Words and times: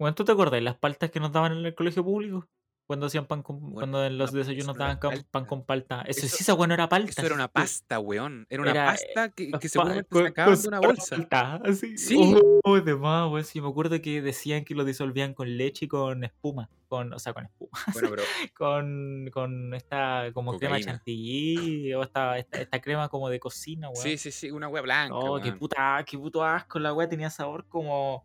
Bueno, 0.00 0.14
¿tú 0.14 0.24
te 0.24 0.32
acordás 0.32 0.52
de 0.52 0.62
las 0.62 0.76
paltas 0.76 1.10
que 1.10 1.20
nos 1.20 1.30
daban 1.30 1.52
en 1.52 1.66
el 1.66 1.74
colegio 1.74 2.02
público? 2.02 2.48
Cuando 2.86 3.06
hacían 3.06 3.26
pan 3.26 3.42
con, 3.42 3.60
Bueno, 3.60 3.74
cuando 3.74 4.04
en 4.04 4.16
los 4.18 4.32
desayunos 4.32 4.64
eso 4.64 4.72
no 4.72 4.84
era 4.84 4.94
daban 4.96 4.98
palta. 4.98 5.28
pan 5.30 5.44
con 5.44 5.64
palta. 5.64 6.00
Eso, 6.08 6.26
Eso- 6.26 6.36
sí, 6.38 6.42
esa 6.42 6.54
bueno 6.54 6.72
era 6.74 6.88
palta. 6.88 7.10
Eso 7.10 7.26
era 7.26 7.34
una 7.34 7.48
pasta, 7.48 8.00
weón. 8.00 8.46
Era 8.48 8.62
una 8.62 8.70
Era, 8.72 8.86
pasta 8.86 9.28
que, 9.28 9.44
eh, 9.44 9.52
que 9.60 9.68
seguramente 9.68 10.08
sacaban 10.24 10.60
de 10.60 10.68
una 10.68 10.80
bolsa. 10.80 11.16
palta, 11.16 11.56
así. 11.64 11.98
Sí. 11.98 12.34
Oh, 12.64 12.80
de 12.80 12.96
más, 12.96 13.30
weón. 13.30 13.44
Sí, 13.44 13.60
me 13.60 13.68
acuerdo 13.68 14.00
que 14.00 14.22
decían 14.22 14.64
que 14.64 14.74
lo 14.74 14.84
disolvían 14.84 15.34
con 15.34 15.54
leche 15.58 15.84
y 15.84 15.88
con 15.88 16.24
espuma. 16.24 16.70
Con, 16.88 17.12
o 17.12 17.18
sea, 17.18 17.34
con 17.34 17.44
espuma. 17.44 17.70
Bueno, 17.94 18.08
pero 18.10 18.22
con, 18.56 19.28
con 19.32 19.74
esta 19.74 20.30
como 20.32 20.58
crema 20.58 20.80
chantilly 20.80 21.92
o 21.94 22.02
esta, 22.02 22.38
esta, 22.38 22.60
esta 22.62 22.80
crema 22.80 23.08
como 23.10 23.28
de 23.28 23.38
cocina, 23.38 23.90
weón. 23.90 24.02
sí, 24.02 24.16
sí, 24.16 24.32
sí, 24.32 24.50
una 24.50 24.66
wea 24.66 24.82
blanca. 24.82 25.14
Oh, 25.14 25.40
qué 25.40 25.52
puta, 25.52 26.02
qué 26.06 26.18
puto 26.18 26.42
asco. 26.42 26.78
La 26.78 26.92
weá 26.94 27.06
tenía 27.08 27.28
sabor 27.30 27.66
como. 27.68 28.24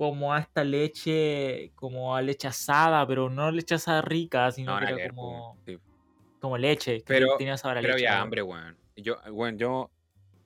Como 0.00 0.32
a 0.32 0.38
esta 0.38 0.64
leche. 0.64 1.72
Como 1.74 2.16
a 2.16 2.22
leche 2.22 2.48
asada, 2.48 3.06
pero 3.06 3.28
no 3.28 3.50
leche 3.50 3.74
asada 3.74 4.00
rica, 4.00 4.50
sino 4.50 4.72
No, 4.72 4.78
que 4.78 4.86
era 4.86 4.96
ver, 4.96 5.10
como. 5.14 5.58
sí. 5.66 5.78
Como 6.40 6.56
leche. 6.56 7.00
que 7.00 7.04
Pero- 7.04 7.36
tenía 7.36 7.58
sabor 7.58 7.76
a 7.76 7.80
Pero 7.82 7.92
leche. 7.94 8.08
había 8.08 8.18
hambre, 8.22 8.40
weón. 8.42 8.78
Yo, 8.96 9.18
weón, 9.30 9.58
yo, 9.58 9.90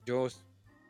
yo, 0.05 0.27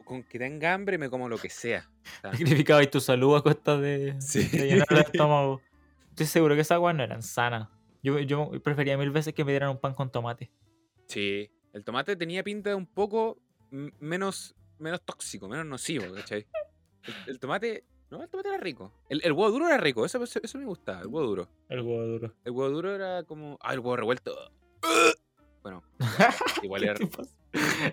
con 0.03 0.23
que 0.23 0.39
tenga 0.39 0.73
hambre 0.73 0.97
me 0.97 1.11
como 1.11 1.29
lo 1.29 1.37
que 1.37 1.49
sea. 1.51 1.87
Sacrificabas 2.23 2.89
tu 2.89 2.99
salud 2.99 3.35
a 3.37 3.43
costa 3.43 3.77
de, 3.77 4.15
Sí. 4.19 4.47
de 4.47 4.67
llenar 4.67 4.87
el 4.89 4.97
estómago. 5.27 5.61
Estoy 6.09 6.25
seguro 6.25 6.55
que 6.55 6.61
esas 6.61 6.79
weas 6.79 6.95
no 6.97 7.03
eran 7.03 7.21
sanas. 7.21 7.69
Yo, 8.01 8.17
yo 8.19 8.49
prefería 8.63 8.97
mil 8.97 9.11
veces 9.11 9.35
que 9.35 9.45
me 9.45 9.51
dieran 9.51 9.69
un 9.69 9.77
pan 9.79 9.93
con 9.93 10.11
tomate. 10.11 10.49
sí, 11.07 11.51
el 11.71 11.83
tomate 11.83 12.15
tenía 12.15 12.41
pinta 12.43 12.69
de 12.71 12.75
un 12.75 12.87
poco 12.87 13.37
menos, 13.99 14.55
menos 14.79 15.01
tóxico, 15.03 15.47
menos 15.47 15.65
nocivo, 15.67 16.05
¿cachai? 16.15 16.47
El, 17.03 17.13
el 17.27 17.39
tomate, 17.39 17.83
no, 18.17 18.23
el 18.23 18.29
tomate 18.29 18.49
era 18.49 18.57
rico. 18.57 18.91
El, 19.09 19.21
el 19.23 19.31
huevo 19.33 19.51
duro 19.51 19.67
era 19.67 19.77
rico, 19.77 20.05
eso, 20.05 20.23
eso, 20.23 20.39
eso 20.41 20.57
me 20.57 20.65
gustaba, 20.65 21.01
el 21.01 21.07
huevo 21.07 21.27
duro. 21.27 21.49
El 21.69 21.81
huevo 21.81 22.05
duro. 22.05 22.33
El 22.43 22.51
huevo 22.51 22.69
duro 22.71 22.95
era 22.95 23.23
como, 23.23 23.57
ah, 23.61 23.73
el 23.73 23.79
huevo 23.79 23.95
revuelto. 23.97 24.35
Bueno, 25.63 25.81
igual 26.61 26.81
¿Qué 26.83 26.87
era, 26.89 26.99
pasa? 27.07 27.31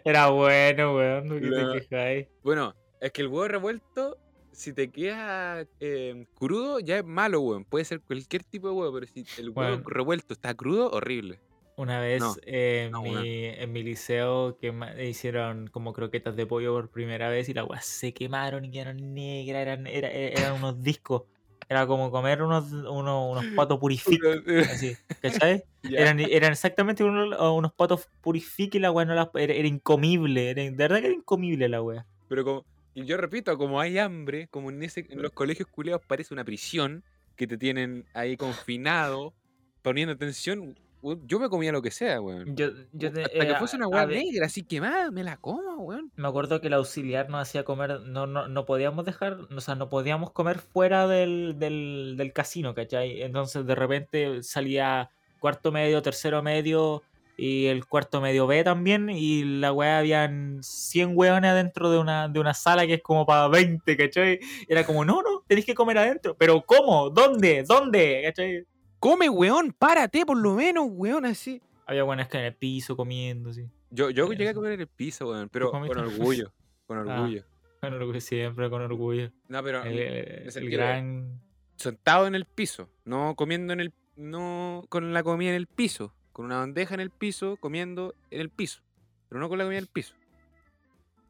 Era 0.04 0.28
bueno, 0.28 0.94
weón. 0.94 1.28
¿por 1.28 1.40
qué 1.40 1.46
No. 1.46 1.72
te 1.72 1.80
quejáis? 1.80 2.28
Bueno, 2.42 2.74
es 3.00 3.12
que 3.12 3.22
el 3.22 3.28
huevo 3.28 3.48
revuelto, 3.48 4.18
si 4.52 4.74
te 4.74 4.90
queda 4.90 5.66
eh, 5.80 6.26
crudo, 6.34 6.80
ya 6.80 6.98
es 6.98 7.04
malo, 7.06 7.40
weón. 7.40 7.64
Puede 7.64 7.86
ser 7.86 8.02
cualquier 8.02 8.44
tipo 8.44 8.68
de 8.68 8.74
huevo, 8.74 8.92
pero 8.92 9.06
si 9.06 9.24
el 9.38 9.48
huevo 9.48 9.54
Bueno. 9.78 9.84
revuelto 9.86 10.34
está 10.34 10.52
crudo, 10.54 10.90
horrible. 10.90 11.40
Una 11.76 12.00
vez 12.00 12.20
No, 12.20 12.36
eh, 12.44 12.84
en, 12.90 12.92
no, 12.92 13.02
mi, 13.02 13.14
weón. 13.14 13.28
en 13.46 13.72
mi 13.72 13.82
liceo 13.82 14.58
que 14.58 14.72
hicieron 15.08 15.68
como 15.68 15.92
croquetas 15.94 16.36
de 16.36 16.46
pollo 16.46 16.72
por 16.74 16.90
primera 16.90 17.30
vez 17.30 17.48
y 17.48 17.54
las 17.54 17.66
weas 17.68 17.86
se 17.86 18.12
quemaron 18.12 18.64
y 18.66 18.70
quedaron 18.70 19.14
negras, 19.14 19.62
eran, 19.62 19.86
era- 19.86 20.10
e- 20.12 20.36
eran 20.36 20.52
unos 20.54 20.82
discos. 20.82 21.22
Era 21.68 21.86
como 21.86 22.10
comer 22.10 22.42
unos, 22.42 22.70
unos, 22.72 23.30
unos 23.32 23.46
patos 23.54 23.78
purific, 23.78 24.26
así, 24.66 24.98
¿cachai? 25.20 25.64
Eran, 25.94 26.20
eran 26.20 26.52
exactamente 26.52 27.04
unos, 27.04 27.38
unos 27.40 27.72
patos 27.74 28.08
purific 28.20 28.74
y 28.74 28.78
la 28.78 28.90
wea 28.92 29.06
no 29.06 29.14
las, 29.14 29.28
era, 29.34 29.54
era 29.54 29.68
incomible, 29.68 30.50
era- 30.50 30.62
de 30.62 30.70
verdad 30.72 31.00
que 31.00 31.06
era 31.06 31.14
incomible 31.14 31.68
la 31.68 31.82
wea. 31.82 32.06
Pero 32.28 32.44
como, 32.44 32.66
y 32.94 33.04
yo 33.06 33.16
repito, 33.16 33.56
como 33.58 33.80
hay 33.80 33.98
hambre, 33.98 34.48
como 34.48 34.70
en, 34.70 34.82
ese, 34.82 35.06
en 35.08 35.22
los 35.22 35.32
colegios 35.32 35.68
culeados 35.68 36.02
parece 36.06 36.34
una 36.34 36.44
prisión, 36.44 37.04
que 37.36 37.46
te 37.46 37.56
tienen 37.58 38.08
ahí 38.14 38.36
confinado, 38.36 39.36
poniendo 39.82 40.12
atención, 40.14 40.60
weón, 40.60 40.78
yo 41.26 41.40
me 41.40 41.48
comía 41.48 41.72
lo 41.72 41.82
que 41.82 41.90
sea, 41.90 42.20
weón. 42.20 42.54
Yo, 42.56 42.68
yo 42.92 43.12
te- 43.12 43.22
Hasta 43.22 43.46
que 43.46 43.52
eh, 43.52 43.56
fuese 43.58 43.76
una 43.76 43.88
weá 43.88 44.06
negra, 44.06 44.46
así 44.46 44.62
quemada, 44.62 45.10
me 45.10 45.24
la 45.24 45.36
como, 45.36 45.76
weón. 45.82 46.10
Me 46.16 46.28
acuerdo 46.28 46.60
que 46.60 46.68
el 46.68 46.74
auxiliar 46.74 47.28
nos 47.28 47.42
hacía 47.42 47.64
comer, 47.64 48.00
no, 48.02 48.26
no, 48.26 48.48
no 48.48 48.64
podíamos 48.66 49.04
dejar, 49.04 49.38
o 49.54 49.60
sea, 49.60 49.74
no 49.74 49.88
podíamos 49.88 50.30
comer 50.32 50.58
fuera 50.58 51.06
del, 51.08 51.56
del, 51.58 52.14
del 52.16 52.32
casino, 52.32 52.74
¿cachai? 52.74 53.22
Entonces 53.22 53.66
de 53.66 53.74
repente 53.74 54.42
salía 54.42 55.10
cuarto 55.40 55.72
medio, 55.72 56.02
tercero 56.02 56.42
medio 56.42 57.02
y 57.36 57.66
el 57.66 57.86
cuarto 57.86 58.20
medio 58.20 58.46
B 58.46 58.62
también 58.62 59.08
y 59.10 59.42
la 59.42 59.72
weá 59.72 59.98
habían 59.98 60.58
100 60.62 61.12
weones 61.16 61.50
adentro 61.50 61.90
de 61.90 61.98
una, 61.98 62.28
de 62.28 62.38
una 62.38 62.54
sala 62.54 62.86
que 62.86 62.94
es 62.94 63.02
como 63.02 63.26
para 63.26 63.48
20, 63.48 63.96
¿cachai? 63.96 64.38
Era 64.68 64.84
como, 64.84 65.04
no, 65.04 65.22
no, 65.22 65.42
tenéis 65.48 65.66
que 65.66 65.74
comer 65.74 65.98
adentro, 65.98 66.36
pero 66.38 66.62
¿cómo? 66.64 67.10
¿Dónde? 67.10 67.64
¿Dónde? 67.66 68.22
¿cachai? 68.26 68.64
Come, 69.02 69.28
weón, 69.28 69.72
párate 69.76 70.24
por 70.24 70.36
lo 70.38 70.54
menos, 70.54 70.86
weón, 70.88 71.24
así. 71.24 71.60
Había 71.86 72.04
buenas 72.04 72.28
que 72.28 72.38
en 72.38 72.44
el 72.44 72.54
piso 72.54 72.96
comiendo, 72.96 73.52
sí. 73.52 73.68
Yo, 73.90 74.10
yo 74.10 74.28
Sí, 74.28 74.36
llegué 74.36 74.50
a 74.50 74.54
comer 74.54 74.74
en 74.74 74.80
el 74.82 74.86
piso, 74.86 75.28
weón, 75.28 75.48
pero 75.48 75.72
con 75.72 75.82
orgullo, 75.82 76.52
con 76.86 76.98
Ah. 77.10 77.20
orgullo. 77.20 77.44
Con 77.80 77.94
orgullo, 77.94 78.20
siempre 78.20 78.70
con 78.70 78.80
orgullo. 78.80 79.32
No, 79.48 79.60
pero 79.64 79.82
El, 79.82 79.98
el 79.98 80.52
sentido 80.52 80.70
de- 80.70 80.76
gran... 80.86 81.40
sentado 81.74 82.28
en 82.28 82.36
el 82.36 82.44
piso, 82.44 82.88
no 83.04 83.34
comiendo 83.34 83.72
en 83.72 83.80
el, 83.80 83.92
no 84.14 84.84
con 84.88 85.12
la 85.12 85.24
comida 85.24 85.50
en 85.50 85.56
el 85.56 85.66
piso, 85.66 86.14
con 86.32 86.44
una 86.44 86.58
bandeja 86.58 86.94
en 86.94 87.00
el 87.00 87.10
piso, 87.10 87.56
comiendo 87.56 88.14
en 88.30 88.40
el 88.40 88.50
piso, 88.50 88.82
pero 89.28 89.40
no 89.40 89.48
con 89.48 89.58
la 89.58 89.64
comida 89.64 89.78
en 89.78 89.82
el 89.84 89.90
piso. 89.90 90.14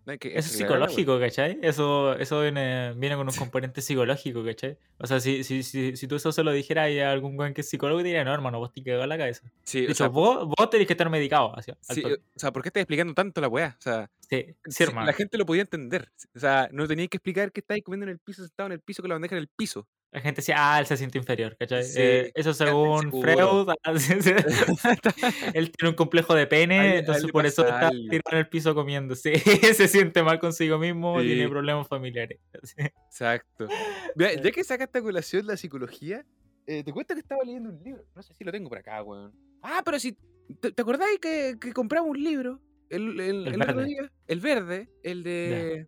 No 0.05 0.13
hay 0.13 0.19
que- 0.19 0.29
Eso 0.37 0.49
es 0.51 0.57
psicológico, 0.57 1.19
¿cachai? 1.21 1.59
Eso, 1.63 2.15
eso 2.17 2.41
viene, 2.43 2.93
viene 2.95 3.15
con 3.17 3.29
un 3.29 3.35
componente 3.35 3.81
psicológico, 3.81 4.45
¿cachai? 4.45 4.77
O 4.99 5.07
sea, 5.07 5.21
si, 5.21 5.45
si, 5.45 5.63
si, 5.63 5.97
si 5.97 6.07
tú 6.09 6.17
eso 6.17 6.33
se 6.33 6.43
lo 6.43 6.51
dijeras 6.53 6.91
a 6.91 7.11
algún 7.13 7.37
güey 7.37 7.55
que 7.55 7.61
es 7.61 7.69
psicólogo, 7.69 8.01
te 8.01 8.07
diría, 8.07 8.25
no, 8.25 8.33
hermano, 8.35 8.59
vos 8.59 8.73
te 8.73 8.83
quedó 8.83 9.07
la 9.07 9.17
cabeza. 9.17 9.43
Sí, 9.63 9.81
De 9.81 9.87
hecho, 9.87 9.95
sea, 9.95 10.09
vos, 10.09 10.49
vos 10.49 10.71
tenés 10.71 10.87
que 10.87 10.95
estar 10.95 11.09
medicado. 11.09 11.55
Sí, 11.81 12.03
o 12.05 12.39
sea, 12.39 12.53
¿por 12.53 12.63
qué 12.63 12.69
estás 12.69 12.81
explicando 12.83 13.15
tanto 13.15 13.41
la 13.41 13.49
weá? 13.49 13.77
O 13.79 13.83
sea, 13.83 14.11
sí, 14.29 14.47
sí, 14.67 14.85
la 15.07 15.13
gente 15.13 15.39
lo 15.39 15.47
podía 15.47 15.63
entender. 15.63 16.11
O 16.35 16.39
sea, 16.39 16.69
no 16.73 16.89
tenías 16.89 17.09
que 17.09 17.19
explicar 17.19 17.53
que 17.53 17.61
estáis 17.61 17.85
comiendo 17.85 18.05
en 18.05 18.11
el 18.11 18.19
piso, 18.19 18.43
sentado 18.43 18.67
en 18.67 18.73
el 18.73 18.81
piso, 18.81 19.03
con 19.03 19.09
la 19.11 19.15
bandeja 19.15 19.37
en 19.37 19.41
el 19.43 19.49
piso. 19.49 19.87
La 20.13 20.21
gente 20.21 20.43
decía, 20.43 20.57
ah, 20.59 20.79
él 20.79 20.85
se 20.87 20.97
siente 20.99 21.17
inferior, 21.17 21.57
¿cachai? 21.59 21.85
Sí, 21.85 21.99
Eh, 21.99 22.33
eso 22.35 22.53
según. 22.53 23.11
Freud, 23.11 23.69
ah, 23.71 23.93
él 25.55 25.71
tiene 25.73 25.89
un 25.89 25.95
complejo 25.95 26.35
de 26.35 26.47
pene, 26.47 26.99
entonces 26.99 27.31
por 27.33 27.47
eso 27.47 27.63
está 27.67 27.91
tirado 27.91 28.23
en 28.33 28.39
el 28.39 28.49
piso 28.49 28.75
comiendo. 28.75 29.15
Sí, 29.17 29.33
se 29.75 29.89
siente 29.89 30.23
mal 30.23 30.39
consigo 30.39 30.79
mismo, 30.79 31.21
tiene 31.21 31.45
Sí. 31.45 31.49
problemas 31.49 31.89
familiares. 31.89 32.39
Exacto. 32.77 33.69
Mira, 34.15 34.35
ya 34.35 34.51
que 34.51 34.63
sacaste 34.65 34.99
a 34.99 35.03
colación 35.03 35.47
la 35.47 35.57
psicología, 35.57 36.25
eh, 36.67 36.85
te 36.85 36.93
cuento 36.93 37.15
que 37.15 37.21
estaba 37.21 37.43
leyendo 37.45 37.71
un 37.71 37.83
libro. 37.83 38.05
No 38.15 38.23
sé 38.23 38.35
si 38.35 38.45
lo 38.45 38.53
tengo 38.53 38.69
por 38.69 38.79
acá, 38.79 39.03
weón. 39.03 39.33
Ah, 39.63 39.81
pero 39.85 39.99
si. 39.99 40.17
¿Te, 40.61 40.73
te 40.73 40.83
acordáis 40.83 41.19
que, 41.21 41.57
que 41.61 41.73
compramos 41.73 42.11
un 42.11 42.23
libro 42.23 42.61
el, 42.91 43.19
el- 43.19 43.47
El 43.49 43.59
verde. 43.59 43.85
día? 43.87 44.13
El 44.27 44.41
verde, 44.41 44.91
el 45.03 45.23
de. 45.23 45.87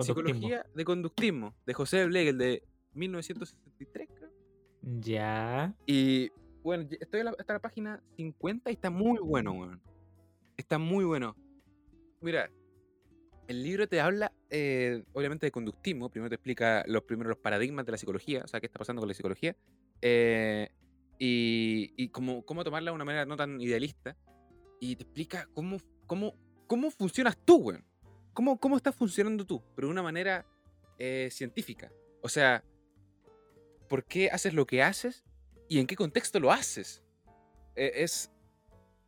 Psicología 0.00 0.66
de 0.74 0.84
Conductismo, 0.84 1.54
de 1.64 1.72
José 1.72 2.04
Bleg, 2.06 2.28
el 2.28 2.38
de 2.38 2.62
1963, 2.94 4.08
creo. 4.14 4.30
Ya. 4.82 5.74
Y 5.86 6.30
bueno, 6.62 6.86
estoy 7.00 7.20
en 7.20 7.26
la, 7.26 7.34
hasta 7.38 7.54
la 7.54 7.60
página 7.60 8.02
50 8.16 8.70
y 8.70 8.74
está 8.74 8.90
muy 8.90 9.18
bueno, 9.18 9.52
weón. 9.52 9.80
Está 10.56 10.78
muy 10.78 11.04
bueno. 11.04 11.36
Mira, 12.20 12.50
el 13.48 13.62
libro 13.62 13.86
te 13.88 14.00
habla, 14.00 14.32
eh, 14.50 15.04
obviamente, 15.12 15.46
de 15.46 15.50
conductismo. 15.50 16.08
Primero 16.10 16.28
te 16.30 16.36
explica 16.36 16.84
los 16.86 17.02
primeros 17.02 17.30
los 17.30 17.38
paradigmas 17.38 17.84
de 17.86 17.92
la 17.92 17.98
psicología, 17.98 18.42
o 18.44 18.48
sea, 18.48 18.60
qué 18.60 18.66
está 18.66 18.78
pasando 18.78 19.00
con 19.00 19.08
la 19.08 19.14
psicología. 19.14 19.56
eh, 20.00 20.70
y 21.18 21.92
y 21.96 22.08
cómo, 22.08 22.44
cómo 22.44 22.64
tomarla 22.64 22.90
de 22.90 22.94
una 22.96 23.04
manera 23.04 23.24
no 23.24 23.36
tan 23.36 23.60
idealista. 23.60 24.16
Y 24.80 24.96
te 24.96 25.04
explica 25.04 25.48
cómo, 25.54 25.78
cómo, 26.06 26.34
cómo 26.66 26.90
funcionas 26.90 27.36
tú, 27.44 27.56
weón. 27.56 27.84
Cómo, 28.32 28.58
cómo 28.58 28.76
estás 28.76 28.94
funcionando 28.96 29.46
tú, 29.46 29.62
pero 29.76 29.86
de 29.88 29.92
una 29.92 30.02
manera 30.02 30.44
eh, 30.98 31.28
científica. 31.30 31.92
O 32.20 32.28
sea, 32.28 32.64
¿por 33.94 34.04
qué 34.06 34.28
haces 34.28 34.54
lo 34.54 34.66
que 34.66 34.82
haces 34.82 35.24
y 35.68 35.78
en 35.78 35.86
qué 35.86 35.94
contexto 35.94 36.40
lo 36.40 36.50
haces? 36.50 37.04
Eh, 37.76 37.92
es 37.94 38.28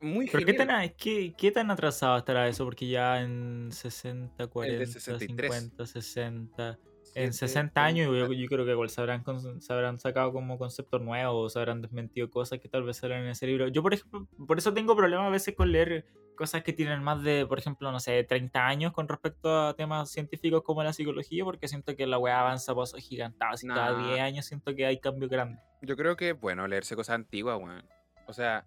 muy 0.01 0.29
¿Pero 0.31 0.47
qué 0.47 0.53
tan, 0.53 0.89
qué, 0.91 1.35
qué 1.37 1.51
tan 1.51 1.73
atrasado 1.73 2.17
estará 2.17 2.47
eso? 2.47 2.65
Porque 2.65 2.87
ya 2.87 3.21
en 3.21 3.71
60, 3.73 4.47
40, 4.47 4.87
63. 4.87 5.55
50, 5.55 5.87
60. 5.87 6.79
En 7.17 7.33
Siete, 7.33 7.49
60 7.49 7.85
años 7.85 8.07
yo, 8.07 8.27
30. 8.27 8.35
yo 8.41 8.49
creo 8.49 8.65
que 8.65 8.71
igual 8.71 8.89
se 8.89 9.01
habrán, 9.01 9.25
se 9.61 9.73
habrán 9.73 9.99
sacado 9.99 10.33
como 10.33 10.57
conceptos 10.57 11.03
nuevos 11.03 11.35
o 11.35 11.49
se 11.49 11.59
habrán 11.59 11.83
desmentido 11.83 12.31
cosas 12.31 12.61
que 12.61 12.69
tal 12.69 12.85
vez 12.85 12.99
salen 12.99 13.25
en 13.25 13.31
ese 13.31 13.49
libro. 13.49 13.67
Yo, 13.67 13.83
por 13.83 13.93
ejemplo, 13.93 14.29
por 14.47 14.57
eso 14.57 14.73
tengo 14.73 14.95
problemas 14.95 15.27
a 15.27 15.31
veces 15.31 15.57
con 15.57 15.73
leer 15.73 16.07
cosas 16.37 16.63
que 16.63 16.73
tienen 16.73 17.03
más 17.03 17.23
de, 17.23 17.47
por 17.47 17.59
ejemplo, 17.59 17.91
no 17.91 17.99
sé, 17.99 18.23
30 18.23 18.67
años 18.67 18.93
con 18.93 19.09
respecto 19.09 19.67
a 19.67 19.75
temas 19.75 20.11
científicos 20.11 20.63
como 20.63 20.83
la 20.83 20.93
psicología, 20.93 21.45
porque 21.45 21.67
siento 21.67 21.97
que 21.97 22.07
la 22.07 22.19
weá 22.19 22.41
avanza 22.41 22.75
pasos 22.75 23.01
gigantados 23.01 23.65
y 23.65 23.67
cada 23.67 23.93
Nah. 23.93 24.09
10 24.09 24.21
años 24.21 24.47
siento 24.47 24.75
que 24.75 24.87
hay 24.87 25.01
cambios 25.01 25.31
grandes. 25.31 25.61
Yo 25.83 25.97
creo 25.97 26.17
que, 26.17 26.33
bueno, 26.33 26.67
leerse 26.69 26.95
cosas 26.95 27.15
antiguas, 27.17 27.59
weón. 27.59 27.85
O 28.27 28.33
sea, 28.33 28.67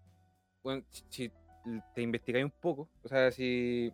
si, 1.09 1.31
te 1.93 2.01
investigáis 2.01 2.45
un 2.45 2.51
poco, 2.51 2.89
o 3.03 3.07
sea, 3.07 3.31
si, 3.31 3.91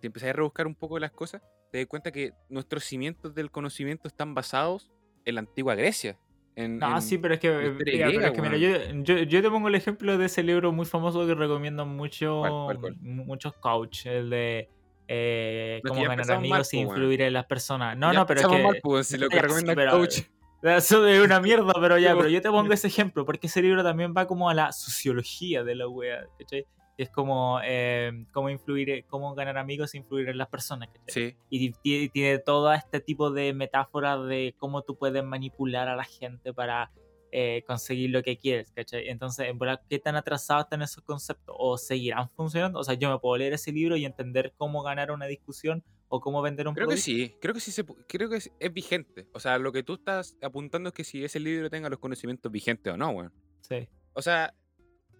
si 0.00 0.06
empezáis 0.06 0.30
a 0.30 0.36
rebuscar 0.36 0.66
un 0.66 0.74
poco 0.74 0.98
las 0.98 1.12
cosas, 1.12 1.42
te 1.70 1.78
das 1.78 1.86
cuenta 1.86 2.10
que 2.12 2.32
nuestros 2.48 2.84
cimientos 2.84 3.34
del 3.34 3.50
conocimiento 3.50 4.08
están 4.08 4.34
basados 4.34 4.90
en 5.24 5.34
la 5.34 5.40
antigua 5.40 5.74
Grecia. 5.74 6.18
En, 6.56 6.78
No, 6.78 6.96
en- 6.96 7.02
sí, 7.02 7.18
pero 7.18 7.34
es 7.34 7.40
que, 7.40 7.48
eh, 7.48 7.52
mira, 7.52 7.76
pero 7.78 7.78
griega, 7.78 8.26
es 8.28 8.32
que 8.32 8.42
mira, 8.42 8.56
yo, 8.56 8.70
yo, 9.02 9.18
yo 9.24 9.42
te 9.42 9.50
pongo 9.50 9.68
el 9.68 9.74
ejemplo 9.74 10.16
de 10.16 10.24
ese 10.26 10.42
libro 10.42 10.72
muy 10.72 10.86
famoso 10.86 11.26
que 11.26 11.34
recomiendo 11.34 11.84
mucho, 11.86 12.38
¿Cuál, 12.40 12.52
cuál, 12.64 12.78
cuál? 12.80 12.96
mu- 13.00 13.24
muchos 13.26 13.52
coach, 13.54 14.06
el 14.06 14.30
de 14.30 14.68
eh, 15.06 15.80
cómo 15.86 16.00
ganar 16.00 16.14
empezamos 16.18 16.48
mal, 16.48 16.60
amigos 16.62 16.72
e 16.72 16.76
po, 16.76 16.80
weón. 16.80 16.88
influir 16.96 17.20
en 17.22 17.32
las 17.34 17.44
personas. 17.46 17.96
No, 17.96 18.12
Ya 18.12 18.18
no, 18.20 18.26
pero 18.26 18.40
es 18.40 18.46
que... 18.48 18.62
mal, 18.62 18.78
pues, 18.82 19.06
si 19.06 19.18
lo 19.18 19.28
que 19.28 19.38
recomienda 19.42 19.74
pero- 19.74 19.92
coach. 19.92 20.20
Eso 20.62 21.06
es 21.06 21.20
una 21.22 21.38
mierda, 21.40 21.74
pero 21.80 21.98
ya, 21.98 22.16
pero 22.16 22.28
yo 22.30 22.40
te 22.40 22.48
pongo 22.50 22.72
ese 22.72 22.86
ejemplo, 22.88 23.24
porque 23.26 23.46
ese 23.46 23.60
libro 23.62 23.84
también 23.84 24.14
va 24.16 24.26
como 24.26 24.48
a 24.48 24.54
la 24.54 24.72
sociología 24.72 25.62
de 25.62 25.74
la 25.76 25.86
wea, 25.86 26.24
¿cachai? 26.38 26.66
Es 26.96 27.10
como 27.10 27.60
eh, 27.62 28.24
cómo 28.32 28.48
influir, 28.48 29.04
cómo 29.06 29.34
ganar 29.34 29.58
amigos 29.58 29.92
e 29.94 29.98
influir 29.98 30.28
en 30.30 30.38
las 30.38 30.48
personas. 30.48 30.88
Sí. 31.08 31.36
Y 31.50 31.70
ti- 31.72 32.08
tiene 32.08 32.38
todo 32.38 32.72
este 32.72 33.00
tipo 33.00 33.30
de 33.30 33.52
metáforas 33.52 34.26
de 34.26 34.54
cómo 34.58 34.82
tú 34.82 34.96
puedes 34.96 35.22
manipular 35.22 35.88
a 35.88 35.96
la 35.96 36.04
gente 36.04 36.54
para 36.54 36.90
eh, 37.32 37.64
conseguir 37.66 38.10
lo 38.10 38.22
que 38.22 38.38
quieres, 38.38 38.70
¿cachai? 38.72 39.08
Entonces, 39.08 39.48
en 39.48 39.58
verdad, 39.58 39.82
¿qué 39.90 39.98
tan 39.98 40.16
atrasados 40.16 40.64
están 40.64 40.80
esos 40.80 41.02
conceptos? 41.04 41.54
¿O 41.58 41.76
seguirán 41.76 42.30
funcionando? 42.30 42.78
O 42.78 42.84
sea, 42.84 42.94
yo 42.94 43.10
me 43.10 43.18
puedo 43.18 43.36
leer 43.36 43.52
ese 43.52 43.72
libro 43.72 43.96
y 43.96 44.06
entender 44.06 44.54
cómo 44.56 44.82
ganar 44.82 45.10
una 45.10 45.26
discusión 45.26 45.84
o 46.08 46.20
cómo 46.20 46.40
vender 46.40 46.66
un 46.68 46.74
Creo 46.74 46.86
que 46.86 46.92
producto. 46.94 47.04
sí, 47.04 47.34
creo 47.42 47.52
que 47.52 47.60
sí 47.60 47.72
se, 47.72 47.84
creo 47.84 48.30
que 48.30 48.36
es, 48.36 48.50
es 48.58 48.72
vigente. 48.72 49.26
O 49.34 49.40
sea, 49.40 49.58
lo 49.58 49.70
que 49.72 49.82
tú 49.82 49.94
estás 49.94 50.38
apuntando 50.40 50.88
es 50.88 50.94
que 50.94 51.04
si 51.04 51.22
ese 51.24 51.40
libro 51.40 51.68
tenga 51.68 51.90
los 51.90 51.98
conocimientos 51.98 52.50
vigentes 52.50 52.90
o 52.94 52.96
no, 52.96 53.10
weón. 53.10 53.32
Sí. 53.60 53.86
O 54.14 54.22
sea, 54.22 54.54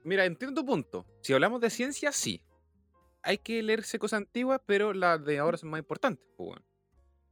mira, 0.07 0.25
entiendo 0.25 0.61
tu 0.63 0.67
punto. 0.67 1.07
Si 1.23 1.33
hablamos 1.33 1.61
de 1.61 1.71
ciencia, 1.71 2.13
sí. 2.13 2.43
Hay 3.23 3.39
que 3.39 3.63
leerse 3.63 3.99
cosas 3.99 4.19
antiguas, 4.19 4.61
pero 4.67 4.93
las 4.93 5.25
de 5.25 5.39
ahora 5.39 5.59
son 5.59 5.71
más 5.71 5.79
importantes, 5.81 6.25
pues. 6.37 6.61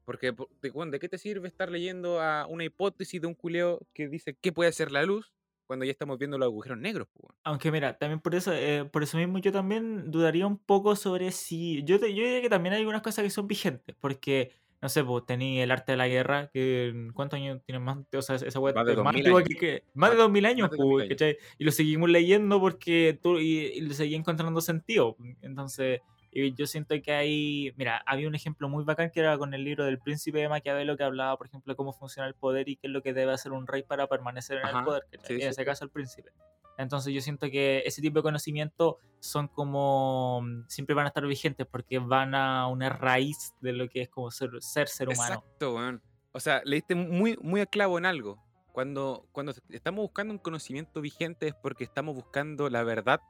Porque, 0.05 0.32
po- 0.32 0.50
de, 0.61 0.71
weón, 0.71 0.91
¿de 0.91 0.99
qué 0.99 1.09
te 1.09 1.19
sirve 1.19 1.49
estar 1.49 1.71
leyendo 1.71 2.21
a 2.21 2.47
una 2.47 2.65
hipótesis 2.65 3.21
de 3.21 3.26
un 3.26 3.35
culeo 3.35 3.81
que 3.94 4.09
dice 4.09 4.37
qué 4.41 4.53
puede 4.53 4.71
ser 4.73 4.93
la 4.93 5.03
luz 5.05 5.32
cuando 5.67 5.87
ya 5.87 5.93
estamos 5.93 6.19
viendo 6.19 6.37
los 6.37 6.47
agujeros 6.47 6.76
negros, 6.79 7.09
pues? 7.15 7.35
Aunque 7.44 7.73
mira, 7.73 7.97
también 7.97 8.21
por 8.21 8.35
eso, 8.35 8.53
eh, 8.53 8.85
por 8.93 9.03
eso 9.03 9.17
mismo 9.17 9.38
yo 9.38 9.50
también 9.50 10.11
dudaría 10.11 10.47
un 10.47 10.59
poco 10.59 10.94
sobre 10.94 11.32
si. 11.32 11.82
Yo, 11.85 11.97
yo 11.97 12.03
diría 12.06 12.43
que 12.43 12.50
también 12.50 12.75
hay 12.75 12.81
algunas 12.81 13.00
cosas 13.00 13.23
que 13.23 13.31
son 13.31 13.47
vigentes, 13.47 13.97
porque, 13.99 14.53
no 14.84 14.90
sé, 14.90 15.02
pues 15.02 15.25
tení 15.25 15.60
el 15.62 15.70
arte 15.70 15.92
de 15.92 15.96
la 15.96 16.08
guerra, 16.08 16.50
que 16.52 17.08
¿cuántos 17.14 17.38
años 17.38 17.58
tiene 17.64 17.78
más? 17.78 17.96
O 18.14 18.20
sea, 18.20 18.36
esa 18.36 18.60
Más 18.60 18.75
de 18.75 18.81
más 18.81 18.96
2000 18.96 19.06
antigua 19.16 19.38
años. 19.40 19.48
que, 19.48 19.56
que- 19.56 19.82
Más 19.94 20.10
de 20.10 20.16
Más- 20.16 20.25
2000 20.25 20.44
años, 20.44 20.60
más 20.69 20.70
de 20.72 20.76
2000 20.76 21.08
pues, 21.08 21.22
años. 21.22 21.36
Y 21.56 21.64
lo 21.64 21.70
seguimos 21.72 22.10
leyendo 22.10 22.60
porque 22.60 23.19
tú, 23.22 23.38
y, 23.38 23.60
y 23.75 23.81
le 23.81 23.94
seguí 23.94 24.14
encontrando 24.14 24.60
sentido. 24.60 25.16
Entonces, 25.40 26.02
y 26.31 26.52
yo 26.52 26.66
siento 26.66 26.94
que 27.00 27.12
hay. 27.12 27.72
Mira, 27.76 28.02
había 28.04 28.28
un 28.28 28.34
ejemplo 28.34 28.69
muy 28.69 28.84
bacán 28.84 29.10
que 29.10 29.20
era 29.20 29.38
con 29.38 29.54
el 29.54 29.64
libro 29.64 29.86
del 29.86 29.98
Príncipe 30.00 30.40
de 30.40 30.50
Maquiavelo, 30.50 30.98
que 30.98 31.04
hablaba, 31.04 31.38
por 31.38 31.46
ejemplo, 31.46 31.72
de 31.72 31.76
cómo 31.76 31.94
funciona 31.94 32.28
el 32.28 32.34
poder 32.34 32.69
y 32.69 32.76
qué 32.76 32.88
es 32.88 32.92
lo 32.92 33.00
que 33.00 33.14
debe 33.14 33.32
hacer 33.32 33.52
un 33.52 33.66
rey 33.66 33.84
para 33.84 34.06
permanecer 34.06 34.58
en 34.58 34.76
el 34.76 34.84
poder, 34.84 35.04
sí, 35.22 35.32
en 35.34 35.40
sí, 35.40 35.46
ese 35.46 35.64
caso, 35.64 35.84
el 35.86 35.90
príncipe. 35.90 36.31
Entonces 36.79 37.12
yo 37.12 37.21
siento 37.21 37.49
que 37.50 37.82
ese 37.87 38.03
tipo 38.03 38.19
de 38.19 38.23
conocimientos 38.23 38.97
son 39.21 39.49
como 39.49 40.43
mm, 40.43 40.65
siempre 40.69 40.94
van 40.94 41.06
a 41.06 41.09
estar 41.09 41.26
vigentes 41.26 41.67
porque 41.67 41.99
van 41.99 42.35
a 42.35 42.67
una 42.69 42.88
raíz 42.88 43.55
de 43.61 43.73
lo 43.73 43.88
que 43.88 44.03
es 44.03 44.09
como 44.09 44.31
ser 44.31 44.50
ser, 44.61 44.88
ser 44.88 45.09
humano. 45.09 45.35
Exacto, 45.35 45.75
weón. 45.75 46.03
O 46.32 46.41
sea, 46.41 46.62
leíste 46.65 46.94
muy, 46.94 47.38
muy 47.41 47.61
a 47.61 47.67
clavo 47.67 47.97
en 47.99 48.06
algo. 48.06 48.43
Cuando, 48.73 49.29
cuando 49.31 49.55
estamos 49.71 50.03
buscando 50.03 50.32
un 50.35 50.38
conocimiento 50.38 51.00
vigente 51.00 51.47
es 51.49 51.55
porque 51.55 51.85
estamos 51.85 52.15
buscando 52.15 52.69
la 52.69 52.82
verdad, 52.82 53.20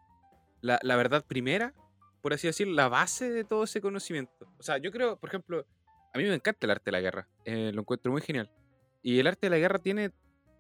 la, 0.63 0.79
la 0.83 0.97
verdad 0.97 1.25
primera, 1.27 1.75
por 2.23 2.33
así 2.33 2.47
decir, 2.47 2.67
la 2.67 2.89
base 2.89 3.31
de 3.31 3.45
todo 3.45 3.65
ese 3.65 3.83
conocimiento. 3.83 4.49
O 4.59 4.63
sea, 4.63 4.79
yo 4.79 4.91
creo, 4.91 5.19
por 5.19 5.29
ejemplo, 5.29 5.67
a 6.15 6.19
mí 6.19 6.25
me 6.25 6.35
encanta 6.35 6.67
el 6.67 6.71
arte 6.71 6.85
de 6.87 6.93
la 6.93 7.01
guerra. 7.01 7.29
eh, 7.45 7.71
lo 7.75 7.83
encuentro 7.83 8.11
muy 8.11 8.23
genial. 8.23 8.51
Y 9.03 9.21
el 9.21 9.27
arte 9.27 9.47
de 9.47 9.51
la 9.51 9.59
guerra 9.59 9.79
tiene, 9.79 10.13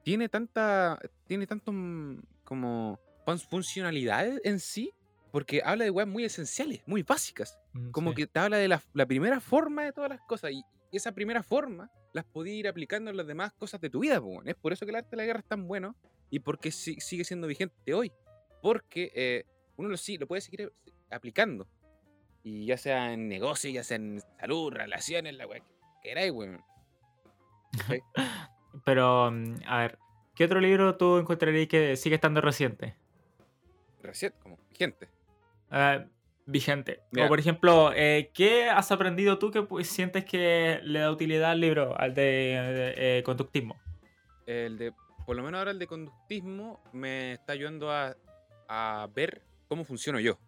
tiene 0.02 0.28
tanta, 0.28 0.98
tiene 1.26 1.46
tanto 1.46 1.72
mm, 1.72 2.20
como 2.44 2.98
fun- 3.24 3.38
funcionalidades 3.38 4.40
en 4.44 4.60
sí, 4.60 4.92
porque 5.32 5.62
habla 5.64 5.84
de 5.84 5.90
weas 5.90 6.08
muy 6.08 6.24
esenciales, 6.24 6.80
muy 6.86 7.02
básicas 7.02 7.58
Mm, 7.72 7.90
como 7.90 8.10
sí. 8.10 8.16
que 8.16 8.26
te 8.28 8.38
habla 8.38 8.56
de 8.58 8.68
la, 8.68 8.80
la 8.92 9.04
primera 9.06 9.40
forma 9.40 9.82
de 9.84 9.92
todas 9.92 10.08
las 10.10 10.20
cosas 10.28 10.52
y, 10.52 10.62
y 10.92 10.96
esa 10.96 11.10
primera 11.12 11.42
forma 11.42 11.90
las 12.12 12.24
podías 12.24 12.56
ir 12.56 12.68
aplicando 12.68 13.10
en 13.10 13.16
las 13.16 13.26
demás 13.26 13.52
cosas 13.54 13.80
de 13.80 13.90
tu 13.90 13.98
vida. 14.00 14.20
po. 14.20 14.42
Es 14.44 14.54
por 14.54 14.72
eso 14.72 14.86
que 14.86 14.90
el 14.90 14.96
arte 14.96 15.10
de 15.10 15.16
la 15.16 15.24
guerra 15.24 15.40
es 15.40 15.46
tan 15.48 15.66
bueno 15.66 15.96
y 16.30 16.38
porque 16.38 16.70
si- 16.70 17.00
sigue 17.00 17.24
siendo 17.24 17.48
vigente 17.48 17.92
hoy. 17.92 18.12
Porque 18.62 19.10
eh, 19.14 19.44
uno 19.76 19.88
lo, 19.88 19.96
sí, 19.96 20.16
lo 20.18 20.28
puede 20.28 20.40
seguir 20.40 20.60
eh, 20.86 20.92
aplicando. 21.10 21.66
Y 22.44 22.66
ya 22.66 22.76
sea 22.76 23.12
en 23.12 23.26
negocio, 23.28 23.70
ya 23.70 23.82
sea 23.82 23.96
en 23.96 24.20
salud, 24.38 24.72
relaciones, 24.72 25.34
la 25.34 25.46
weá 25.48 25.58
que 25.60 25.72
queráis, 26.02 26.30
weón. 26.30 26.62
Pero 28.84 29.30
mm, 29.30 29.54
a 29.66 29.78
ver, 29.80 29.98
¿qué 30.34 30.44
otro 30.44 30.60
libro 30.60 30.96
tú 30.96 31.18
encontrarías 31.18 31.68
que 31.68 31.96
sigue 31.96 32.14
estando 32.16 32.40
reciente? 32.40 32.94
Recién, 34.02 34.32
como 34.42 34.58
vigente. 34.70 35.08
Ah, 35.70 36.04
vigente. 36.46 37.00
O 37.18 37.26
por 37.28 37.38
ejemplo, 37.38 37.92
eh, 37.94 38.30
¿qué 38.34 38.68
has 38.68 38.92
aprendido 38.92 39.38
tú 39.38 39.50
que 39.50 39.62
pues, 39.62 39.88
sientes 39.88 40.24
que 40.24 40.80
le 40.82 40.98
da 41.00 41.10
utilidad 41.10 41.52
al 41.52 41.60
libro, 41.60 41.98
al 41.98 42.14
de 42.14 42.94
eh, 42.96 43.22
conductismo? 43.24 43.80
El 44.46 44.76
de, 44.76 44.92
por 45.24 45.36
lo 45.36 45.42
menos 45.42 45.58
ahora 45.58 45.70
el 45.70 45.78
de 45.78 45.86
conductismo 45.86 46.82
me 46.92 47.32
está 47.32 47.54
ayudando 47.54 47.90
a, 47.90 48.14
a 48.68 49.08
ver 49.14 49.42
cómo 49.68 49.84
funciono 49.84 50.20
yo. 50.20 50.38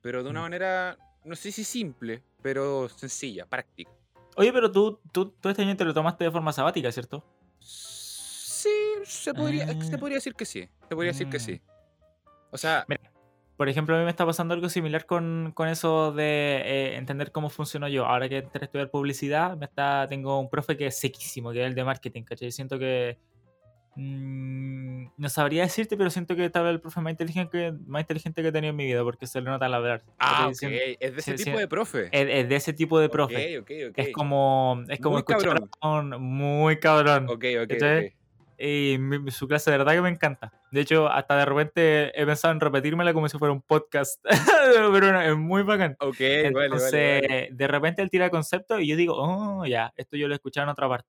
Pero 0.00 0.22
de 0.22 0.30
una 0.30 0.40
Mm. 0.40 0.42
manera, 0.44 0.96
no 1.24 1.36
sé 1.36 1.52
si 1.52 1.64
simple, 1.64 2.22
pero 2.40 2.88
sencilla, 2.88 3.44
práctica. 3.44 3.90
Oye, 4.36 4.52
pero 4.52 4.70
tú, 4.72 5.00
tú, 5.12 5.30
tú 5.30 5.48
este 5.48 5.62
año 5.62 5.76
te 5.76 5.84
lo 5.84 5.92
tomaste 5.92 6.24
de 6.24 6.30
forma 6.30 6.52
sabática, 6.52 6.90
¿cierto? 6.92 7.24
Se 9.04 9.34
podría, 9.34 9.66
se 9.82 9.94
Ah. 9.94 9.98
podría 9.98 10.16
decir 10.16 10.34
que 10.34 10.44
sí. 10.44 10.68
Se 10.88 10.94
podría 10.94 11.12
decir 11.12 11.28
que 11.28 11.36
Mm. 11.38 11.40
sí. 11.40 11.60
O 12.50 12.58
sea, 12.58 12.84
Mira, 12.88 13.00
Por 13.56 13.70
ejemplo, 13.70 13.96
a 13.96 13.98
mí 13.98 14.04
me 14.04 14.10
está 14.10 14.26
pasando 14.26 14.52
algo 14.52 14.68
similar 14.68 15.06
con, 15.06 15.50
con 15.54 15.68
eso 15.68 16.12
de 16.12 16.60
eh, 16.64 16.96
entender 16.96 17.32
cómo 17.32 17.48
funciono 17.48 17.88
yo. 17.88 18.04
Ahora 18.04 18.28
que 18.28 18.36
entré 18.38 18.60
a 18.62 18.66
estudiar 18.66 18.90
publicidad, 18.90 19.56
me 19.56 19.64
está, 19.64 20.06
tengo 20.10 20.38
un 20.38 20.50
profe 20.50 20.76
que 20.76 20.88
es 20.88 20.98
sequísimo, 20.98 21.52
que 21.52 21.62
es 21.62 21.66
el 21.66 21.74
de 21.74 21.82
marketing, 21.84 22.22
¿cachai? 22.24 22.52
Siento 22.52 22.78
que... 22.78 23.16
mm, 23.94 25.06
no 25.16 25.28
sabría 25.30 25.62
decirte, 25.62 25.96
pero 25.96 26.10
siento 26.10 26.36
que 26.36 26.50
tal 26.50 26.64
vez 26.64 26.72
el 26.74 26.80
profe 26.82 27.00
más 27.00 27.12
inteligente 27.12 27.50
que, 27.50 27.72
más 27.86 28.02
inteligente 28.02 28.42
que 28.42 28.48
he 28.48 28.52
tenido 28.52 28.70
en 28.72 28.76
mi 28.76 28.84
vida, 28.84 29.02
porque 29.02 29.26
se 29.26 29.40
le 29.40 29.48
nota 29.48 29.64
al 29.64 29.72
hablar. 29.74 30.02
ah, 30.18 30.48
ok. 30.48 30.62
Es 31.00 31.14
de 31.14 31.20
ese 31.20 31.38
sí, 31.38 31.44
tipo 31.44 31.58
de 31.58 31.66
profe. 31.68 32.08
Es, 32.12 32.28
es 32.28 32.48
de 32.50 32.56
ese 32.56 32.72
tipo 32.74 32.98
de 33.00 33.08
profe. 33.08 33.62
Es 33.96 34.12
como, 34.12 34.84
es 34.88 35.00
como 35.00 35.14
Muy 35.14 35.20
escuchar 35.20 35.42
cabrón. 35.60 35.70
a 35.80 35.90
un 36.00 36.10
muy 36.22 36.78
cabrón. 36.78 37.26
Ok, 37.30 37.44
ok. 37.62 37.72
Y 38.58 38.96
mi- 38.98 39.30
su 39.30 39.46
clase 39.46 39.70
de 39.70 39.78
verdad 39.78 39.92
que 39.92 40.00
me 40.00 40.08
encanta. 40.08 40.52
De 40.70 40.80
hecho, 40.80 41.08
hasta 41.08 41.36
de 41.36 41.44
repente 41.44 42.20
he 42.20 42.24
pensado 42.26 42.52
en 42.52 42.60
repetírmela 42.60 43.12
como 43.12 43.28
si 43.28 43.38
fuera 43.38 43.52
un 43.52 43.62
podcast. 43.62 44.22
Pero 44.92 45.12
no, 45.12 45.20
es 45.20 45.36
muy 45.36 45.62
bacán. 45.62 45.96
Ok, 46.00 46.16
vale, 46.20 46.50
vale, 46.52 46.64
Entonces, 46.66 47.22
vale. 47.28 47.48
de 47.52 47.68
repente 47.68 48.02
él 48.02 48.10
tira 48.10 48.30
conceptos 48.30 48.80
y 48.80 48.86
yo 48.88 48.96
digo, 48.96 49.14
oh, 49.16 49.64
ya, 49.66 49.92
esto 49.96 50.16
yo 50.16 50.28
lo 50.28 50.34
he 50.34 50.36
escuchado 50.36 50.64
en 50.64 50.70
otra 50.70 50.88
parte. 50.88 51.08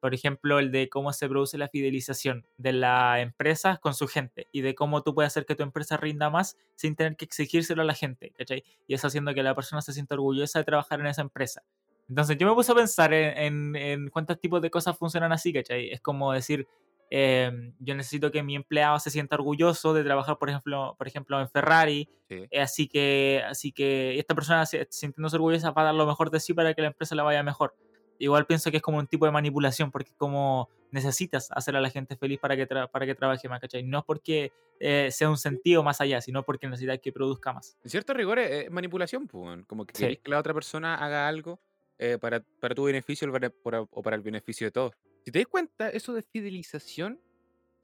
Por 0.00 0.14
ejemplo, 0.14 0.60
el 0.60 0.70
de 0.70 0.88
cómo 0.88 1.12
se 1.12 1.28
produce 1.28 1.58
la 1.58 1.68
fidelización 1.68 2.46
de 2.56 2.72
las 2.72 3.18
empresas 3.20 3.80
con 3.80 3.94
su 3.94 4.06
gente 4.06 4.46
y 4.52 4.60
de 4.60 4.76
cómo 4.76 5.02
tú 5.02 5.12
puedes 5.12 5.32
hacer 5.32 5.44
que 5.44 5.56
tu 5.56 5.64
empresa 5.64 5.96
rinda 5.96 6.30
más 6.30 6.56
sin 6.76 6.94
tener 6.94 7.16
que 7.16 7.24
exigírselo 7.24 7.82
a 7.82 7.84
la 7.84 7.94
gente, 7.94 8.30
¿cachai? 8.38 8.62
Y 8.86 8.94
eso 8.94 9.08
haciendo 9.08 9.34
que 9.34 9.42
la 9.42 9.56
persona 9.56 9.82
se 9.82 9.92
sienta 9.92 10.14
orgullosa 10.14 10.60
de 10.60 10.64
trabajar 10.64 11.00
en 11.00 11.06
esa 11.08 11.22
empresa. 11.22 11.62
Entonces 12.08 12.38
yo 12.38 12.46
me 12.48 12.54
puse 12.54 12.70
a 12.70 12.76
pensar 12.76 13.12
en, 13.12 13.36
en- 13.36 13.76
en 13.76 14.08
cuántos 14.10 14.38
tipos 14.40 14.62
de 14.62 14.70
cosas 14.70 14.96
funcionan 14.96 15.32
así, 15.32 15.52
¿cachai? 15.52 15.90
Es 15.90 16.00
como 16.00 16.32
decir, 16.32 16.68
eh, 17.10 17.72
yo 17.78 17.94
necesito 17.94 18.30
que 18.30 18.42
mi 18.42 18.54
empleado 18.56 18.98
se 18.98 19.10
sienta 19.10 19.36
orgulloso 19.36 19.94
de 19.94 20.04
trabajar, 20.04 20.38
por 20.38 20.48
ejemplo, 20.50 20.94
por 20.98 21.06
ejemplo 21.08 21.40
en 21.40 21.48
Ferrari, 21.48 22.08
Sí. 22.28 22.46
eh, 22.50 22.60
Así 22.60 22.88
que, 22.88 23.42
así 23.48 23.72
que 23.72 24.18
esta 24.18 24.34
persona 24.34 24.66
se- 24.66 24.86
sintiéndose 24.90 25.36
orgullosa 25.36 25.70
va 25.70 25.82
a 25.82 25.84
dar 25.86 25.94
lo 25.94 26.06
mejor 26.06 26.30
de 26.30 26.40
sí 26.40 26.52
para 26.54 26.74
que 26.74 26.82
la 26.82 26.88
empresa 26.88 27.14
le 27.14 27.22
vaya 27.22 27.42
mejor. 27.42 27.74
Igual 28.18 28.46
pienso 28.46 28.70
que 28.70 28.78
es 28.78 28.82
como 28.82 28.98
un 28.98 29.06
tipo 29.06 29.24
de 29.26 29.30
manipulación, 29.32 29.90
porque 29.92 30.10
como 30.16 30.68
necesitas 30.90 31.50
hacer 31.52 31.76
a 31.76 31.80
la 31.80 31.88
gente 31.90 32.16
feliz 32.16 32.38
para 32.40 32.56
que, 32.56 32.68
tra- 32.68 32.90
para 32.90 33.06
que 33.06 33.14
trabaje 33.14 33.48
más, 33.48 33.60
¿cachai? 33.60 33.82
No 33.84 34.04
porque 34.04 34.52
eh, 34.80 35.08
sea 35.10 35.28
un 35.30 35.36
sentido 35.38 35.82
más 35.82 36.00
allá, 36.00 36.20
sino 36.20 36.42
porque 36.44 36.66
necesitas 36.68 36.98
que 37.00 37.12
produzca 37.12 37.52
más. 37.52 37.76
En 37.84 37.90
cierto 37.90 38.12
rigor 38.14 38.38
es 38.38 38.66
es 38.66 38.70
manipulación, 38.70 39.26
pues, 39.26 39.64
como 39.66 39.84
que 39.86 39.94
Sí. 39.96 40.16
que 40.16 40.30
la 40.30 40.38
otra 40.38 40.52
persona 40.54 40.94
haga 40.96 41.26
algo 41.28 41.60
eh, 41.98 42.16
para, 42.20 42.40
para 42.60 42.74
tu 42.76 42.84
beneficio 42.84 43.28
o 43.28 43.32
para- 43.32 43.80
o 43.90 44.02
para 44.02 44.14
el 44.16 44.22
beneficio 44.22 44.66
de 44.66 44.70
todos. 44.70 44.92
Si 45.28 45.32
te 45.32 45.40
das 45.40 45.48
cuenta, 45.48 45.90
eso 45.90 46.14
de 46.14 46.22
fidelización, 46.22 47.20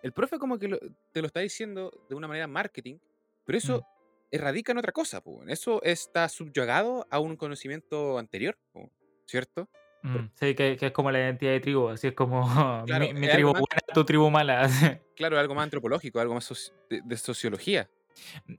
el 0.03 0.13
profe 0.15 0.39
como 0.39 0.59
que 0.59 0.67
lo- 0.67 0.79
te 1.13 1.21
lo 1.21 1.27
está 1.27 1.41
diciendo 1.41 1.91
de 2.09 2.15
una 2.15 2.27
manera 2.27 2.47
marketing, 2.47 2.97
pero 3.45 3.59
eso 3.59 3.81
Mm. 3.81 3.85
erradica 4.31 4.73
en 4.73 4.79
otra 4.79 4.93
cosa, 4.93 5.21
weón. 5.23 5.51
eso 5.51 5.83
está 5.83 6.27
subyugado 6.31 7.07
a 7.11 7.19
un 7.19 7.37
conocimiento 7.37 8.17
anterior, 8.19 8.57
pues, 8.73 8.89
¿cierto? 9.27 9.69
Mm, 10.05 10.29
sí, 10.33 10.55
que, 10.55 10.77
que 10.79 10.87
es 10.87 10.93
como 10.93 11.11
la 11.11 11.19
identidad 11.19 11.53
de 11.53 11.61
tribu, 11.61 11.89
así 11.89 12.07
es 12.07 12.15
como 12.15 12.41
Claro, 12.87 13.09
mi, 13.09 13.13
mi 13.13 13.27
es 13.27 13.33
tribu 13.35 13.49
algo 13.51 13.53
más- 13.53 13.61
buena, 13.69 13.83
tu 13.93 14.05
tribu 14.07 14.31
mala. 14.31 14.63
Claro, 15.15 15.39
algo 15.39 15.55
más 15.55 15.65
antropológico, 15.65 16.21
algo 16.21 16.33
más 16.33 16.51
soci- 16.51 16.73
de, 16.89 17.03
de 17.05 17.17
sociología. 17.19 17.91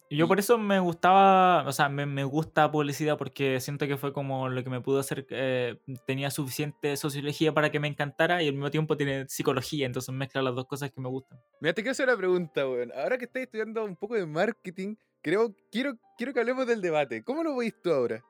Yo 0.10 0.28
por 0.28 0.40
eso 0.40 0.58
me 0.58 0.80
gustaba, 0.80 1.68
o 1.68 1.72
sea, 1.72 1.90
me, 1.90 2.06
me 2.06 2.24
gusta 2.24 2.72
publicidad 2.72 3.18
porque 3.18 3.60
siento 3.60 3.88
que 3.88 3.98
fue 3.98 4.14
como 4.14 4.50
lo 4.50 4.64
que 4.64 4.70
me 4.70 4.82
pudo 4.82 5.00
hacer, 5.00 5.26
eh, 5.30 5.78
tenía 6.06 6.32
suficiente 6.32 6.98
sociología 6.98 7.54
para 7.54 7.72
que 7.72 7.80
me 7.80 7.88
encantara 7.88 8.42
y 8.44 8.48
al 8.48 8.54
mismo 8.54 8.72
tiempo 8.72 8.98
tiene 8.98 9.28
psicología, 9.28 9.86
entonces 9.86 10.14
mezcla 10.14 10.42
las 10.42 10.56
dos 10.56 10.66
cosas 10.66 10.92
que 10.92 11.02
me 11.02 11.10
gustan. 11.10 11.40
Mira, 11.62 11.74
te 11.74 11.82
quiero 11.82 11.92
hacer 11.92 12.08
una 12.08 12.18
pregunta, 12.18 12.68
weón. 12.68 12.92
Ahora 12.96 13.18
que 13.18 13.26
estás 13.26 13.44
estudiando 13.44 13.84
un 13.84 13.96
poco 13.96 14.16
de 14.16 14.26
marketing, 14.26 14.96
creo, 15.22 15.56
quiero, 15.72 15.98
quiero 16.18 16.34
que 16.34 16.40
hablemos 16.40 16.68
del 16.68 16.82
debate. 16.82 17.24
¿Cómo 17.24 17.44
lo 17.44 17.56
veis 17.56 17.74
tú 17.82 17.92
ahora? 17.92 18.24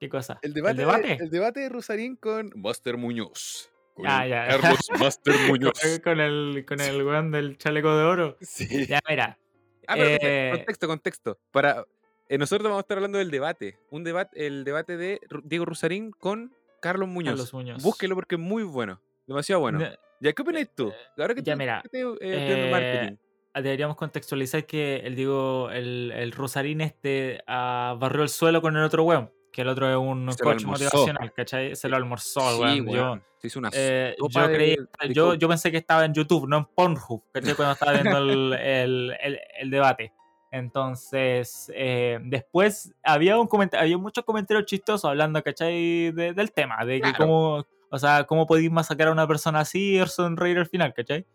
¿Qué 0.00 0.08
cosa? 0.08 0.38
El 0.42 0.52
debate, 0.52 0.78
debate? 0.78 1.08
De, 1.08 1.14
el 1.14 1.30
debate 1.30 1.60
de 1.60 1.68
Rosarín 1.68 2.16
con 2.16 2.50
Buster 2.56 2.96
Muñoz. 2.96 3.70
Ah, 4.04 4.26
ya. 4.26 4.48
Carlos 4.60 4.88
Master 4.98 5.34
Muñoz. 5.48 5.78
con, 5.80 5.98
con 6.00 6.20
el, 6.20 6.64
con 6.66 6.80
el 6.80 7.02
weón 7.04 7.30
del 7.30 7.58
chaleco 7.58 7.96
de 7.96 8.04
oro. 8.04 8.36
Sí. 8.40 8.86
Ya, 8.86 9.00
mira. 9.08 9.38
Ah, 9.86 9.94
pero 9.96 10.18
Eh, 10.20 10.50
contexto, 10.56 10.86
contexto. 10.88 11.38
Para, 11.50 11.84
eh, 12.28 12.38
nosotros 12.38 12.64
vamos 12.64 12.78
a 12.78 12.80
estar 12.82 12.98
hablando 12.98 13.18
del 13.18 13.30
debate. 13.30 13.78
Un 13.90 14.04
debate, 14.04 14.46
el 14.46 14.64
debate 14.64 14.96
de 14.96 15.20
Diego 15.44 15.64
Rusarín 15.64 16.12
con 16.12 16.54
Carlos 16.80 17.08
Muñoz. 17.08 17.32
Carlos 17.32 17.54
Muñoz. 17.54 17.82
Búsquelo 17.82 18.14
porque 18.14 18.36
es 18.36 18.40
muy 18.40 18.62
bueno. 18.62 19.00
Demasiado 19.26 19.60
bueno. 19.60 19.80
¿Ya 20.20 20.32
qué 20.32 20.42
opinas 20.42 20.68
tú? 20.74 20.92
Ahora 21.16 21.34
que 21.34 21.42
ya, 21.42 21.54
tú 21.54 21.58
mira, 21.58 21.82
te, 21.90 22.00
eh, 22.00 22.16
eh, 22.20 22.70
marketing. 22.70 23.16
deberíamos 23.54 23.96
contextualizar 23.96 24.64
que 24.66 24.96
el 24.98 25.16
Diego, 25.16 25.70
el, 25.70 26.12
el 26.14 26.32
Rosarín 26.32 26.80
este 26.80 27.42
ah, 27.46 27.96
barrió 27.98 28.22
el 28.22 28.28
suelo 28.28 28.62
con 28.62 28.76
el 28.76 28.84
otro 28.84 29.02
weón. 29.04 29.32
Que 29.52 29.60
el 29.62 29.68
otro 29.68 29.88
es 29.90 29.96
un 29.96 30.32
Se 30.32 30.42
coach 30.42 30.64
motivacional, 30.64 31.32
¿cachai? 31.34 31.76
Se 31.76 31.88
lo 31.88 31.96
almorzó, 31.96 32.40
Sí, 32.40 32.80
weón. 32.80 32.86
Yo, 32.86 32.92
weón. 32.92 33.24
Se 33.36 33.46
hizo 33.48 33.58
una 33.58 33.68
eh, 33.74 34.16
yo, 34.18 34.44
creí, 34.46 34.76
de 34.76 35.14
yo, 35.14 35.34
yo 35.34 35.48
pensé 35.48 35.70
que 35.70 35.76
estaba 35.76 36.04
en 36.06 36.14
YouTube, 36.14 36.48
no 36.48 36.56
en 36.58 36.64
Pornhub, 36.64 37.22
¿cachai? 37.32 37.54
Cuando 37.54 37.74
estaba 37.74 37.92
viendo 37.92 38.16
el, 38.18 38.52
el- 38.54 39.16
el- 39.22 39.40
el 39.60 39.70
debate. 39.70 40.12
Entonces, 40.50 41.70
eh, 41.74 42.18
después 42.22 42.94
había 43.02 43.38
un 43.38 43.48
había 43.78 43.98
muchos 43.98 44.24
comentarios 44.24 44.64
chistosos 44.66 45.04
hablando, 45.08 45.42
¿cachai? 45.42 46.10
De- 46.12 46.32
del 46.32 46.52
tema, 46.52 46.84
de 46.84 46.94
que 46.96 47.00
Claro. 47.00 47.16
cómo, 47.18 47.66
o 47.90 47.98
sea, 47.98 48.24
cómo 48.24 48.46
podéis 48.46 48.70
masacrar 48.70 49.08
a 49.08 49.12
una 49.12 49.26
persona 49.28 49.60
así 49.60 49.98
y 50.00 50.06
sonreír 50.06 50.58
al 50.58 50.66
final, 50.66 50.94
¿cachai? 50.94 51.26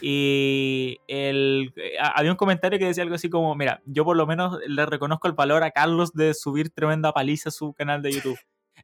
Y 0.00 0.98
el, 1.08 1.72
eh, 1.76 1.98
a- 2.00 2.18
había 2.18 2.30
un 2.30 2.36
comentario 2.36 2.78
que 2.78 2.86
decía 2.86 3.02
algo 3.02 3.14
así 3.16 3.28
como, 3.30 3.54
mira, 3.54 3.82
yo 3.86 4.04
por 4.04 4.16
lo 4.16 4.26
menos 4.26 4.58
le 4.66 4.86
reconozco 4.86 5.28
el 5.28 5.34
valor 5.34 5.62
a 5.64 5.70
Carlos 5.70 6.12
de 6.12 6.34
subir 6.34 6.70
tremenda 6.70 7.12
paliza 7.12 7.48
a 7.48 7.52
su 7.52 7.72
canal 7.72 8.02
de 8.02 8.12
YouTube. 8.12 8.38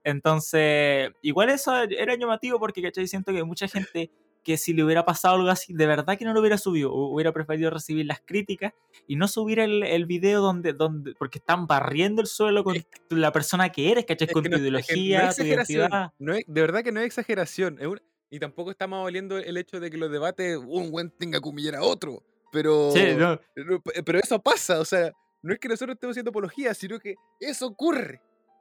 Entonces, 0.04 1.10
igual 1.22 1.50
eso 1.50 1.74
era 1.82 2.14
llamativo 2.16 2.58
porque, 2.58 2.82
¿cachai? 2.82 3.06
Siento 3.06 3.32
que 3.32 3.44
mucha 3.44 3.68
gente 3.68 4.10
que 4.42 4.56
si 4.56 4.72
le 4.74 4.82
hubiera 4.82 5.04
pasado 5.04 5.36
algo 5.36 5.48
así, 5.50 5.72
de 5.72 5.86
verdad 5.86 6.18
que 6.18 6.24
no 6.24 6.32
lo 6.34 6.40
hubiera 6.40 6.58
subido, 6.58 6.90
hu- 6.90 7.14
hubiera 7.14 7.30
preferido 7.32 7.70
recibir 7.70 8.06
las 8.06 8.20
críticas 8.20 8.72
y 9.06 9.14
no 9.14 9.28
subir 9.28 9.60
el, 9.60 9.84
el 9.84 10.04
video 10.06 10.40
donde, 10.40 10.72
donde, 10.72 11.14
porque 11.16 11.38
están 11.38 11.68
barriendo 11.68 12.20
el 12.20 12.26
suelo 12.26 12.64
con 12.64 12.74
la 13.10 13.30
persona 13.30 13.70
que 13.70 13.92
eres, 13.92 14.04
¿cachai? 14.04 14.26
Con 14.34 14.42
que 14.42 14.48
tu 14.48 14.56
no- 14.56 14.56
no 14.58 14.62
ideología, 14.62 15.20
es 15.30 15.36
tu 15.36 15.42
identidad. 15.44 16.12
No 16.18 16.34
es- 16.34 16.44
de 16.48 16.60
verdad 16.60 16.82
que 16.82 16.90
no 16.90 16.98
es 17.00 17.06
exageración. 17.06 17.78
es 17.80 17.86
y 18.32 18.38
tampoco 18.40 18.70
estamos 18.70 19.04
oliendo 19.06 19.36
el 19.36 19.56
hecho 19.58 19.78
de 19.78 19.90
que 19.90 19.98
los 19.98 20.10
debates 20.10 20.56
un 20.56 20.90
buen 20.90 21.10
tenga 21.10 21.38
que 21.40 21.48
humillar 21.48 21.76
a 21.76 21.82
otro. 21.82 22.22
Pero, 22.50 22.90
Sí, 22.90 23.14
no, 23.16 23.38
pero, 23.54 23.80
pero 24.04 24.18
eso 24.18 24.40
pasa. 24.42 24.80
O 24.80 24.84
sea, 24.84 25.12
no 25.42 25.52
es 25.52 25.58
que 25.60 25.68
nosotros 25.68 25.94
estemos 25.96 26.14
haciendo 26.14 26.30
apología, 26.30 26.72
sino 26.74 26.98
que 26.98 27.14
eso 27.40 27.66
ocurre. 27.66 28.20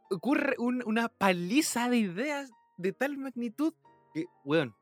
Ocurre 0.09 0.55
un- 0.57 0.83
una 0.85 1.07
paliza 1.09 1.89
de 1.89 1.97
ideas 1.97 2.51
de 2.77 2.91
tal 2.91 3.17
magnitud 3.17 3.73
que, 4.13 4.25
weón. 4.43 4.75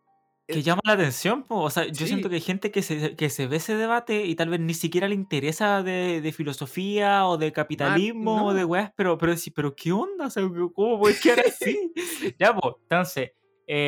que 0.48 0.58
eh, 0.60 0.63
llama 0.63 0.81
la 0.86 0.93
atención, 0.93 1.43
po. 1.43 1.62
o 1.62 1.69
sea, 1.69 1.86
yo 1.86 2.08
siento 2.08 2.27
Sí. 2.27 2.29
que 2.29 2.36
hay 2.36 2.41
gente 2.41 2.72
que 2.72 2.81
se, 2.81 3.15
que 3.15 3.29
se 3.29 3.46
ve 3.46 3.58
ese 3.58 3.75
debate 3.75 4.25
y 4.25 4.36
tal 4.36 4.50
vez 4.50 4.60
ni 4.60 4.74
siquiera 4.74 5.08
le 5.08 5.13
interesa 5.13 5.84
de, 5.84 6.22
de 6.22 6.31
filosofía 6.31 7.27
o 7.27 7.38
de 7.38 7.51
capitalismo 7.51 8.48
o 8.48 8.53
de 8.55 8.62
no. 8.62 8.67
weas, 8.67 8.91
pero, 8.96 9.17
pero, 9.19 9.34
pero 9.55 9.75
¿qué 9.75 9.91
onda? 9.91 10.25
O 10.25 10.29
sea, 10.31 10.41
¿cómo 10.74 11.00
puedes 11.00 11.22
quedar 11.22 11.39
así? 11.48 11.93
ya, 12.39 12.55
pues, 12.55 12.74
entonces, 12.84 13.31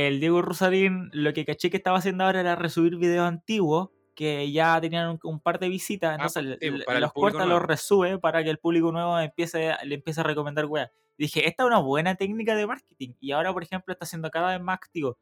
el 0.08 0.20
Diego 0.20 0.42
Rosarín 0.42 1.10
lo 1.14 1.34
que 1.34 1.46
caché 1.46 1.70
que 1.70 1.78
estaba 1.78 1.98
haciendo 1.98 2.24
ahora 2.26 2.42
era 2.42 2.56
resubir 2.56 2.98
videos 2.98 3.28
antiguos 3.28 3.90
que 4.16 4.52
ya 4.52 4.80
tenían 4.82 5.10
un, 5.10 5.20
un 5.24 5.40
par 5.40 5.60
de 5.60 5.70
visitas, 5.70 6.16
entonces 6.16 6.44
sí, 6.60 6.70
le- 6.70 6.80
para 6.86 7.00
el 7.00 7.04
los 7.04 7.14
corta, 7.14 7.46
los 7.46 7.62
resube 7.62 8.20
para 8.20 8.44
que 8.44 8.50
el 8.52 8.60
público 8.60 8.92
nuevo 8.92 9.18
empiece, 9.20 9.74
le 9.84 9.96
empiece 9.96 10.22
a 10.22 10.24
recomendar 10.24 10.66
weas. 10.66 10.92
Dije, 11.18 11.48
esta 11.48 11.64
es 11.64 11.68
una 11.68 11.80
buena 11.80 12.16
técnica 12.16 12.56
de 12.56 12.68
marketing 12.68 13.14
y 13.20 13.32
ahora, 13.32 13.54
por 13.54 13.64
ejemplo, 13.64 13.94
está 13.94 14.06
siendo 14.06 14.30
cada 14.32 14.52
vez 14.52 14.62
más 14.62 14.76
activo. 14.76 15.18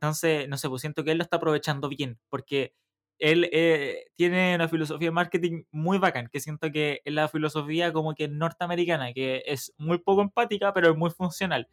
Entonces, 0.00 0.48
no 0.48 0.56
sé, 0.58 0.68
pues 0.68 0.80
siento 0.82 1.04
que 1.04 1.12
él 1.12 1.18
lo 1.18 1.24
está 1.24 1.36
aprovechando 1.38 1.88
bien, 1.88 2.18
porque 2.28 2.74
él 3.18 3.48
eh, 3.52 4.06
tiene 4.16 4.54
una 4.56 4.68
filosofía 4.68 5.08
de 5.08 5.12
marketing 5.12 5.64
muy 5.70 5.98
bacán, 5.98 6.28
que 6.30 6.40
siento 6.40 6.70
que 6.72 7.00
es 7.04 7.14
la 7.14 7.28
filosofía 7.28 7.92
como 7.92 8.14
que 8.14 8.28
norteamericana, 8.28 9.12
que 9.12 9.42
es 9.46 9.72
muy 9.78 9.98
poco 9.98 10.22
empática, 10.22 10.72
pero 10.74 10.90
es 10.90 10.96
muy 10.96 11.10
funcional, 11.10 11.68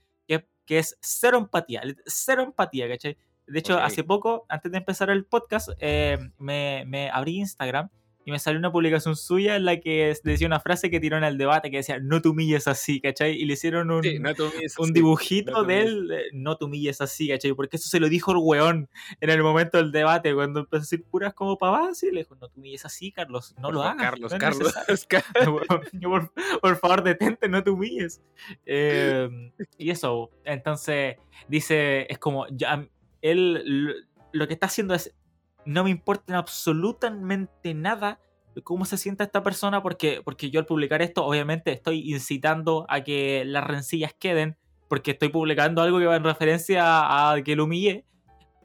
que, 0.71 0.79
es 0.79 0.97
cero 1.01 1.37
empatía, 1.37 1.81
cero 2.05 2.43
empatía, 2.43 2.87
¿cachai? 2.87 3.17
De 3.45 3.59
hecho, 3.59 3.77
hace 3.77 4.05
poco, 4.05 4.45
antes 4.47 4.71
de 4.71 4.77
empezar 4.77 5.09
el 5.09 5.25
podcast, 5.25 5.71
eh, 5.79 6.17
me, 6.37 6.85
me 6.87 7.09
abrí 7.09 7.39
Instagram 7.39 7.89
y 8.23 8.31
me 8.31 8.39
salió 8.39 8.59
una 8.59 8.71
publicación 8.71 9.15
suya 9.15 9.55
en 9.55 9.65
la 9.65 9.79
que 9.79 10.15
decía 10.23 10.45
una 10.47 10.59
frase 10.59 10.91
que 10.91 10.99
tiró 10.99 11.17
en 11.17 11.23
el 11.23 11.37
debate 11.37 11.71
que 11.71 11.77
decía, 11.77 11.99
no 11.99 12.21
te 12.21 12.29
humilles 12.29 12.67
así, 12.67 13.01
¿cachai? 13.01 13.33
Y 13.33 13.45
le 13.45 13.53
hicieron 13.53 13.89
un, 13.89 14.03
Sí, 14.03 14.19
no 14.19 14.31
un 14.77 14.93
dibujito 14.93 15.51
no 15.51 15.63
de 15.63 15.81
él, 15.81 16.11
eh, 16.11 16.23
no 16.33 16.55
te 16.55 16.65
humilles 16.65 17.01
así, 17.01 17.29
¿cachai? 17.29 17.53
Porque 17.53 17.77
eso 17.77 17.89
se 17.89 17.99
lo 17.99 18.09
dijo 18.09 18.31
el 18.31 18.37
weón 18.37 18.89
en 19.19 19.29
el 19.29 19.41
momento 19.41 19.77
del 19.77 19.91
debate, 19.91 20.33
cuando 20.35 20.61
empezó 20.61 20.77
a 20.77 20.81
decir 20.81 21.03
puras 21.03 21.33
como 21.33 21.57
pavadas, 21.57 22.03
y 22.03 22.11
le 22.11 22.19
dijo, 22.19 22.35
no 22.35 22.47
te 22.47 22.59
humilles 22.59 22.85
así, 22.85 23.11
Carlos, 23.11 23.55
no 23.57 23.63
Por 23.63 23.73
lo 23.73 23.83
hagas. 23.83 23.97
Carlos, 23.97 24.31
no 24.31 24.37
Carlos. 24.37 24.73
necesario". 24.87 25.55
Weón, 25.69 25.81
yo, 25.93 26.09
por, 26.09 26.31
por 26.61 26.75
favor, 26.77 27.03
detente, 27.03 27.49
no 27.49 27.63
te 27.63 27.71
humilles. 27.71 28.21
Eh, 28.65 29.51
y 29.77 29.89
eso, 29.89 30.29
entonces, 30.43 31.15
dice, 31.47 32.05
es 32.07 32.19
como, 32.19 32.45
ya, 32.49 32.87
él 33.21 34.05
lo 34.33 34.47
que 34.47 34.53
está 34.53 34.67
haciendo 34.67 34.93
es, 34.93 35.13
no 35.65 35.83
me 35.83 35.89
importa 35.89 36.33
en 36.33 36.35
absolutamente 36.37 37.73
nada 37.73 38.19
cómo 38.63 38.83
se 38.85 38.97
sienta 38.97 39.23
esta 39.23 39.43
persona, 39.43 39.81
porque, 39.81 40.21
porque 40.23 40.49
yo 40.49 40.59
al 40.59 40.65
publicar 40.65 41.01
esto, 41.01 41.25
obviamente 41.25 41.71
estoy 41.71 42.11
incitando 42.11 42.85
a 42.89 43.01
que 43.01 43.43
las 43.45 43.63
rencillas 43.65 44.13
queden, 44.17 44.57
porque 44.89 45.11
estoy 45.11 45.29
publicando 45.29 45.81
algo 45.81 45.99
que 45.99 46.05
va 46.05 46.17
en 46.17 46.23
referencia 46.23 47.31
a 47.31 47.41
que 47.43 47.55
lo 47.55 47.63
humillé, 47.63 48.05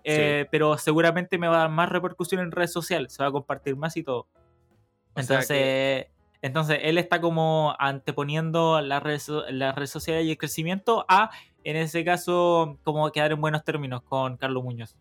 eh, 0.03 0.47
pero 0.51 0.77
seguramente 0.79 1.39
me 1.39 1.47
va 1.47 1.57
a 1.57 1.61
dar 1.61 1.71
más 1.71 1.89
repercusión 1.89 2.41
en 2.41 2.51
redes 2.51 2.73
sociales, 2.73 3.13
se 3.13 3.23
va 3.23 3.29
a 3.29 3.33
compartir 3.33 3.77
más 3.77 3.97
y 3.97 4.03
todo. 4.03 4.21
O 5.15 5.21
Entonces, 5.21 5.47
que- 5.49 6.11
entonces 6.43 6.79
él 6.83 6.99
está 6.99 7.21
como 7.21 7.75
anteponiendo 7.79 8.81
las 8.81 9.03
redes, 9.03 9.29
las 9.51 9.75
redes 9.75 9.91
sociales 9.91 10.27
y 10.27 10.31
el 10.33 10.39
crecimiento 10.39 11.05
a, 11.09 11.31
en 11.65 11.77
ese 11.77 12.05
caso, 12.05 12.79
como 12.85 13.11
quedar 13.13 13.33
en 13.33 13.41
buenos 13.41 13.65
términos 13.65 14.03
con 14.03 14.37
Carlos 14.37 14.63
Muñoz. 14.63 14.97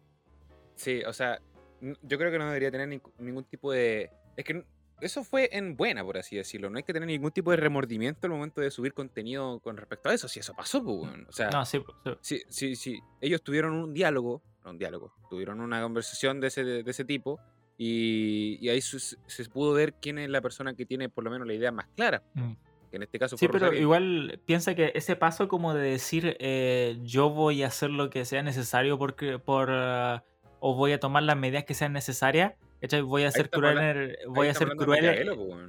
Sí, 0.75 1.03
o 1.03 1.13
sea, 1.13 1.39
yo 1.81 2.17
creo 2.17 2.31
que 2.31 2.37
no 2.39 2.45
debería 2.47 2.71
tener 2.71 2.87
ningú- 2.89 3.11
ningún 3.19 3.43
tipo 3.45 3.71
de... 3.71 4.09
Es 4.37 4.43
que 4.45 4.63
eso 5.01 5.23
fue 5.23 5.49
en 5.51 5.75
buena, 5.75 6.03
por 6.03 6.17
así 6.17 6.35
decirlo. 6.37 6.69
No 6.69 6.77
hay 6.77 6.83
que 6.83 6.93
tener 6.93 7.07
ningún 7.07 7.31
tipo 7.31 7.51
de 7.51 7.57
remordimiento 7.57 8.27
al 8.27 8.31
momento 8.31 8.61
de 8.61 8.71
subir 8.71 8.93
contenido 8.93 9.59
con 9.59 9.75
respecto 9.77 10.09
a 10.09 10.13
eso. 10.13 10.27
Si 10.27 10.39
eso 10.39 10.53
pasó, 10.53 10.83
pues, 10.83 10.97
weón. 10.97 11.25
O 11.29 11.31
sea, 11.33 11.49
No, 11.49 11.65
sí, 11.65 11.79
sí. 12.03 12.11
si, 12.21 12.41
si, 12.49 12.75
si 12.75 12.99
ellos 13.21 13.41
tuvieron 13.43 13.73
un 13.73 13.93
diálogo, 13.93 14.41
no 14.63 14.71
un 14.71 14.77
diálogo, 14.77 15.13
tuvieron 15.29 15.59
una 15.61 15.81
conversación 15.81 16.39
de 16.39 16.47
ese, 16.47 16.63
de 16.63 16.89
ese 16.89 17.03
tipo 17.05 17.39
y, 17.77 18.57
y 18.61 18.69
ahí 18.69 18.81
su- 18.81 18.99
se 18.99 19.45
pudo 19.49 19.73
ver 19.73 19.93
quién 19.95 20.17
es 20.17 20.29
la 20.29 20.41
persona 20.41 20.73
que 20.75 20.85
tiene 20.85 21.09
por 21.09 21.23
lo 21.23 21.31
menos 21.31 21.45
la 21.47 21.53
idea 21.53 21.71
más 21.71 21.87
clara. 21.95 22.23
Mm. 22.33 22.53
Que 22.89 22.95
en 22.97 23.03
este 23.03 23.19
caso 23.19 23.37
Sí, 23.37 23.47
fue 23.47 23.53
pero 23.53 23.65
Rosario. 23.65 23.81
igual 23.81 24.39
piensa 24.45 24.75
que 24.75 24.91
ese 24.95 25.15
paso 25.15 25.47
como 25.47 25.73
de 25.73 25.89
decir 25.91 26.37
eh, 26.39 26.97
yo 27.03 27.29
voy 27.29 27.63
a 27.63 27.67
hacer 27.67 27.89
lo 27.89 28.09
que 28.09 28.23
sea 28.25 28.43
necesario 28.43 28.97
porque, 28.97 29.39
por, 29.39 29.69
ah, 29.71 30.23
o 30.67 30.73
voy 30.73 30.93
a 30.93 30.99
tomar 30.99 31.21
las 31.21 31.37
medidas 31.37 31.63
que 31.63 31.75
sean 31.75 31.93
necesarias, 31.93 32.53
¿cachai? 32.81 33.01
voy 33.01 33.23
a 33.23 33.29
ser 33.29 33.51
cruel, 33.51 33.77
en 33.77 33.83
el- 33.83 34.17
voy 34.27 34.47
a 34.47 34.53
ser 34.55 34.69
cruel, 34.69 35.05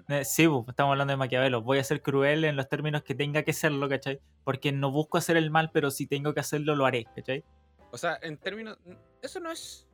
eh, 0.09 0.25
sí, 0.25 0.49
pues, 0.49 0.65
estamos 0.69 0.93
hablando 0.93 1.13
de 1.13 1.19
Maquiavelo, 1.19 1.61
voy 1.61 1.79
a 1.81 1.85
ser 1.85 2.01
cruel 2.01 2.47
en 2.47 2.57
los 2.57 2.67
términos 2.67 3.03
que 3.03 3.15
tenga 3.15 3.43
que 3.43 3.53
serlo, 3.53 3.91
¿cachai? 3.91 4.21
Porque 4.43 4.73
no 4.73 4.91
busco 4.91 5.19
hacer 5.19 5.37
el 5.37 5.51
mal, 5.51 5.69
pero 5.71 5.91
si 5.91 6.07
tengo 6.07 6.33
que 6.33 6.41
hacerlo, 6.41 6.75
lo 6.77 6.87
haré, 6.87 7.05
¿cachai? 7.15 7.45
O 7.91 7.99
sea, 7.99 8.19
en 8.23 8.39
términos. 8.39 8.79
Eso 9.21 9.39
no 9.39 9.53
es. 9.53 9.87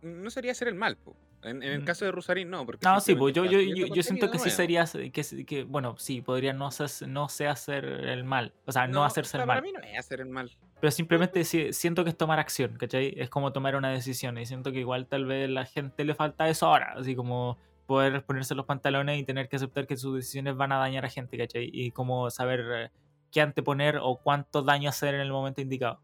No 0.00 0.28
sería 0.28 0.50
hacer 0.50 0.66
el 0.66 0.74
mal, 0.74 0.96
po. 0.96 1.14
En, 1.42 1.62
en 1.62 1.72
el 1.72 1.80
Mm. 1.82 1.84
caso 1.84 2.04
de 2.04 2.12
Rusarín, 2.12 2.48
no. 2.50 2.64
Porque 2.64 2.86
No, 2.86 3.00
sí, 3.00 3.14
pues 3.14 3.34
yo, 3.34 3.44
yo, 3.44 3.60
yo, 3.60 3.86
yo 3.86 4.02
siento 4.02 4.26
que 4.30 4.38
contenido 4.38 4.44
sí 4.56 4.62
nuevo. 4.72 4.86
sería, 4.86 5.10
que, 5.12 5.44
que, 5.44 5.64
bueno, 5.64 5.96
sí, 5.98 6.20
podría 6.22 6.52
no, 6.52 6.66
hacer, 6.68 7.08
no 7.08 7.28
sé 7.28 7.48
hacer 7.48 7.84
el 7.84 8.22
mal, 8.24 8.52
o 8.66 8.70
sea, 8.72 8.86
no, 8.86 9.00
o 9.02 9.04
hacerse 9.04 9.36
el 9.38 9.44
Para 9.46 9.60
mal. 9.60 9.62
mí 9.62 9.72
no 9.72 9.80
es 9.84 9.98
hacer 9.98 10.20
el 10.20 10.28
mal. 10.28 10.50
Pero 10.80 10.90
simplemente 10.92 11.44
si- 11.44 11.72
siento 11.72 12.04
que 12.04 12.10
es 12.10 12.16
tomar 12.16 12.38
acción, 12.38 12.76
¿cachai? 12.76 13.14
Es 13.16 13.28
como 13.30 13.52
tomar 13.52 13.74
una 13.76 13.90
decisión. 13.90 14.38
Y 14.38 14.46
siento 14.46 14.70
que 14.72 14.78
igual 14.80 15.06
tal 15.06 15.24
vez 15.26 15.48
a 15.48 15.50
la 15.52 15.64
gente 15.64 16.04
le 16.04 16.14
falta 16.14 16.48
eso 16.48 16.66
ahora. 16.66 16.94
Así 16.96 17.14
como 17.16 17.58
poder 17.86 18.24
ponerse 18.24 18.54
los 18.54 18.64
pantalones 18.66 19.18
y 19.20 19.24
tener 19.24 19.48
que 19.48 19.56
aceptar 19.56 19.86
que 19.86 19.96
sus 19.96 20.14
decisiones 20.14 20.56
van 20.56 20.72
a 20.72 20.78
dañar 20.78 21.04
a 21.04 21.08
gente, 21.10 21.36
¿cachai? 21.36 21.68
Y 21.72 21.90
como 21.90 22.30
saber 22.30 22.64
eh, 22.72 22.90
qué 23.32 23.40
anteponer 23.40 23.98
o 24.00 24.16
cuánto 24.16 24.62
daño 24.62 24.88
hacer 24.88 25.14
en 25.14 25.20
el 25.20 25.30
momento 25.32 25.60
indicado. 25.60 26.00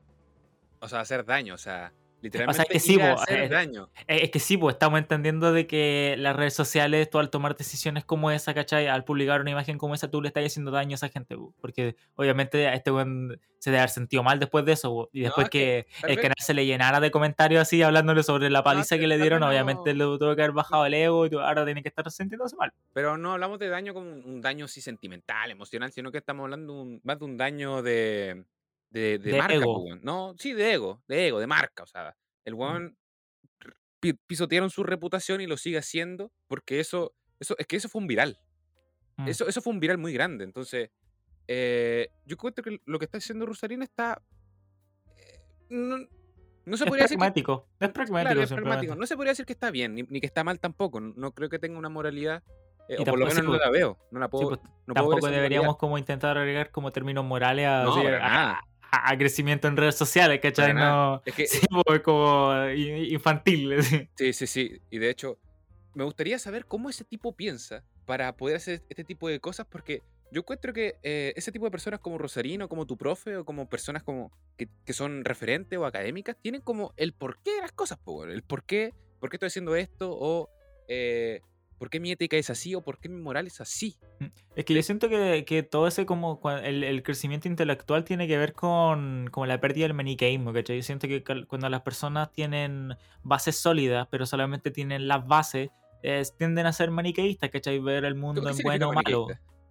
O 0.81 0.89
sea, 0.89 1.01
hacer 1.01 1.25
daño, 1.25 1.55
o 1.55 1.59
sea, 1.59 1.93
literalmente 2.21 2.65
que 2.73 2.81
sí, 2.81 3.01
a 3.01 3.13
hacer 3.15 3.41
eh, 3.45 3.49
daño. 3.49 3.91
Eh, 4.07 4.21
Es 4.25 4.31
que 4.31 4.39
sí, 4.41 4.57
pues 4.57 4.75
estamos 4.75 4.99
entendiendo 4.99 5.53
de 5.53 5.67
que 5.67 6.15
las 6.19 6.35
redes 6.37 6.55
sociales, 6.55 7.09
tú 7.11 7.19
al 7.19 7.31
tomar 7.31 7.57
decisiones 7.57 8.05
como 8.05 8.31
esa, 8.31 8.55
¿cachai? 8.55 8.87
Al 8.89 9.05
publicar 9.05 9.41
una 9.41 9.51
imagen 9.51 9.79
como 9.79 9.95
esa, 9.95 10.11
tú 10.11 10.21
le 10.23 10.29
estás 10.29 10.45
haciendo 10.45 10.71
daño 10.71 10.93
a 10.93 10.97
esa 10.97 11.09
gente, 11.09 11.37
po, 11.37 11.55
porque 11.61 11.97
obviamente 12.17 12.67
a 12.69 12.75
este 12.75 12.91
weón 12.91 13.41
se 13.59 13.71
debe 13.71 13.81
haber 13.81 13.91
sentido 13.91 14.23
mal 14.23 14.39
después 14.39 14.65
de 14.65 14.73
eso, 14.73 15.11
y 15.13 15.23
después 15.23 15.47
es 15.47 15.51
que 15.51 15.87
que 16.05 16.13
el 16.13 16.21
canal 16.21 16.37
se 16.39 16.55
le 16.55 16.65
llenara 16.65 17.01
de 17.01 17.11
comentarios 17.11 17.61
así, 17.63 17.83
hablándole 17.83 18.23
sobre 18.23 18.51
la 18.51 18.63
paliza 18.63 18.97
que 18.99 19.07
le 19.09 19.19
dieron, 19.19 19.43
obviamente 19.43 19.95
le 19.95 20.05
tuvo 20.05 20.37
que 20.37 20.43
haber 20.43 20.53
bajado 20.53 20.87
el 20.87 20.95
ego 20.95 21.27
y 21.27 21.35
ahora 21.35 21.65
tiene 21.65 21.83
que 21.83 21.89
estar 21.89 22.09
sintiéndose 22.11 22.55
mal. 22.57 22.73
Pero 22.93 23.17
no 23.19 23.33
hablamos 23.33 23.59
de 23.59 23.69
daño 23.69 23.95
como 23.95 24.11
un, 24.13 24.23
un 24.25 24.41
daño 24.41 24.67
así 24.67 24.81
sentimental, 24.81 25.51
emocional, 25.51 25.91
sino 25.93 26.13
que 26.13 26.19
estamos 26.19 26.45
hablando 26.45 26.73
un- 26.73 27.01
más 27.03 27.19
de 27.19 27.25
un 27.25 27.37
daño 27.37 27.83
de, 27.83 28.45
de, 28.91 29.19
de 29.19 29.33
De 29.33 29.39
marca, 29.39 29.55
ego. 29.55 29.83
weón. 29.85 30.01
No, 30.03 30.35
sí, 30.39 30.53
de 30.53 30.73
ego, 30.73 31.03
de 31.09 31.29
ego, 31.29 31.41
de 31.41 31.47
marca. 31.47 31.83
O 31.83 31.87
sea, 31.87 32.17
El 32.45 32.55
weón 32.55 32.97
r- 33.61 33.75
pi- 34.01 34.15
pisotearon 34.27 34.71
su 34.71 34.83
reputación 34.85 35.41
y 35.41 35.47
lo 35.47 35.57
sigue 35.57 35.79
haciendo 35.79 36.31
porque 36.47 36.81
eso, 36.81 37.15
eso 37.41 37.55
es 37.59 37.67
que 37.67 37.77
eso 37.77 37.89
fue 37.89 38.01
un 38.01 38.07
viral. 38.09 38.39
Mm. 39.17 39.29
Eso, 39.29 39.49
eso 39.49 39.61
fue 39.61 39.73
un 39.73 39.81
viral 39.81 39.99
muy 39.99 40.13
grande. 40.13 40.45
Entonces, 40.45 40.91
eh, 41.49 42.09
yo 42.25 42.35
encuentro 42.35 42.63
que 42.65 42.81
lo 42.85 42.99
que 42.99 43.05
está 43.05 43.19
haciendo 43.19 43.47
Rosalina 43.47 43.85
está. 43.85 44.23
eh, 45.17 45.41
no, 45.71 45.99
no 46.65 46.77
se 46.77 46.85
Es 46.85 46.89
podría 46.89 47.05
decir 47.05 47.17
que 47.17 47.21
pragmático. 47.21 47.69
Es 47.81 47.89
pragmático, 47.91 48.29
Claro, 48.33 48.43
es 48.43 48.53
pragmático. 48.53 48.95
No 48.95 49.07
se 49.07 49.17
podría 49.17 49.33
decir 49.33 49.47
que 49.47 49.53
está 49.55 49.71
bien, 49.71 49.95
ni, 49.95 50.03
ni 50.03 50.21
que 50.21 50.27
está 50.27 50.45
mal 50.45 50.61
tampoco. 50.61 51.01
No 51.01 51.33
creo 51.33 51.49
que 51.49 51.59
tenga 51.59 51.79
una 51.79 51.89
moralidad, 51.89 52.43
eh, 52.89 52.97
Y 52.99 53.03
o 53.03 53.05
por 53.05 53.19
lo 53.19 53.27
sí, 53.31 53.37
menos 53.37 53.45
no 53.45 53.51
pues, 53.53 53.61
la 53.65 53.71
veo. 53.71 53.99
No 54.11 54.21
la 54.21 54.27
Sí, 54.27 54.31
puedo, 54.31 54.49
pues, 54.49 54.61
no 54.61 54.69
puedo 54.69 54.79
ver 54.87 54.95
tampoco 54.95 55.27
deberíamos 55.31 55.77
como 55.79 55.97
intentar 55.99 56.37
agregar 56.39 56.71
como 56.71 56.93
términos 56.93 57.25
morales 57.25 57.67
a, 57.67 57.83
No, 57.85 57.93
así, 57.93 58.03
para 58.03 58.17
a- 58.27 58.29
nada. 58.31 58.61
A- 58.91 59.11
a 59.11 59.19
crecimiento 59.19 59.69
en 59.69 59.77
redes 59.77 59.95
sociales, 59.97 60.41
¿cachai? 60.41 60.75
No, 60.75 61.23
Es 61.25 61.35
que, 61.35 61.47
sí, 61.47 61.61
pues, 61.87 62.01
como 62.01 62.53
infantil. 62.75 63.75
sí, 64.17 64.33
sí, 64.33 64.47
sí. 64.47 64.81
Y 64.91 64.99
de 64.99 65.11
hecho, 65.11 65.39
me 65.95 66.05
gustaría 66.05 66.39
saber 66.39 66.67
cómo 66.67 66.91
ese 66.91 67.05
tipo 67.05 67.35
piensa 67.35 67.85
para 68.07 68.37
poder 68.37 68.57
hacer 68.57 68.83
este 68.89 69.05
tipo 69.05 69.29
de 69.29 69.41
cosas, 69.41 69.67
porque 69.71 70.03
yo 70.31 70.41
encuentro 70.41 70.73
que 70.73 70.97
eh, 71.03 71.33
ese 71.37 71.53
tipo 71.53 71.65
de 71.65 71.71
personas 71.71 72.01
como 72.01 72.19
Rosarino, 72.19 72.69
como 72.69 72.87
tu 72.87 72.97
profe, 72.97 73.37
o 73.37 73.45
como 73.45 73.69
personas 73.69 74.03
como 74.03 74.31
que, 74.57 74.69
que 74.85 74.93
son 74.93 75.25
referentes 75.25 75.79
o 75.79 75.85
académicas, 75.87 76.37
tienen 76.41 76.61
como 76.61 76.93
el 76.97 77.13
porqué 77.15 77.53
de 77.55 77.61
las 77.63 77.73
cosas, 77.73 77.99
po, 77.99 78.25
el 78.25 78.43
por 78.43 78.65
qué, 78.65 78.95
por 79.21 79.31
qué 79.31 79.37
estoy 79.37 79.49
haciendo 79.49 79.75
esto, 79.77 80.11
o 80.13 80.49
eh, 80.89 81.41
por 81.79 81.91
qué 81.91 82.01
mi 82.01 82.11
ética 82.11 82.37
es 82.37 82.51
así, 82.51 82.75
o 82.75 82.83
por 82.83 82.99
qué 82.99 83.09
mi 83.09 83.21
moral 83.21 83.47
es 83.47 83.61
así. 83.61 83.97
Es 84.57 84.65
que 84.65 84.75
yo 84.75 84.83
siento 84.83 85.09
que, 85.09 85.45
que 85.47 85.63
todo 85.63 85.87
ese 85.87 86.07
como 86.07 86.41
el, 86.63 86.85
el 86.85 87.03
crecimiento 87.03 87.49
intelectual 87.49 88.05
tiene 88.05 88.27
que 88.27 88.37
ver 88.37 88.53
con, 88.53 89.29
con 89.31 89.49
la 89.49 89.61
pérdida 89.61 89.85
del 89.85 89.95
maniqueísmo, 89.95 90.53
¿cachai? 90.53 90.77
Yo 90.77 90.83
siento 90.83 91.09
que 91.09 91.23
cuando 91.23 91.69
las 91.69 91.83
personas 91.83 92.33
tienen 92.33 92.97
bases 93.23 93.57
sólidas, 93.57 94.09
pero 94.11 94.27
solamente 94.27 94.71
tienen 94.71 95.09
las 95.09 95.27
bases, 95.27 95.71
eh, 96.03 96.23
tienden 96.37 96.67
a 96.67 96.73
ser 96.73 96.91
maniqueístas, 96.91 97.51
¿cachai? 97.51 97.79
Ver 97.79 98.05
el 98.05 98.15
mundo 98.15 98.43
¿Qué 98.43 98.51
en 98.51 98.59
bueno 98.59 98.91
o 98.91 98.93
malo. 98.93 99.27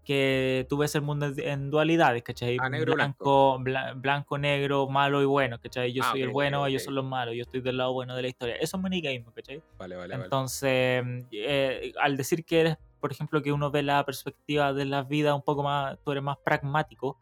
Que 0.08 0.66
tú 0.70 0.78
ves 0.78 0.96
el 0.96 1.02
mundo 1.02 1.28
en- 1.38 1.70
dualidades, 1.70 2.24
¿cachai? 2.24 2.58
Ah, 2.62 2.70
negro, 2.70 2.94
blanco, 2.94 3.60
bla- 3.60 3.94
blanco, 3.94 4.38
negro, 4.38 4.88
malo 4.88 5.22
y 5.22 5.26
bueno, 5.26 5.60
¿cachai? 5.60 5.92
Yo 5.94 6.02
Ah, 6.06 6.12
soy 6.12 6.22
el 6.22 6.30
bueno, 6.30 6.62
ok. 6.64 6.70
ellos 6.70 6.84
son 6.84 6.96
los 6.96 7.04
malos, 7.06 7.36
yo 7.36 7.42
estoy 7.42 7.60
del 7.62 7.76
lado 7.78 7.92
bueno 7.94 8.16
de 8.16 8.22
la 8.22 8.28
historia. 8.30 8.56
Eso 8.56 8.78
es 8.78 8.84
maniqueísmo, 8.84 9.34
¿cachai? 9.34 9.62
Vale, 9.78 9.96
vale, 9.98 10.14
vale. 10.14 10.24
Entonces, 10.24 11.04
eh, 11.32 11.92
al 12.02 12.16
decir 12.16 12.46
que 12.46 12.62
eres, 12.62 12.78
por 13.02 13.12
ejemplo, 13.12 13.42
que 13.42 13.52
uno 13.52 13.70
ve 13.70 13.84
la 13.84 14.04
perspectiva 14.06 14.72
de 14.74 14.86
la 14.86 15.04
vida 15.04 15.36
un 15.36 15.44
poco 15.44 15.62
más, 15.64 15.98
tú 16.04 16.12
eres 16.12 16.24
más 16.24 16.38
pragmático, 16.44 17.18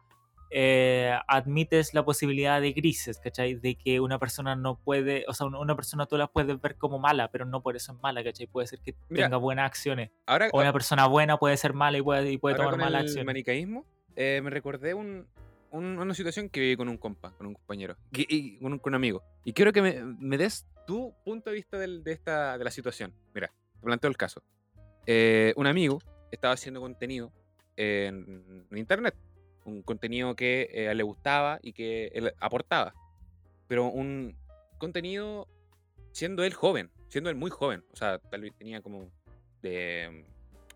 eh, 0.58 1.12
admites 1.28 1.92
la 1.92 2.02
posibilidad 2.02 2.62
de 2.62 2.72
grises, 2.72 3.18
¿cachai? 3.20 3.56
De 3.56 3.74
que 3.74 4.00
una 4.00 4.18
persona 4.18 4.56
no 4.56 4.78
puede, 4.78 5.26
o 5.28 5.34
sea, 5.34 5.46
una- 5.48 5.76
persona 5.76 6.06
tú 6.06 6.16
la 6.16 6.28
puedes 6.28 6.58
ver 6.62 6.76
como 6.76 6.98
mala, 6.98 7.30
pero 7.30 7.44
no 7.44 7.60
por 7.62 7.76
eso 7.76 7.92
es 7.92 8.00
mala, 8.00 8.24
¿cachai? 8.24 8.46
Puede 8.46 8.66
ser 8.66 8.80
que 8.80 8.94
Mira, 9.10 9.26
tenga 9.26 9.36
buenas 9.36 9.66
acciones. 9.66 10.10
Ahora, 10.24 10.48
O 10.54 10.60
una 10.60 10.72
persona 10.72 11.06
buena 11.08 11.36
puede 11.36 11.58
ser 11.58 11.74
mala 11.74 11.98
y 11.98 12.02
puede, 12.02 12.32
y 12.32 12.38
puede 12.38 12.54
ahora 12.54 12.64
tomar 12.64 12.72
con 12.72 12.80
malas 12.80 13.00
el 13.02 13.06
acciones. 13.08 13.26
manicaísmo, 13.26 13.84
eh, 14.16 14.40
me 14.42 14.48
recordé 14.48 14.94
un, 14.94 15.26
un- 15.72 15.98
una 15.98 16.14
situación 16.14 16.48
que 16.48 16.60
viví 16.60 16.74
con 16.76 16.88
un 16.88 16.96
compa, 16.96 17.32
con 17.36 17.46
un 17.48 17.52
compañero, 17.52 17.96
y, 18.12 18.26
y 18.34 18.58
con, 18.58 18.72
un, 18.72 18.78
con 18.78 18.92
un 18.92 18.94
amigo. 18.94 19.22
Y 19.44 19.52
quiero 19.52 19.74
que 19.74 19.82
me, 19.82 20.02
me 20.02 20.38
des 20.38 20.66
tu 20.86 21.12
punto 21.22 21.50
de 21.50 21.56
vista 21.56 21.76
del- 21.78 22.02
de, 22.02 22.12
esta, 22.12 22.56
de 22.56 22.64
la 22.64 22.70
situación. 22.70 23.12
Mira, 23.34 23.48
te 23.78 23.84
planteo 23.84 24.08
el 24.08 24.16
caso. 24.16 24.42
Eh, 25.04 25.52
un 25.56 25.66
amigo 25.66 25.98
estaba 26.30 26.54
haciendo 26.54 26.80
contenido 26.80 27.30
en, 27.76 28.66
en 28.70 28.78
internet, 28.78 29.14
un 29.66 29.82
contenido 29.82 30.34
que 30.36 30.68
eh, 30.72 30.94
le 30.94 31.02
gustaba 31.02 31.58
y 31.62 31.72
que 31.72 32.06
él 32.14 32.32
aportaba, 32.40 32.94
pero 33.68 33.86
un 33.86 34.36
contenido 34.78 35.48
siendo 36.12 36.44
él 36.44 36.54
joven, 36.54 36.90
siendo 37.08 37.28
él 37.30 37.36
muy 37.36 37.50
joven, 37.50 37.84
o 37.92 37.96
sea, 37.96 38.18
tal 38.18 38.40
vez 38.42 38.54
tenía 38.56 38.80
como 38.80 39.10
de... 39.62 40.24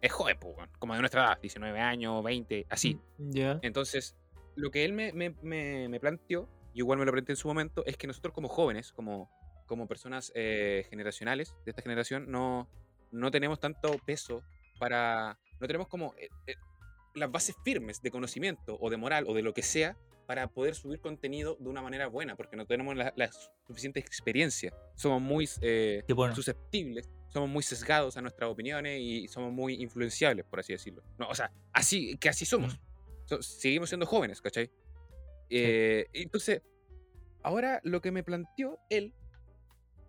Es 0.01 0.13
joven, 0.13 0.37
pues, 0.41 0.55
como 0.79 0.95
de 0.95 1.01
nuestra 1.01 1.25
edad, 1.25 1.39
19 1.41 1.79
años, 1.79 2.23
20, 2.25 2.67
así. 2.71 2.99
Ya. 3.19 3.59
Entonces, 3.63 4.17
lo 4.57 4.71
que 4.71 4.85
él 4.85 4.93
me, 4.93 5.13
me- 5.13 5.35
me- 5.43 5.89
me 5.89 6.01
planteó, 6.01 6.49
y 6.73 6.79
igual 6.79 6.99
me 6.99 7.05
lo 7.05 7.13
planteé 7.13 7.35
en 7.35 7.37
su 7.37 7.49
momento, 7.49 7.85
es 7.87 7.97
que 7.97 8.07
nosotros 8.07 8.33
como 8.35 8.49
jóvenes, 8.49 8.93
como, 8.93 9.31
como 9.67 9.87
personas 9.87 10.33
eh, 10.35 10.87
generacionales 10.89 11.55
de 11.65 11.71
esta 11.73 11.83
generación, 11.83 12.31
no, 12.31 12.69
no 13.11 13.31
tenemos 13.31 13.61
tanto 13.61 13.99
peso 14.05 14.43
para... 14.79 15.39
No 15.61 15.67
tenemos 15.67 15.89
como 15.89 16.15
eh, 16.17 16.29
las 17.15 17.31
bases 17.31 17.57
firmes 17.65 18.01
de 18.03 18.11
conocimiento 18.11 18.79
o 18.81 18.91
de 18.91 18.97
moral 18.97 19.25
o 19.29 19.35
de 19.35 19.43
lo 19.43 19.53
que 19.53 19.63
sea 19.63 19.97
para 20.27 20.47
poder 20.47 20.77
subir 20.77 21.01
contenido 21.01 21.57
de 21.59 21.69
una 21.69 21.83
manera 21.83 22.07
buena, 22.07 22.37
porque 22.37 22.57
no 22.57 22.65
tenemos 22.65 22.95
la, 22.95 23.13
la 23.17 23.31
suficiente 23.67 23.99
experiencia. 23.99 24.73
Somos 24.95 25.21
muy 25.21 25.49
eh, 25.61 26.05
bueno. 26.15 26.37
susceptibles, 26.37 27.11
somos 27.31 27.49
muy 27.49 27.65
sesgados 27.65 28.17
a 28.17 28.23
nuestras 28.23 28.49
opiniones 28.49 29.01
y 29.01 29.27
somos 29.27 29.53
muy 29.53 29.75
influenciables, 29.83 30.47
por 30.47 30.61
así 30.61 30.73
decirlo. 30.73 31.03
No, 31.19 31.29
o 31.29 31.35
sea, 31.35 31.51
así, 31.73 32.17
que 32.19 32.29
así 32.29 32.45
somos. 32.45 32.79
So- 33.25 33.43
seguimos 33.43 33.89
siendo 33.89 34.07
jóvenes, 34.07 34.41
¿cachai? 34.41 34.71
Eh, 35.49 36.07
entonces, 36.13 36.63
ahora 37.43 37.81
lo 37.83 38.01
que 38.01 38.13
me 38.13 38.23
planteó 38.23 38.79
él 38.89 39.13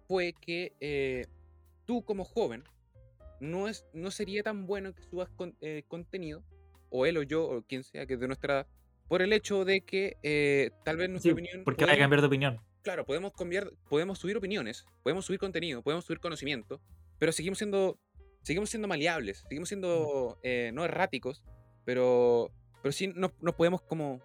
fue 0.07 0.33
que 0.39 0.75
eh, 0.79 1.25
tú 1.85 2.03
como 2.05 2.25
joven 2.25 2.63
no, 3.39 3.67
es, 3.67 3.87
no 3.91 4.11
sería 4.11 4.43
tan 4.43 4.67
bueno 4.67 4.93
que 4.93 5.01
subas 5.01 5.29
con- 5.29 5.57
contenido, 5.87 6.43
o 6.91 7.05
él 7.07 7.17
o 7.17 7.23
yo, 7.23 7.43
o 7.45 7.63
quien 7.63 7.83
sea 7.83 8.05
que 8.05 8.13
es 8.13 8.19
de 8.19 8.27
nuestra 8.27 8.53
edad, 8.53 8.67
por 9.07 9.21
el 9.23 9.33
hecho 9.33 9.65
de 9.65 9.81
que 9.81 10.17
eh, 10.23 10.69
tal 10.85 10.97
vez 10.97 11.09
nuestra 11.09 11.29
Sí, 11.29 11.33
opinión... 11.33 11.63
porque 11.63 11.83
va 11.85 11.91
a 11.91 11.95
podemos- 11.95 12.03
cambiar 12.03 12.21
de 12.21 12.27
opinión. 12.27 12.61
claro, 12.83 13.05
podemos 13.05 13.31
cambiar, 13.33 13.71
podemos 13.89 14.19
subir 14.19 14.37
opiniones, 14.37 14.85
podemos 15.03 15.25
subir 15.25 15.39
contenido, 15.39 15.81
podemos 15.81 16.05
subir 16.05 16.19
conocimiento, 16.19 16.79
pero 17.17 17.31
seguimos 17.31 17.57
siendo, 17.57 17.97
seguimos 18.43 18.69
siendo 18.69 18.87
maleables, 18.87 19.43
seguimos 19.49 19.67
siendo 19.69 20.37
eh, 20.43 20.71
no 20.73 20.85
erráticos, 20.85 21.43
pero, 21.85 22.51
pero 22.81 22.91
sí 22.91 23.07
nos, 23.07 23.31
nos 23.41 23.55
podemos 23.55 23.81
como 23.81 24.21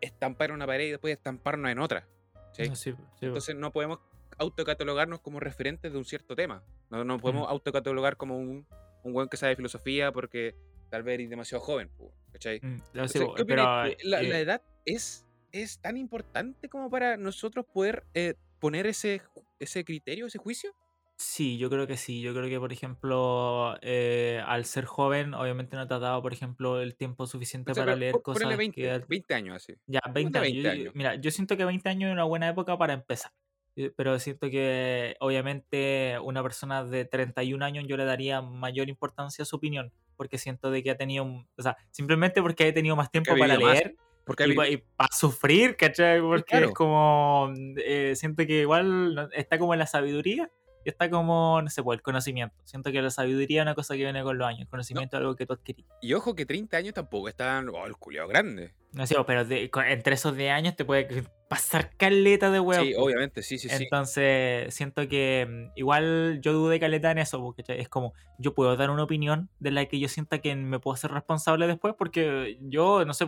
estampar 0.00 0.50
en 0.50 0.56
una 0.56 0.66
pared 0.66 0.86
y 0.86 0.90
después 0.92 1.12
estamparnos 1.16 1.70
en 1.70 1.78
otra. 1.78 2.06
¿sí? 2.52 2.64
Sí, 2.74 2.92
sí, 3.20 3.26
Entonces 3.26 3.54
no 3.56 3.70
podemos 3.72 3.98
autocatalogarnos 4.38 5.20
como 5.20 5.40
referentes 5.40 5.92
de 5.92 5.98
un 5.98 6.04
cierto 6.04 6.36
tema. 6.36 6.62
No, 6.90 7.04
no 7.04 7.18
podemos 7.18 7.48
autocatalogar 7.48 8.16
como 8.16 8.38
un, 8.38 8.66
un 9.02 9.12
buen 9.12 9.28
que 9.28 9.36
sabe 9.36 9.56
filosofía 9.56 10.12
porque 10.12 10.54
tal 10.90 11.02
vez 11.02 11.14
eres 11.14 11.30
demasiado 11.30 11.62
joven. 11.62 11.90
¿cachai? 12.32 12.60
Mm, 12.62 12.76
no, 12.76 12.82
Entonces, 12.92 13.22
sí, 13.22 13.28
¿qué 13.36 13.44
pero, 13.44 13.62
tú? 13.62 13.68
la, 14.04 14.20
eh, 14.20 14.28
la 14.28 14.38
edad 14.38 14.62
es, 14.84 15.26
es 15.52 15.80
tan 15.80 15.96
importante 15.96 16.68
como 16.68 16.90
para 16.90 17.16
nosotros 17.16 17.64
poder 17.72 18.04
eh, 18.14 18.34
poner 18.60 18.86
ese, 18.86 19.22
ese 19.58 19.84
criterio, 19.84 20.26
ese 20.26 20.38
juicio. 20.38 20.74
Sí, 21.18 21.56
yo 21.56 21.70
creo 21.70 21.86
que 21.86 21.96
sí. 21.96 22.20
Yo 22.20 22.34
creo 22.34 22.46
que, 22.46 22.58
por 22.60 22.74
ejemplo, 22.74 23.78
eh, 23.80 24.42
al 24.46 24.66
ser 24.66 24.84
joven, 24.84 25.32
obviamente 25.32 25.74
no 25.74 25.88
te 25.88 25.94
ha 25.94 25.98
dado, 25.98 26.20
por 26.20 26.34
ejemplo, 26.34 26.82
el 26.82 26.94
tiempo 26.94 27.26
suficiente 27.26 27.72
O 27.72 27.74
sea, 27.74 27.84
para 27.86 27.96
leer 27.96 28.20
cosas 28.22 28.54
20, 28.54 28.74
que... 28.74 29.04
20 29.08 29.34
años 29.34 29.56
así. 29.56 29.74
Ya, 29.86 30.00
20 30.12 30.38
Ponle 30.38 30.48
años. 30.48 30.62
20 30.62 30.62
Yo- 30.62 30.62
yo- 30.62 30.80
años. 30.82 30.94
Mira, 30.94 31.14
yo 31.14 31.30
siento 31.30 31.56
que 31.56 31.64
20 31.64 31.88
años 31.88 32.08
es 32.08 32.12
una 32.12 32.24
buena 32.24 32.48
época 32.50 32.76
para 32.76 32.92
empezar. 32.92 33.32
Eh, 33.76 33.92
Pero 33.96 34.18
siento 34.18 34.48
que, 34.50 35.16
obviamente, 35.20 36.18
una 36.22 36.42
persona 36.42 36.82
de 36.84 37.04
31 37.04 37.62
años 37.64 37.84
yo 37.86 37.96
le 37.96 38.04
daría 38.04 38.40
mayor 38.42 38.88
importancia 38.88 39.42
a 39.42 39.46
su 39.46 39.56
opinión. 39.56 39.92
Porque 40.16 40.38
siento 40.38 40.70
de 40.70 40.82
que 40.82 40.90
ha 40.90 40.96
tenido... 40.96 41.24
un- 41.24 41.46
O 41.56 41.62
sea, 41.62 41.76
simplemente 41.90 42.40
porque 42.42 42.68
ha 42.68 42.74
tenido 42.74 42.96
más 42.96 43.10
tiempo 43.10 43.32
para 43.36 43.54
vivido 43.56 43.68
más, 43.68 43.74
leer 43.78 43.96
Porque 44.24 44.46
y, 44.46 44.72
y 44.72 44.76
para 44.96 45.14
sufrir, 45.14 45.76
¿cachai? 45.76 46.20
Porque 46.20 46.44
claro. 46.44 46.66
es 46.68 46.72
como. 46.74 47.52
eh, 47.76 48.14
siento 48.16 48.46
que 48.46 48.62
igual 48.62 49.14
no- 49.14 49.28
está 49.32 49.58
como 49.58 49.74
en 49.74 49.78
la 49.78 49.86
sabiduría 49.86 50.50
y 50.84 50.88
está 50.88 51.10
como, 51.10 51.60
no 51.60 51.68
sé, 51.68 51.82
pues 51.82 51.98
el 51.98 52.02
conocimiento. 52.02 52.54
Siento 52.64 52.90
que 52.92 53.02
la 53.02 53.10
sabiduría 53.10 53.60
es 53.60 53.64
una 53.64 53.74
cosa 53.74 53.94
que 53.94 54.04
viene 54.04 54.22
con 54.22 54.38
los 54.38 54.46
años. 54.48 54.60
El 54.62 54.68
conocimiento 54.68 55.16
es 55.16 55.20
algo 55.20 55.36
que 55.36 55.44
tú 55.44 55.52
adquirís. 55.52 55.84
Y 56.00 56.14
ojo 56.14 56.34
que 56.34 56.46
30 56.46 56.76
años 56.76 56.94
tampoco 56.94 57.28
están. 57.28 57.68
Oh, 57.68 57.84
el 57.86 57.96
culiao 57.96 58.26
grande. 58.26 58.72
No 58.92 59.06
sé, 59.06 59.16
pero 59.26 59.44
de- 59.44 59.70
entre 59.88 60.14
esos 60.14 60.34
10 60.36 60.52
años 60.52 60.76
te 60.76 60.84
puede 60.84 61.06
pasar 61.48 61.96
caleta 61.96 62.50
de 62.50 62.60
huevo. 62.60 62.84
Sí, 62.84 62.94
obviamente, 62.96 63.42
sí, 63.42 63.58
sí, 63.58 63.68
sí. 63.68 63.84
Entonces, 63.84 64.74
siento 64.74 65.06
que 65.08 65.46
mm, 65.48 65.78
igual 65.78 66.40
yo 66.42 66.52
dudé 66.52 66.80
caleta 66.80 67.10
en 67.10 67.18
eso, 67.18 67.40
porque 67.40 67.64
es 67.68 67.88
como, 67.88 68.14
yo 68.38 68.54
puedo 68.54 68.76
dar 68.76 68.90
una 68.90 69.04
opinión 69.04 69.48
de 69.60 69.70
la 69.70 69.86
que 69.86 69.98
yo 69.98 70.08
sienta 70.08 70.38
que 70.38 70.54
me 70.56 70.80
puedo 70.80 70.94
hacer 70.94 71.10
responsable 71.12 71.66
después, 71.66 71.94
porque 71.96 72.58
yo, 72.62 73.04
no 73.04 73.14
sé, 73.14 73.26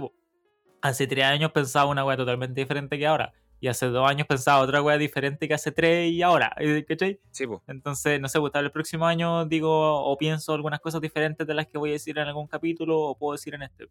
hace 0.81 1.07
tres 1.07 1.24
años 1.24 1.52
pensaba 1.52 1.90
una 1.90 2.04
wea 2.04 2.16
totalmente 2.16 2.61
diferente 2.61 2.98
que 2.98 3.07
ahora, 3.07 3.33
y 3.61 3.68
hace 3.68 3.87
dos 3.87 4.09
años 4.09 4.26
pensaba 4.26 4.61
otra 4.61 4.83
wea 4.83 4.98
diferente 4.98 5.48
que 5.48 5.54
hace 5.54 5.72
tres 5.72 6.11
y 6.11 6.22
ahora, 6.22 6.54
¿cachai? 6.88 7.20
Sí, 7.31 7.46
po. 7.46 7.62
Entonces, 7.66 8.20
no 8.20 8.28
sé, 8.28 8.40
pues 8.40 8.52
el 8.54 8.70
próximo 8.70 9.07
año 9.07 9.46
digo 9.46 10.04
o 10.04 10.16
pienso 10.16 10.54
algunas 10.54 10.81
cosas 10.81 11.00
diferentes 11.00 11.46
de 11.46 11.54
las 11.54 11.66
que 11.66 11.78
voy 11.78 11.90
a 11.90 11.94
decir 11.94 12.18
en 12.18 12.26
algún 12.28 12.46
capítulo 12.46 13.00
o 13.00 13.16
puedo 13.16 13.33
decir 13.33 13.54
en 13.54 13.62
este. 13.62 13.88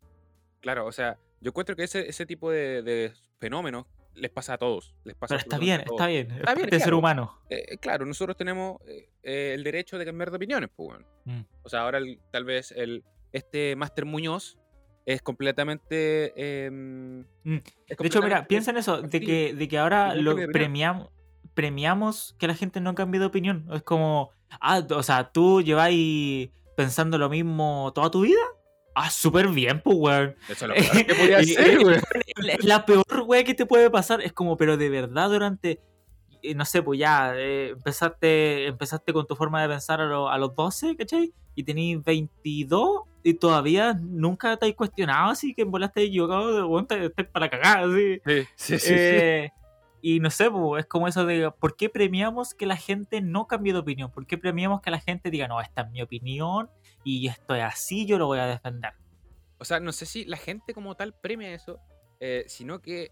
Claro, 0.61 0.85
o 0.85 0.91
sea, 0.91 1.17
yo 1.41 1.49
encuentro 1.49 1.75
que 1.75 1.83
ese, 1.83 2.07
ese 2.07 2.25
tipo 2.25 2.49
de, 2.49 2.81
de 2.81 3.13
fenómenos 3.39 3.85
les 4.17 4.31
pasa 4.31 4.53
a 4.53 4.57
todos. 4.57 4.93
Les 5.03 5.15
pasa 5.15 5.35
Pero 5.35 5.43
está 5.43 5.57
bien, 5.57 5.81
está 5.81 6.07
bien, 6.07 6.31
es 6.31 6.37
Está 6.39 6.53
bien, 6.55 6.69
ser 6.69 6.79
claro. 6.81 6.97
humano. 6.97 7.39
Eh, 7.49 7.77
claro, 7.79 8.05
nosotros 8.05 8.35
tenemos 8.37 8.81
eh, 8.87 9.09
eh, 9.23 9.51
el 9.55 9.63
derecho 9.63 9.97
de 9.97 10.05
cambiar 10.05 10.29
de 10.31 10.37
opiniones, 10.37 10.69
pues. 10.75 10.99
Mm. 11.25 11.41
O 11.63 11.69
sea, 11.69 11.81
ahora 11.81 11.97
el- 11.99 12.19
tal 12.31 12.43
vez 12.45 12.71
el, 12.71 13.03
este 13.31 13.75
Máster 13.75 14.05
Muñoz 14.05 14.57
es 15.05 15.21
completamente. 15.21 16.33
em, 16.65 17.19
Mm. 17.43 17.57
es 17.87 17.97
De 17.97 18.07
hecho, 18.07 18.21
mira, 18.21 18.45
piensa 18.47 18.71
en 18.71 18.77
eso, 18.77 19.01
de 19.01 19.19
que, 19.21 19.53
de 19.53 19.67
que 19.67 19.77
ahora 19.77 20.13
lo 20.15 20.35
premiamos, 20.51 21.09
premiamos 21.53 22.35
que 22.37 22.47
la 22.47 22.55
gente 22.55 22.79
no 22.81 22.93
cambie 22.95 23.19
de 23.19 23.25
opinión. 23.27 23.67
Es 23.73 23.83
como, 23.83 24.31
ah, 24.61 24.85
o 24.89 25.03
sea, 25.03 25.31
tú 25.31 25.61
lleváis 25.61 26.49
pensando 26.75 27.17
lo 27.17 27.29
mismo 27.29 27.91
toda 27.95 28.11
tu 28.11 28.21
vida. 28.21 28.39
Ah, 28.99 29.09
súper 29.11 29.47
bien, 29.49 29.79
pues, 29.81 29.95
weón. 29.99 30.35
Eso 30.49 30.65
es 30.65 30.69
lo 30.69 30.73
peor 30.75 31.05
que 31.05 31.15
podía 31.15 31.37
hacer, 31.39 31.79
weón. 31.79 32.01
Es 32.47 32.63
la 32.65 32.83
peor 32.85 33.03
weá 33.27 33.43
que 33.43 33.53
te 33.53 33.65
puede 33.67 33.89
pasar. 33.91 34.21
Es 34.21 34.33
como, 34.33 34.57
pero 34.57 34.75
de 34.75 34.89
verdad, 34.89 35.29
durante. 35.29 35.79
eh, 36.41 36.55
No 36.55 36.65
sé, 36.65 36.81
pues 36.81 36.99
ya, 36.99 37.33
eh, 37.35 37.69
empezaste, 37.69 38.65
empezaste 38.67 39.13
con 39.13 39.27
tu 39.27 39.35
forma 39.35 39.61
de 39.61 39.67
pensar 39.69 40.01
a, 40.01 40.05
lo- 40.05 40.29
a 40.29 40.37
los 40.39 40.55
12, 40.55 40.95
¿cachai? 40.95 41.31
Y 41.53 41.63
tenéis 41.63 42.03
22 42.03 43.01
y 43.23 43.33
todavía 43.35 43.93
nunca 43.99 44.55
te 44.57 44.67
has 44.67 44.73
cuestionado 44.73 45.31
así 45.31 45.53
que 45.53 45.63
en 45.63 45.71
bola 45.71 45.87
estás 45.87 46.03
equivocado, 46.05 46.55
de 46.55 46.63
weón, 46.63 46.87
te 46.87 47.05
estás 47.05 47.25
para 47.27 47.49
cagar, 47.49 47.83
así. 47.83 48.19
Sí, 48.25 48.47
sí, 48.55 48.79
sí. 48.79 48.93
Eh, 48.95 49.51
y 50.01 50.19
no 50.19 50.29
sé, 50.29 50.49
pues, 50.49 50.81
es 50.83 50.87
como 50.87 51.07
eso 51.07 51.25
de 51.25 51.51
¿por 51.51 51.75
qué 51.75 51.89
premiamos 51.89 52.53
que 52.53 52.65
la 52.65 52.77
gente 52.77 53.19
no 53.21 53.45
cambie 53.47 53.73
de 53.73 53.79
opinión? 53.79 54.11
¿Por 54.11 54.25
qué 54.25 54.37
premiamos 54.37 54.81
que 54.81 54.91
la 54.91 54.99
gente 54.99 55.29
diga, 55.31 55.47
no, 55.47 55.59
esta 55.59 55.81
es 55.81 55.91
mi 55.91 56.01
opinión 56.01 56.69
y 57.07 57.27
esto 57.27 57.55
es 57.55 57.63
así, 57.63 58.05
yo 58.05 58.17
lo 58.17 58.27
voy 58.27 58.39
a 58.39 58.45
defender? 58.47 58.91
O 59.59 59.65
sea, 59.65 59.79
no 59.79 59.91
sé 59.91 60.05
si 60.05 60.25
la 60.25 60.37
gente 60.37 60.73
como 60.73 60.95
tal 60.95 61.13
premia 61.13 61.53
eso, 61.53 61.79
eh, 62.19 62.43
sino 62.47 62.79
que 62.81 63.11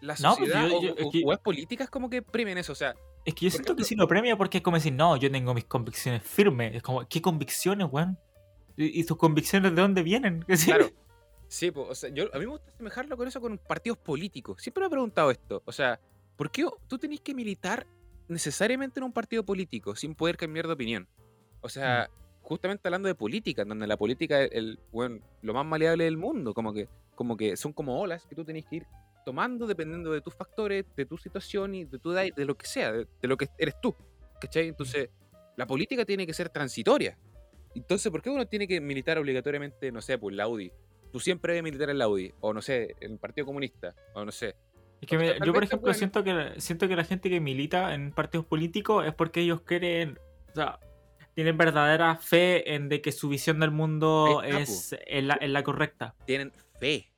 la 0.00 0.14
No, 0.14 0.36
pues 0.36 0.50
sociedad 0.50 0.68
yo- 0.68 0.94
o, 0.94 0.96
es 0.96 1.06
que- 1.12 1.22
o 1.24 1.36
políticas 1.42 1.90
como 1.90 2.08
que 2.08 2.22
premian 2.22 2.58
eso. 2.58 2.72
O 2.72 2.76
sea, 2.76 2.94
Es 3.24 3.34
que 3.34 3.44
yo 3.46 3.50
siento 3.50 3.76
que 3.76 3.84
sí 3.84 3.94
lo 3.94 4.08
premia 4.08 4.36
porque 4.36 4.58
es 4.58 4.64
como 4.64 4.76
decir, 4.78 4.92
no, 4.92 5.16
yo 5.16 5.30
tengo 5.30 5.52
mis 5.52 5.64
convicciones 5.66 6.22
firmes. 6.22 6.74
Es 6.76 6.82
como, 6.82 7.06
¿qué 7.06 7.20
convicciones, 7.20 7.86
weón? 7.90 8.18
¿Y, 8.76 9.04
tus 9.04 9.16
convicciones 9.18 9.74
de 9.74 9.82
dónde 9.82 10.02
vienen? 10.02 10.44
claro. 10.64 10.88
Sí, 11.48 11.70
pues, 11.70 11.88
o 11.90 11.94
sea, 11.94 12.10
yo, 12.10 12.24
a 12.32 12.38
mí 12.38 12.46
me 12.46 12.52
gusta 12.52 12.70
asemejarlo 12.70 13.16
con 13.16 13.26
eso 13.28 13.40
con 13.40 13.58
partidos 13.58 13.98
políticos. 13.98 14.62
Siempre 14.62 14.82
me 14.82 14.86
he 14.86 14.90
preguntado 14.90 15.30
esto. 15.30 15.62
O 15.66 15.72
sea, 15.72 16.00
¿por 16.36 16.50
qué 16.50 16.64
tú 16.86 16.98
tenés 16.98 17.20
que 17.20 17.34
militar 17.34 17.86
necesariamente 18.28 19.00
en 19.00 19.04
un 19.04 19.12
partido 19.12 19.44
político 19.44 19.96
sin 19.96 20.14
poder 20.14 20.36
cambiar 20.36 20.66
de 20.66 20.72
opinión? 20.74 21.08
O 21.60 21.68
sea, 21.68 22.08
justamente 22.48 22.88
hablando 22.88 23.08
de 23.08 23.14
política, 23.14 23.64
donde 23.64 23.86
la 23.86 23.96
política 23.96 24.42
es 24.42 24.50
el, 24.52 24.78
bueno, 24.90 25.20
lo 25.42 25.52
más 25.54 25.66
maleable 25.66 26.04
del 26.04 26.16
mundo, 26.16 26.54
como 26.54 26.72
que, 26.72 26.88
como 27.14 27.36
que 27.36 27.56
son 27.56 27.72
como 27.72 28.00
olas 28.00 28.26
que 28.26 28.34
tú 28.34 28.44
tenés 28.44 28.64
que 28.64 28.76
ir 28.76 28.86
tomando 29.26 29.66
dependiendo 29.66 30.10
de 30.10 30.22
tus 30.22 30.34
factores, 30.34 30.86
de 30.96 31.04
tu 31.04 31.18
situación 31.18 31.74
y 31.74 31.84
de 31.84 31.98
tu 31.98 32.12
edad, 32.12 32.24
de 32.34 32.44
lo 32.46 32.56
que 32.56 32.66
sea, 32.66 32.90
de, 32.92 33.06
de 33.20 33.28
lo 33.28 33.36
que 33.36 33.48
eres 33.58 33.74
tú. 33.80 33.94
¿Cachai? 34.40 34.68
Entonces, 34.68 35.10
la 35.56 35.66
política 35.66 36.04
tiene 36.06 36.26
que 36.26 36.32
ser 36.32 36.48
transitoria. 36.48 37.18
Entonces, 37.74 38.10
¿por 38.10 38.22
qué 38.22 38.30
uno 38.30 38.46
tiene 38.46 38.66
que 38.66 38.80
militar 38.80 39.18
obligatoriamente, 39.18 39.92
no 39.92 40.00
sé, 40.00 40.16
pues 40.16 40.34
la 40.34 40.48
UDI? 40.48 40.72
Tú 41.12 41.20
siempre 41.20 41.52
debes 41.52 41.64
militar 41.64 41.90
en 41.90 41.98
la 41.98 42.08
UDI, 42.08 42.32
o 42.40 42.54
no 42.54 42.62
sé, 42.62 42.94
en 43.00 43.12
el 43.12 43.18
Partido 43.18 43.46
Comunista, 43.46 43.94
o 44.14 44.24
no 44.24 44.32
sé. 44.32 44.56
Es 45.00 45.08
que 45.08 45.18
me- 45.18 45.38
yo, 45.44 45.52
por 45.52 45.62
ejemplo, 45.62 45.92
siento 45.94 46.24
que 46.24 46.54
siento 46.60 46.88
que 46.88 46.96
la 46.96 47.04
gente 47.04 47.28
que 47.28 47.40
milita 47.40 47.94
en 47.94 48.12
partidos 48.12 48.46
políticos 48.46 49.06
es 49.06 49.14
porque 49.14 49.40
ellos 49.40 49.60
quieren, 49.62 50.18
o 50.52 50.54
sea, 50.54 50.78
tienen 51.38 51.56
verdadera 51.56 52.16
fe 52.16 52.74
en 52.74 52.88
de 52.88 53.00
que 53.00 53.12
su 53.12 53.28
visión 53.28 53.60
del 53.60 53.70
mundo 53.70 54.42
está, 54.44 54.58
es, 54.58 54.96
es 55.06 55.22
la, 55.22 55.34
es 55.34 55.48
la 55.48 55.62
correcta. 55.62 56.16
Tienen 56.24 56.52
fe, 56.80 57.12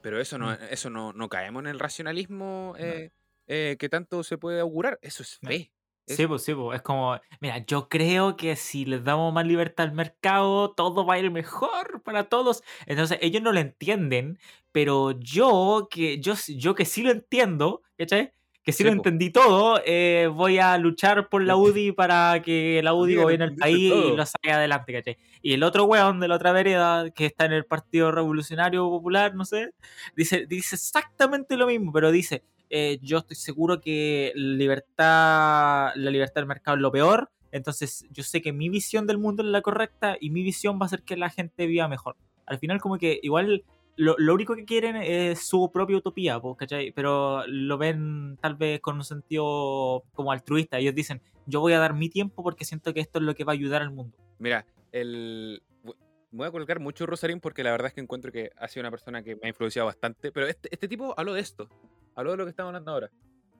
pero 0.00 0.20
eso 0.20 0.38
no, 0.38 0.50
Mm. 0.50 0.56
eso 0.72 0.90
no, 0.90 1.12
no 1.12 1.28
caemos 1.28 1.60
en 1.62 1.68
el 1.68 1.78
racionalismo 1.78 2.74
eh, 2.76 3.12
eh, 3.46 3.76
que 3.78 3.88
tanto 3.88 4.24
se 4.24 4.38
puede 4.38 4.58
augurar. 4.58 4.98
Eso 5.02 5.22
es 5.22 5.38
No. 5.42 5.50
fe. 5.50 5.70
Es- 6.04 6.16
Sí, 6.16 6.26
pues 6.26 6.42
sí, 6.42 6.52
pues 6.52 6.78
es 6.78 6.82
como, 6.82 7.16
mira, 7.40 7.58
yo 7.58 7.88
creo 7.88 8.36
que 8.36 8.56
si 8.56 8.84
les 8.86 9.04
damos 9.04 9.32
más 9.32 9.46
libertad 9.46 9.86
al 9.86 9.92
mercado, 9.92 10.72
todo 10.74 11.06
va 11.06 11.14
a 11.14 11.18
ir 11.20 11.30
mejor 11.30 12.02
para 12.02 12.24
todos. 12.28 12.64
Entonces, 12.86 13.18
ellos 13.22 13.40
no 13.40 13.52
lo 13.52 13.60
entienden, 13.60 14.40
pero 14.72 15.12
yo 15.12 15.86
que, 15.88 16.18
yo, 16.20 16.34
yo 16.48 16.74
que 16.74 16.84
sí 16.86 17.04
lo 17.04 17.12
entiendo, 17.12 17.82
¿cachai? 17.96 18.32
Que 18.62 18.72
Sí, 18.72 18.84
lo 18.84 18.90
entendí 18.90 19.30
todo, 19.30 19.80
eh, 19.86 20.28
voy 20.32 20.58
a 20.58 20.76
luchar 20.76 21.28
por 21.28 21.42
la 21.42 21.56
UDI 21.56 21.92
para 21.92 22.42
que 22.42 22.82
la 22.82 22.92
UDI 22.92 23.16
gobierne 23.16 23.46
el 23.46 23.56
país 23.56 23.78
y 23.78 23.88
todo. 23.90 24.16
lo 24.16 24.26
saque 24.26 24.52
adelante, 24.52 24.92
¿cachai? 24.92 25.16
Y 25.40 25.54
el 25.54 25.62
otro 25.62 25.84
weón 25.84 26.20
de 26.20 26.28
la 26.28 26.36
otra 26.36 26.52
vereda, 26.52 27.10
que 27.10 27.24
está 27.26 27.46
en 27.46 27.52
el 27.52 27.64
Partido 27.64 28.12
Revolucionario 28.12 28.88
Popular, 28.88 29.34
no 29.34 29.44
sé, 29.46 29.72
dice, 30.14 30.46
dice 30.46 30.76
exactamente 30.76 31.56
lo 31.56 31.66
mismo, 31.66 31.90
pero 31.90 32.10
dice, 32.12 32.42
eh, 32.68 32.98
yo 33.02 33.18
estoy 33.18 33.36
seguro 33.36 33.80
que 33.80 34.32
libertad, 34.34 35.92
la 35.94 36.10
libertad 36.10 36.42
del 36.42 36.46
mercado 36.46 36.76
es 36.76 36.82
lo 36.82 36.92
peor, 36.92 37.30
entonces 37.52 38.04
yo 38.10 38.22
sé 38.22 38.40
que 38.42 38.52
mi 38.52 38.68
visión 38.68 39.06
del 39.06 39.18
mundo 39.18 39.42
es 39.42 39.48
la 39.48 39.62
correcta 39.62 40.16
y 40.20 40.30
mi 40.30 40.42
visión 40.42 40.78
va 40.80 40.86
a 40.86 40.90
ser 40.90 41.02
que 41.02 41.16
la 41.16 41.30
gente 41.30 41.66
viva 41.66 41.88
mejor. 41.88 42.16
Al 42.46 42.58
final 42.58 42.80
como 42.80 42.98
que 42.98 43.18
igual 43.22 43.64
lo, 43.96 44.14
lo 44.18 44.34
único 44.34 44.54
que 44.54 44.64
quieren 44.64 44.96
es 44.96 45.46
su 45.46 45.70
propia 45.72 45.96
utopía, 45.98 46.40
¿cachai? 46.56 46.92
Pero 46.92 47.46
lo 47.46 47.76
ven 47.78 48.38
tal 48.40 48.56
vez 48.56 48.80
con 48.80 48.96
un 48.96 49.04
sentido 49.04 50.04
como 50.12 50.32
altruista. 50.32 50.78
Ellos 50.78 50.94
dicen, 50.94 51.20
yo 51.46 51.60
voy 51.60 51.72
a 51.74 51.78
dar 51.78 51.94
mi 51.94 52.08
tiempo 52.08 52.42
porque 52.42 52.64
siento 52.64 52.94
que 52.94 53.00
esto 53.00 53.18
es 53.18 53.24
lo 53.24 53.34
que 53.34 53.44
va 53.44 53.52
a 53.52 53.54
ayudar 53.54 53.82
al 53.82 53.90
mundo. 53.90 54.16
Mira, 54.38 54.64
el... 54.92 55.62
vo- 55.84 55.96
voy 56.30 56.46
a 56.46 56.50
colocar 56.50 56.80
mucho 56.80 57.04
Rosarín 57.06 57.40
porque 57.40 57.62
la 57.62 57.72
verdad 57.72 57.88
es 57.88 57.94
que 57.94 58.00
encuentro 58.00 58.32
que 58.32 58.50
ha 58.56 58.68
sido 58.68 58.82
una 58.82 58.90
persona 58.90 59.22
que 59.22 59.34
me 59.36 59.42
ha 59.44 59.48
influenciado 59.48 59.86
bastante. 59.86 60.32
Pero 60.32 60.46
este, 60.46 60.68
este 60.72 60.88
tipo 60.88 61.14
habló 61.18 61.34
de 61.34 61.40
esto. 61.40 61.68
Habló 62.14 62.30
de 62.32 62.36
lo 62.38 62.44
que 62.44 62.50
estamos 62.50 62.68
hablando 62.70 62.92
ahora. 62.92 63.10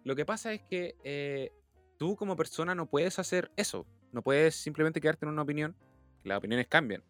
Lo 0.05 0.17
que 0.17 0.25
pasa 0.25 0.53
es 0.53 0.63
que 0.63 0.97
eh, 1.05 1.51
tú 1.99 2.17
como 2.17 2.35
persona 2.37 2.75
no 2.75 2.87
puedes 2.87 3.19
hacer 3.19 3.51
eso. 3.57 3.87
No 4.13 4.23
puedes 4.23 4.55
simplemente 4.55 5.01
quedarte 5.01 5.27
en 5.27 5.33
una 5.33 5.43
opinión. 5.43 5.77
Las 6.25 6.39
opiniones 6.39 6.67
cambian. 6.69 7.03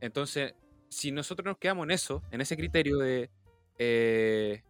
Entonces, 0.00 0.54
si 0.88 1.12
nosotros 1.12 1.44
nos 1.46 1.58
quedamos 1.58 1.84
en 1.84 1.90
eso, 1.90 2.22
en 2.30 2.40
ese 2.40 2.56
criterio 2.56 2.98
de 2.98 3.30
eh, 3.78 4.62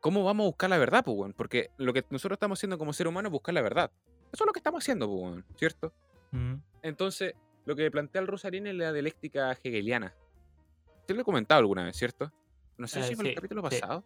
cómo 0.00 0.24
vamos 0.24 0.44
a 0.44 0.48
buscar 0.48 0.70
la 0.70 0.78
verdad, 0.78 1.04
pues? 1.04 1.32
Porque 1.36 1.70
lo 1.78 1.92
que 1.92 2.04
nosotros 2.10 2.36
estamos 2.36 2.58
haciendo 2.58 2.78
como 2.78 2.92
ser 2.92 3.06
humano 3.08 3.28
es 3.28 3.32
buscar 3.32 3.54
la 3.54 3.62
verdad. 3.62 3.90
Eso 4.32 4.44
es 4.44 4.46
lo 4.46 4.52
que 4.52 4.58
estamos 4.60 4.82
haciendo, 4.82 5.08
pues, 5.08 5.44
¿cierto? 5.56 5.92
Mm. 6.32 6.54
Entonces, 6.82 7.34
lo 7.64 7.76
que 7.76 7.90
plantea 7.90 8.20
el 8.20 8.26
Rosarín 8.26 8.66
es 8.66 8.74
la 8.74 8.92
dialéctica 8.92 9.52
hegeliana. 9.52 10.14
Te 11.06 11.14
lo 11.14 11.20
he 11.20 11.24
comentado 11.24 11.58
alguna 11.60 11.84
vez, 11.84 11.96
¿cierto? 11.96 12.32
No 12.76 12.86
sé 12.86 13.00
Eh, 13.00 13.04
si 13.04 13.14
fue 13.14 13.24
en 13.24 13.28
el 13.30 13.34
capítulo 13.36 13.62
sí. 13.70 13.80
pasado. 13.80 14.04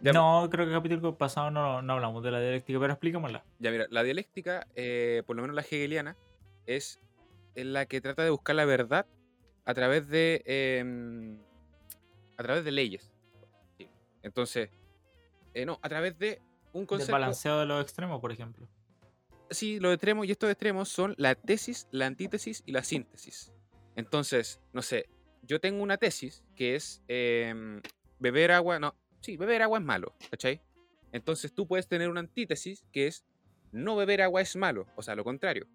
Ya, 0.00 0.12
No, 0.12 0.48
creo 0.50 0.66
que 0.66 0.72
el 0.72 0.78
capítulo 0.78 1.16
pasado 1.16 1.50
no, 1.50 1.80
no 1.80 1.92
hablamos 1.92 2.24
de 2.24 2.30
la 2.32 2.40
dialéctica, 2.40 2.80
pero 2.80 2.92
explícamela. 2.94 3.44
Ya, 3.60 3.70
mira, 3.70 3.86
la 3.90 4.02
dialéctica, 4.02 4.66
eh, 4.74 5.22
por 5.26 5.36
lo 5.36 5.42
menos 5.42 5.54
la 5.54 5.62
hegeliana, 5.62 6.16
es 6.66 7.00
en 7.54 7.72
la 7.72 7.86
que 7.86 8.00
trata 8.00 8.24
de 8.24 8.30
buscar 8.30 8.56
la 8.56 8.64
verdad 8.64 9.06
a 9.64 9.74
través 9.74 10.08
de. 10.08 10.42
em, 10.46 11.38
a 12.36 12.42
través 12.42 12.64
de 12.64 12.72
leyes. 12.72 13.12
Sí. 13.78 13.88
Entonces, 14.22 14.70
eh, 15.54 15.64
no, 15.66 15.78
a 15.82 15.88
través 15.88 16.18
de 16.18 16.40
un 16.72 16.82
Del 16.82 16.86
concepto. 16.88 17.12
balanceo 17.12 17.58
de 17.60 17.66
los 17.66 17.82
extremos, 17.82 18.20
por 18.20 18.32
ejemplo. 18.32 18.66
sí, 19.50 19.78
los 19.80 19.92
extremos 19.92 20.26
y 20.26 20.30
estos 20.32 20.50
extremos 20.50 20.88
son 20.88 21.14
la 21.18 21.34
tesis, 21.34 21.86
la 21.90 22.06
antítesis 22.06 22.62
y 22.66 22.72
la 22.72 22.82
síntesis. 22.82 23.52
Entonces, 23.96 24.60
no 24.72 24.80
sé, 24.80 25.10
yo 25.42 25.60
tengo 25.60 25.82
una 25.82 25.98
tesis 25.98 26.42
que 26.56 26.74
es 26.74 27.02
em, 27.08 27.82
beber 28.18 28.52
agua, 28.52 28.78
no, 28.78 28.94
sí, 29.20 29.36
beber 29.36 29.60
agua 29.62 29.78
es 29.78 29.84
malo, 29.84 30.14
¿cachai? 30.30 30.62
Entonces 31.12 31.52
tú 31.52 31.66
puedes 31.66 31.86
tener 31.86 32.08
una 32.08 32.20
antítesis 32.20 32.86
que 32.92 33.06
es 33.08 33.26
no 33.72 33.94
beber 33.96 34.22
agua 34.22 34.40
es 34.40 34.56
malo, 34.56 34.86
o 34.96 35.02
sea, 35.02 35.14
lo 35.14 35.24
contrario, 35.24 35.66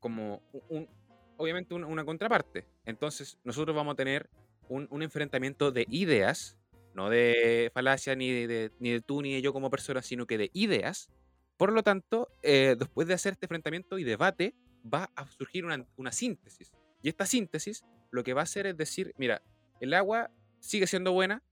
como 0.00 0.42
un- 0.70 0.88
obviamente 1.36 1.74
una, 1.74 2.04
contraparte. 2.04 2.66
Entonces 2.84 3.38
nosotros 3.44 3.74
vamos 3.74 3.94
a 3.94 3.96
tener 3.96 4.28
un, 4.68 4.86
un 4.90 5.02
enfrentamiento 5.02 5.70
de 5.72 5.86
ideas, 5.88 6.56
no 6.94 7.10
de 7.10 7.70
falacia 7.74 8.14
ni 8.14 8.30
de, 8.46 8.72
ni 8.78 8.90
de 8.90 9.00
tú 9.00 9.22
ni 9.22 9.34
de 9.34 9.42
yo 9.42 9.52
como 9.52 9.70
persona, 9.70 10.02
sino 10.02 10.26
que 10.26 10.38
de 10.38 10.50
ideas. 10.54 11.10
Por 11.56 11.72
lo 11.72 11.82
tanto, 11.82 12.28
eh, 12.42 12.76
después 12.78 13.08
de 13.08 13.14
hacer 13.14 13.32
este 13.32 13.46
enfrentamiento 13.46 13.98
y 13.98 14.04
debate, 14.04 14.54
va 14.82 15.10
a 15.16 15.26
surgir 15.26 15.64
una, 15.64 15.86
una 15.96 16.12
síntesis. 16.12 16.72
Y 17.02 17.08
esta 17.08 17.26
síntesis 17.26 17.84
lo 18.10 18.24
que 18.24 18.34
va 18.34 18.42
a 18.42 18.44
hacer 18.44 18.66
es 18.66 18.76
decir, 18.76 19.14
mira, 19.16 19.42
el 19.80 19.94
agua 19.94 20.30
sigue 20.60 20.86
siendo 20.86 21.12
buena, 21.12 21.42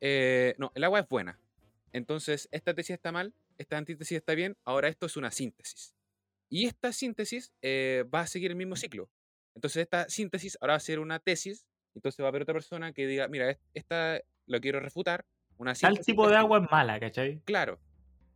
eh, 0.00 0.54
no, 0.58 0.72
el 0.74 0.84
agua 0.84 1.00
es 1.00 1.08
buena. 1.08 1.38
Entonces, 1.92 2.48
esta 2.50 2.74
tesis 2.74 2.94
está 2.94 3.12
mal, 3.12 3.34
esta 3.58 3.76
antítesis 3.76 4.18
está 4.18 4.34
bien, 4.34 4.56
ahora 4.64 4.88
esto 4.88 5.06
es 5.06 5.16
una 5.16 5.30
síntesis. 5.30 5.94
Y 6.48 6.66
esta 6.66 6.92
síntesis 6.92 7.52
eh, 7.62 8.04
va 8.12 8.20
a 8.20 8.26
seguir 8.26 8.50
el 8.50 8.56
mismo 8.56 8.76
ciclo. 8.76 9.08
Entonces, 9.54 9.82
esta 9.82 10.08
síntesis 10.08 10.58
ahora 10.60 10.72
va 10.74 10.76
a 10.78 10.80
ser 10.80 10.98
una 10.98 11.18
tesis, 11.18 11.66
entonces 11.94 12.20
va 12.20 12.26
a 12.26 12.28
haber 12.28 12.42
otra 12.42 12.54
persona 12.54 12.92
que 12.92 13.06
diga, 13.06 13.28
mira, 13.28 13.50
es- 13.50 13.58
esta 13.74 14.20
lo 14.46 14.60
quiero 14.60 14.80
refutar, 14.80 15.24
una 15.58 15.74
Tal 15.74 16.00
tipo 16.00 16.28
de 16.28 16.36
agua 16.36 16.58
es 16.64 16.70
mala, 16.70 16.98
¿cachai? 16.98 17.40
Claro. 17.44 17.78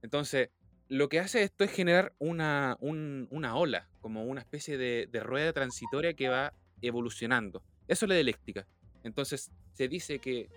Entonces, 0.03 0.51
lo 0.89 1.09
que 1.09 1.19
hace 1.21 1.43
esto 1.43 1.65
es 1.65 1.73
generar 1.73 2.15
una, 2.19 2.77
un- 2.81 3.27
una 3.31 3.57
ola, 3.57 3.89
como 4.01 4.25
una 4.25 4.41
especie 4.41 4.79
de, 4.79 5.09
de 5.11 5.21
rueda 5.21 5.53
transitoria 5.53 6.15
que 6.15 6.29
va 6.29 6.55
evolucionando. 6.81 7.63
Eso 7.89 8.05
es 8.05 8.09
la 8.09 8.15
dialéctica. 8.15 8.67
Entonces, 9.03 9.51
se 9.75 9.89
dice 9.89 10.19
que 10.21 10.49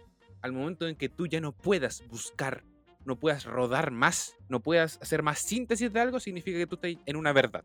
al 0.41 0.53
momento 0.53 0.87
en 0.87 0.95
que 0.95 1.09
tú 1.09 1.27
ya 1.27 1.41
no 1.41 1.51
puedas 1.51 2.07
buscar, 2.07 2.63
no 3.05 3.15
puedas 3.19 3.45
rodar 3.45 3.91
más, 3.91 4.35
no 4.47 4.59
puedas 4.59 4.99
hacer 5.01 5.23
más 5.23 5.39
síntesis 5.39 5.91
de 5.91 5.99
algo, 5.99 6.19
significa 6.19 6.57
que 6.57 6.67
tú 6.67 6.75
estás 6.75 6.91
en 7.05 7.15
una 7.15 7.33
verdad, 7.33 7.63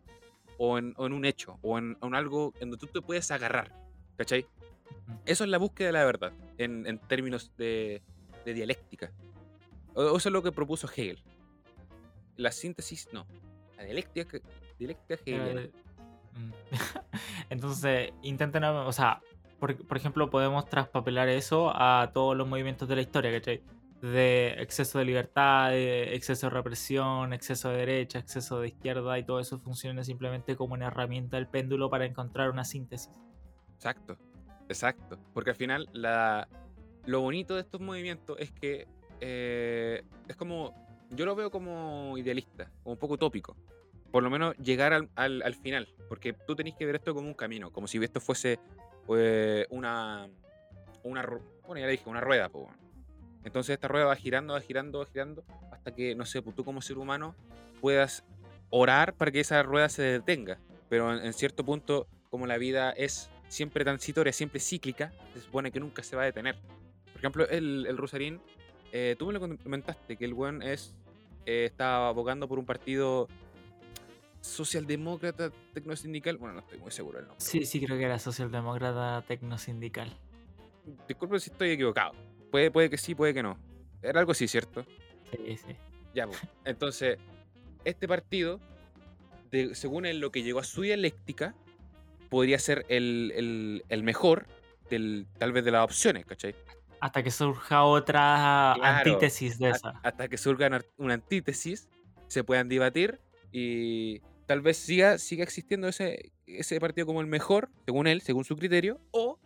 o 0.59 0.79
en, 0.79 0.95
o 0.97 1.07
en 1.07 1.13
un 1.13 1.25
hecho, 1.25 1.59
o 1.63 1.79
en, 1.79 1.97
en 2.03 2.15
algo 2.15 2.53
en 2.61 2.71
donde 2.71 2.79
tú 2.79 2.87
te 2.87 3.01
puedes 3.03 3.31
agarrar. 3.31 3.73
¿Cachai? 4.17 4.47
Eso 5.25 5.45
es 5.45 5.51
la 5.51 5.59
búsqueda 5.59 5.89
de 5.89 5.93
la 5.93 6.05
verdad, 6.05 6.33
en, 6.59 6.87
en 6.87 6.99
términos 6.99 7.53
de, 7.59 8.03
de 8.45 8.55
dialéctica. 8.55 9.13
O- 9.95 10.17
Eso 10.17 10.29
es 10.29 10.33
lo 10.33 10.43
que 10.43 10.53
propuso 10.53 10.89
Hegel. 10.89 11.23
La 12.37 12.51
síntesis, 12.53 13.09
no. 13.13 13.27
La 13.77 13.85
dialéctica, 13.85 14.39
dialéctica 14.79 15.19
Pero 15.25 15.43
hegeliana. 15.45 15.69
Mm. 16.35 16.53
Entonces, 17.51 18.13
intenten, 18.23 18.65
o 18.65 18.93
sea, 18.93 19.21
por, 19.59 19.77
por 19.87 19.97
ejemplo, 19.97 20.29
podemos 20.31 20.69
traspapelar 20.69 21.29
eso 21.29 21.71
a 21.75 22.11
todos 22.13 22.37
los 22.37 22.47
movimientos 22.47 22.89
de 22.89 22.97
la 22.97 23.03
historia, 23.03 23.31
¿cachai? 23.33 23.63
De 24.03 24.55
exceso 24.61 24.99
de 24.99 25.05
libertad, 25.07 25.71
de 25.71 26.15
exceso 26.15 26.47
de 26.49 26.51
represión, 26.51 27.33
exceso 27.33 27.71
de 27.71 27.79
derecha, 27.79 28.19
exceso 28.19 28.61
de 28.61 28.69
izquierda, 28.69 29.19
y 29.19 29.25
todo 29.25 29.41
eso 29.41 29.59
funciona 29.59 30.05
simplemente 30.05 30.55
como 30.55 30.75
una 30.75 30.89
herramienta 30.89 31.37
del 31.37 31.49
péndulo 31.49 31.89
para 31.89 32.05
encontrar 32.05 32.51
una 32.51 32.65
síntesis. 32.65 33.11
Exacto, 33.75 34.17
exacto. 34.69 35.19
Porque 35.33 35.51
al 35.51 35.57
final 35.57 35.89
la, 35.93 36.47
lo 37.07 37.21
bonito 37.23 37.55
de 37.55 37.63
estos 37.63 37.81
movimientos 37.81 38.37
es 38.39 38.53
que 38.53 38.87
eh, 39.21 40.03
es 40.29 40.37
como, 40.37 40.75
yo 41.11 41.25
lo 41.25 41.35
veo 41.35 41.51
como 41.51 42.19
idealista, 42.19 42.71
como 42.83 42.93
un 42.93 42.99
poco 42.99 43.15
utópico. 43.15 43.57
Por 44.13 44.23
lo 44.23 44.31
menos 44.31 44.57
llegar 44.59 44.93
al, 44.93 45.09
al- 45.17 45.43
al 45.43 45.55
final, 45.55 45.89
porque 46.09 46.35
tú 46.35 46.55
tenés 46.55 46.75
que 46.75 46.85
ver 46.87 46.97
esto 46.97 47.15
como 47.15 47.29
un 47.29 47.35
camino, 47.35 47.71
como 47.73 47.87
si 47.87 48.03
esto 48.05 48.21
fuese 48.21 48.59
eh, 49.09 49.67
una, 49.71 50.29
una, 51.03 51.27
bueno, 51.67 51.81
ya 51.81 51.87
dije, 51.87 52.09
una 52.09 52.21
rueda. 52.21 52.51
weón. 52.53 52.86
Entonces 53.47 53.75
esta 53.75 53.87
rueda 53.87 54.07
va 54.07 54.17
girando, 54.17 54.55
va 54.55 54.61
girando, 54.61 54.99
va 54.99 55.07
girando, 55.07 55.45
hasta 55.71 55.95
que, 55.95 56.17
no 56.17 56.27
sé, 56.27 56.43
pues 56.43 56.57
tú 56.57 56.65
como 56.65 56.83
ser 56.83 56.99
humano 56.99 57.37
puedas 57.81 58.25
orar 58.71 59.15
para 59.15 59.31
que 59.31 59.39
esa 59.39 59.63
rueda 59.63 59.89
se 59.89 60.03
detenga. 60.03 60.59
Pero 60.89 61.17
en, 61.17 61.25
en 61.25 61.33
cierto 61.33 61.65
punto, 61.65 62.09
como 62.29 62.47
la 62.47 62.59
vida 62.59 62.91
es 62.91 63.31
siempre 63.49 63.85
transitoria, 63.85 64.33
siempre 64.33 64.59
cíclica, 64.59 65.13
se 65.33 65.41
supone 65.41 65.71
que 65.71 65.79
nunca 65.79 66.03
se 66.03 66.17
va 66.17 66.23
a 66.23 66.25
detener. 66.25 66.57
Por 67.13 67.19
ejemplo, 67.19 67.49
el, 67.49 67.87
el 67.87 67.97
Rusarín, 67.97 68.41
eh, 68.91 69.15
tú 69.17 69.27
me 69.27 69.33
lo 69.33 69.41
comentaste, 69.41 70.17
que 70.17 70.25
el 70.25 70.35
buen 70.35 70.61
es, 70.63 70.97
eh, 71.47 71.67
está 71.67 72.09
abogando 72.09 72.49
por 72.49 72.59
un 72.59 72.67
partido 72.67 73.29
socialdemócrata 74.41 75.53
tecnosindical. 75.73 76.37
Bueno, 76.37 76.55
no 76.55 76.61
estoy 76.63 76.79
muy 76.79 76.91
seguro 76.91 77.19
del 77.19 77.29
nombre. 77.29 77.45
Sí, 77.45 77.65
sí, 77.65 77.81
creo 77.81 77.97
que 77.97 78.05
era 78.05 78.19
socialdemócrata 78.19 79.23
tecnosindical. 79.29 80.13
Disculpe 81.07 81.39
si 81.39 81.51
estoy 81.51 81.71
equivocado. 81.71 82.13
Puede, 82.51 82.71
puede 82.71 82.91
que 82.91 82.99
sí, 82.99 83.15
puede 83.15 83.35
que 83.35 83.43
no. 83.43 83.59
Era 84.03 84.21
algo 84.21 84.33
así, 84.33 84.47
¿cierto? 84.49 84.85
Sí, 85.31 85.57
sí. 85.57 85.77
Ya, 86.15 86.27
pues. 86.27 86.41
Entonces, 86.65 87.19
este 87.85 88.07
partido, 88.09 88.61
de- 89.51 89.75
según 89.75 90.07
en 90.07 90.21
lo 90.21 90.31
que 90.31 90.43
llegó 90.43 90.61
a 90.61 90.65
su 90.65 90.83
dialéctica, 90.83 91.55
podría 92.31 92.59
ser 92.59 92.85
el, 92.89 93.33
el- 93.37 93.85
el 93.89 94.03
mejor 94.03 94.47
del, 94.91 95.27
tal 95.39 95.53
vez 95.53 95.65
de 95.65 95.71
las 95.73 95.85
opciones, 95.85 96.25
¿cachai? 96.27 96.55
Hasta 97.01 97.23
que 97.23 97.31
surja 97.31 97.85
otra 97.85 98.73
Claro, 98.77 99.13
antítesis 99.13 99.59
de 99.59 99.71
esa. 99.71 100.01
Hasta 100.03 100.29
que 100.29 100.39
surga 100.39 100.67
una- 100.69 100.83
una 100.97 101.15
antítesis, 101.15 101.89
se 102.29 102.43
puedan 102.45 102.69
debatir 102.69 103.21
y 103.53 104.21
tal 104.47 104.61
vez 104.61 104.77
siga, 104.79 105.19
siga 105.19 105.45
existiendo 105.45 105.89
ese, 105.89 106.33
ese 106.47 106.81
partido 106.81 107.07
como 107.07 107.21
el 107.21 107.27
mejor, 107.27 107.69
según 107.85 108.07
él, 108.07 108.23
según 108.23 108.45
su 108.45 108.57
criterio, 108.57 109.01
o 109.13 109.39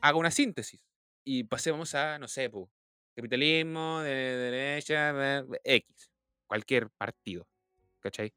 haga 0.00 0.16
una 0.16 0.30
síntesis 0.30 0.80
y 1.24 1.44
pasemos 1.44 1.94
a, 1.94 2.18
no 2.18 2.28
sé, 2.28 2.50
po, 2.50 2.70
capitalismo, 3.14 4.00
de 4.00 4.10
derecha, 4.10 5.12
de- 5.12 5.60
X, 5.64 6.10
cualquier 6.46 6.90
partido, 6.90 7.46
¿cachai? 8.00 8.32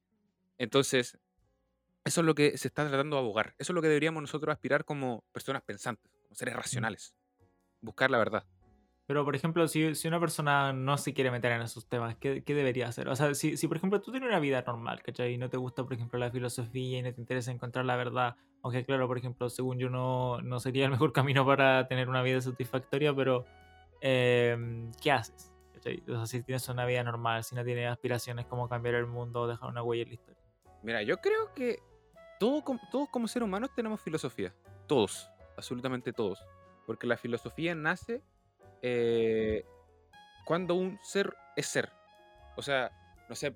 Entonces, 0.58 1.18
eso 2.06 2.22
es 2.22 2.26
lo 2.26 2.36
que 2.36 2.58
se 2.58 2.68
está 2.68 2.88
tratando 2.88 3.16
de 3.18 3.22
abogar, 3.22 3.56
eso 3.58 3.74
es 3.74 3.76
lo 3.76 3.82
que 3.82 3.88
deberíamos 3.88 4.22
nosotros 4.22 4.54
aspirar 4.54 4.86
como 4.86 5.24
personas 5.32 5.64
pensantes, 5.64 6.12
como 6.24 6.36
seres 6.36 6.56
racionales, 6.56 7.16
buscar 7.82 8.12
la 8.12 8.18
verdad. 8.20 8.46
Pero, 9.08 9.24
por 9.24 9.36
ejemplo, 9.36 9.68
si, 9.68 9.94
si 9.94 10.08
una 10.08 10.20
persona 10.20 10.74
no 10.74 10.98
se 10.98 11.14
quiere 11.14 11.30
meter 11.30 11.52
en 11.52 11.62
esos 11.62 11.88
temas, 11.88 12.16
¿qué, 12.16 12.44
qué 12.44 12.56
debería 12.56 12.88
hacer? 12.88 13.08
O 13.08 13.16
sea, 13.16 13.36
si, 13.36 13.56
si, 13.56 13.68
por 13.68 13.78
ejemplo, 13.78 14.02
tú 14.02 14.12
tienes 14.12 14.28
una 14.28 14.40
vida 14.40 14.64
normal, 14.66 15.04
¿cachai? 15.04 15.34
Y 15.34 15.38
no 15.38 15.48
te 15.50 15.58
gusta, 15.58 15.84
por 15.84 15.94
ejemplo, 15.94 16.18
la 16.18 16.32
filosofía 16.32 16.98
y 17.00 17.02
no 17.04 17.14
te 17.14 17.22
interesa 17.22 17.52
encontrar 17.52 17.86
la 17.86 17.96
verdad, 17.98 18.36
aunque 18.64 18.84
claro, 18.84 19.08
por 19.08 19.20
ejemplo, 19.20 19.48
según 19.50 19.78
yo 19.78 19.90
no, 19.92 20.42
no 20.42 20.60
sería 20.60 20.86
el 20.86 20.92
mejor 20.92 21.14
camino 21.14 21.46
para 21.46 21.88
tener 21.88 22.10
una 22.10 22.24
vida 22.24 22.42
satisfactoria, 22.42 23.14
pero 23.16 23.46
em, 24.02 24.92
¿qué 25.02 25.12
haces? 25.12 25.54
¿Cachai? 25.74 26.04
O 26.08 26.16
sea, 26.16 26.26
si 26.26 26.42
tienes 26.44 26.68
una 26.70 26.86
vida 26.86 27.04
normal, 27.04 27.44
si 27.44 27.54
no 27.56 27.64
tienes 27.64 27.88
aspiraciones 27.90 28.46
como 28.48 28.68
cambiar 28.68 28.96
el 28.96 29.06
mundo 29.08 29.42
o 29.42 29.48
dejar 29.48 29.70
una 29.70 29.84
huella 29.84 30.04
en 30.04 30.10
la 30.10 30.14
historia. 30.16 30.42
Mira, 30.82 31.04
yo 31.04 31.18
creo 31.18 31.54
que 31.54 31.80
todo 32.40 32.64
com- 32.64 32.80
todos 32.92 33.10
como 33.10 33.28
seres 33.28 33.46
humanos 33.48 33.70
tenemos 33.76 34.02
filosofía. 34.02 34.54
Todos, 34.88 35.30
absolutamente 35.58 36.12
todos. 36.12 36.44
Porque 36.86 37.08
la 37.08 37.18
filosofía 37.18 37.74
nace 37.76 38.24
eh, 38.88 39.66
cuando 40.46 40.76
un 40.76 41.00
ser 41.02 41.34
es 41.56 41.66
ser. 41.66 41.90
O 42.56 42.62
sea, 42.62 42.92
no 43.28 43.34
sé, 43.36 43.52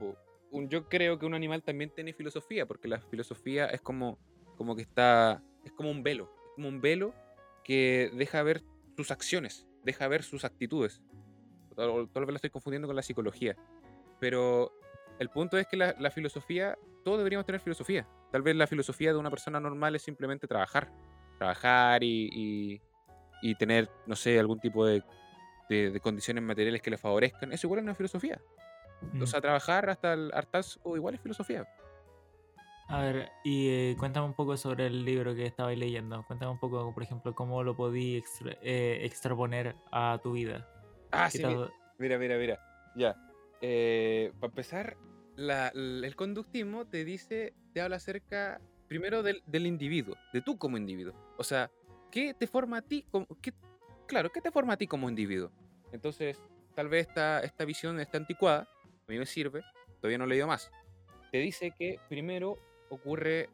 un- 0.51 0.67
yo 0.69 0.89
creo 0.89 1.19
que 1.19 1.27
un 1.27 1.35
animal 1.35 1.61
también 1.61 1.91
tiene 1.93 2.13
filosofía, 2.13 2.65
porque 2.65 2.87
la 2.87 2.99
filosofía 2.99 3.67
es 3.67 3.79
como, 3.81 4.17
como 4.57 4.75
que 4.75 4.81
está, 4.81 5.43
es 5.63 5.71
como 5.73 5.91
un 5.91 6.01
velo, 6.01 6.23
es 6.47 6.51
como 6.55 6.67
un 6.67 6.81
velo 6.81 7.13
que 7.63 8.09
deja 8.15 8.41
ver 8.41 8.63
sus 8.97 9.11
acciones, 9.11 9.67
deja 9.83 10.07
ver 10.07 10.23
sus 10.23 10.43
actitudes. 10.45 11.03
Tal, 11.75 12.07
vez 12.07 12.27
lo 12.29 12.35
estoy 12.35 12.49
confundiendo 12.49 12.87
con 12.87 12.95
la 12.95 13.03
psicología, 13.03 13.55
pero 14.19 14.71
el 15.19 15.29
punto 15.29 15.59
es 15.59 15.67
que 15.67 15.77
la, 15.77 15.95
la 15.99 16.09
filosofía, 16.09 16.75
todos 17.05 17.19
deberíamos 17.19 17.45
tener 17.45 17.61
filosofía. 17.61 18.07
Tal 18.31 18.41
vez 18.41 18.55
la 18.55 18.65
filosofía 18.65 19.13
de 19.13 19.19
una 19.19 19.29
persona 19.29 19.59
normal 19.59 19.95
es 19.95 20.01
simplemente 20.01 20.47
trabajar, 20.47 20.91
trabajar 21.37 22.03
y, 22.03 22.29
y- 22.33 22.81
y 23.41 23.55
tener, 23.55 23.89
no 24.05 24.17
sé, 24.17 24.37
algún 24.37 24.59
tipo 24.59 24.85
de, 24.85 25.01
de- 25.69 25.91
de 25.91 25.99
condiciones 25.99 26.43
materiales 26.43 26.81
que 26.81 26.89
le 26.89 26.97
favorezcan. 26.97 27.51
Eso 27.53 27.67
igual 27.67 27.79
es 27.79 27.83
una 27.83 27.95
filosofía. 27.95 28.41
Mm. 29.13 29.21
O 29.21 29.27
sea, 29.27 29.39
trabajar 29.39 29.89
hasta 29.89 30.13
el 30.13 30.31
hartazgo 30.33 30.97
igual 30.97 31.15
es 31.15 31.21
filosofía. 31.21 31.65
A 32.89 33.01
ver, 33.01 33.29
y 33.43 33.69
eh, 33.69 33.95
cuéntame 33.99 34.25
un 34.25 34.33
poco 34.33 34.57
sobre 34.57 34.87
el 34.87 35.05
libro 35.05 35.35
que 35.35 35.45
estabais 35.45 35.77
leyendo. 35.77 36.23
Cuéntame 36.25 36.51
un 36.51 36.59
poco, 36.59 36.91
por 36.91 37.03
ejemplo, 37.03 37.35
cómo 37.35 37.63
lo 37.63 37.75
podí 37.75 38.17
extra- 38.17 38.57
eh, 38.63 38.99
extraponer 39.03 39.75
a 39.91 40.19
tu 40.23 40.31
vida. 40.31 40.67
Ah, 41.11 41.29
¿Qué 41.31 41.37
sí, 41.37 41.43
tal? 41.43 41.71
Mira, 41.99 42.17
mira, 42.17 42.37
mira. 42.37 42.59
Ya. 42.95 43.15
para 43.61 44.47
empezar, 44.47 44.97
la- 45.35 45.67
el 45.75 46.15
conductismo 46.15 46.85
te 46.87 47.05
dice, 47.05 47.53
te 47.73 47.81
habla 47.81 47.97
acerca 47.97 48.59
primero 48.87 49.21
del, 49.21 49.43
del 49.45 49.67
individuo, 49.67 50.15
de 50.33 50.41
tú 50.41 50.57
como 50.57 50.77
individuo. 50.77 51.13
O 51.37 51.43
sea, 51.43 51.69
¿qué 52.09 52.33
te 52.33 52.47
forma 52.47 52.77
a 52.77 52.81
ti? 52.81 53.05
Como, 53.11 53.27
qué- 53.41 53.53
claro, 54.09 54.29
¿qué 54.31 54.41
te 54.41 54.51
forma 54.51 54.73
a 54.73 54.77
ti 54.77 54.87
como 54.87 55.07
individuo? 55.07 55.51
Entonces, 55.93 56.41
tal 56.75 56.89
vez 56.89 57.07
esta, 57.07 57.39
esta 57.39 57.63
visión 57.63 57.99
está 57.99 58.17
anticuada, 58.17 58.67
a 59.07 59.11
mí 59.11 59.17
me 59.17 59.25
sirve, 59.25 59.63
todavía 60.01 60.17
no 60.17 60.25
he 60.25 60.27
leído 60.27 60.47
más. 60.47 60.69
Te 61.31 61.37
dice 61.37 61.71
que 61.77 61.99
primero 62.09 62.57
ocurre, 62.89 63.49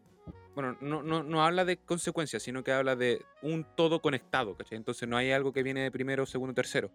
bueno, 0.55 0.77
no, 0.81 1.03
no, 1.03 1.21
no 1.21 1.45
habla 1.45 1.65
de 1.65 1.77
consecuencias, 1.77 2.41
sino 2.41 2.63
que 2.63 2.71
habla 2.71 2.95
de 2.95 3.23
un 3.43 3.67
todo 3.75 4.01
conectado, 4.01 4.55
¿cachai? 4.55 4.77
Entonces 4.77 5.07
no 5.07 5.17
hay 5.17 5.31
algo 5.31 5.53
que 5.53 5.61
viene 5.61 5.83
de 5.83 5.91
primero, 5.91 6.25
segundo, 6.25 6.53
tercero 6.53 6.89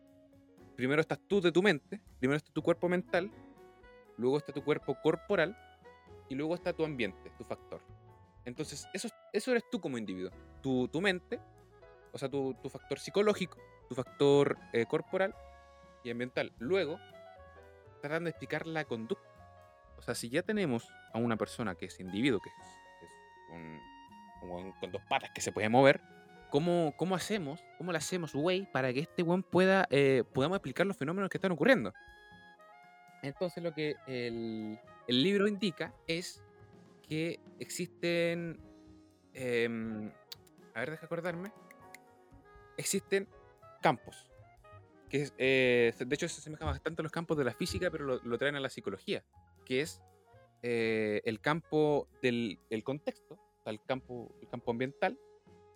primero 0.80 1.02
estás 1.02 1.20
tú 1.28 1.42
de 1.42 1.52
tu 1.52 1.62
mente, 1.62 2.00
primero 2.18 2.38
está 2.38 2.50
tu 2.54 2.62
cuerpo 2.62 2.88
mental, 2.88 3.30
luego 4.16 4.38
está 4.38 4.50
tu 4.50 4.64
cuerpo 4.64 4.96
corporal 5.02 5.54
y 6.30 6.34
luego 6.34 6.54
está 6.54 6.72
tu 6.72 6.86
ambiente, 6.86 7.30
tu 7.36 7.44
factor. 7.44 7.82
Entonces, 8.46 8.88
eso, 8.94 9.08
eso 9.30 9.50
eres 9.50 9.64
tú 9.70 9.78
como 9.78 9.98
individuo. 9.98 10.30
Tu, 10.62 10.88
tu 10.88 11.02
mente, 11.02 11.38
o 12.12 12.18
sea, 12.18 12.28
tu, 12.28 12.54
tu 12.62 12.68
factor 12.68 12.98
psicológico, 12.98 13.58
tu 13.88 13.94
factor 13.94 14.56
eh, 14.72 14.86
corporal 14.86 15.34
y 16.04 16.10
ambiental. 16.10 16.52
Luego, 16.58 16.98
tratan 18.00 18.24
de 18.24 18.30
explicar 18.30 18.66
la 18.66 18.84
conducta. 18.84 19.28
O 19.98 20.02
sea, 20.02 20.14
si 20.14 20.30
ya 20.30 20.42
tenemos 20.42 20.88
a 21.12 21.18
una 21.18 21.36
persona 21.36 21.74
que 21.74 21.86
es 21.86 22.00
individuo, 22.00 22.40
que 22.40 22.48
es, 22.48 22.54
es 23.02 23.54
un- 23.54 24.50
un 24.50 24.72
con 24.80 24.90
dos 24.90 25.02
patas 25.08 25.30
que 25.34 25.40
se 25.42 25.52
puede 25.52 25.68
mover, 25.68 26.00
¿cómo, 26.50 26.94
cómo 26.96 27.14
hacemos, 27.14 27.62
cómo 27.76 27.92
le 27.92 27.98
hacemos, 27.98 28.32
güey, 28.34 28.66
para 28.72 28.92
que 28.92 29.00
este 29.00 29.22
weón 29.22 29.42
pueda, 29.42 29.86
eh, 29.90 30.24
podamos 30.32 30.56
explicar 30.56 30.86
los 30.86 30.96
fenómenos 30.96 31.28
que 31.28 31.36
están 31.36 31.52
ocurriendo? 31.52 31.92
Entonces 33.22 33.62
lo 33.62 33.72
que 33.74 33.96
el, 34.06 34.78
el 35.06 35.22
libro 35.22 35.46
indica 35.46 35.92
es 36.06 36.42
que 37.06 37.38
existen, 37.58 38.58
em, 39.34 40.10
a 40.74 40.80
ver, 40.80 40.92
deja 40.92 41.04
acordarme, 41.04 41.52
existen 42.80 43.28
campos, 43.82 44.30
que 45.08 45.22
es, 45.22 45.34
eh, 45.38 45.92
de 45.98 46.14
hecho 46.14 46.28
se 46.28 46.40
asemeja 46.40 46.64
bastante 46.64 47.02
a 47.02 47.04
los 47.04 47.12
campos 47.12 47.36
de 47.38 47.44
la 47.44 47.52
física, 47.54 47.90
pero 47.90 48.04
lo, 48.04 48.20
lo 48.22 48.38
traen 48.38 48.56
a 48.56 48.60
la 48.60 48.68
psicología, 48.70 49.24
que 49.64 49.80
es 49.82 50.00
eh, 50.62 51.20
el 51.24 51.40
campo 51.40 52.08
del 52.22 52.58
el 52.70 52.82
contexto, 52.84 53.38
el 53.64 53.80
campo, 53.84 54.34
el 54.42 54.48
campo 54.48 54.70
ambiental, 54.72 55.18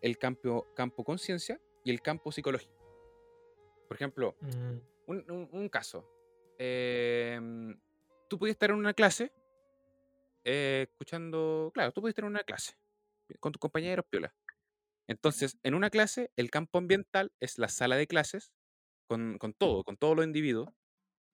el 0.03 0.19
campo, 0.19 0.67
campo 0.75 1.05
conciencia 1.05 1.61
y 1.85 1.91
el 1.91 2.01
campo 2.03 2.31
psicológico. 2.33 2.75
Por 3.89 3.97
ejemplo, 3.97 4.35
Mm, 4.41 4.79
un, 5.07 5.31
un- 5.31 5.49
un 5.53 5.69
caso. 5.69 6.05
em, 6.59 7.79
tú 8.29 8.39
podías 8.39 8.55
estar 8.55 8.71
en 8.71 8.77
una 8.77 8.95
clase, 8.95 9.33
eh, 10.45 10.87
escuchando, 10.89 11.71
claro, 11.75 11.93
tú 11.93 12.01
podías 12.01 12.13
estar 12.13 12.25
en 12.25 12.31
una 12.31 12.45
clase 12.45 12.75
con 13.41 13.53
tus 13.53 13.61
compañeros, 13.61 14.05
piola. 14.09 14.33
Entonces, 15.07 15.59
en 15.63 15.75
una 15.75 15.91
clase, 15.91 16.31
el 16.37 16.51
campo 16.51 16.79
ambiental 16.79 17.33
es 17.41 17.59
la 17.59 17.69
sala 17.69 17.97
de 17.97 18.07
clases 18.07 18.53
con, 19.07 19.39
con 19.39 19.53
todo, 19.55 19.85
con 19.85 19.97
todos 19.97 20.17
los 20.17 20.25
individuos. 20.27 20.69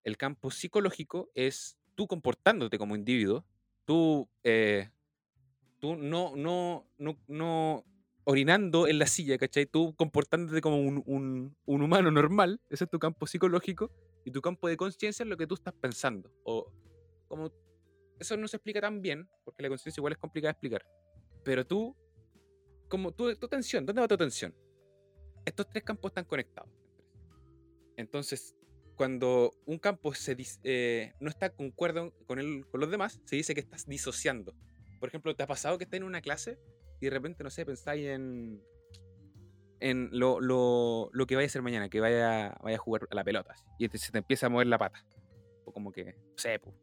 El 0.05 0.17
campo 0.17 0.51
psicológico 0.51 1.31
es 1.35 1.79
tú 1.95 2.07
comportándote 2.07 2.79
como 2.79 2.97
individuo, 2.97 3.45
tú, 3.87 4.29
eh, 4.45 4.91
tú 5.79 5.97
no, 5.97 6.37
no, 6.37 6.87
no, 6.99 7.19
no 7.27 7.85
orinando 8.25 8.87
en 8.87 8.99
la 8.99 9.07
silla, 9.07 9.39
¿cachai? 9.39 9.67
Tú 9.67 9.95
comportándote 9.97 10.61
como 10.61 10.79
un, 10.81 11.03
un- 11.07 11.57
un 11.65 11.83
humano 11.83 12.11
normal, 12.11 12.61
ese 12.69 12.85
es 12.85 12.91
tu 12.91 12.99
campo 12.99 13.27
psicológico, 13.27 13.91
y 14.25 14.31
tu 14.31 14.41
campo 14.43 14.69
de 14.69 14.77
conciencia 14.77 15.23
es 15.23 15.29
lo 15.29 15.37
que 15.37 15.47
tú 15.47 15.55
estás 15.55 15.75
pensando. 15.75 16.31
O 16.45 16.71
como 17.29 17.51
eso 18.19 18.37
no 18.37 18.47
se 18.49 18.57
explica 18.59 18.81
tan 18.81 19.01
bien, 19.01 19.29
porque 19.45 19.63
la 19.63 19.69
conciencia 19.71 20.01
igual 20.01 20.13
es 20.13 20.19
complicada 20.19 20.51
de 20.51 20.53
explicar. 20.53 20.83
Pero 21.43 21.67
tú, 21.67 21.97
como 22.91 23.13
tu, 23.13 23.35
tu 23.37 23.47
atención, 23.47 23.87
¿dónde 23.87 24.03
va 24.03 24.09
tu 24.09 24.17
atención? 24.17 24.55
Estos 25.47 25.71
tres 25.71 25.83
campos 25.85 26.11
están 26.11 26.27
conectados. 26.27 26.71
Entonces, 27.97 28.57
cuando 28.97 29.53
un 29.65 29.79
campo 29.79 30.13
se 30.13 30.37
eh, 30.65 31.15
no 31.21 31.31
está 31.31 31.51
concuerdo 31.51 32.13
con, 32.27 32.39
el, 32.39 32.67
con 32.67 32.81
los 32.81 32.91
demás, 32.91 33.21
se 33.25 33.37
dice 33.37 33.55
que 33.55 33.61
estás 33.61 33.87
disociando. 33.87 34.55
Por 34.99 35.09
ejemplo, 35.09 35.35
¿te 35.35 35.43
ha 35.43 35.47
pasado 35.47 35.79
que 35.79 35.85
estás 35.85 35.97
en 35.97 36.05
una 36.05 36.21
clase 36.21 36.59
y 37.01 37.07
de 37.07 37.11
repente, 37.11 37.43
no 37.43 37.49
sé, 37.49 37.65
pensáis 37.65 38.07
en, 38.07 38.63
en 39.81 40.11
lo, 40.13 40.41
lo, 40.41 41.09
lo 41.13 41.27
que 41.27 41.37
vaya 41.37 41.47
a 41.47 41.49
hacer 41.49 41.63
mañana, 41.63 41.89
que 41.89 42.01
vaya, 42.01 42.55
vaya 42.63 42.77
a 42.77 42.79
jugar 42.79 43.09
a 43.11 43.15
la 43.15 43.25
pelota, 43.25 43.55
y 43.79 43.89
se 43.89 44.13
te 44.13 44.19
empieza 44.19 44.47
a 44.47 44.49
mover 44.51 44.67
la 44.67 44.77
pata? 44.77 45.03
Como 45.73 45.93
que, 45.93 46.15
sé, 46.37 46.59
pues. 46.59 46.75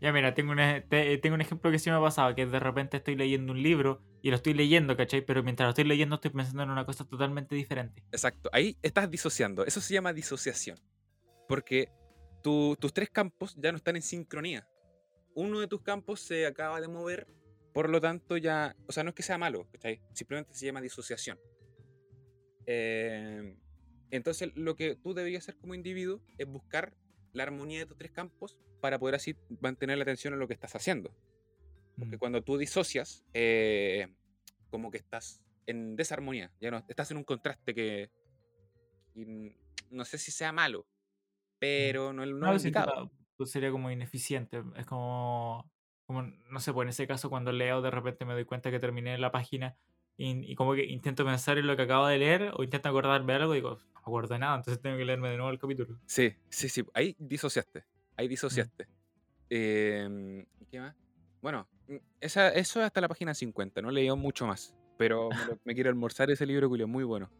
Ya 0.00 0.12
mira, 0.12 0.34
tengo 0.34 0.52
un, 0.52 0.58
e- 0.60 0.80
te- 0.82 1.18
tengo 1.18 1.34
un 1.34 1.40
ejemplo 1.40 1.70
que 1.70 1.78
sí 1.78 1.90
me 1.90 1.96
ha 1.96 2.00
pasado, 2.00 2.34
que 2.34 2.46
de 2.46 2.60
repente 2.60 2.96
estoy 2.98 3.16
leyendo 3.16 3.52
un 3.52 3.62
libro 3.62 4.02
y 4.22 4.30
lo 4.30 4.36
estoy 4.36 4.54
leyendo, 4.54 4.96
¿cachai? 4.96 5.20
Pero 5.22 5.42
mientras 5.42 5.66
lo 5.66 5.70
estoy 5.70 5.84
leyendo 5.84 6.16
estoy 6.16 6.30
pensando 6.30 6.62
en 6.62 6.70
una 6.70 6.86
cosa 6.86 7.04
totalmente 7.04 7.54
diferente. 7.54 8.02
Exacto, 8.12 8.48
ahí 8.52 8.76
estás 8.82 9.10
disociando. 9.10 9.64
Eso 9.66 9.80
se 9.80 9.94
llama 9.94 10.12
disociación. 10.12 10.78
Porque 11.48 11.90
tu- 12.42 12.76
tus 12.80 12.92
tres 12.92 13.10
campos 13.10 13.54
ya 13.58 13.70
no 13.72 13.76
están 13.76 13.96
en 13.96 14.02
sincronía. 14.02 14.66
Uno 15.34 15.60
de 15.60 15.66
tus 15.66 15.82
campos 15.82 16.20
se 16.20 16.46
acaba 16.46 16.80
de 16.80 16.88
mover, 16.88 17.26
por 17.72 17.90
lo 17.90 18.00
tanto 18.00 18.36
ya... 18.36 18.76
O 18.86 18.92
sea, 18.92 19.02
no 19.02 19.08
es 19.10 19.14
que 19.14 19.22
sea 19.22 19.36
malo, 19.36 19.66
¿cachai? 19.72 20.00
Simplemente 20.12 20.54
se 20.54 20.66
llama 20.66 20.80
disociación. 20.80 21.38
Eh, 22.66 23.56
entonces 24.10 24.50
lo 24.54 24.76
que 24.76 24.96
tú 24.96 25.12
deberías 25.14 25.42
hacer 25.44 25.56
como 25.56 25.74
individuo 25.74 26.20
es 26.38 26.46
buscar 26.46 26.94
la 27.34 27.42
armonía 27.42 27.80
de 27.80 27.86
tus 27.86 27.98
tres 27.98 28.12
campos 28.12 28.56
para 28.80 28.98
poder 28.98 29.16
así 29.16 29.36
mantener 29.60 29.98
la 29.98 30.02
atención 30.02 30.32
en 30.34 30.40
lo 30.40 30.48
que 30.48 30.54
estás 30.54 30.74
haciendo. 30.74 31.14
Porque 31.98 32.16
Mm. 32.16 32.18
cuando 32.18 32.42
tú 32.42 32.56
disocias, 32.56 33.24
eh, 33.34 34.08
como 34.70 34.90
que 34.90 34.98
estás 34.98 35.42
en 35.66 35.96
desarmonía, 35.96 36.50
ya 36.60 36.70
no, 36.70 36.82
estás 36.88 37.10
en 37.10 37.18
un 37.18 37.24
contraste 37.24 37.74
que, 37.74 38.10
mm, 39.14 39.48
no 39.90 40.04
sé 40.04 40.18
si 40.18 40.30
sea 40.30 40.52
malo, 40.52 40.86
pero 41.58 42.12
no, 42.12 42.24
es- 42.24 42.30
no 42.30 42.36
No, 42.38 42.52
es 42.54 42.64
indicado. 42.64 43.10
pues 43.36 43.50
sería 43.50 43.70
como 43.70 43.90
ineficiente. 43.90 44.62
Es 44.76 44.86
como, 44.86 45.70
como, 46.06 46.22
no 46.22 46.60
sé, 46.60 46.72
pues 46.72 46.84
en 46.84 46.90
ese 46.90 47.06
caso 47.06 47.30
cuando 47.30 47.52
leo 47.52 47.82
de 47.82 47.90
repente 47.90 48.24
me 48.24 48.34
doy 48.34 48.44
cuenta 48.44 48.70
que 48.70 48.78
terminé 48.80 49.16
la 49.18 49.32
página 49.32 49.76
y, 50.16 50.50
y 50.50 50.54
como 50.54 50.74
que 50.74 50.84
intento 50.84 51.24
pensar 51.24 51.58
en 51.58 51.66
lo 51.66 51.76
que 51.76 51.82
acabo 51.82 52.06
de 52.06 52.18
leer 52.18 52.52
o 52.54 52.62
intento 52.62 52.88
acordarme 52.88 53.32
de 53.32 53.38
algo 53.40 53.54
y 53.54 53.58
digo, 53.58 53.78
no 53.93 53.93
acuerdo 54.06 54.34
de 54.34 54.38
nada, 54.40 54.56
entonces 54.56 54.80
tengo 54.82 54.96
que 54.96 55.04
leerme 55.04 55.30
de 55.30 55.36
nuevo 55.36 55.50
el 55.50 55.58
capítulo. 55.58 55.98
Sí, 56.06 56.32
sí, 56.48 56.68
sí, 56.68 56.84
ahí 56.94 57.14
disociaste, 57.18 57.84
ahí 58.16 58.28
disociaste. 58.28 58.86
Em, 59.50 60.40
¿y 60.40 60.66
¿Qué 60.70 60.80
más? 60.80 60.94
Bueno, 61.42 61.68
mm, 61.88 61.96
esa, 62.20 62.48
eso 62.48 62.80
es 62.80 62.86
hasta 62.86 63.00
la 63.00 63.08
página 63.08 63.34
50, 63.34 63.82
no 63.82 63.90
he 63.90 63.92
leído 63.92 64.16
mucho 64.16 64.46
más, 64.46 64.74
pero 64.96 65.30
me, 65.30 65.44
lo- 65.44 65.58
me 65.64 65.74
quiero 65.74 65.90
almorzar 65.90 66.30
ese 66.30 66.46
libro, 66.46 66.68
Julio, 66.68 66.88
muy 66.88 67.04
bueno, 67.04 67.30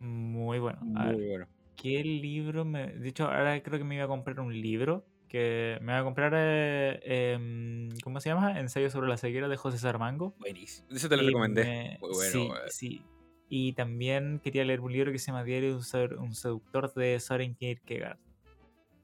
Muy 0.00 0.58
bueno. 0.58 0.80
A 0.96 1.06
ver, 1.06 1.14
muy 1.16 1.26
bueno. 1.28 1.46
¿qué 1.76 2.02
libro 2.04 2.64
me...? 2.64 2.88
De 2.88 3.08
hecho, 3.08 3.24
ahora 3.24 3.62
creo 3.62 3.78
que 3.78 3.84
me 3.84 3.94
iba 3.94 4.04
a 4.04 4.08
comprar 4.08 4.40
un 4.40 4.52
libro 4.60 5.06
que 5.28 5.78
me 5.80 5.92
iba 5.92 6.00
a 6.00 6.04
comprar, 6.04 6.32
eh, 6.36 7.00
em, 7.34 7.88
¿cómo 8.02 8.20
se 8.20 8.28
llama? 8.28 8.58
Ensayo 8.60 8.90
sobre 8.90 9.08
la 9.08 9.16
ceguera 9.16 9.48
de 9.48 9.56
José 9.56 9.78
Sarmango. 9.78 10.34
Buenísimo, 10.38 10.86
eso 10.90 11.08
te 11.08 11.16
lo 11.16 11.22
Y 11.22 11.26
recomendé. 11.26 11.64
me- 11.64 11.98
Muy 12.00 12.10
bueno, 12.10 12.30
sí, 12.30 12.48
weón. 12.50 12.58
sí. 12.70 13.04
Y 13.48 13.72
también 13.74 14.40
quería 14.42 14.64
leer 14.64 14.80
un 14.80 14.92
libro 14.92 15.12
que 15.12 15.18
se 15.18 15.26
llama 15.26 15.44
Diario 15.44 15.70
de 15.70 15.74
un, 15.76 15.82
sed- 15.82 16.16
un 16.18 16.34
seductor 16.34 16.92
de 16.94 17.20
Soren 17.20 17.54
Kierkegaard. 17.54 18.18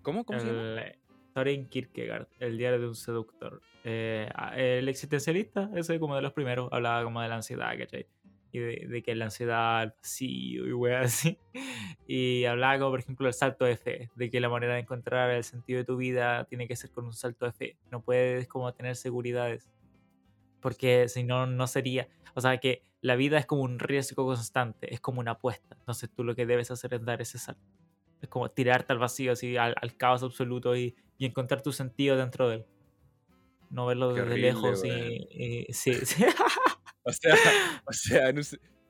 ¿Cómo? 0.02 0.24
¿Cómo 0.24 0.40
se 0.40 0.46
llama? 0.46 0.82
El, 0.82 0.96
Soren 1.34 1.68
Kierkegaard, 1.68 2.26
el 2.40 2.58
diario 2.58 2.80
de 2.80 2.88
un 2.88 2.94
seductor. 2.94 3.60
Eh, 3.84 4.28
el 4.56 4.88
existencialista, 4.88 5.70
ese 5.76 6.00
como 6.00 6.16
de 6.16 6.22
los 6.22 6.32
primeros, 6.32 6.68
hablaba 6.72 7.04
como 7.04 7.20
de 7.20 7.28
la 7.28 7.36
ansiedad, 7.36 7.76
¿cachai? 7.78 8.06
Y 8.52 8.58
de, 8.58 8.86
de 8.88 9.02
que 9.02 9.14
la 9.14 9.26
ansiedad, 9.26 9.84
el 9.84 9.90
vacío 9.90 10.66
y 10.66 10.72
weas 10.72 11.06
así. 11.06 11.38
Y 12.08 12.44
hablaba 12.46 12.76
como, 12.78 12.90
por 12.90 13.00
ejemplo, 13.00 13.26
del 13.26 13.34
salto 13.34 13.64
de 13.64 13.76
fe, 13.76 14.10
de 14.16 14.30
que 14.30 14.40
la 14.40 14.48
manera 14.48 14.74
de 14.74 14.80
encontrar 14.80 15.30
el 15.30 15.44
sentido 15.44 15.78
de 15.78 15.84
tu 15.84 15.96
vida 15.96 16.44
tiene 16.46 16.66
que 16.66 16.74
ser 16.74 16.90
con 16.90 17.04
un 17.04 17.12
salto 17.12 17.46
de 17.46 17.52
fe. 17.52 17.76
No 17.92 18.02
puedes 18.02 18.48
como 18.48 18.72
tener 18.74 18.96
seguridades 18.96 19.70
porque 20.60 21.08
si 21.08 21.22
no, 21.24 21.46
no 21.46 21.66
sería. 21.66 22.08
O 22.34 22.40
sea, 22.40 22.58
que 22.58 22.82
la 23.02 23.16
vida 23.16 23.38
es 23.38 23.46
como 23.46 23.62
un 23.62 23.78
riesgo 23.78 24.24
constante, 24.26 24.92
es 24.92 25.00
como 25.00 25.20
una 25.20 25.32
apuesta. 25.32 25.76
Entonces 25.78 26.10
tú 26.14 26.24
lo 26.24 26.34
que 26.34 26.46
debes 26.46 26.70
hacer 26.70 26.94
es 26.94 27.04
dar 27.04 27.20
ese 27.22 27.38
salto. 27.38 27.62
Es 28.20 28.28
como 28.28 28.50
tirarte 28.50 28.92
al 28.92 28.98
vacío, 28.98 29.32
así, 29.32 29.56
al, 29.56 29.74
al 29.80 29.96
caos 29.96 30.22
absoluto 30.22 30.76
y, 30.76 30.94
y 31.16 31.26
encontrar 31.26 31.62
tu 31.62 31.72
sentido 31.72 32.16
dentro 32.16 32.48
de 32.48 32.56
él. 32.56 32.66
No 33.70 33.86
verlo 33.86 34.08
Qué 34.14 34.20
desde 34.20 34.30
horrible, 34.32 34.48
lejos 34.48 34.84
y, 34.84 35.28
y- 35.30 35.66
sí, 35.72 35.94
sí. 36.04 36.24
O 37.02 37.12
sea, 37.12 37.34
o 37.86 37.92
sea, 37.92 38.28
en 38.28 38.38
un, 38.38 38.44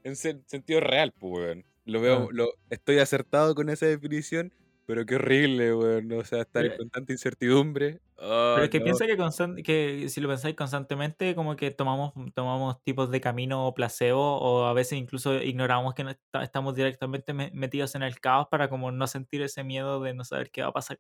en 0.05 0.13
sen- 0.15 0.43
sentido 0.47 0.81
real, 0.81 1.13
pues, 1.19 1.33
weón. 1.33 1.65
Lo 1.85 2.01
veo, 2.01 2.31
lo, 2.31 2.49
estoy 2.71 2.99
acertado 2.99 3.55
con 3.55 3.69
esa 3.69 3.87
definición, 3.87 4.53
pero 4.87 5.05
qué 5.07 5.17
horrible, 5.17 5.75
weón. 5.75 6.13
O 6.13 6.25
sea, 6.25 6.43
estar 6.43 6.65
en 6.67 6.77
constante 6.77 7.13
incertidumbre. 7.13 8.01
Oh, 8.23 8.55
Pero 8.55 8.65
es 8.65 8.71
que 8.71 8.81
no. 8.81 8.81
piensa 8.81 9.07
que, 9.07 9.63
que 9.63 10.09
si 10.09 10.21
lo 10.21 10.29
pensáis 10.29 10.57
constantemente, 10.57 11.35
como 11.37 11.55
que 11.57 11.71
tomamos, 11.71 12.13
tomamos 12.35 12.83
tipos 12.83 13.11
de 13.11 13.21
camino 13.21 13.73
placebo 13.75 14.39
o 14.41 14.65
a 14.67 14.73
veces 14.75 14.99
incluso 14.99 15.35
ignoramos 15.43 15.95
que 15.95 16.05
no 16.05 16.11
está- 16.11 16.43
estamos 16.43 16.75
directamente 16.75 17.33
me- 17.33 17.51
metidos 17.55 17.95
en 17.95 18.03
el 18.03 18.21
caos 18.21 18.49
para 18.51 18.69
como 18.69 18.91
no 18.93 19.07
sentir 19.07 19.43
ese 19.43 19.63
miedo 19.65 20.01
de 20.03 20.15
no 20.15 20.25
saber 20.25 20.51
qué 20.51 20.63
va 20.63 20.69
a 20.69 20.73
pasar. 20.73 20.99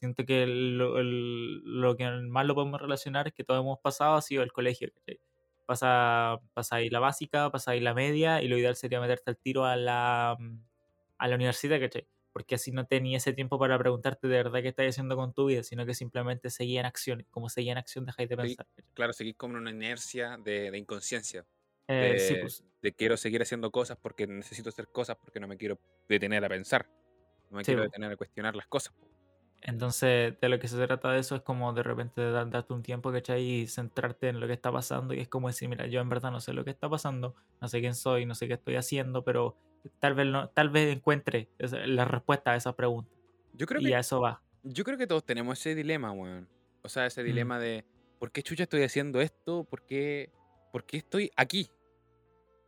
Siento 0.00 0.24
que 0.24 0.46
lo, 0.46 0.98
el- 0.98 1.62
lo 1.64 1.96
que 1.96 2.08
más 2.10 2.46
lo 2.46 2.54
podemos 2.54 2.80
relacionar 2.80 3.26
es 3.28 3.34
que 3.34 3.44
todos 3.44 3.60
hemos 3.60 3.78
pasado 3.80 4.14
ha 4.16 4.22
sido 4.22 4.42
el 4.42 4.52
colegio. 4.52 4.88
¿cachai? 4.94 5.20
Pasa, 5.66 6.38
pasa 6.54 6.76
ahí 6.76 6.88
la 6.90 7.00
básica, 7.00 7.50
pasa 7.50 7.72
ahí 7.72 7.80
la 7.80 7.94
media 7.94 8.40
y 8.42 8.48
lo 8.48 8.56
ideal 8.58 8.76
sería 8.76 9.00
meterte 9.00 9.30
al 9.32 9.38
tiro 9.38 9.64
a 9.64 9.74
la, 9.76 10.36
a 11.18 11.28
la 11.28 11.34
universidad, 11.36 11.80
¿cachai? 11.80 12.06
Porque 12.36 12.56
así 12.56 12.72
no 12.72 12.86
tenía 12.86 13.18
ese 13.18 13.32
tiempo 13.32 13.58
para 13.58 13.78
preguntarte 13.78 14.28
de 14.28 14.36
verdad 14.36 14.60
qué 14.62 14.68
estás 14.68 14.88
haciendo 14.88 15.16
con 15.16 15.32
tu 15.34 15.46
vida, 15.46 15.62
sino 15.64 15.86
que 15.86 15.94
simplemente 15.94 16.50
seguía 16.50 16.80
en 16.80 16.86
acción. 16.86 17.26
Como 17.30 17.48
seguía 17.48 17.72
en 17.72 17.78
acción, 17.78 18.04
dejáis 18.06 18.28
de 18.28 18.36
Sí, 18.40 18.58
pensar. 18.58 18.66
¿cachai? 18.76 18.84
Claro, 18.94 19.12
seguir 19.12 19.36
como 19.36 19.54
en 19.54 19.62
una 19.62 19.70
inercia 19.70 20.36
de, 20.38 20.70
de 20.70 20.78
inconsciencia. 20.78 21.46
Eh, 21.98 22.18
sí, 22.18 22.36
de, 22.36 22.36
pues. 22.36 22.64
de 22.82 22.94
quiero 22.94 23.16
seguir 23.16 23.42
haciendo 23.42 23.70
cosas 23.70 23.98
porque 24.00 24.26
necesito 24.26 24.68
hacer 24.70 24.88
cosas 24.92 25.16
porque 25.20 25.40
no 25.40 25.48
me 25.48 25.56
quiero 25.56 25.80
detener 26.08 26.44
a 26.44 26.48
pensar. 26.48 26.90
No 27.50 27.56
me 27.58 27.64
Sí, 27.64 27.66
quiero 27.66 27.82
po. 27.82 27.82
detener 27.82 28.12
a 28.12 28.16
cuestionar 28.16 28.54
las 28.56 28.66
cosas. 28.68 28.94
Entonces, 29.62 30.38
de 30.40 30.48
lo 30.48 30.58
que 30.60 30.68
se 30.68 30.76
trata 30.86 31.10
de 31.12 31.18
eso 31.20 31.34
es 31.34 31.42
como 31.42 31.72
de 31.72 31.82
repente 31.82 32.30
da- 32.30 32.44
darte 32.44 32.72
un 32.72 32.82
tiempo, 32.82 33.10
¿cachai? 33.12 33.42
Y 33.62 33.66
centrarte 33.66 34.28
en 34.28 34.38
lo 34.40 34.46
que 34.46 34.52
está 34.52 34.70
pasando. 34.70 35.14
Y 35.14 35.20
es 35.20 35.28
como 35.28 35.48
decir, 35.48 35.68
mira, 35.68 35.86
yo 35.86 36.00
en 36.00 36.08
verdad 36.08 36.30
no 36.30 36.40
sé 36.40 36.52
lo 36.52 36.64
que 36.64 36.70
está 36.70 36.88
pasando, 36.88 37.34
no 37.60 37.68
sé 37.68 37.80
quién 37.80 37.94
soy, 37.94 38.26
no 38.26 38.34
sé 38.34 38.46
qué 38.48 38.54
estoy 38.54 38.76
haciendo, 38.76 39.24
pero 39.24 39.56
tal 39.98 40.14
vez, 40.14 40.26
no, 40.26 40.48
tal 40.50 40.70
vez 40.70 40.94
encuentre 40.96 41.48
la 41.58 42.04
respuesta 42.04 42.52
a 42.52 42.56
esa 42.56 42.74
pregunta. 42.74 43.10
Yo 43.52 43.66
creo 43.66 43.80
Y 43.80 43.86
que 43.86 43.94
a 43.96 44.00
eso 44.00 44.20
va. 44.20 44.42
Yo 44.62 44.84
creo 44.84 44.98
que 44.98 45.06
todos 45.06 45.24
tenemos 45.24 45.58
ese 45.58 45.74
dilema, 45.74 46.12
weón. 46.12 46.48
O 46.82 46.88
sea, 46.88 47.06
ese 47.06 47.22
Mm. 47.22 47.26
dilema 47.26 47.58
de 47.58 47.84
¿por 48.18 48.30
qué 48.32 48.42
chucha 48.42 48.64
estoy 48.64 48.82
haciendo 48.82 49.20
esto? 49.20 49.64
¿Por 49.64 49.82
qué, 49.86 50.30
por 50.72 50.84
qué 50.84 50.98
estoy 50.98 51.30
aquí? 51.36 51.70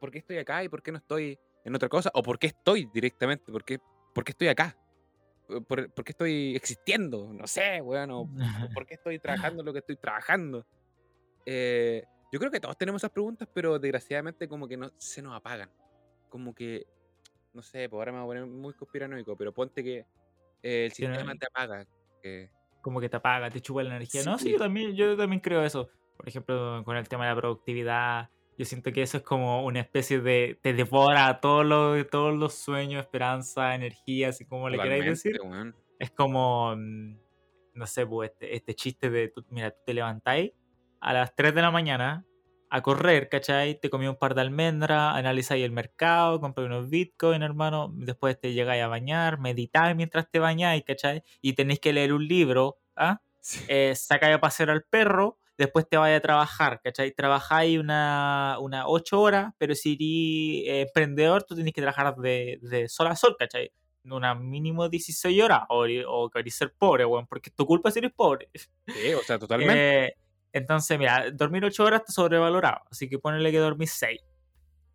¿Por 0.00 0.10
qué 0.10 0.18
estoy 0.18 0.38
acá 0.38 0.62
y 0.64 0.68
por 0.68 0.82
qué 0.82 0.92
no 0.92 0.98
estoy 0.98 1.38
en 1.64 1.74
otra 1.74 1.88
cosa? 1.88 2.10
¿O 2.14 2.22
por 2.22 2.38
qué 2.38 2.48
estoy 2.48 2.88
directamente? 2.92 3.50
¿Por 3.50 3.64
qué, 3.64 3.78
por 4.14 4.24
qué 4.24 4.32
estoy 4.32 4.48
acá? 4.48 4.76
Eh, 5.48 5.60
¿Por, 5.66 5.90
por 5.92 6.04
qué 6.04 6.12
estoy 6.12 6.54
existiendo? 6.54 7.32
No 7.32 7.46
sé, 7.46 7.80
weón. 7.80 8.10
O 8.12 8.28
¿Por 8.74 8.86
qué 8.86 8.94
estoy 8.94 9.18
trabajando 9.18 9.62
lo 9.62 9.72
que 9.72 9.80
estoy 9.80 9.96
trabajando? 9.96 10.66
Eh, 11.46 12.04
yo 12.30 12.38
creo 12.38 12.50
que 12.50 12.60
todos 12.60 12.76
tenemos 12.76 13.00
esas 13.00 13.10
preguntas, 13.10 13.48
pero 13.52 13.78
desgraciadamente 13.78 14.46
como 14.48 14.68
que 14.68 14.76
no, 14.76 14.92
se 14.98 15.22
nos 15.22 15.34
apagan. 15.34 15.70
Como 16.28 16.54
que, 16.54 16.86
no 17.58 17.62
sé, 17.62 17.88
pues 17.88 17.98
ahora 17.98 18.12
me 18.12 18.18
voy 18.18 18.36
a 18.36 18.40
poner 18.40 18.46
muy 18.46 18.72
conspiranoico, 18.72 19.36
pero 19.36 19.52
ponte 19.52 19.82
que 19.82 20.06
eh, 20.62 20.84
el 20.86 20.92
sistema 20.92 21.34
te 21.34 21.46
apaga. 21.46 21.84
que- 22.22 22.50
como 22.82 23.00
que 23.00 23.08
te 23.08 23.16
apaga, 23.16 23.50
te 23.50 23.60
chupa 23.60 23.82
la 23.82 23.96
energía. 23.96 24.22
No, 24.24 24.38
sí, 24.38 24.44
Sí. 24.46 24.52
yo 24.52 24.58
también, 24.58 24.94
yo 24.94 25.16
también 25.16 25.40
creo 25.40 25.62
eso. 25.64 25.88
Por 26.16 26.28
ejemplo, 26.28 26.82
con 26.84 26.96
el 26.96 27.08
tema 27.08 27.24
de 27.28 27.34
la 27.34 27.40
productividad, 27.40 28.30
yo 28.56 28.64
siento 28.64 28.92
que 28.92 29.02
eso 29.02 29.16
es 29.18 29.22
como 29.24 29.64
una 29.64 29.80
especie 29.80 30.20
de. 30.20 30.58
te 30.62 30.72
devora 30.72 31.40
todos 31.40 31.66
los 31.66 32.08
todos 32.08 32.36
los 32.38 32.54
sueños, 32.54 33.00
esperanza, 33.02 33.74
energía, 33.74 34.28
así 34.30 34.44
como 34.46 34.68
le 34.68 34.78
queráis 34.78 35.04
decir. 35.04 35.38
Es 35.98 36.10
como. 36.12 36.74
mm, 36.76 37.16
no 37.74 37.86
sé, 37.86 38.06
pues 38.06 38.30
este, 38.30 38.54
este 38.56 38.74
chiste 38.74 39.10
de. 39.10 39.28
tú- 39.28 39.44
mira, 39.50 39.70
tú 39.72 39.78
te 39.84 39.94
levantáis 39.94 40.52
a 41.00 41.12
las 41.12 41.34
3 41.34 41.54
de 41.54 41.62
la 41.62 41.70
mañana 41.70 42.24
a 42.70 42.82
correr, 42.82 43.28
¿cachai? 43.28 43.78
Te 43.80 43.90
comí 43.90 44.06
un 44.06 44.16
par 44.16 44.34
de 44.34 44.42
almendras, 44.42 45.16
analizáis 45.16 45.64
el 45.64 45.72
mercado, 45.72 46.40
compráis 46.40 46.68
unos 46.68 46.88
bitcoins, 46.88 47.44
hermano. 47.44 47.90
Después 47.94 48.38
te 48.40 48.52
llegáis 48.52 48.82
a 48.82 48.88
bañar, 48.88 49.38
meditáis 49.40 49.96
mientras 49.96 50.30
te 50.30 50.38
bañáis, 50.38 50.84
¿cachai? 50.84 51.22
Y 51.40 51.54
tenéis 51.54 51.80
que 51.80 51.92
leer 51.92 52.12
un 52.12 52.26
libro, 52.26 52.78
¿ah? 52.96 53.20
Sí. 53.40 53.64
eh, 53.68 53.94
sacáis 53.96 54.36
a 54.36 54.40
pasear 54.40 54.70
al 54.70 54.82
perro 54.84 55.38
después 55.58 55.88
te 55.88 55.96
vayas 55.96 56.18
a 56.18 56.22
trabajar, 56.22 56.80
¿cachai? 56.82 57.12
Trabajáis 57.12 57.78
una, 57.78 58.56
una 58.60 58.86
8 58.86 59.20
horas, 59.20 59.52
pero 59.58 59.74
si 59.74 60.64
eres 60.64 60.86
emprendedor, 60.86 61.42
tú 61.42 61.56
tienes 61.56 61.74
que 61.74 61.80
trabajar 61.82 62.14
de, 62.16 62.58
de 62.62 62.88
sol 62.88 63.08
a 63.08 63.16
sol, 63.16 63.36
¿cachai? 63.38 63.72
Una 64.04 64.34
mínimo 64.36 64.88
16 64.88 65.42
horas, 65.42 65.62
o, 65.68 65.84
o 66.06 66.30
querés 66.30 66.54
ser 66.54 66.72
pobre, 66.78 67.04
weón, 67.04 67.26
porque 67.26 67.50
es 67.50 67.56
tu 67.56 67.66
culpa 67.66 67.90
si 67.90 67.98
eres 67.98 68.12
pobre. 68.12 68.48
Sí, 68.86 69.12
o 69.14 69.22
sea, 69.22 69.38
totalmente. 69.38 70.04
Eh, 70.06 70.14
entonces, 70.52 70.98
mira, 70.98 71.30
dormir 71.32 71.64
8 71.64 71.84
horas 71.84 72.00
está 72.00 72.12
sobrevalorado, 72.12 72.82
así 72.90 73.08
que 73.08 73.18
ponele 73.18 73.50
que 73.50 73.58
dormir 73.58 73.88
6. 73.88 74.20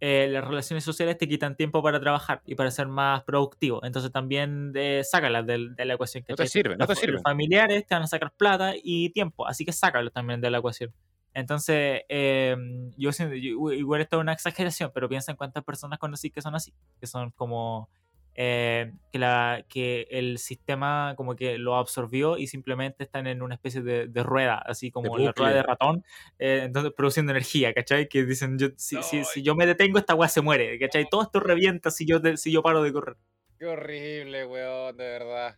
Eh, 0.05 0.27
las 0.29 0.43
relaciones 0.45 0.83
sociales 0.83 1.17
te 1.17 1.29
quitan 1.29 1.55
tiempo 1.55 1.81
para 1.81 1.97
trabajar 1.97 2.41
y 2.45 2.55
para 2.55 2.69
ser 2.71 2.87
más 2.87 3.23
productivo. 3.23 3.79
Entonces 3.85 4.11
también 4.11 4.73
eh, 4.75 5.01
sácalas 5.01 5.45
de, 5.45 5.69
de, 5.77 5.85
la 5.85 5.93
ecuación. 5.93 6.25
No 6.27 6.35
te 6.35 6.47
sirve, 6.47 6.75
no 6.75 6.85
te 6.85 6.95
sirve. 6.95 7.13
Los 7.13 7.23
familiares 7.23 7.87
te 7.87 7.95
van 7.95 8.03
a 8.03 8.07
sacar 8.07 8.33
plata 8.35 8.73
y 8.75 9.11
tiempo, 9.11 9.47
así 9.47 9.63
que 9.63 9.71
sácalos 9.71 10.11
también 10.11 10.41
de 10.41 10.51
la 10.51 10.57
ecuación. 10.57 10.93
Entonces, 11.33 12.01
eh, 12.09 12.55
yo, 12.97 13.11
yo, 13.11 13.71
igual 13.71 14.01
esto 14.01 14.17
es 14.17 14.21
una 14.21 14.33
exageración, 14.33 14.91
pero 14.93 15.09
piensa 15.09 15.31
en 15.31 15.37
cuántas 15.37 15.63
personas 15.63 15.97
conocí 15.99 16.29
que 16.29 16.41
son 16.41 16.53
así, 16.53 16.73
que 16.99 17.07
son 17.07 17.31
como 17.31 17.89
eh, 18.35 18.91
que, 19.11 19.19
la, 19.19 19.63
que 19.69 20.07
el 20.09 20.39
sistema 20.39 21.13
como 21.15 21.35
que 21.35 21.57
lo 21.57 21.75
absorbió 21.75 22.37
y 22.37 22.47
simplemente 22.47 23.03
están 23.03 23.27
en 23.27 23.41
una 23.41 23.55
especie 23.55 23.81
de, 23.81 24.07
de 24.07 24.23
rueda, 24.23 24.57
así 24.57 24.89
como 24.89 25.17
la 25.17 25.31
rueda 25.31 25.53
de 25.53 25.63
ratón, 25.63 26.03
eh, 26.39 26.61
entonces 26.63 26.93
produciendo 26.95 27.31
energía, 27.31 27.73
¿cachai? 27.73 28.07
Que 28.09 28.25
dicen, 28.25 28.57
yo, 28.57 28.69
si, 28.75 28.95
no, 28.95 29.03
si, 29.03 29.23
si, 29.23 29.43
yo 29.43 29.55
me 29.55 29.67
detengo, 29.67 29.99
esta 29.99 30.15
weá 30.15 30.29
se 30.29 30.41
muere, 30.41 30.79
¿cachai? 30.79 31.07
Todo 31.09 31.21
esto 31.21 31.39
revienta 31.39 31.91
si 31.91 32.05
yo, 32.07 32.19
si 32.35 32.51
yo 32.51 32.63
paro 32.63 32.81
de 32.81 32.91
correr. 32.91 33.17
Qué 33.59 33.67
horrible, 33.67 34.45
weón, 34.45 34.97
de 34.97 35.03
verdad. 35.03 35.57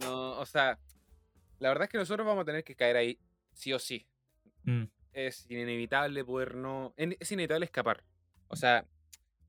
No, 0.00 0.38
o 0.38 0.46
sea, 0.46 0.78
la 1.60 1.68
verdad 1.68 1.84
es 1.84 1.90
que 1.90 1.98
nosotros 1.98 2.26
vamos 2.26 2.42
a 2.42 2.44
tener 2.44 2.64
que 2.64 2.74
caer 2.74 2.96
ahí, 2.96 3.18
sí 3.52 3.72
o 3.72 3.78
sí. 3.78 4.06
Mm. 4.64 4.84
Es 5.12 5.48
inevitable 5.48 6.24
poder 6.24 6.56
no... 6.56 6.92
Es 6.96 7.30
inevitable 7.30 7.66
escapar. 7.66 8.02
O 8.48 8.56
sea, 8.56 8.84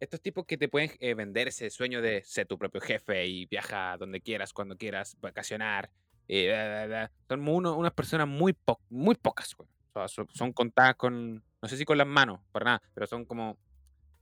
estos 0.05 0.21
tipos 0.21 0.45
que 0.45 0.57
te 0.57 0.69
pueden 0.69 0.91
eh, 0.99 1.13
vender 1.13 1.47
ese 1.49 1.69
sueño 1.69 2.01
de 2.01 2.23
ser 2.23 2.47
tu 2.47 2.57
propio 2.57 2.81
jefe 2.81 3.25
y 3.27 3.45
viaja 3.45 3.97
donde 3.97 4.21
quieras, 4.21 4.53
cuando 4.53 4.77
quieras, 4.77 5.17
vacacionar. 5.19 5.89
Eh, 6.27 6.47
da, 6.47 6.67
da, 6.67 6.87
da. 6.87 7.11
Son 7.27 7.47
uno, 7.47 7.75
unas 7.75 7.93
personas 7.93 8.27
muy, 8.27 8.53
po 8.53 8.79
muy 8.89 9.15
pocas, 9.15 9.53
güey. 9.55 9.69
O 9.93 10.07
sea, 10.07 10.25
son, 10.33 10.53
contadas 10.53 10.95
con, 10.95 11.35
no 11.61 11.67
sé 11.69 11.77
si 11.77 11.85
con 11.85 11.97
las 11.97 12.07
manos, 12.07 12.39
para 12.51 12.65
nada, 12.65 12.81
pero 12.93 13.07
son 13.07 13.25
como 13.25 13.57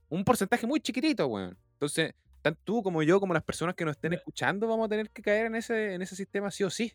un 0.08 0.24
porcentaje 0.24 0.66
muy 0.66 0.80
chiquitito, 0.80 1.26
güey. 1.26 1.50
Entonces, 1.72 2.14
tanto 2.42 2.60
tú 2.64 2.82
como 2.82 3.02
yo, 3.02 3.20
como 3.20 3.34
las 3.34 3.42
personas 3.42 3.74
que 3.74 3.84
nos 3.84 3.96
estén 3.96 4.12
escuchando, 4.12 4.68
vamos 4.68 4.86
a 4.86 4.88
tener 4.88 5.10
que 5.10 5.22
caer 5.22 5.46
en 5.46 5.56
ese, 5.56 5.94
en 5.94 6.02
ese 6.02 6.14
sistema 6.16 6.50
sí 6.50 6.64
o 6.64 6.70
sí. 6.70 6.92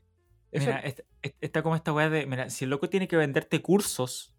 Eso... 0.51 0.67
Mira, 0.67 0.79
está, 0.79 1.03
está 1.41 1.61
como 1.61 1.75
esta 1.75 1.91
weá 1.91 2.09
de, 2.09 2.25
mira, 2.25 2.49
si 2.49 2.63
el 2.63 2.69
loco 2.69 2.89
tiene 2.89 3.07
que 3.07 3.17
venderte 3.17 3.61
cursos, 3.61 4.33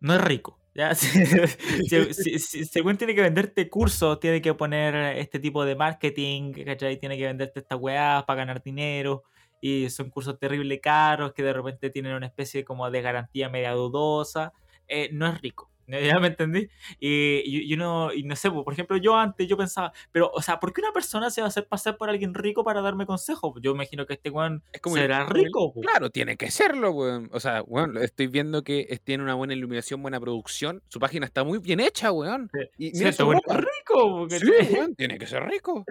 no 0.00 0.14
es 0.14 0.20
rico. 0.20 0.63
¿Ya? 0.74 0.94
Si, 2.14 2.38
si, 2.38 2.64
según 2.64 2.96
tiene 2.96 3.14
que 3.14 3.22
venderte 3.22 3.68
cursos, 3.68 4.20
tiene 4.20 4.42
que 4.42 4.54
poner 4.54 4.94
este 5.18 5.38
tipo 5.38 5.64
de 5.64 5.76
marketing, 5.76 6.52
¿cachai? 6.64 6.98
Tiene 6.98 7.16
que 7.16 7.26
venderte 7.26 7.60
esta 7.60 7.76
weá 7.76 8.24
para 8.26 8.38
ganar 8.38 8.62
dinero. 8.62 9.24
Y 9.60 9.88
son 9.88 10.10
cursos 10.10 10.38
terrible 10.38 10.80
caros 10.80 11.32
que 11.32 11.42
de 11.42 11.52
repente 11.52 11.88
tienen 11.90 12.14
una 12.14 12.26
especie 12.26 12.64
como 12.64 12.90
de 12.90 13.00
garantía 13.00 13.48
media 13.48 13.72
dudosa. 13.72 14.52
Eh, 14.88 15.08
no 15.12 15.26
es 15.26 15.40
rico. 15.40 15.70
¿Ya 16.14 16.18
me 16.18 16.28
entendí? 16.28 16.68
Y, 16.98 17.42
y, 17.44 17.70
y, 17.70 17.74
uno, 17.74 18.12
y 18.12 18.22
no 18.22 18.36
sé, 18.36 18.50
por 18.50 18.72
ejemplo, 18.72 18.96
yo 18.96 19.16
antes 19.16 19.46
yo 19.46 19.56
pensaba, 19.56 19.92
pero, 20.12 20.30
o 20.32 20.40
sea, 20.40 20.60
¿por 20.60 20.72
qué 20.72 20.80
una 20.80 20.92
persona 20.92 21.30
se 21.30 21.40
va 21.40 21.46
a 21.46 21.48
hacer 21.48 21.66
pasar 21.66 21.96
por 21.96 22.08
alguien 22.08 22.34
rico 22.34 22.64
para 22.64 22.80
darme 22.80 23.06
consejos? 23.06 23.54
Yo 23.60 23.72
imagino 23.72 24.06
que 24.06 24.14
este 24.14 24.30
weón 24.30 24.62
será 24.92 25.26
rico. 25.26 25.74
Claro, 25.80 26.10
tiene 26.10 26.36
que 26.36 26.50
serlo, 26.50 26.92
weón. 26.92 27.28
O 27.32 27.40
sea, 27.40 27.62
weón, 27.62 27.96
estoy 27.98 28.26
viendo 28.28 28.64
que 28.64 29.00
tiene 29.04 29.22
una 29.22 29.34
buena 29.34 29.54
iluminación, 29.54 30.02
buena 30.02 30.20
producción. 30.20 30.82
Su 30.88 30.98
página 30.98 31.26
está 31.26 31.44
muy 31.44 31.58
bien 31.58 31.80
hecha, 31.80 32.12
weón. 32.12 32.50
Y 32.78 32.92
mira, 32.92 33.12
sí, 33.12 33.22
weón 33.22 33.40
es 33.46 33.56
rico. 33.56 34.28
Sí, 34.30 34.74
weón, 34.74 34.94
tiene 34.94 35.18
que 35.18 35.26
ser 35.26 35.44
rico. 35.44 35.84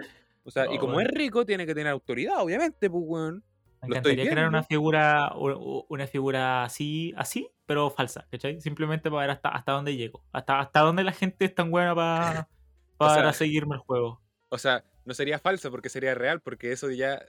O 0.44 0.50
sea, 0.50 0.66
no, 0.66 0.74
y 0.74 0.78
como 0.78 0.96
weón. 0.96 1.06
es 1.06 1.14
rico, 1.14 1.46
tiene 1.46 1.66
que 1.66 1.74
tener 1.74 1.92
autoridad, 1.92 2.42
obviamente, 2.42 2.90
pues, 2.90 3.02
weón. 3.06 3.44
Me 3.86 3.96
encantaría 3.96 4.30
crear 4.30 4.48
una 4.48 4.62
figura, 4.62 5.32
una 5.34 6.06
figura 6.06 6.64
así, 6.64 7.12
así, 7.16 7.50
pero 7.66 7.90
falsa, 7.90 8.26
¿cachai? 8.30 8.60
Simplemente 8.60 9.10
para 9.10 9.22
ver 9.22 9.30
hasta, 9.30 9.48
hasta 9.50 9.72
dónde 9.72 9.96
llego. 9.96 10.24
Hasta, 10.32 10.60
hasta 10.60 10.80
dónde 10.80 11.04
la 11.04 11.12
gente 11.12 11.44
es 11.44 11.54
tan 11.54 11.70
buena 11.70 11.94
para, 11.94 12.48
para 12.96 13.12
o 13.12 13.14
sea, 13.14 13.32
seguirme 13.32 13.76
el 13.76 13.80
juego. 13.80 14.20
O 14.48 14.58
sea, 14.58 14.84
no 15.04 15.14
sería 15.14 15.38
falso 15.38 15.70
porque 15.70 15.88
sería 15.88 16.14
real, 16.14 16.40
porque 16.40 16.72
eso 16.72 16.90
ya, 16.90 17.24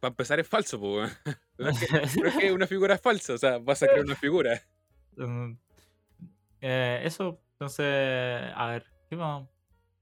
para 0.00 0.12
empezar, 0.12 0.40
es 0.40 0.48
falso, 0.48 0.80
pues. 0.80 1.10
Es, 1.58 2.16
que, 2.38 2.52
una 2.52 2.66
figura 2.66 2.94
es 2.94 3.02
falsa, 3.02 3.34
o 3.34 3.38
sea, 3.38 3.58
vas 3.58 3.82
a 3.82 3.86
crear 3.86 4.06
una 4.06 4.16
figura. 4.16 4.62
Um, 5.18 5.58
eh, 6.62 7.02
eso, 7.04 7.38
entonces, 7.52 7.84
a 8.54 8.66
ver, 8.68 8.86
¿qué 9.10 9.16
más? 9.16 9.46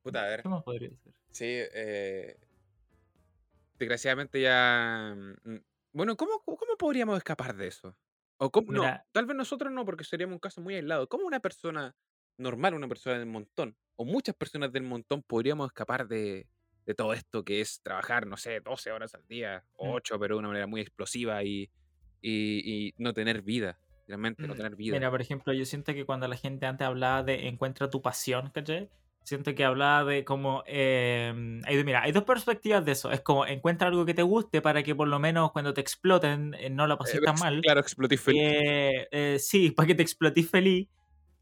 Puta, 0.03 0.23
a 0.23 0.29
ver. 0.29 0.43
¿Qué 0.43 0.49
más 0.49 0.63
podría 0.63 0.91
ser? 0.91 1.13
Sí, 1.33 1.47
eh, 1.49 2.39
desgraciadamente 3.79 4.41
ya 4.41 5.17
mm, 5.17 5.57
bueno, 5.93 6.17
¿cómo, 6.17 6.43
¿cómo 6.45 6.77
podríamos 6.79 7.17
escapar 7.17 7.57
de 7.57 7.69
eso? 7.69 7.97
O 8.39 8.51
cómo, 8.51 8.73
no, 8.73 8.83
tal 9.13 9.27
vez 9.27 9.37
nosotros 9.37 9.73
no, 9.73 9.85
porque 9.85 10.05
seríamos 10.05 10.35
un 10.35 10.41
caso 10.41 10.61
muy 10.61 10.75
aislado. 10.75 11.09
¿Cómo 11.09 11.27
una 11.27 11.41
persona 11.41 11.97
normal, 12.37 12.75
una 12.75 12.89
persona 12.89 13.19
del 13.19 13.27
montón, 13.27 13.77
o 13.97 14.05
muchas 14.05 14.35
personas 14.35 14.73
del 14.73 14.85
montón 14.85 15.23
podríamos 15.23 15.67
escapar 15.67 16.07
de, 16.07 16.47
de 16.87 16.95
todo 16.95 17.13
esto 17.13 17.45
que 17.45 17.61
es 17.61 17.83
trabajar, 17.83 18.27
no 18.27 18.37
sé, 18.37 18.61
12 18.61 18.93
horas 18.93 19.15
al 19.15 19.27
día, 19.27 19.65
o 19.75 19.89
mm, 19.89 19.95
8, 19.95 20.19
pero 20.21 20.37
de 20.37 20.39
una 20.39 20.49
manera 20.49 20.67
muy 20.67 20.81
explosiva 20.81 21.43
y, 21.43 21.71
y, 22.23 22.89
y 22.89 22.95
no 22.97 23.13
tener 23.13 23.43
vida, 23.43 23.79
realmente 24.07 24.47
no 24.47 24.55
mm, 24.55 24.57
tener 24.57 24.77
vida? 24.77 24.95
Mira, 24.95 25.11
por 25.11 25.21
ejemplo, 25.21 25.53
yo 25.53 25.65
siento 25.65 25.93
que 25.93 26.07
cuando 26.07 26.29
la 26.29 26.37
gente 26.37 26.67
antes 26.67 26.87
hablaba 26.87 27.25
de 27.25 27.49
encuentra 27.49 27.91
tu 27.91 28.01
pasión, 28.01 28.51
¿cachai? 28.51 28.89
Siento 29.29 29.55
que 29.55 29.63
hablaba 29.63 30.05
de 30.11 30.25
como... 30.25 30.63
eh, 30.67 31.61
hay, 31.67 31.85
mira, 31.85 32.03
hay 32.03 32.13
dos 32.13 32.25
perspectivas 32.25 32.83
de 32.83 32.93
eso. 32.93 33.11
Es 33.11 33.21
como 33.21 33.45
encuentra 33.45 33.89
algo 33.89 34.07
que 34.07 34.15
te 34.15 34.23
guste 34.23 34.63
para 34.63 34.83
que 34.83 34.95
por 34.95 35.07
lo 35.07 35.19
menos 35.19 35.53
cuando 35.53 35.75
te 35.75 35.83
exploten 35.83 36.55
eh, 36.55 36.71
no 36.71 36.87
la 36.87 36.95
Eh, 36.95 36.97
pases 36.97 37.21
tan 37.21 37.39
mal. 37.39 37.61
claro, 37.61 37.81
explotís 37.81 38.23
feliz. 38.23 38.41
Eh, 38.43 39.37
sí, 39.39 39.71
para 39.77 39.87
que 39.87 39.95
te 39.95 40.03
explotís 40.03 40.51
feliz. 40.51 40.89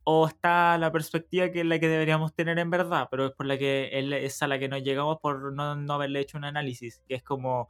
O 0.02 0.26
está 0.26 0.76
la 0.78 0.90
perspectiva 0.90 1.50
que 1.52 1.60
es 1.60 1.66
la 1.66 1.78
que 1.78 1.86
deberíamos 1.86 2.34
tener 2.34 2.58
en 2.58 2.70
verdad, 2.70 3.06
pero 3.08 3.26
es 3.26 3.32
por 3.32 3.46
la 3.46 3.56
que 3.56 3.90
es 4.24 4.42
a 4.42 4.48
la 4.48 4.58
que 4.58 4.68
nos 4.68 4.82
llegamos 4.82 5.18
por 5.22 5.52
no, 5.52 5.76
no 5.76 5.92
haberle 5.94 6.18
hecho 6.18 6.38
un 6.38 6.44
análisis. 6.44 7.02
Que 7.08 7.14
es 7.14 7.22
como, 7.22 7.68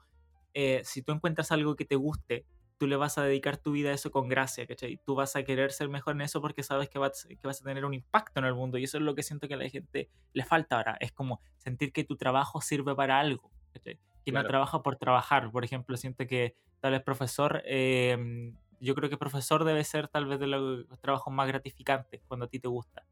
si 0.83 1.03
tú 1.03 1.13
encuentras 1.13 1.53
algo 1.53 1.77
que 1.77 1.85
te 1.85 1.97
guste, 1.97 2.47
tú 2.79 2.87
le 2.87 2.97
vas 2.97 3.19
a 3.19 3.23
dedicar 3.23 3.57
tu 3.57 3.73
vida 3.73 3.91
a 3.91 3.95
eso 3.95 4.11
con 4.11 4.29
gracia, 4.29 4.67
¿cachai? 4.67 4.99
Tú 5.05 5.15
vas 5.15 5.37
a 5.37 5.45
querer 5.45 5.73
ser 5.73 5.89
mejor 5.89 6.15
en 6.15 6.23
eso 6.23 6.41
porque 6.41 6.63
sabes 6.63 6.89
que 6.89 6.99
vas, 6.99 7.27
que 7.27 7.47
vas 7.47 7.61
a 7.61 7.65
tener 7.65 7.85
un 7.85 7.95
impacto 7.95 8.41
en 8.41 8.47
el 8.47 8.55
mundo. 8.55 8.79
Y 8.79 8.85
eso 8.85 8.99
es 8.99 9.03
lo 9.03 9.15
que 9.15 9.23
siento 9.23 9.49
que 9.49 9.55
a 9.55 9.57
la 9.57 9.69
gente 9.69 10.11
le 10.33 10.45
falta 10.45 10.77
ahora. 10.77 10.97
Es 11.01 11.13
como 11.13 11.41
sentir 11.57 11.93
que 11.93 12.05
tu 12.05 12.17
trabajo 12.17 12.61
sirve 12.61 12.95
para 12.95 13.19
algo, 13.19 13.51
¿cachai? 13.73 13.99
Que 14.25 14.33
no 14.33 14.45
trabaja 14.45 14.83
por 14.83 14.97
trabajar. 14.97 15.51
Por 15.51 15.65
ejemplo, 15.65 15.97
siento 15.97 16.27
que 16.27 16.57
tal 16.81 16.93
vez 16.93 17.03
profesor, 17.03 17.63
eh, 17.65 18.53
yo 18.81 18.95
creo 18.95 19.09
que 19.09 19.17
profesor 19.17 19.65
debe 19.65 19.85
ser 19.85 20.09
tal 20.09 20.27
vez 20.27 20.39
de 20.39 20.47
los 20.47 21.01
trabajos 21.01 21.33
más 21.33 21.49
gratificantes 21.49 22.23
cuando 22.29 22.47
a 22.47 22.49
ti 22.49 22.59
te 22.59 22.69
gusta. 22.69 23.05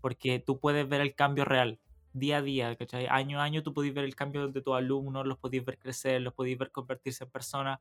Porque 0.00 0.38
tú 0.38 0.58
puedes 0.58 0.88
ver 0.88 1.00
el 1.00 1.14
cambio 1.14 1.44
real 1.44 1.78
día 2.12 2.38
a 2.38 2.42
día, 2.42 2.76
¿cachai? 2.76 3.06
Año 3.06 3.40
a 3.40 3.44
año 3.44 3.62
tú 3.62 3.72
podés 3.72 3.94
ver 3.94 4.04
el 4.04 4.14
cambio 4.14 4.48
de 4.48 4.62
tus 4.62 4.74
alumnos, 4.74 5.26
los 5.26 5.38
podés 5.38 5.64
ver 5.64 5.78
crecer, 5.78 6.20
los 6.22 6.34
podés 6.34 6.58
ver 6.58 6.70
convertirse 6.70 7.24
en 7.24 7.30
personas. 7.30 7.80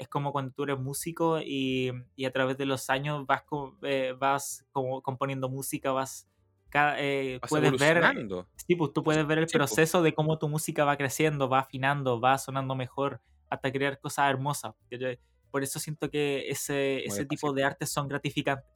Es 0.00 0.08
como 0.08 0.32
cuando 0.32 0.52
tú 0.52 0.62
eres 0.64 0.78
músico 0.78 1.40
y, 1.40 1.92
y 2.16 2.24
a 2.24 2.32
través 2.32 2.56
de 2.58 2.66
los 2.66 2.88
años 2.90 3.26
vas, 3.26 3.42
co- 3.44 3.76
eh, 3.82 4.14
vas 4.18 4.64
como 4.72 5.02
componiendo 5.02 5.48
música, 5.48 5.92
vas, 5.92 6.28
eh, 6.98 7.38
Vas 7.42 7.50
puedes 7.50 7.78
ver, 7.78 8.02
sí, 8.56 8.76
pues 8.76 8.92
tú 8.92 9.04
puedes 9.04 9.26
ver 9.26 9.38
el 9.38 9.46
Sí, 9.48 9.58
pues. 9.58 9.60
proceso 9.68 10.02
de 10.02 10.14
cómo 10.14 10.38
tu 10.38 10.48
música 10.48 10.84
va 10.84 10.96
creciendo, 10.96 11.48
va 11.48 11.60
afinando, 11.60 12.20
va 12.20 12.38
sonando 12.38 12.74
mejor, 12.74 13.20
hasta 13.50 13.70
crear 13.72 14.00
cosas 14.00 14.30
hermosas. 14.30 14.74
Por 15.50 15.62
eso 15.62 15.78
siento 15.78 16.10
que 16.10 16.48
ese, 16.48 17.04
ese 17.06 17.26
tipo 17.26 17.52
de 17.52 17.64
artes 17.64 17.90
son 17.92 18.08
gratificantes. 18.08 18.66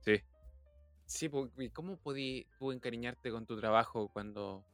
Sí. 0.00 0.20
Sí, 1.06 1.28
porque 1.28 1.70
¿cómo 1.72 1.98
podí 1.98 2.48
tú 2.58 2.72
encariñarte 2.72 3.30
con 3.30 3.46
tu 3.46 3.58
trabajo 3.58 4.08
cuando 4.08 4.66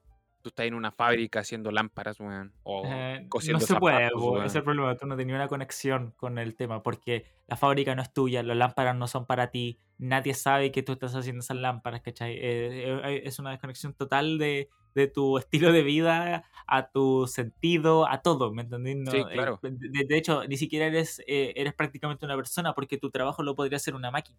tú 0.42 0.48
estás 0.48 0.66
en 0.66 0.74
una 0.74 0.90
fábrica 0.90 1.40
haciendo 1.40 1.70
lámparas, 1.70 2.18
weón? 2.20 2.52
O 2.62 2.82
Eh, 2.86 3.20
no 3.22 3.28
cosiendo 3.28 3.60
se 3.66 3.76
puede, 3.76 4.08
zapatos, 4.08 4.46
es 4.46 4.54
el 4.54 4.62
problema, 4.64 4.96
tú 4.96 5.06
no 5.06 5.16
tenías 5.16 5.36
una 5.36 5.48
conexión 5.48 6.12
con 6.16 6.38
el 6.38 6.56
tema, 6.56 6.82
porque 6.82 7.26
la 7.46 7.56
fábrica 7.56 7.94
no 7.94 8.02
es 8.02 8.12
tuya, 8.12 8.42
las 8.42 8.56
lámparas 8.56 8.96
no 8.96 9.06
son 9.06 9.26
para 9.26 9.50
ti, 9.50 9.78
nadie 9.98 10.34
sabe 10.34 10.72
que 10.72 10.82
tú 10.82 10.92
estás 10.92 11.14
haciendo 11.14 11.40
esas 11.40 11.56
lámparas, 11.56 12.00
¿cachai? 12.00 12.32
Eh, 12.34 13.00
eh, 13.04 13.22
es 13.24 13.38
una 13.38 13.50
desconexión 13.50 13.94
total 13.94 14.38
de, 14.38 14.68
de 14.94 15.06
tu 15.06 15.38
estilo 15.38 15.72
de 15.72 15.82
vida, 15.82 16.44
a 16.66 16.90
tu 16.90 17.26
sentido, 17.26 18.08
a 18.08 18.22
todo, 18.22 18.52
¿me 18.52 18.62
entendés? 18.62 18.96
Sí, 19.10 19.18
No, 19.18 19.28
eh, 19.28 19.32
claro. 19.32 19.58
de, 19.62 20.04
de 20.04 20.16
hecho, 20.16 20.46
ni 20.46 20.56
siquiera 20.56 20.86
eres, 20.86 21.20
eh, 21.26 21.52
eres 21.56 21.74
prácticamente 21.74 22.24
una 22.24 22.36
persona, 22.36 22.74
porque 22.74 22.96
tu 22.98 23.10
trabajo 23.10 23.42
lo 23.42 23.54
podría 23.54 23.76
hacer 23.76 23.94
una 23.94 24.10
máquina. 24.10 24.38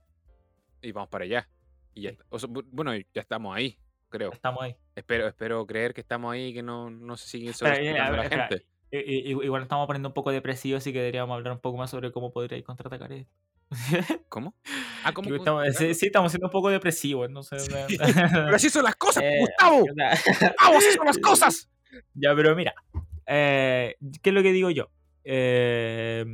Y 0.82 0.92
vamos 0.92 1.10
para 1.10 1.26
allá. 1.26 1.50
Y 1.94 2.04
ya 2.04 2.12
Sí. 2.12 2.18
O 2.30 2.40
sea, 2.40 2.50
bueno, 2.72 2.96
ya 2.96 3.22
estamos 3.22 3.56
ahí, 3.56 3.78
creo. 4.12 4.32
estamos 4.32 4.62
ahí. 4.62 4.76
Espero, 4.96 5.28
espero 5.28 5.66
creer 5.66 5.94
que 5.96 6.02
estamos 6.02 6.32
ahí 6.32 6.50
y 6.50 6.54
que 6.54 6.62
no, 6.62 6.92
no 6.92 7.18
se 7.18 7.28
sigue 7.28 7.50
Espera, 7.50 7.72
a 7.72 7.76
sobreexplotando 7.78 8.08
a 8.08 8.12
ver, 8.12 8.20
la 8.20 8.24
espera, 8.46 8.48
gente. 8.48 8.66
i- 8.92 9.30
Igual 9.46 9.64
estamos 9.64 9.88
poniendo 9.88 10.10
un 10.10 10.14
poco 10.14 10.32
depresivos, 10.32 10.78
así 10.84 10.94
que 10.94 11.00
deberíamos 11.00 11.34
hablar 11.36 11.54
un 11.54 11.60
poco 11.60 11.78
más 11.78 11.90
sobre 11.90 12.12
cómo 12.12 12.32
podríais 12.32 12.64
contraatacar 12.64 13.12
esto. 13.14 13.34
¿Cómo? 14.30 14.54
Ah, 15.04 15.14
¿cómo 15.14 15.34
estamos- 15.34 15.66
sí, 15.76 16.06
estamos 16.06 16.32
siendo 16.32 16.48
un 16.48 16.52
poco 16.52 16.70
depresivos, 16.70 17.30
no 17.32 17.42
sé. 17.42 17.58
Sí, 17.60 17.72
Pero 17.98 18.56
así 18.56 18.70
son 18.70 18.84
las 18.84 18.96
cosas, 18.98 19.24
Eh, 19.26 19.40
Gustavo. 19.40 19.86
ya. 19.98 20.10
Gustavo, 20.12 20.78
así 20.78 20.92
son 20.92 21.06
las 21.06 21.18
cosas. 21.18 21.70
Ya, 22.14 22.36
pero 22.36 22.56
mira, 22.56 22.74
eh, 23.26 23.96
¿qué 24.22 24.30
es 24.30 24.34
lo 24.34 24.44
que 24.44 24.52
digo 24.52 24.70
yo? 24.70 24.90
Eh, 25.24 26.26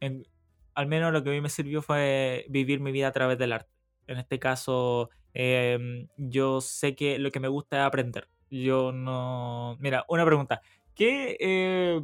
en- 0.00 0.26
al 0.74 0.86
menos 0.88 1.12
lo 1.12 1.22
que 1.22 1.30
a 1.30 1.32
mí 1.32 1.40
me 1.40 1.48
sirvió 1.48 1.80
fue 1.82 2.46
vivir 2.48 2.80
mi 2.80 2.90
vida 2.90 3.06
a 3.08 3.12
través 3.12 3.38
del 3.38 3.52
arte. 3.52 3.70
En 4.08 4.18
este 4.18 4.38
caso, 4.40 5.10
eh, 5.34 6.06
yo 6.16 6.60
sé 6.60 6.94
que 6.94 7.18
lo 7.18 7.30
que 7.30 7.40
me 7.40 7.48
gusta 7.48 7.78
es 7.80 7.82
aprender. 7.86 8.28
Yo 8.50 8.92
no... 8.92 9.76
Mira, 9.80 10.04
una 10.08 10.24
pregunta. 10.24 10.60
¿Qué, 10.94 11.36
eh, 11.40 12.00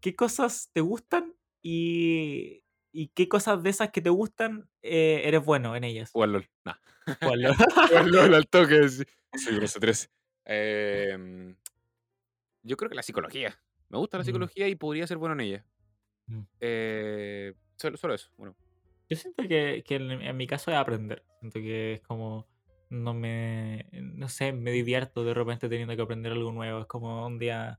¿qué 0.00 0.14
cosas 0.14 0.70
te 0.72 0.80
gustan 0.82 1.34
y, 1.62 2.62
y 2.92 3.08
qué 3.08 3.28
cosas 3.28 3.62
de 3.62 3.70
esas 3.70 3.90
que 3.90 4.02
te 4.02 4.10
gustan 4.10 4.68
eh, 4.82 5.22
eres 5.24 5.44
bueno 5.44 5.74
en 5.76 5.84
ellas? 5.84 6.10
Jugar 6.12 6.28
LOL. 6.28 6.48
Nah. 6.64 6.74
¿Cuál? 7.20 7.54
Jugar 7.56 8.06
LOL 8.06 8.34
al 8.34 8.46
toque. 8.48 8.88
sí. 8.88 9.04
Grosso 9.54 9.80
3. 9.80 10.10
Em, 10.44 11.56
yo 12.62 12.76
creo 12.76 12.88
que 12.90 12.96
la 12.96 13.02
psicología. 13.02 13.58
Me 13.88 13.98
gusta 13.98 14.18
la 14.18 14.22
Mm. 14.24 14.26
psicología 14.26 14.68
y 14.68 14.74
podría 14.74 15.06
ser 15.06 15.16
bueno 15.18 15.34
en 15.34 15.40
ella. 15.40 15.64
Mm. 16.26 16.40
Eh, 16.60 17.54
solo, 17.76 17.96
solo 17.96 18.14
eso. 18.14 18.30
Bueno, 18.36 18.56
Yo 19.08 19.16
siento 19.16 19.42
que, 19.48 19.84
que 19.86 19.94
en, 19.96 20.10
en 20.10 20.36
mi 20.36 20.46
caso 20.46 20.70
es 20.70 20.76
aprender. 20.76 21.22
Siento 21.50 21.60
que 21.60 21.94
es 21.94 22.00
como. 22.02 22.48
No 22.90 23.14
me. 23.14 23.86
No 23.92 24.28
sé, 24.28 24.52
me 24.52 24.70
divierto 24.72 25.24
de 25.24 25.34
repente 25.34 25.68
teniendo 25.68 25.94
que 25.96 26.02
aprender 26.02 26.32
algo 26.32 26.52
nuevo. 26.52 26.80
Es 26.80 26.86
como 26.86 27.26
un 27.26 27.38
día. 27.38 27.78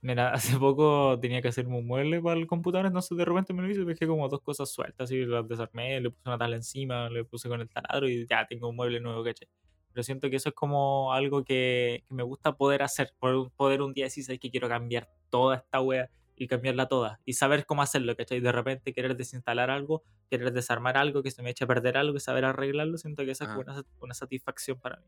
Mira, 0.00 0.32
hace 0.34 0.56
poco 0.58 1.18
tenía 1.20 1.42
que 1.42 1.48
hacerme 1.48 1.76
un 1.78 1.86
mueble 1.86 2.20
para 2.22 2.38
el 2.38 2.46
computador, 2.46 2.86
entonces 2.86 3.16
de 3.18 3.24
repente 3.24 3.52
me 3.52 3.62
lo 3.62 3.70
hice 3.70 3.80
y 3.82 3.84
dejé 3.84 4.06
como 4.06 4.28
dos 4.28 4.40
cosas 4.42 4.70
sueltas 4.72 5.10
y 5.10 5.24
las 5.26 5.48
desarmé, 5.48 6.00
le 6.00 6.10
puse 6.10 6.22
una 6.28 6.38
tabla 6.38 6.56
encima, 6.56 7.10
le 7.10 7.24
puse 7.24 7.48
con 7.48 7.60
el 7.60 7.68
taladro 7.68 8.08
y 8.08 8.24
ya 8.28 8.46
tengo 8.46 8.68
un 8.68 8.76
mueble 8.76 9.00
nuevo, 9.00 9.24
¿cachai? 9.24 9.48
Pero 9.92 10.04
siento 10.04 10.30
que 10.30 10.36
eso 10.36 10.50
es 10.50 10.54
como 10.54 11.12
algo 11.12 11.42
que, 11.44 12.04
que 12.08 12.14
me 12.14 12.22
gusta 12.22 12.56
poder 12.56 12.82
hacer, 12.82 13.12
poder, 13.56 13.82
un 13.82 13.92
día 13.92 14.04
decir, 14.04 14.22
"Sabes 14.24 14.38
que 14.40 14.50
quiero 14.50 14.68
cambiar 14.68 15.08
toda 15.30 15.56
esta 15.56 15.80
wea 15.80 16.08
y 16.38 16.46
cambiarla 16.48 16.86
toda 16.88 17.20
y 17.24 17.34
saber 17.34 17.66
cómo 17.66 17.82
hacerlo, 17.82 18.16
¿cachai? 18.16 18.40
De 18.40 18.52
repente 18.52 18.92
querer 18.92 19.16
desinstalar 19.16 19.70
algo, 19.70 20.02
querer 20.30 20.52
desarmar 20.52 20.96
algo, 20.96 21.22
que 21.22 21.30
se 21.30 21.42
me 21.42 21.50
eche 21.50 21.64
a 21.64 21.66
perder 21.66 21.96
algo 21.98 22.16
y 22.16 22.20
saber 22.20 22.44
arreglarlo, 22.44 22.98
siento 22.98 23.24
que 23.24 23.32
esa 23.32 23.44
es 23.44 23.50
Ajá. 23.50 23.56
una, 23.56 23.82
una 24.00 24.14
satisfacción 24.14 24.80
para 24.80 24.98
mí. 25.00 25.06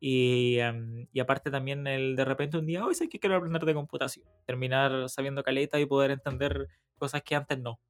Y, 0.00 0.58
em, 0.58 1.08
y 1.12 1.20
aparte 1.20 1.50
también 1.50 1.86
el 1.86 2.16
de 2.16 2.24
repente 2.24 2.58
un 2.58 2.66
día, 2.66 2.84
hoy 2.84 2.94
sé 2.94 3.08
que 3.08 3.20
quiero 3.20 3.36
aprender 3.36 3.64
de 3.64 3.74
computación, 3.74 4.26
terminar 4.46 5.08
sabiendo 5.10 5.42
caleta 5.42 5.78
y 5.80 5.86
poder 5.86 6.10
entender 6.12 6.68
cosas 6.98 7.22
que 7.22 7.36
antes 7.36 7.58
no. 7.60 7.80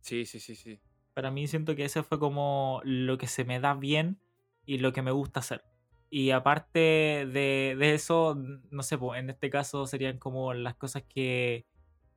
sí, 0.00 0.24
sí, 0.26 0.40
sí, 0.40 0.54
sí. 0.56 0.80
Para 1.14 1.30
mí 1.30 1.46
siento 1.48 1.74
que 1.76 1.84
ese 1.84 2.02
fue 2.02 2.18
como 2.18 2.80
lo 2.84 3.18
que 3.18 3.26
se 3.26 3.44
me 3.44 3.60
da 3.60 3.74
bien 3.74 4.20
y 4.64 4.78
lo 4.78 4.92
que 4.92 5.02
me 5.02 5.10
gusta 5.10 5.40
hacer. 5.40 5.64
Y 6.08 6.30
aparte 6.30 6.78
de, 6.80 7.76
de 7.78 7.94
eso, 7.94 8.36
no 8.70 8.82
sé, 8.82 8.98
pues, 8.98 9.20
en 9.20 9.30
este 9.30 9.50
caso 9.50 9.86
serían 9.86 10.18
como 10.18 10.54
las 10.54 10.76
cosas 10.76 11.04
que 11.08 11.66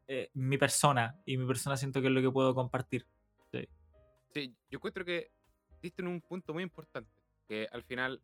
eh, 0.08 0.30
mi 0.34 0.58
persona, 0.58 1.20
y 1.26 1.38
mi 1.38 1.46
persona 1.48 1.78
siento 1.78 2.02
que 2.02 2.08
es 2.08 2.14
lo 2.14 2.22
que 2.22 2.30
puedo 2.32 2.54
compartir. 2.54 3.06
Sí. 3.52 3.68
Sí, 4.34 4.56
yo 4.70 4.78
encuentro 4.78 5.06
que 5.06 5.32
diste 5.82 6.02
en 6.02 6.08
un 6.08 6.22
punto 6.22 6.54
muy 6.54 6.64
importante. 6.64 7.10
Que 7.48 7.68
al 7.72 7.84
final, 7.84 8.22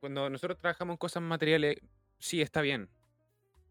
cuando 0.00 0.28
nosotros 0.30 0.58
trabajamos 0.58 0.94
en 0.94 0.98
cosas 0.98 1.22
materiales, 1.22 1.78
sí 2.18 2.40
está 2.40 2.60
bien. 2.60 2.88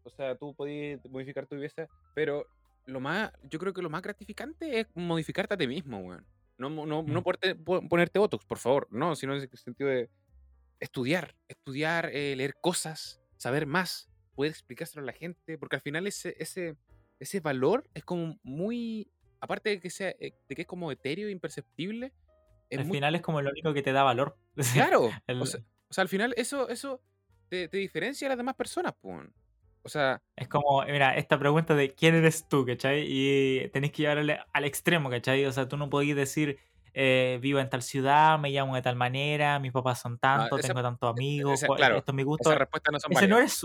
O 0.04 0.10
sea, 0.10 0.36
tú 0.36 0.54
podías 0.54 1.00
modificar 1.08 1.46
tu 1.46 1.56
vida, 1.56 1.88
pero 2.14 2.46
lo 2.86 3.00
más, 3.00 3.30
yo 3.44 3.58
creo 3.58 3.72
que 3.74 3.82
lo 3.82 3.90
más 3.90 4.02
gratificante 4.02 4.80
es 4.80 4.86
modificarte 4.94 5.54
a 5.54 5.56
ti 5.58 5.66
mismo, 5.66 5.98
weón. 6.00 6.26
No, 6.56 6.68
no, 6.70 6.86
no 6.86 7.02
Mm. 7.02 7.22
ponerte, 7.22 7.54
po- 7.54 7.88
ponerte 7.88 8.18
botox, 8.18 8.44
por 8.44 8.58
favor. 8.58 8.88
No, 8.90 9.14
sino 9.14 9.34
en 9.36 9.42
el 9.42 9.58
sentido 9.58 9.90
de 9.90 10.10
estudiar, 10.80 11.36
estudiar, 11.46 12.10
eh, 12.12 12.34
leer 12.36 12.54
cosas, 12.60 13.20
saber 13.36 13.66
más, 13.66 14.08
poder 14.34 14.50
explicárselo 14.52 15.02
a 15.02 15.06
la 15.06 15.12
gente, 15.12 15.58
porque 15.58 15.76
al 15.76 15.82
final 15.82 16.06
ese, 16.06 16.34
ese, 16.38 16.76
ese 17.20 17.40
valor 17.40 17.88
es 17.94 18.04
como 18.04 18.38
muy, 18.42 19.10
aparte 19.40 19.70
de 19.70 19.80
que 19.80 19.90
sea, 19.90 20.10
eh, 20.20 20.34
de 20.48 20.54
que 20.54 20.62
es 20.62 20.68
como 20.68 20.90
etéreo, 20.92 21.28
imperceptible, 21.28 22.12
es 22.70 22.78
Al 22.80 22.84
muy 22.86 22.96
final 22.96 23.14
es 23.14 23.22
como 23.22 23.40
lo 23.40 23.50
único 23.50 23.72
que 23.72 23.82
te 23.82 23.92
da 23.92 24.02
valor. 24.02 24.36
claro. 24.92 25.10
El- 25.26 25.42
O 25.42 25.46
sea, 25.46 25.60
o 25.88 25.94
sea, 25.94 26.02
al 26.02 26.08
final 26.08 26.34
eso, 26.36 26.68
eso 26.68 27.00
te, 27.48 27.68
te 27.68 27.78
diferencia 27.78 28.28
a 28.28 28.30
las 28.30 28.36
demás 28.38 28.54
personas, 28.56 28.94
pues. 29.00 29.26
O 29.82 29.88
sea, 29.88 30.20
Es 30.36 30.48
como, 30.48 30.82
mira, 30.84 31.16
esta 31.16 31.38
pregunta 31.38 31.74
de 31.74 31.94
quién 31.94 32.14
eres 32.14 32.46
tú, 32.46 32.66
¿cachai? 32.66 33.06
Y 33.08 33.68
tenés 33.70 33.90
que 33.92 34.02
llevarle 34.02 34.38
al 34.52 34.64
extremo, 34.64 35.08
¿cachai? 35.08 35.46
O 35.46 35.52
sea, 35.52 35.66
tú 35.66 35.76
no 35.78 35.88
podés 35.88 36.14
decir, 36.14 36.58
eh, 36.92 37.38
vivo 37.40 37.58
en 37.58 37.70
tal 37.70 37.80
ciudad, 37.82 38.38
me 38.38 38.50
llamo 38.50 38.74
de 38.74 38.82
tal 38.82 38.96
manera, 38.96 39.58
mis 39.60 39.72
papás 39.72 40.00
son 40.00 40.18
tantos, 40.18 40.58
esa- 40.58 40.68
tengo 40.68 40.82
tantos 40.82 41.10
amigos, 41.10 41.54
esa- 41.54 41.66
cuál- 41.68 41.78
claro, 41.78 41.96
esto 41.98 42.12
es 42.12 42.16
mi 42.16 42.22
gusto. 42.24 42.50
esas 42.50 42.58
respuestas 42.58 42.92
no 42.92 43.00
son 43.00 43.12
Ese 43.12 43.28
no 43.28 43.38
eres 43.38 43.62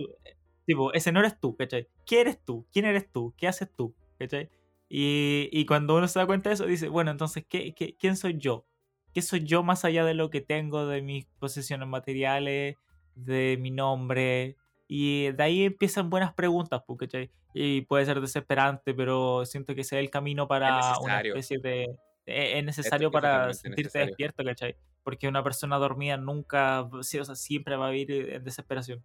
tipo, 0.66 0.94
ese 0.94 1.12
no 1.12 1.20
eres 1.20 1.40
tú, 1.40 1.56
¿cachai? 1.56 1.88
¿Qué 2.06 2.22
eres 2.22 2.44
tú? 2.44 2.66
¿Quién 2.72 2.86
eres 2.86 3.12
tú? 3.12 3.34
¿Qué 3.38 3.48
haces 3.48 3.70
tú? 3.76 3.96
¿cachai? 4.18 4.50
Y, 4.90 5.50
y 5.52 5.66
cuando 5.66 5.96
uno 5.96 6.08
se 6.08 6.20
da 6.20 6.26
cuenta 6.26 6.50
de 6.50 6.56
eso, 6.56 6.66
dice, 6.66 6.88
bueno, 6.88 7.12
entonces, 7.12 7.46
¿qué, 7.48 7.74
qué, 7.74 7.96
quién 7.98 8.16
soy 8.16 8.38
yo? 8.38 8.66
¿Qué 9.14 9.22
soy 9.22 9.44
yo 9.44 9.64
más 9.64 9.86
allá 9.86 10.06
de 10.06 10.14
lo 10.14 10.30
que 10.30 10.42
tengo, 10.42 10.88
de 10.88 11.02
mis 11.02 11.26
posesiones 11.40 11.88
materiales, 11.88 12.78
de 13.16 13.58
mi 13.60 13.72
nombre? 13.72 14.58
Y 14.88 15.32
de 15.32 15.44
ahí 15.44 15.64
empiezan 15.64 16.10
buenas 16.10 16.34
preguntas, 16.34 16.84
pues, 16.86 17.00
¿cachai? 17.00 17.32
Y 17.54 17.82
puede 17.82 18.06
ser 18.06 18.22
desesperante, 18.22 18.94
pero 18.94 19.46
siento 19.46 19.76
que 19.76 19.82
ese 19.82 19.98
es 19.98 20.04
el 20.04 20.10
camino 20.10 20.48
para 20.48 20.98
una 21.00 21.22
especie 21.22 21.60
de... 21.60 21.84
Es 22.26 22.56
es 22.56 22.64
necesario 22.64 23.10
es 23.10 23.12
para 23.12 23.54
sentirte 23.54 23.82
necesario. 23.84 24.08
despierto, 24.08 24.44
¿cachai? 24.44 24.76
Porque 25.04 25.28
una 25.28 25.44
persona 25.44 25.78
dormida 25.78 26.16
nunca, 26.18 26.84
o 26.84 27.04
sea, 27.04 27.36
siempre 27.36 27.76
va 27.76 27.88
a 27.88 27.92
vivir 27.92 28.30
en 28.34 28.44
desesperación. 28.44 29.04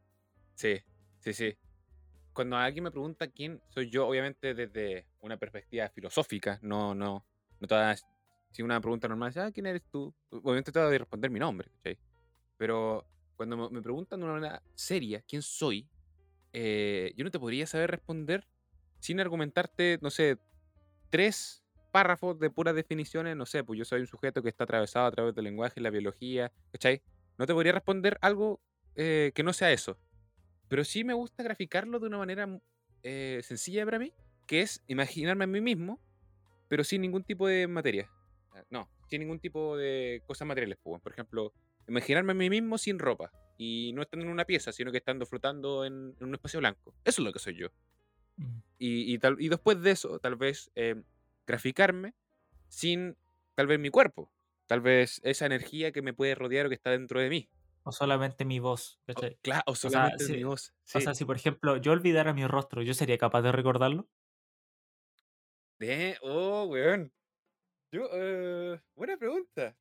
Sí, 0.55 0.81
sí, 1.21 1.33
sí. 1.35 1.59
Cuando 2.33 2.57
alguien 2.57 2.85
me 2.85 2.91
pregunta 2.93 3.29
quién 3.29 3.63
soy 3.71 3.91
yo, 3.91 4.07
obviamente 4.09 4.55
desde 4.55 5.09
una 5.21 5.39
perspectiva 5.39 5.89
filosófica, 5.91 6.59
no, 6.63 6.95
no, 6.95 7.27
no 7.61 7.69
todas, 7.69 8.07
si 8.53 8.63
una 8.63 8.81
pregunta 8.81 9.09
normal, 9.09 9.33
ah, 9.37 9.51
¿quién 9.53 9.67
eres 9.67 9.85
tú? 9.91 10.15
Obviamente 10.31 10.73
te 10.73 10.81
voy 10.81 10.95
a 10.95 10.99
responder 10.99 11.31
mi 11.31 11.41
nombre, 11.41 11.71
¿cachai? 11.71 11.99
Pero 12.59 13.09
cuando 13.37 13.71
me- 13.71 13.83
preguntan 13.83 14.21
de 14.21 14.27
una 14.27 14.35
manera 14.35 14.63
seria 14.75 15.23
quién 15.23 15.43
soy, 15.43 15.89
eh, 16.53 17.13
yo 17.17 17.25
no 17.25 17.31
te 17.31 17.41
podría 17.41 17.67
saber 17.67 17.91
responder 17.93 18.49
sin 19.01 19.21
argumentarte, 19.21 19.99
no 20.03 20.11
sé, 20.11 20.39
tres 21.11 21.65
párrafos 21.93 22.39
de 22.39 22.51
puras 22.51 22.75
definiciones, 22.75 23.37
no 23.37 23.47
sé, 23.47 23.65
pues 23.65 23.79
yo 23.79 23.85
soy 23.85 24.01
un 24.01 24.07
sujeto 24.07 24.43
que 24.43 24.49
está 24.49 24.65
atravesado 24.65 25.07
a 25.07 25.11
través 25.13 25.35
del 25.35 25.45
lenguaje 25.45 25.81
la 25.81 25.91
biología, 25.91 26.53
¿cachai? 26.73 27.03
No 27.39 27.47
te 27.47 27.55
podría 27.55 27.73
responder 27.73 28.19
algo 28.21 28.61
eh, 28.95 29.33
que 29.35 29.43
no 29.43 29.53
sea 29.53 29.73
eso. 29.73 29.99
Pero 30.69 30.85
sí 30.85 31.05
me 31.05 31.15
gusta 31.15 31.43
graficarlo 31.43 31.99
de 31.99 32.07
una 32.07 32.19
manera 32.19 32.47
mu- 32.47 32.61
eh, 33.03 33.41
sencilla 33.43 33.85
para 33.85 33.99
mí, 33.99 34.13
que 34.47 34.61
es 34.61 34.83
imaginarme 34.87 35.45
a 35.45 35.47
mí 35.47 35.61
mismo, 35.61 36.01
pero 36.69 36.85
sin 36.85 37.01
ningún 37.03 37.25
tipo 37.25 37.47
de 37.47 37.67
materia. 37.67 38.11
Ah, 38.53 38.65
No, 38.71 38.89
sin 39.09 39.21
ningún 39.21 39.41
tipo 39.41 39.77
de 39.77 40.23
cosas 40.27 40.47
materiales. 40.47 40.79
Por 40.83 41.01
ejemplo, 41.13 41.53
imaginarme 41.87 42.33
a 42.33 42.35
mí 42.35 42.51
mismo 42.51 42.77
sin 42.79 42.99
ropa 42.99 43.31
y 43.57 43.93
no 43.95 44.03
estando 44.03 44.27
en 44.27 44.33
una 44.33 44.45
pieza, 44.45 44.73
sino 44.73 44.93
que 44.93 44.99
estando 44.99 45.25
flotando 45.27 45.85
en, 45.85 46.15
en 46.21 46.27
un 46.27 46.35
espacio 46.35 46.61
blanco. 46.61 46.95
Eso 47.05 47.23
es 47.23 47.27
lo 47.27 47.33
que 47.33 47.39
soy 47.39 47.55
yo. 47.57 47.69
Mm. 48.37 48.59
Y, 48.79 49.15
y 49.15 49.19
tal, 49.19 49.37
y 49.41 49.49
después 49.49 49.81
de 49.83 49.91
eso, 49.91 50.19
tal 50.19 50.37
vez 50.37 50.71
eh, 50.75 51.03
graficarme 51.47 52.15
sin 52.69 53.17
tal 53.55 53.67
vez 53.67 53.79
mi 53.81 53.91
cuerpo. 53.91 54.31
Tal 54.67 54.81
vez 54.83 55.21
esa 55.25 55.47
energía 55.47 55.93
que 55.93 56.03
me 56.03 56.13
puede 56.13 56.35
rodear 56.35 56.67
o 56.67 56.69
que 56.69 56.75
está 56.75 56.91
dentro 56.91 57.21
de 57.21 57.31
mí. 57.31 57.49
O 57.89 57.93
solamente 57.93 58.45
mi 58.51 58.59
voz, 58.67 58.83
claro, 59.43 59.65
o 59.67 59.75
solamente 59.75 60.29
mi 60.35 60.43
voz. 60.45 60.63
O 60.97 61.01
sea, 61.01 61.15
si 61.15 61.25
por 61.25 61.37
ejemplo 61.37 61.77
yo 61.77 61.93
olvidara 61.93 62.33
mi 62.35 62.47
rostro, 62.47 62.83
¿yo 62.83 62.95
sería 62.95 63.19
capaz 63.19 63.43
de 63.43 63.53
recordarlo? 63.53 64.09
De- 65.81 66.17
oh, 66.23 66.67
weón. 66.67 67.13
Yo, 67.93 68.09
eh, 68.13 68.83
buena 68.97 69.17
pregunta. 69.19 69.77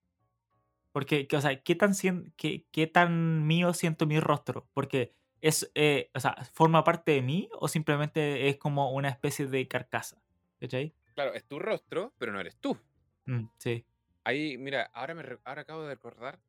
Porque, 0.92 1.28
que, 1.28 1.38
o 1.38 1.42
sea, 1.42 1.62
¿qué 1.62 1.76
tan, 1.76 1.94
qué, 2.38 2.66
qué 2.72 2.88
tan 2.88 3.46
mío 3.46 3.74
siento 3.74 4.08
mi 4.08 4.20
rostro? 4.20 4.68
Porque 4.74 5.14
es, 5.42 5.72
eh, 5.76 6.10
o 6.16 6.20
sea, 6.20 6.36
¿forma 6.54 6.84
parte 6.84 7.12
de 7.12 7.22
mí 7.22 7.50
o 7.54 7.68
simplemente 7.68 8.50
es 8.50 8.58
como 8.58 8.92
una 8.92 9.10
especie 9.10 9.46
de 9.48 9.68
carcasa? 9.68 10.24
¿Cachai? 10.60 10.96
Claro, 11.16 11.34
es 11.34 11.46
tu 11.46 11.60
rostro, 11.60 12.14
pero 12.18 12.32
no 12.32 12.40
eres 12.40 12.58
tú. 12.60 12.78
Mm, 13.28 13.50
sí. 13.60 13.86
Ahí, 14.24 14.58
mira, 14.58 14.84
ahora, 14.94 15.16
me, 15.16 15.24
ahora 15.44 15.62
acabo 15.62 15.84
de 15.84 15.96
recordar 15.96 16.40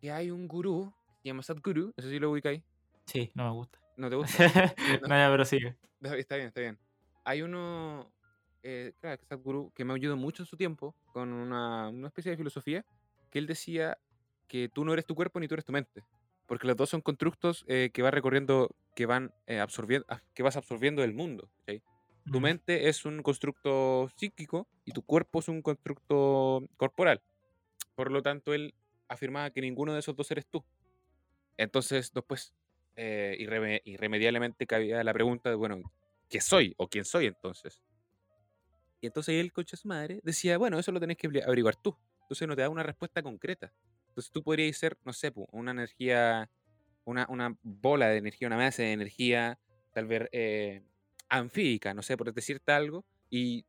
que 0.00 0.10
hay 0.10 0.30
un 0.30 0.48
gurú, 0.48 0.92
se 1.22 1.28
llama 1.28 1.42
Sadhguru, 1.42 1.92
no 1.96 2.02
sé 2.02 2.10
si 2.10 2.18
lo 2.18 2.30
ubicáis. 2.30 2.62
Sí, 3.06 3.30
no 3.34 3.44
me 3.44 3.50
gusta. 3.50 3.78
¿No 3.96 4.08
te 4.08 4.16
gusta? 4.16 4.36
no, 5.02 5.08
ya, 5.08 5.28
pero 5.30 5.44
sigue. 5.44 5.76
No, 6.00 6.14
Está 6.14 6.36
bien, 6.36 6.48
está 6.48 6.60
bien. 6.60 6.78
Hay 7.24 7.42
uno, 7.42 8.10
eh, 8.62 8.94
claro, 9.00 9.18
que 9.18 9.26
Sadhguru, 9.26 9.72
que 9.74 9.84
me 9.84 9.92
ayudó 9.92 10.16
mucho 10.16 10.42
en 10.42 10.46
su 10.46 10.56
tiempo 10.56 10.94
con 11.12 11.32
una, 11.32 11.90
una 11.90 12.08
especie 12.08 12.30
de 12.30 12.38
filosofía, 12.38 12.84
que 13.30 13.38
él 13.38 13.46
decía 13.46 13.98
que 14.48 14.68
tú 14.68 14.84
no 14.84 14.92
eres 14.92 15.06
tu 15.06 15.14
cuerpo 15.14 15.38
ni 15.38 15.48
tú 15.48 15.54
eres 15.54 15.64
tu 15.64 15.72
mente. 15.72 16.04
Porque 16.46 16.66
los 16.66 16.76
dos 16.76 16.90
son 16.90 17.00
constructos 17.00 17.64
eh, 17.68 17.90
que 17.92 18.02
vas 18.02 18.12
recorriendo, 18.12 18.74
que 18.96 19.06
van 19.06 19.32
eh, 19.46 19.60
absorbiendo, 19.60 20.06
ah, 20.08 20.20
que 20.34 20.42
vas 20.42 20.56
absorbiendo 20.56 21.02
del 21.02 21.14
mundo. 21.14 21.48
Tu 22.30 22.40
mente 22.40 22.88
es 22.88 23.04
un 23.04 23.22
constructo 23.22 24.08
psíquico 24.16 24.66
y 24.84 24.92
tu 24.92 25.02
cuerpo 25.02 25.38
es 25.40 25.48
un 25.48 25.62
constructo 25.62 26.62
corporal. 26.76 27.22
Por 27.94 28.10
lo 28.10 28.22
tanto, 28.22 28.52
él 28.52 28.74
afirmaba 29.10 29.50
que 29.50 29.60
ninguno 29.60 29.92
de 29.92 30.00
esos 30.00 30.16
dos 30.16 30.30
eres 30.30 30.46
tú. 30.46 30.64
Entonces, 31.56 32.12
después, 32.14 32.54
eh, 32.96 33.36
irreme- 33.38 33.82
irremediablemente 33.84 34.66
cabía 34.66 35.04
la 35.04 35.12
pregunta 35.12 35.50
de, 35.50 35.56
bueno, 35.56 35.82
¿qué 36.28 36.40
soy? 36.40 36.74
¿O 36.78 36.88
quién 36.88 37.04
soy 37.04 37.26
entonces? 37.26 37.82
Y 39.02 39.06
entonces 39.06 39.34
él, 39.40 39.52
concha 39.52 39.72
de 39.72 39.80
su 39.80 39.88
madre, 39.88 40.20
decía, 40.22 40.58
bueno, 40.58 40.78
eso 40.78 40.92
lo 40.92 41.00
tenés 41.00 41.16
que 41.16 41.26
averiguar 41.44 41.76
tú. 41.76 41.96
Entonces 42.22 42.46
no 42.46 42.54
te 42.54 42.62
da 42.62 42.68
una 42.68 42.82
respuesta 42.82 43.22
concreta. 43.22 43.72
Entonces 44.08 44.30
tú 44.30 44.42
podrías 44.42 44.76
ser, 44.76 44.96
no 45.04 45.12
sé, 45.12 45.32
una 45.52 45.70
energía, 45.72 46.50
una, 47.04 47.26
una 47.28 47.56
bola 47.62 48.08
de 48.08 48.18
energía, 48.18 48.46
una 48.48 48.56
masa 48.56 48.82
de 48.82 48.92
energía, 48.92 49.58
tal 49.92 50.06
vez 50.06 50.28
eh, 50.32 50.82
anfíbica, 51.28 51.94
no 51.94 52.02
sé, 52.02 52.16
por 52.16 52.32
decirte 52.32 52.72
algo, 52.72 53.04
y 53.30 53.64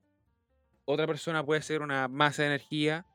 otra 0.86 1.08
persona 1.08 1.46
puede 1.46 1.62
ser 1.62 1.82
una 1.82 2.08
masa 2.08 2.44
de 2.44 2.48
energía 2.50 3.06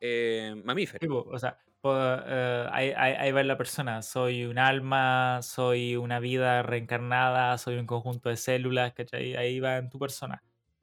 eh, 0.00 0.54
mamífera. 0.64 1.06
O 1.10 1.38
sea, 1.38 1.58
eh, 1.96 2.66
ahí, 2.72 2.90
ahí- 2.96 3.32
va 3.32 3.42
la 3.42 3.56
persona. 3.58 4.02
Soy 4.02 4.44
un 4.44 4.58
alma, 4.58 5.40
soy 5.42 5.96
una 5.96 6.20
vida 6.20 6.62
reencarnada, 6.62 7.56
soy 7.58 7.76
un 7.78 7.86
conjunto 7.86 8.28
de 8.28 8.36
células, 8.36 8.92
¿cachai? 8.94 9.36
Ahí 9.36 9.60
va 9.60 9.76
en 9.78 9.90
tu 9.90 9.98
persona. 9.98 10.42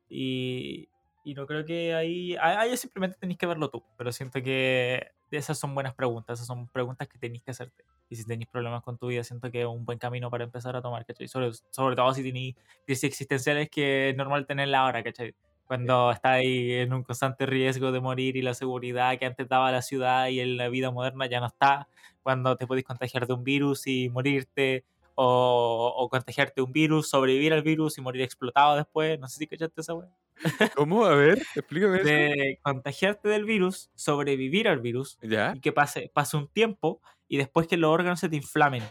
Y, 0.09 0.89
y 1.23 1.33
no 1.33 1.47
creo 1.47 1.65
que 1.65 1.93
ahí, 1.95 2.35
ahí 2.39 2.75
simplemente 2.77 3.17
tenéis 3.19 3.37
que 3.37 3.45
verlo 3.47 3.69
tú. 3.69 3.83
Pero 3.97 4.11
siento 4.11 4.41
que 4.41 5.11
esas 5.31 5.57
son 5.59 5.73
buenas 5.73 5.93
preguntas, 5.95 6.39
esas 6.39 6.47
son 6.47 6.67
preguntas 6.67 7.07
que 7.07 7.17
tenéis 7.17 7.43
que 7.43 7.51
hacerte. 7.51 7.83
Y 8.09 8.15
si 8.15 8.25
tenéis 8.25 8.49
problemas 8.49 8.83
con 8.83 8.97
tu 8.97 9.07
vida, 9.07 9.23
siento 9.23 9.49
que 9.51 9.61
es 9.61 9.67
un 9.67 9.85
buen 9.85 9.97
camino 9.97 10.29
para 10.29 10.43
empezar 10.43 10.75
a 10.75 10.81
tomar, 10.81 11.05
¿cachai? 11.05 11.27
Sobre, 11.27 11.51
sobre 11.71 11.95
todo 11.95 12.13
si 12.13 12.23
tenéis 12.23 12.55
crisis 12.85 13.05
existenciales 13.05 13.69
que 13.69 14.09
es 14.09 14.15
normal 14.17 14.45
tenerla 14.45 14.79
ahora, 14.81 15.03
¿cachai? 15.03 15.33
Cuando 15.67 16.11
está 16.11 16.33
ahí 16.33 16.71
en 16.73 16.93
un 16.93 17.03
constante 17.03 17.45
riesgo 17.45 17.91
de 17.91 18.01
morir 18.01 18.35
y 18.35 18.41
la 18.41 18.53
seguridad 18.53 19.17
que 19.17 19.25
antes 19.25 19.47
daba 19.47 19.71
la 19.71 19.81
ciudad 19.81 20.27
y 20.27 20.39
en 20.39 20.57
la 20.57 20.69
vida 20.69 20.91
moderna 20.91 21.25
ya 21.27 21.39
no 21.39 21.47
está, 21.47 21.87
cuando 22.21 22.55
te 22.57 22.67
podéis 22.67 22.85
contagiar 22.85 23.27
de 23.27 23.33
un 23.33 23.43
virus 23.43 23.87
y 23.87 24.09
morirte, 24.09 24.85
o, 25.15 25.93
o 25.95 26.09
contagiarte 26.09 26.53
de 26.57 26.61
un 26.63 26.71
virus, 26.71 27.09
sobrevivir 27.09 27.53
al 27.53 27.61
virus 27.61 27.97
y 27.97 28.01
morir 28.01 28.21
explotado 28.21 28.75
después, 28.75 29.19
no 29.19 29.27
sé 29.27 29.39
si 29.39 29.47
cachaste 29.47 29.81
esa 29.81 29.93
wea. 29.93 30.09
¿Cómo? 30.75 31.05
A 31.05 31.15
ver, 31.15 31.39
explícame 31.55 31.97
eso. 31.97 32.05
De 32.05 32.59
contagiarte 32.63 33.29
del 33.29 33.45
virus, 33.45 33.91
sobrevivir 33.95 34.67
al 34.67 34.79
virus 34.79 35.17
¿Ya? 35.21 35.53
y 35.55 35.59
que 35.59 35.71
pase, 35.71 36.09
pase 36.13 36.37
un 36.37 36.47
tiempo 36.47 37.01
y 37.27 37.37
después 37.37 37.67
que 37.67 37.77
los 37.77 37.91
órganos 37.91 38.19
se 38.19 38.29
te 38.29 38.35
inflamen 38.35 38.83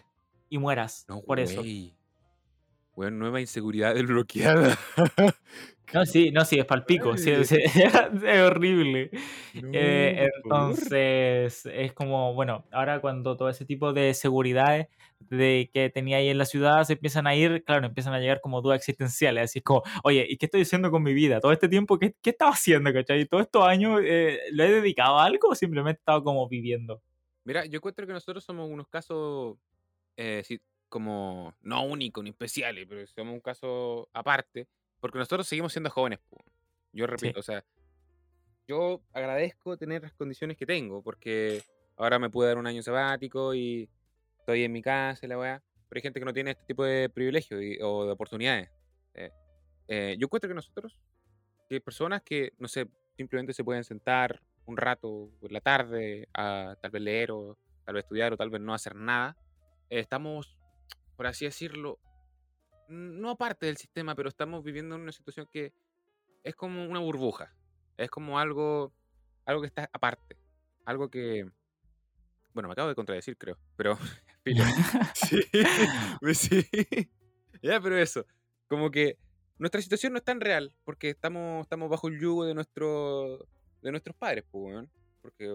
y 0.48 0.58
mueras 0.58 1.06
No, 1.08 1.22
por 1.22 1.40
eso. 1.40 1.62
Bueno, 2.94 3.16
nueva 3.18 3.40
inseguridad 3.40 3.94
desbloqueada. 3.94 4.78
No, 5.92 6.06
sí, 6.06 6.30
no, 6.30 6.44
sí, 6.46 6.58
es 6.58 6.64
palpico, 6.64 7.18
sí, 7.18 7.44
sí, 7.44 7.56
es 8.24 8.40
horrible. 8.40 9.10
No, 9.52 9.68
Eh, 9.74 10.30
entonces, 10.42 11.66
es 11.66 11.92
como, 11.92 12.32
bueno, 12.32 12.64
ahora 12.72 13.00
cuando 13.02 13.36
todo 13.36 13.50
ese 13.50 13.66
tipo 13.66 13.92
de 13.92 14.14
seguridades 14.14 14.86
de 15.20 15.70
que 15.72 15.90
tenía 15.90 16.16
ahí 16.16 16.28
en 16.28 16.38
la 16.38 16.46
ciudad 16.46 16.82
se 16.84 16.94
empiezan 16.94 17.26
a 17.26 17.34
ir, 17.34 17.62
claro, 17.64 17.86
empiezan 17.86 18.14
a 18.14 18.20
llegar 18.20 18.40
como 18.40 18.62
dudas 18.62 18.78
existenciales, 18.78 19.44
así 19.44 19.58
es 19.58 19.64
como, 19.64 19.82
oye, 20.02 20.26
¿y 20.28 20.38
qué 20.38 20.46
estoy 20.46 20.62
haciendo 20.62 20.90
con 20.90 21.02
mi 21.02 21.12
vida? 21.12 21.40
Todo 21.40 21.52
este 21.52 21.68
tiempo, 21.68 21.98
¿qué, 21.98 22.14
qué 22.22 22.30
estaba 22.30 22.52
haciendo, 22.52 22.90
cachai? 22.90 23.26
¿Todos 23.26 23.42
estos 23.44 23.64
años 23.66 24.00
eh, 24.02 24.38
lo 24.52 24.64
he 24.64 24.70
dedicado 24.72 25.18
a 25.18 25.26
algo 25.26 25.48
o 25.50 25.54
simplemente 25.54 25.98
estaba 26.00 26.22
como 26.24 26.48
viviendo? 26.48 27.02
Mira, 27.44 27.66
yo 27.66 27.76
encuentro 27.76 28.06
que 28.06 28.12
nosotros 28.14 28.42
somos 28.44 28.70
unos 28.70 28.88
casos, 28.88 29.56
eh, 30.16 30.42
como, 30.92 31.54
no 31.62 31.82
únicos 31.84 32.22
ni 32.22 32.30
especiales, 32.30 32.86
pero 32.86 33.04
somos 33.06 33.32
un 33.32 33.40
caso 33.40 34.08
aparte, 34.12 34.68
porque 35.00 35.18
nosotros 35.18 35.48
seguimos 35.48 35.72
siendo 35.72 35.88
jóvenes. 35.90 36.20
Yo 36.92 37.06
repito, 37.06 37.40
o 37.40 37.42
sea, 37.42 37.64
yo 38.68 39.02
agradezco 39.12 39.76
tener 39.78 40.02
las 40.02 40.12
condiciones 40.12 40.56
que 40.58 40.66
tengo, 40.66 41.02
porque 41.02 41.62
ahora 41.96 42.18
me 42.18 42.28
pude 42.30 42.48
dar 42.48 42.58
un 42.58 42.66
año 42.66 42.82
sabático 42.82 43.54
y 43.54 43.88
estoy 44.40 44.64
en 44.64 44.72
mi 44.72 44.82
casa 44.82 45.24
y 45.24 45.28
la 45.30 45.38
weá, 45.38 45.62
pero 45.88 45.98
hay 45.98 46.02
gente 46.02 46.20
que 46.20 46.26
no 46.26 46.32
tiene 46.34 46.50
este 46.52 46.64
tipo 46.66 46.84
de 46.84 47.08
privilegios 47.08 47.60
y- 47.62 47.78
o 47.82 48.04
de 48.04 48.12
oportunidades. 48.12 48.70
eh. 49.14 49.30
Eh, 49.88 50.16
yo 50.18 50.26
encuentro 50.26 50.48
que 50.48 50.54
nosotros, 50.54 50.96
que 51.68 51.76
hay 51.76 51.80
personas 51.80 52.22
que, 52.22 52.52
no 52.58 52.68
sé, 52.68 52.86
simplemente 53.16 53.52
se 53.54 53.64
pueden 53.64 53.84
sentar 53.84 54.40
un 54.66 54.76
rato 54.76 55.30
por 55.40 55.50
la 55.52 55.60
tarde 55.60 56.28
a 56.34 56.76
tal 56.80 56.90
vez 56.90 57.02
leer 57.02 57.30
o 57.32 57.56
tal 57.84 57.94
vez 57.94 58.04
estudiar 58.04 58.32
o 58.32 58.36
tal 58.36 58.48
vez 58.50 58.60
no 58.60 58.72
hacer 58.74 58.94
nada, 58.94 59.36
eh, 59.90 59.98
estamos, 59.98 60.56
por 61.16 61.26
así 61.26 61.44
decirlo, 61.44 61.98
no 62.88 63.30
aparte 63.30 63.66
del 63.66 63.76
sistema, 63.76 64.14
pero 64.14 64.28
estamos 64.28 64.62
viviendo 64.62 64.94
en 64.94 65.02
una 65.02 65.12
situación 65.12 65.46
que 65.50 65.72
es 66.44 66.54
como 66.54 66.84
una 66.84 67.00
burbuja, 67.00 67.54
es 67.96 68.10
como 68.10 68.38
algo, 68.38 68.92
algo 69.44 69.62
que 69.62 69.68
está 69.68 69.88
aparte, 69.92 70.36
algo 70.84 71.10
que, 71.10 71.46
bueno, 72.52 72.68
me 72.68 72.72
acabo 72.72 72.88
de 72.88 72.94
contradecir, 72.94 73.36
creo, 73.36 73.58
pero. 73.76 73.98
Sí, 75.14 75.40
sí. 76.34 76.68
Ya, 77.62 77.80
pero 77.80 77.96
eso, 77.96 78.26
como 78.66 78.90
que 78.90 79.16
nuestra 79.58 79.80
situación 79.80 80.12
no 80.12 80.18
es 80.18 80.24
tan 80.24 80.40
real, 80.40 80.74
porque 80.84 81.10
estamos, 81.10 81.62
estamos 81.62 81.88
bajo 81.88 82.08
el 82.08 82.18
yugo 82.18 82.44
de, 82.44 82.54
nuestro, 82.54 83.46
de 83.80 83.90
nuestros 83.92 84.16
padres, 84.16 84.44
pues, 84.50 84.64
weón. 84.64 84.90
Porque, 85.20 85.48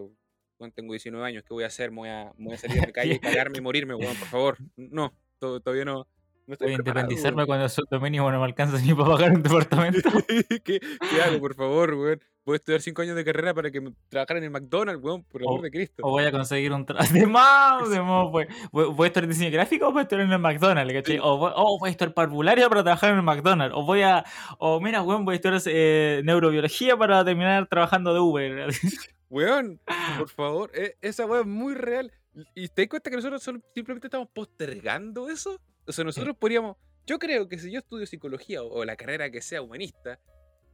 weón, 0.57 0.71
tengo 0.71 0.93
19 0.93 1.25
años, 1.25 1.43
¿qué 1.43 1.53
voy 1.53 1.65
a 1.65 1.67
hacer? 1.67 1.91
¿Me 1.91 1.97
voy 1.97 2.09
a, 2.09 2.31
me 2.37 2.45
voy 2.45 2.53
a 2.53 2.57
salir 2.57 2.81
a 2.81 2.85
la 2.85 2.93
calle, 2.93 3.19
cagarme 3.19 3.57
y 3.57 3.61
morirme, 3.61 3.93
weón, 3.95 4.15
por 4.15 4.27
favor. 4.29 4.57
No, 4.77 5.13
todavía 5.39 5.85
no, 5.85 6.07
no 6.47 6.53
estoy 6.53 6.67
Voy 6.67 6.75
a 6.75 6.77
independizarme 6.77 7.37
weón. 7.37 7.47
cuando 7.47 7.65
el 7.65 7.71
sueldo 7.71 7.99
mínimo 7.99 8.31
no 8.31 8.39
me 8.39 8.45
alcanza 8.45 8.77
ni 8.79 8.93
para 8.93 9.09
pagar 9.09 9.31
un 9.33 9.43
departamento. 9.43 10.09
¿Qué, 10.63 10.79
¿Qué 10.79 11.21
hago, 11.23 11.39
por 11.39 11.55
favor, 11.55 11.93
weón? 11.93 12.21
Voy 12.45 12.53
a 12.53 12.55
estudiar 12.55 12.79
5 12.79 13.01
años 13.01 13.15
de 13.17 13.25
carrera 13.25 13.53
para 13.53 13.69
que 13.69 13.81
me 13.81 13.91
trabajar 14.07 14.37
en 14.37 14.45
el 14.45 14.51
McDonald's, 14.51 15.03
weón, 15.03 15.21
por 15.25 15.41
el 15.41 15.49
amor 15.49 15.61
de 15.63 15.69
Cristo. 15.69 16.01
O 16.05 16.11
voy 16.11 16.23
a 16.23 16.31
conseguir 16.31 16.71
un 16.71 16.85
trabajo. 16.85 17.13
De 17.13 17.25
más, 17.27 17.89
de 17.89 18.01
más, 18.01 18.31
voy, 18.31 18.47
voy, 18.71 19.03
a 19.03 19.07
estudiar 19.07 19.27
diseño 19.27 19.51
gráfico 19.51 19.89
o 19.89 19.91
voy 19.91 19.99
a 19.99 20.03
estudiar 20.03 20.25
en 20.25 20.31
el 20.31 20.39
McDonald's. 20.39 21.19
O 21.21 21.37
voy, 21.37 21.89
a 21.89 21.91
estudiar 21.91 22.13
parvularia 22.13 22.69
para 22.69 22.83
trabajar 22.83 23.09
en 23.11 23.17
el 23.17 23.23
McDonald's. 23.23 23.75
O 23.75 23.83
voy 23.83 24.03
a. 24.03 24.23
O 24.59 24.79
mira, 24.79 25.01
weón, 25.01 25.25
voy 25.25 25.33
a 25.33 25.35
estudiar 25.35 25.61
eh, 25.65 26.21
neurobiología 26.23 26.95
para 26.95 27.25
terminar 27.25 27.67
trabajando 27.67 28.13
de 28.13 28.21
Uber. 28.21 28.69
Weón, 29.29 29.81
por 30.17 30.29
favor, 30.29 30.71
e- 30.73 30.95
esa 31.01 31.25
weá 31.25 31.41
es 31.41 31.45
muy 31.45 31.73
real. 31.73 32.13
¿Y 32.55 32.67
te 32.69 32.83
das 32.83 32.89
cuenta 32.89 33.09
que 33.09 33.15
nosotros 33.15 33.41
solo- 33.41 33.61
simplemente 33.73 34.07
estamos 34.07 34.29
postergando 34.33 35.29
eso? 35.29 35.59
O 35.85 35.91
sea, 35.91 36.03
nosotros 36.03 36.35
podríamos. 36.37 36.75
Yo 37.05 37.17
creo 37.19 37.47
que 37.47 37.57
si 37.57 37.71
yo 37.71 37.79
estudio 37.79 38.05
psicología 38.05 38.61
o, 38.63 38.67
o 38.79 38.85
la 38.85 38.95
carrera 38.95 39.29
que 39.31 39.41
sea 39.41 39.61
humanista, 39.61 40.19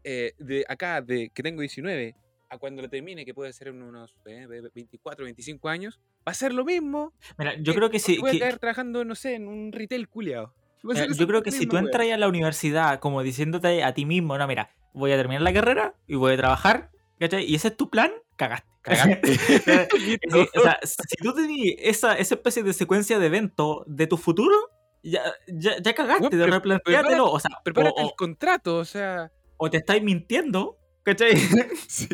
eh, 0.04 0.34
de 0.40 0.66
acá, 0.68 1.02
de 1.02 1.30
que 1.30 1.44
tengo 1.44 1.62
19, 1.62 2.16
a 2.50 2.58
cuando 2.58 2.82
lo 2.82 2.90
termine, 2.90 3.26
que 3.26 3.34
puede 3.34 3.54
ser 3.54 3.70
en 3.70 3.82
unos 3.82 4.14
eh, 4.26 4.48
24, 4.74 5.24
25 5.26 5.70
años, 5.70 6.00
va 6.28 6.32
a 6.32 6.34
ser 6.34 6.54
lo 6.54 6.66
mismo. 6.66 7.14
Mira, 7.38 7.56
yo 7.56 7.74
que- 7.74 7.76
creo 7.78 7.90
que 7.90 8.00
sí. 8.00 8.18
Voy 8.20 8.32
a 8.32 8.40
caer 8.40 8.60
trabajando, 8.60 9.06
no 9.06 9.16
sé, 9.16 9.36
en 9.36 9.48
un 9.48 9.72
retail 9.72 10.08
culiado. 10.10 10.54
mira, 10.84 11.06
yo 11.18 11.28
creo 11.28 11.42
que 11.44 11.52
si 11.52 11.66
tú 11.66 11.78
entras 11.78 12.08
a 12.12 12.18
la 12.18 12.28
universidad 12.28 13.00
como 13.00 13.24
diciéndote 13.24 13.84
a 13.84 13.94
ti 13.94 14.06
mismo, 14.06 14.38
no, 14.38 14.48
mira, 14.48 14.76
voy 14.94 15.12
a 15.12 15.18
terminar 15.18 15.42
la 15.42 15.54
carrera 15.54 15.96
y 16.08 16.16
voy 16.16 16.34
a 16.34 16.38
trabajar, 16.38 16.92
¿cachai? 17.20 17.46
Y 17.46 17.56
ese 17.56 17.70
es 17.70 17.78
tu 17.78 17.90
plan, 17.90 18.12
cagaste. 18.36 18.68
Cagaste. 18.84 19.38
Sí, 19.98 20.18
o 20.56 20.60
sea, 20.62 20.78
si 20.84 21.16
tú 21.22 21.34
tenías 21.34 21.76
esa, 21.80 22.16
esa 22.18 22.36
especie 22.36 22.64
de 22.64 22.74
secuencia 22.74 23.18
de 23.20 23.28
eventos 23.28 23.84
de 23.88 24.08
tu 24.08 24.18
futuro, 24.18 24.56
ya, 25.04 25.22
ya, 25.48 25.78
ya 25.82 25.94
cagaste, 25.94 26.30
pre- 26.30 26.48
replanteátelo. 26.48 27.32
O 27.32 27.40
sea, 27.40 27.52
o, 27.60 27.64
Prepárate 27.64 28.02
el 28.02 28.12
contrato, 28.18 28.78
o 28.78 28.86
sea. 28.86 29.32
o 29.58 29.70
te 29.70 29.78
estáis 29.78 30.04
mintiendo, 30.04 30.78
¿cachai? 31.04 31.32
Sí. 31.88 32.08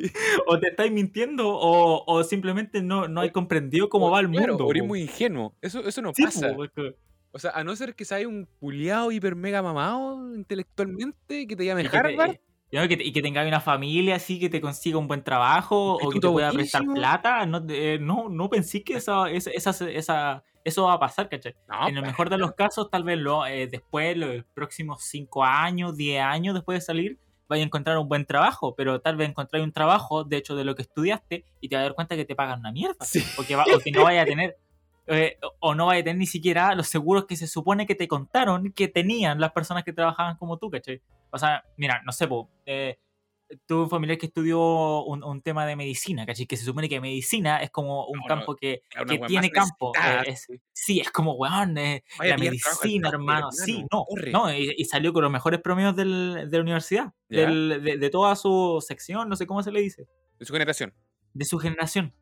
o 0.46 0.60
te 0.60 0.68
estáis 0.70 0.92
mintiendo, 0.92 1.50
o, 1.50 2.04
o 2.06 2.24
simplemente 2.24 2.84
no, 2.84 3.08
no 3.08 3.22
hay 3.22 3.32
comprendido 3.32 3.90
cómo 3.90 4.08
O- 4.08 4.12
va 4.12 4.20
el 4.20 4.30
claro, 4.30 4.54
mundo. 4.54 4.66
o 4.68 4.72
eres 4.72 4.84
muy 4.86 5.02
ingenuo. 5.02 5.56
Eso, 5.62 5.80
eso 5.88 6.02
no 6.04 6.14
Sí, 6.14 6.24
pasa. 6.24 6.56
O 7.32 7.38
sea, 7.40 7.52
a 7.52 7.64
no 7.64 7.76
ser 7.76 7.96
que 7.96 8.06
seas 8.06 8.26
un 8.26 8.48
culiado 8.60 9.12
hiper 9.12 9.36
mega 9.36 9.62
mamado 9.64 10.36
intelectualmente, 10.36 11.46
que 11.48 11.56
te 11.56 11.66
llame 11.66 11.82
y 11.82 11.86
que 11.86 11.90
te- 11.92 11.98
Harvard. 11.98 12.36
Y- 12.72 12.88
que 12.88 12.98
te- 12.98 13.04
y 13.04 13.12
que 13.12 13.22
tengáis 13.22 13.48
una 13.48 13.60
familia 13.62 14.16
así, 14.16 14.40
que 14.40 14.50
te 14.50 14.62
consiga 14.62 14.98
un 14.98 15.08
buen 15.08 15.24
trabajo, 15.24 15.96
o 15.96 16.10
que 16.10 16.20
te 16.20 16.28
pueda 16.30 16.52
prestar 16.52 16.84
plata. 16.94 17.46
No, 17.46 17.64
eh, 17.70 17.98
no, 18.00 18.30
no 18.30 18.50
pensé 18.50 18.84
que 18.84 18.96
esa, 18.96 19.30
esa, 19.30 19.52
esa- 19.52 19.90
esa- 19.90 20.44
eso 20.64 20.84
va 20.86 20.94
a 20.94 21.00
pasar, 21.00 21.30
¿cachai? 21.30 21.56
No, 21.68 21.88
en 21.88 21.96
el 21.98 22.02
pa- 22.04 22.08
mejor 22.08 22.30
de 22.30 22.38
los 22.38 22.52
casos, 22.54 22.90
tal 22.92 23.04
vez 23.04 23.18
lo, 23.18 23.46
eh, 23.46 23.68
después, 23.68 24.16
los 24.18 24.44
próximos 24.54 25.04
5 25.04 25.44
años, 25.44 25.96
10 25.98 26.22
años 26.22 26.54
después 26.54 26.78
de 26.80 26.86
salir, 26.86 27.18
vaya 27.48 27.64
a 27.64 27.66
encontrar 27.66 27.98
un 27.98 28.08
buen 28.08 28.26
trabajo, 28.26 28.76
pero 28.76 29.02
tal 29.02 29.16
vez 29.16 29.30
encontrar 29.30 29.64
un 29.64 29.72
trabajo, 29.72 30.24
de 30.24 30.38
hecho, 30.38 30.56
de 30.56 30.64
lo 30.66 30.76
que 30.76 30.84
estudiaste, 30.84 31.46
y 31.62 31.70
te 31.70 31.76
vas 31.76 31.82
a 31.82 31.84
dar 31.86 31.96
cuenta 31.96 32.16
que 32.16 32.26
te 32.26 32.36
pagan 32.36 32.60
una 32.60 32.72
mierda. 32.72 33.04
Sí. 33.06 33.24
O 33.40 33.44
que, 33.44 33.56
va- 33.56 33.66
o 33.76 33.80
que 33.80 33.92
no 33.92 34.04
vaya 34.04 34.22
a 34.22 34.26
tener, 34.38 34.58
eh, 35.08 35.40
o 35.60 35.74
no 35.74 35.88
vaya 35.88 36.02
a 36.02 36.04
tener 36.04 36.18
ni 36.20 36.28
siquiera 36.28 36.76
los 36.76 36.88
seguros 36.88 37.26
que 37.26 37.36
se 37.36 37.48
supone 37.48 37.88
que 37.88 37.96
te 37.96 38.08
contaron 38.08 38.72
que 38.74 38.88
tenían 38.88 39.40
las 39.40 39.54
personas 39.54 39.84
que 39.84 39.94
trabajaban 39.94 40.38
como 40.38 40.58
tú, 40.58 40.70
¿cachai? 40.70 41.02
O 41.32 41.38
sea, 41.38 41.64
mira, 41.78 42.02
no 42.06 42.12
sé, 42.12 42.28
po, 42.28 42.50
eh, 42.66 43.00
tuve 43.66 43.84
un 43.84 43.90
familiar 43.90 44.18
que 44.18 44.28
estudió 44.28 44.60
un, 45.06 45.24
un 45.24 45.42
tema 45.42 45.66
de 45.66 45.76
medicina, 45.76 46.26
¿cachai? 46.26 46.46
Que 46.46 46.56
se 46.58 46.66
supone 46.66 46.88
que 46.88 47.02
medicina 47.02 47.58
es 47.62 47.72
como 47.72 48.06
un 48.06 48.18
No, 48.20 48.22
no, 48.24 48.28
campo 48.28 48.56
que, 48.56 48.84
claro, 48.90 49.06
una 49.06 49.14
que 49.14 49.20
más 49.22 49.28
tiene 49.28 49.50
campo. 49.50 49.92
eh, 49.96 50.24
es, 50.28 50.48
sí. 50.72 51.00
es 51.00 51.10
como, 51.12 51.34
weón, 51.34 51.78
eh, 51.78 52.04
Vaya 52.20 52.32
la 52.32 52.38
medicina, 52.38 53.10
hermano. 53.10 53.52
Sí, 53.52 53.84
no, 53.92 54.06
corre. 54.06 54.32
no, 54.32 54.54
y, 54.54 54.74
y 54.78 54.86
salió 54.86 55.14
con 55.14 55.24
los 55.24 55.32
mejores 55.32 55.60
premios 55.62 55.96
del- 55.96 56.48
de 56.50 56.58
la 56.58 56.62
universidad, 56.64 57.14
del- 57.28 57.82
de, 57.84 57.98
de 57.98 58.10
toda 58.12 58.36
su 58.36 58.84
sección, 58.88 59.28
no 59.30 59.36
sé 59.36 59.48
cómo 59.48 59.64
se 59.64 59.72
le 59.72 59.82
dice, 59.82 60.08
De 60.38 60.46
su 60.46 60.54
generación. 60.54 60.94
de 61.34 61.46
su 61.46 61.58
generación. 61.58 62.14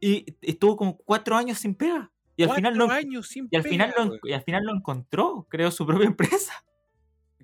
Y 0.00 0.36
estuvo 0.42 0.76
como 0.76 0.96
cuatro 0.98 1.36
años 1.36 1.58
sin 1.58 1.74
pega. 1.76 2.10
Y 2.36 2.42
al 2.42 2.52
final 2.52 2.76
no, 2.76 2.90
años 2.90 3.28
sin 3.28 3.46
y 3.48 3.56
al 3.56 3.62
final 3.62 3.90
pega, 3.92 4.04
lo, 4.04 4.10
weón. 4.10 4.20
y 4.24 4.32
al 4.32 4.42
final 4.42 4.64
lo 4.64 4.72
encontró, 4.74 5.46
creó 5.48 5.70
su 5.70 5.86
propia 5.86 6.06
empresa. 6.40 6.64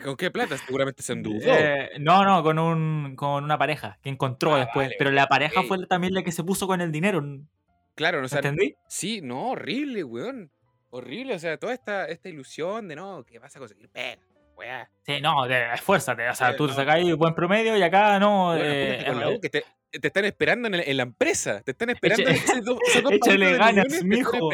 ¿Con 0.03 0.17
qué 0.17 0.31
plata? 0.31 0.57
Seguramente 0.59 1.03
se 1.03 1.13
endeudó. 1.13 1.41
Eh, 1.45 1.91
no, 1.99 2.25
no, 2.25 2.43
con, 2.43 2.59
un, 2.59 3.15
con 3.17 3.45
una 3.45 3.59
pareja 3.59 3.99
que 4.03 4.09
encontró 4.11 4.55
Ah, 4.55 4.61
después. 4.61 4.87
vale, 4.89 4.97
pero 4.99 5.11
la 5.11 5.27
pareja 5.27 5.63
fue 5.63 5.87
también 5.87 6.15
la 6.15 6.23
que 6.23 6.33
se 6.33 6.43
puso 6.45 6.67
con 6.67 6.81
el 6.81 6.91
dinero. 6.93 7.21
¿me 7.23 7.43
Claro, 7.95 8.25
o 8.25 8.29
sea, 8.29 8.39
¿Entendí? 8.39 8.75
sí, 8.89 9.21
no, 9.23 9.51
horrible, 9.51 10.05
weón. 10.05 10.51
Horrible, 10.91 11.35
o 11.35 11.39
sea, 11.39 11.57
toda 11.59 11.73
esta, 11.75 12.07
esta 12.07 12.29
ilusión 12.29 12.89
de 12.89 12.97
no, 12.97 13.25
que 13.25 13.39
vas 13.39 13.55
a 13.55 13.59
conseguir 13.59 13.89
pega, 13.91 14.21
weá. 14.57 14.91
Sí, 15.07 15.21
no, 15.21 15.47
de- 15.47 15.75
esfuérzate. 15.75 16.29
O 16.29 16.35
sea, 16.35 16.57
tú 16.57 16.67
no. 16.67 16.73
sacáis 16.73 17.15
buen 17.15 17.35
promedio 17.35 17.77
y 17.77 17.83
acá 17.83 18.19
no. 18.19 18.47
Bueno, 18.47 18.65
eh, 18.65 18.97
júntate 18.99 19.11
con 19.13 19.21
la 19.21 19.31
eh, 19.31 19.37
U, 19.37 19.41
que 19.41 19.51
te, 19.51 19.65
te 19.91 20.07
están 20.07 20.25
esperando 20.25 20.69
en, 20.69 20.75
el- 20.75 20.85
en 20.89 20.97
la 20.97 21.03
empresa. 21.03 21.63
Te 21.63 21.73
están 21.73 21.91
esperando 21.91 22.31
Eche- 22.31 22.61
dos, 22.65 22.79
échale 23.11 23.57
ganas, 23.57 24.03
mijo. 24.05 24.51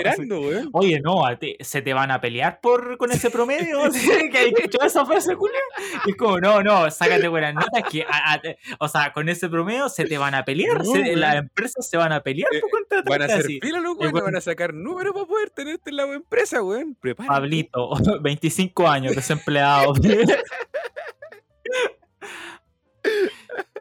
Oye, 0.73 1.01
no, 1.01 1.27
a 1.27 1.37
ti- 1.39 1.57
se 1.61 1.83
te 1.83 1.93
van 1.93 2.11
a 2.11 2.21
pelear 2.21 2.61
por 2.61 2.97
con 2.97 3.13
ese 3.13 3.31
promedio. 3.31 3.81
Que 4.33 4.39
hay 4.39 4.53
que 4.53 4.65
echar 4.65 4.87
esa 4.87 5.05
frase, 5.07 5.35
Julia. 5.35 5.59
Y 6.07 6.11
es 6.11 6.17
como, 6.17 6.41
no, 6.41 6.63
no, 6.63 6.91
sácate 6.91 7.29
buenas 7.29 7.55
notas. 7.55 7.83
Que, 7.91 8.03
a- 8.03 8.35
a- 8.35 8.41
o 8.81 8.89
sea, 8.89 9.13
con 9.13 9.29
ese 9.29 9.49
promedio 9.49 9.89
se 9.89 10.05
te 10.07 10.17
van 10.19 10.35
a 10.35 10.45
pelear. 10.45 10.79
No, 10.79 10.93
se- 10.93 11.17
las 11.17 11.37
empresas 11.37 11.89
se 11.89 11.97
van 11.97 12.13
a 12.13 12.23
pelear 12.23 12.49
Eh, 12.55 12.61
por 12.61 12.71
contratarte 12.71 13.11
Van 13.11 13.23
a 13.23 13.25
hacer 13.27 13.47
fila 13.47 13.81
weones, 13.81 14.13
weón- 14.13 14.25
van 14.25 14.37
a 14.37 14.41
sacar 14.41 14.73
números 14.75 15.13
para 15.13 15.27
poder 15.27 15.51
tenerte 15.51 15.91
en 15.91 15.97
la 15.97 16.05
empresa, 16.05 16.63
weón. 16.63 16.95
Prepárate. 17.01 17.33
Pablito, 17.35 17.91
25 18.23 18.89
años, 18.89 19.15
desempleado. 19.15 19.93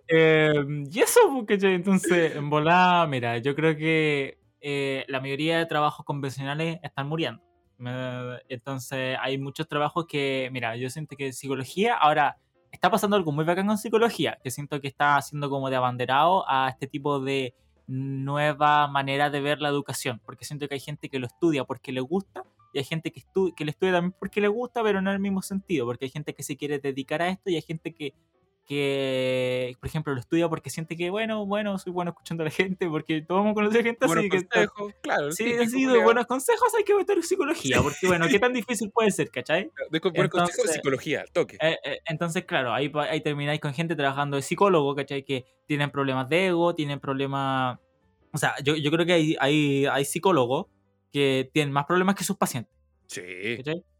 Eh, 0.07 0.53
y 0.91 0.99
eso, 0.99 1.19
porque 1.33 1.55
entonces, 1.61 2.35
en 2.35 2.49
volada, 2.49 3.07
mira, 3.07 3.37
yo 3.39 3.55
creo 3.55 3.75
que 3.75 4.39
eh, 4.61 5.05
la 5.07 5.19
mayoría 5.19 5.57
de 5.57 5.65
trabajos 5.65 6.05
convencionales 6.05 6.79
están 6.83 7.07
muriendo. 7.07 7.41
Entonces, 8.47 9.17
hay 9.19 9.37
muchos 9.37 9.67
trabajos 9.67 10.05
que, 10.07 10.49
mira, 10.51 10.75
yo 10.77 10.89
siento 10.89 11.15
que 11.15 11.33
psicología, 11.33 11.95
ahora 11.95 12.37
está 12.71 12.89
pasando 12.89 13.15
algo 13.15 13.31
muy 13.31 13.45
bacán 13.45 13.67
con 13.67 13.77
psicología, 13.77 14.37
que 14.43 14.51
siento 14.51 14.79
que 14.81 14.87
está 14.87 15.17
haciendo 15.17 15.49
como 15.49 15.69
de 15.69 15.75
abanderado 15.75 16.45
a 16.49 16.69
este 16.69 16.87
tipo 16.87 17.19
de 17.19 17.53
nueva 17.87 18.87
manera 18.87 19.29
de 19.29 19.41
ver 19.41 19.61
la 19.61 19.69
educación, 19.69 20.21
porque 20.25 20.45
siento 20.45 20.67
que 20.67 20.75
hay 20.75 20.79
gente 20.79 21.09
que 21.09 21.19
lo 21.19 21.27
estudia 21.27 21.63
porque 21.65 21.91
le 21.91 22.01
gusta 22.01 22.43
y 22.73 22.79
hay 22.79 22.83
gente 22.83 23.11
que, 23.11 23.19
estu 23.19 23.53
que 23.55 23.63
le 23.63 23.71
estudia 23.71 23.93
también 23.93 24.15
porque 24.19 24.41
le 24.41 24.47
gusta, 24.47 24.83
pero 24.83 25.01
no 25.01 25.11
en 25.11 25.15
el 25.15 25.21
mismo 25.21 25.41
sentido, 25.41 25.85
porque 25.85 26.05
hay 26.05 26.11
gente 26.11 26.33
que 26.33 26.43
se 26.43 26.57
quiere 26.57 26.79
dedicar 26.79 27.21
a 27.21 27.29
esto 27.29 27.49
y 27.49 27.55
hay 27.55 27.61
gente 27.61 27.93
que, 27.93 28.13
que 28.65 29.75
por 29.79 29.87
ejemplo, 29.87 30.13
lo 30.13 30.19
estudia 30.19 30.49
porque 30.49 30.69
siente 30.69 30.97
que, 30.97 31.09
bueno, 31.09 31.45
bueno, 31.45 31.77
soy 31.77 31.93
bueno 31.93 32.11
escuchando 32.11 32.43
a 32.43 32.45
la 32.45 32.51
gente, 32.51 32.87
porque 32.89 33.21
todos 33.21 33.41
hemos 33.41 33.53
conocido 33.53 33.83
gente 33.83 34.05
Buenos 34.07 34.25
así 34.25 34.29
que... 34.29 34.45
consejos, 34.45 34.93
claro. 35.01 35.31
Sí, 35.31 35.43
de 35.53 35.65
culiao. 35.69 36.03
buenos 36.03 36.25
consejos 36.25 36.73
hay 36.77 36.83
que 36.83 36.95
meter 36.95 37.21
psicología, 37.23 37.81
porque 37.81 38.07
bueno, 38.07 38.27
¿qué 38.27 38.39
tan 38.39 38.53
difícil 38.53 38.89
puede 38.91 39.11
ser, 39.11 39.29
cachai? 39.29 39.71
Buenos 39.89 40.29
consejos 40.29 40.67
de 40.67 40.73
psicología, 40.73 41.25
toque. 41.31 41.57
Eh, 41.61 41.77
eh, 41.83 41.99
entonces, 42.05 42.45
claro, 42.45 42.73
ahí, 42.73 42.91
ahí 43.09 43.21
termináis 43.21 43.59
con 43.59 43.73
gente 43.73 43.95
trabajando 43.95 44.35
de 44.35 44.41
psicólogo, 44.41 44.95
¿cachai? 44.95 45.23
Que 45.23 45.45
tienen 45.67 45.91
problemas 45.91 46.27
de 46.29 46.47
ego, 46.47 46.73
tienen 46.75 46.99
problemas... 46.99 47.79
O 48.33 48.37
sea, 48.37 48.55
yo, 48.63 48.75
yo 48.75 48.91
creo 48.91 49.05
que 49.05 49.13
hay, 49.13 49.35
hay, 49.39 49.85
hay 49.85 50.05
psicólogos 50.05 50.65
que 51.13 51.49
tienen 51.53 51.71
más 51.71 51.85
problemas 51.85 52.15
que 52.15 52.23
sus 52.23 52.35
pacientes, 52.37 52.73
Sí. 53.07 53.21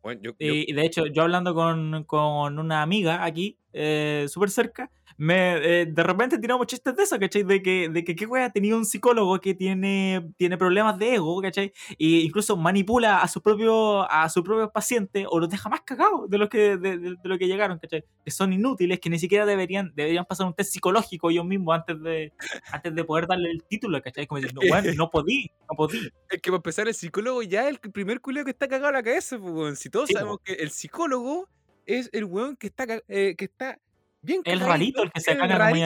Bueno, 0.02 0.20
yo, 0.22 0.32
yo- 0.32 0.36
Y, 0.54 0.66
y 0.70 0.74
de 0.74 0.86
hecho, 0.86 1.06
yo 1.06 1.22
hablando 1.22 1.54
con, 1.54 2.04
con 2.06 2.60
una 2.60 2.82
amiga 2.82 3.24
aquí, 3.24 3.58
eh, 3.78 4.26
súper 4.30 4.50
cerca, 4.50 4.92
me, 5.18 5.82
eh, 5.82 5.86
de 5.86 6.04
repente 6.04 6.38
tiramos 6.40 6.68
chistes 6.68 6.96
de 6.96 7.04
eso, 7.04 7.20
¿cachai? 7.20 7.44
De 7.44 7.62
que, 7.62 7.90
de 7.90 8.04
que 8.04 8.16
qué 8.16 8.26
wea 8.26 8.50
tenía 8.50 8.76
un 8.76 8.86
psicólogo 8.86 9.40
que 9.40 9.54
tiene, 9.54 10.30
tiene 10.38 10.58
problemas 10.58 10.98
de 10.98 11.16
ego, 11.16 11.42
¿cachai? 11.42 11.74
E 12.00 12.06
incluso 12.22 12.58
manipula 12.58 13.22
a 13.22 13.28
su 13.28 13.42
propio 13.42 14.10
a 14.12 14.28
sus 14.30 14.44
propios 14.44 14.72
pacientes 14.72 15.26
o 15.30 15.40
los 15.40 15.50
deja 15.50 15.70
más 15.70 15.82
cagados 15.82 16.30
de 16.30 16.38
lo 16.38 16.50
que, 16.50 16.78
de, 16.78 16.98
de- 16.98 17.16
de 17.22 17.30
lo 17.30 17.38
que 17.38 17.48
llegaron, 17.48 17.80
¿cachai? 17.80 18.04
Que 18.24 18.32
son 18.32 18.54
inútiles, 18.54 19.00
que 19.00 19.10
ni 19.10 19.20
siquiera 19.20 19.46
deberían, 19.46 19.92
deberían 19.96 20.26
pasar 20.26 20.48
un 20.48 20.54
test 20.54 20.72
psicológico 20.74 21.30
ellos 21.30 21.46
mismos 21.46 21.76
antes 21.76 22.02
de, 22.02 22.34
antes 22.72 22.94
de 22.96 23.04
poder 23.04 23.28
darle 23.28 23.52
el 23.52 23.64
título, 23.68 24.02
¿cachai? 24.02 24.28
Como 24.28 24.40
decir, 24.42 24.54
no, 24.56 24.64
bueno, 24.66 24.92
no 24.96 25.10
podí, 25.10 25.52
no 25.70 25.76
podí. 25.78 26.10
Es 26.30 26.42
que 26.42 26.50
para 26.52 26.58
empezar, 26.58 26.88
el 26.88 26.94
psicólogo 26.96 27.42
ya 27.44 27.68
es 27.70 27.78
el 27.84 27.92
primer 27.92 28.20
culeo 28.22 28.44
que 28.46 28.52
está 28.52 28.68
cagado 28.68 28.90
a 28.90 28.92
la 28.94 29.04
cabeza, 29.04 29.38
pues. 29.40 29.80
Si 29.80 29.90
todos 29.90 30.08
Sí, 30.08 30.14
sabemos 30.14 30.38
que 30.44 30.54
el 30.54 30.72
psicólogo 30.72 31.50
es 31.86 32.10
el 32.14 32.26
weón 32.26 32.56
que 32.56 32.68
está, 32.68 32.86
eh, 33.08 33.36
que 33.38 33.46
está 33.46 33.80
bien 34.22 34.42
El 34.46 34.60
rarito, 34.60 35.04
el 35.04 35.12
que 35.12 35.22
se 35.22 35.38
caga 35.38 35.70
en- 35.72 35.78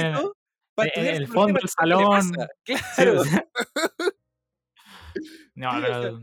estudiar 0.78 1.16
el 1.16 1.28
fondo 1.28 1.60
del 1.60 1.70
salón. 1.70 2.22
Sí, 2.66 2.74
Claro. 2.95 3.22
No, 5.56 5.72
Sí, 5.72 5.78
o 5.78 5.82
sea, 5.86 6.02
pero 6.02 6.20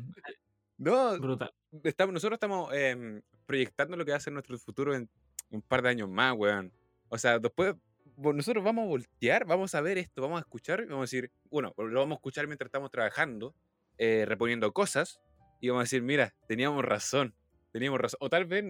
No, 0.78 1.18
brutal. 1.18 1.52
estamos, 1.84 2.12
nosotros 2.14 2.36
estamos 2.36 2.72
em, 2.74 3.20
proyectando 3.44 3.96
lo 3.96 4.04
que 4.04 4.12
va 4.12 4.16
a 4.16 4.20
ser 4.20 4.32
nuestro 4.32 4.58
futuro 4.58 4.94
en 4.94 5.08
un 5.50 5.62
par 5.62 5.82
de 5.82 5.90
años 5.90 6.08
más, 6.08 6.34
weón. 6.36 6.72
O 7.08 7.18
sea, 7.18 7.38
después 7.38 7.74
nosotros 8.16 8.64
vamos 8.64 8.84
a 8.84 8.88
voltear, 8.88 9.44
vamos 9.44 9.74
a 9.74 9.80
ver 9.80 9.98
esto, 9.98 10.22
vamos 10.22 10.38
a 10.38 10.40
escuchar 10.40 10.80
y 10.80 10.84
vamos 10.86 11.00
a 11.00 11.02
decir, 11.02 11.30
bueno, 11.50 11.74
lo 11.76 12.00
vamos 12.00 12.16
a 12.16 12.18
escuchar 12.18 12.46
mientras 12.46 12.68
estamos 12.68 12.90
trabajando, 12.90 13.54
eh, 13.98 14.24
reponiendo 14.26 14.72
cosas, 14.72 15.20
y 15.60 15.68
vamos 15.68 15.82
a 15.82 15.84
decir, 15.84 16.02
mira, 16.02 16.34
teníamos 16.48 16.84
razón, 16.84 17.34
teníamos 17.72 18.00
razón. 18.00 18.18
O 18.20 18.30
tal 18.30 18.46
vez, 18.46 18.64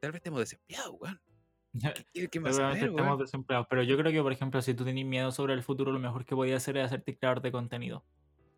tal 0.00 0.12
vez 0.12 0.16
estemos 0.16 0.40
desempleados, 0.40 0.94
weón. 1.00 1.20
¿Qué, 2.14 2.28
qué 2.28 2.40
más 2.40 2.56
saber, 2.56 2.76
estamos 2.76 3.02
weón? 3.04 3.18
desempleados. 3.18 3.66
Pero 3.68 3.82
yo 3.82 3.96
creo 3.98 4.12
que, 4.12 4.22
por 4.22 4.32
ejemplo, 4.32 4.62
si 4.62 4.74
tú 4.74 4.84
tenés 4.84 5.04
miedo 5.04 5.32
sobre 5.32 5.54
el 5.54 5.62
futuro, 5.62 5.92
lo 5.92 5.98
mejor 5.98 6.24
que 6.24 6.34
podías 6.34 6.62
hacer 6.62 6.76
es 6.76 6.84
hacerte 6.86 7.16
creador 7.16 7.42
de 7.42 7.52
contenido. 7.52 8.04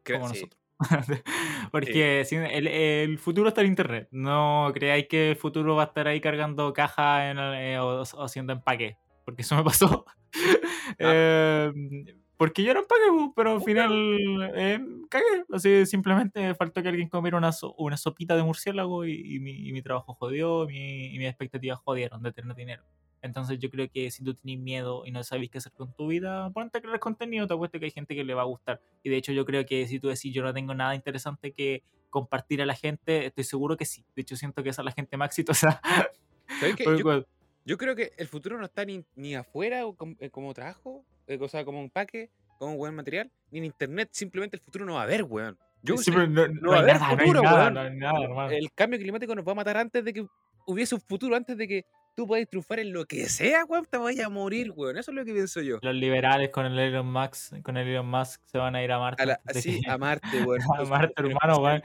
Cre- 0.04 0.14
como 0.20 0.28
sí, 0.28 0.34
nosotros. 0.34 0.60
Porque 1.72 2.24
si- 2.26 2.36
el, 2.36 2.66
el 2.66 3.18
futuro 3.18 3.48
está 3.48 3.62
en 3.62 3.68
internet. 3.68 4.08
No 4.10 4.70
creáis 4.74 5.06
que 5.08 5.30
el 5.30 5.36
futuro 5.36 5.74
va 5.74 5.84
a 5.84 5.86
estar 5.86 6.06
ahí 6.06 6.20
cargando 6.20 6.72
cajas 6.72 7.30
en 7.30 7.38
el- 7.38 7.54
eh, 7.54 7.78
o, 7.78 8.02
o 8.02 8.22
haciendo 8.24 8.52
empaque. 8.52 8.96
Porque 9.24 9.42
eso 9.42 9.56
me 9.56 9.64
pasó. 9.64 10.04
Eh, 10.98 11.72
porque 12.36 12.62
yo 12.62 12.70
era 12.70 12.80
empaque, 12.80 13.00
pues, 13.10 13.30
pero 13.34 13.52
al 13.52 13.62
final 13.62 14.50
eh, 14.54 14.78
cagué. 15.08 15.44
Así 15.52 15.86
simplemente 15.86 16.40
me 16.40 16.54
faltó 16.54 16.82
que 16.82 16.88
alguien 16.88 17.08
comiera 17.08 17.36
una, 17.38 17.52
so- 17.52 17.74
una 17.78 17.96
sopita 17.96 18.36
de 18.36 18.42
murciélago 18.42 19.04
y, 19.04 19.36
y 19.36 19.40
mi, 19.40 19.52
y 19.68 19.72
mi 19.72 19.82
trabajo 19.82 20.14
jodió 20.14 20.66
mi- 20.66 21.06
y 21.14 21.18
mis 21.18 21.28
expectativas 21.28 21.78
jodieron 21.78 22.22
de 22.22 22.32
tener 22.32 22.54
dinero. 22.54 22.82
Entonces 23.22 23.58
yo 23.58 23.70
creo 23.70 23.90
que 23.90 24.10
si 24.10 24.22
tú 24.22 24.34
tienes 24.34 24.62
miedo 24.62 25.04
y 25.06 25.10
no 25.10 25.24
sabes 25.24 25.48
qué 25.50 25.58
hacer 25.58 25.72
con 25.72 25.92
tu 25.94 26.06
vida, 26.08 26.50
ponte 26.50 26.78
a 26.78 26.80
crear 26.80 27.00
contenido, 27.00 27.46
te 27.46 27.54
apuesto 27.54 27.78
que 27.78 27.86
hay 27.86 27.90
gente 27.90 28.14
que 28.14 28.22
le 28.22 28.34
va 28.34 28.42
a 28.42 28.46
gustar. 28.46 28.80
Y 29.02 29.08
de 29.10 29.16
hecho 29.16 29.32
yo 29.32 29.44
creo 29.44 29.64
que 29.66 29.86
si 29.88 29.98
tú 29.98 30.08
decís 30.08 30.32
yo 30.34 30.42
no 30.42 30.52
tengo 30.54 30.74
nada 30.74 30.94
interesante 30.94 31.52
que 31.52 31.82
compartir 32.10 32.62
a 32.62 32.66
la 32.66 32.74
gente, 32.74 33.26
estoy 33.26 33.44
seguro 33.44 33.76
que 33.76 33.84
sí. 33.84 34.04
De 34.14 34.22
hecho 34.22 34.36
siento 34.36 34.62
que 34.62 34.68
esa 34.68 34.82
es 34.82 34.86
la 34.86 34.92
gente 34.92 35.16
más 35.16 35.28
exitosa. 35.28 35.80
¿Sabes 36.60 36.76
Yo, 36.98 37.04
yo 37.64 37.78
creo 37.78 37.96
que 37.96 38.12
el 38.16 38.28
futuro 38.28 38.58
no 38.58 38.66
está 38.66 38.84
ni, 38.84 39.02
ni 39.16 39.34
afuera 39.34 39.86
o 39.86 39.96
com- 39.96 40.14
eh, 40.20 40.30
como 40.30 40.54
trabajo, 40.54 41.04
eh, 41.26 41.38
o 41.40 41.48
sea, 41.48 41.64
como 41.64 41.80
empaque, 41.80 42.30
como 42.58 42.76
buen 42.76 42.94
material, 42.94 43.30
ni 43.50 43.58
en 43.58 43.64
internet. 43.66 44.08
Simplemente 44.12 44.56
el 44.56 44.62
futuro 44.62 44.84
no 44.84 44.94
va 44.94 45.00
a 45.00 45.04
haber, 45.04 45.24
weón. 45.24 45.58
Yo 45.82 45.96
Sí, 45.98 46.10
no, 46.10 46.26
no 46.26 46.70
va 46.70 46.76
a 46.76 46.80
haber 46.80 46.94
nada, 46.94 47.06
no 47.14 47.20
hay 47.20 47.26
futuro, 47.28 47.42
nada, 47.42 47.82
weón. 47.82 47.98
nada, 47.98 48.54
el 48.54 48.72
cambio 48.72 48.98
climático 48.98 49.34
nos 49.34 49.46
va 49.46 49.52
a 49.52 49.56
matar 49.56 49.76
antes 49.76 50.04
de 50.04 50.12
que 50.12 50.26
hubiese 50.66 50.94
un 50.94 51.00
futuro, 51.00 51.36
antes 51.36 51.56
de 51.56 51.68
que 51.68 51.84
tú 52.16 52.26
puedas 52.26 52.48
triunfar 52.48 52.80
en 52.80 52.92
lo 52.92 53.04
que 53.04 53.28
sea, 53.28 53.64
weón, 53.66 53.86
te 53.88 53.98
vayas 53.98 54.26
a 54.26 54.28
morir, 54.30 54.72
weón. 54.74 54.96
Eso 54.96 55.10
es 55.12 55.14
lo 55.14 55.24
que 55.24 55.32
pienso 55.32 55.60
yo. 55.60 55.78
Los 55.82 55.94
liberales 55.94 56.48
con 56.48 56.66
el 56.66 56.76
Elon 56.78 57.06
Musk, 57.12 57.62
con 57.62 57.76
el 57.76 57.86
Elon 57.86 58.06
Musk 58.08 58.40
se 58.46 58.58
van 58.58 58.74
a 58.74 58.82
ir 58.82 58.90
a 58.90 58.98
Marte. 58.98 59.22
A 59.22 59.26
la- 59.26 59.40
sí, 59.54 59.80
que- 59.82 59.90
a 59.90 59.98
Marte, 59.98 60.42
weón. 60.42 60.60
A 60.80 60.84
Marte, 60.84 61.14
hermano, 61.18 61.58
weón. 61.58 61.82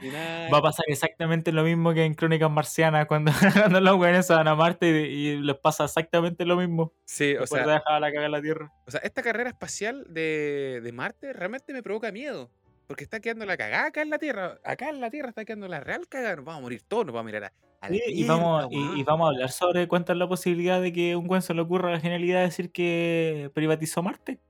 Va 0.52 0.58
a 0.58 0.62
pasar 0.62 0.86
exactamente 0.88 1.52
lo 1.52 1.62
mismo 1.62 1.92
que 1.94 2.04
en 2.04 2.14
Crónicas 2.14 2.50
Marcianas, 2.50 3.06
cuando, 3.06 3.30
cuando 3.76 3.80
los 3.80 3.96
güeyes 3.96 4.26
se 4.26 4.32
van 4.34 4.48
a 4.48 4.54
Marte 4.54 4.88
y, 5.08 5.28
y 5.28 5.36
les 5.38 5.56
pasa 5.56 5.84
exactamente 5.84 6.44
lo 6.46 6.56
mismo. 6.56 6.92
Sí, 7.04 7.36
o 7.36 7.46
sea, 7.46 7.66
de 7.66 7.72
dejar 7.74 8.00
la 8.00 8.10
caga 8.10 8.24
en 8.26 8.32
la 8.32 8.40
Tierra. 8.42 8.72
o 8.86 8.90
sea, 8.90 9.00
esta 9.04 9.22
carrera 9.22 9.50
espacial 9.50 10.06
de, 10.08 10.80
de 10.82 10.92
Marte 10.92 11.32
realmente 11.32 11.72
me 11.72 11.82
provoca 11.82 12.10
miedo. 12.10 12.50
Porque 12.88 13.04
está 13.04 13.20
quedando 13.20 13.46
la 13.46 13.56
cagada 13.56 13.86
acá 13.86 14.02
en 14.02 14.10
la 14.10 14.18
Tierra. 14.18 14.58
Acá 14.64 14.88
en 14.90 15.00
la 15.00 15.08
Tierra 15.10 15.28
está 15.28 15.44
quedando 15.44 15.68
la 15.68 15.80
real 15.80 16.08
cagada. 16.08 16.36
Nos 16.36 16.44
vamos 16.44 16.58
a 16.58 16.62
morir 16.62 16.82
todos, 16.82 17.06
nos 17.06 17.14
vamos 17.14 17.24
a 17.30 17.32
mirar 17.32 17.44
a, 17.44 17.52
Sí, 17.88 18.00
y, 18.06 18.24
vamos, 18.24 18.68
y, 18.70 19.02
vamos 19.02 19.26
a 19.26 19.30
hablar 19.30 19.50
sobre 19.50 19.88
cuánta 19.88 20.12
es 20.12 20.18
la 20.18 20.28
posibilidad 20.28 20.80
de 20.80 20.92
que 20.92 21.16
un 21.16 21.26
güey 21.26 21.42
se 21.42 21.52
le 21.52 21.62
ocurra 21.62 21.90
la 21.90 22.00
genialidad 22.00 22.38
de 22.38 22.44
decir 22.44 22.70
que 22.70 23.50
privatizó 23.54 24.02
Marte. 24.02 24.40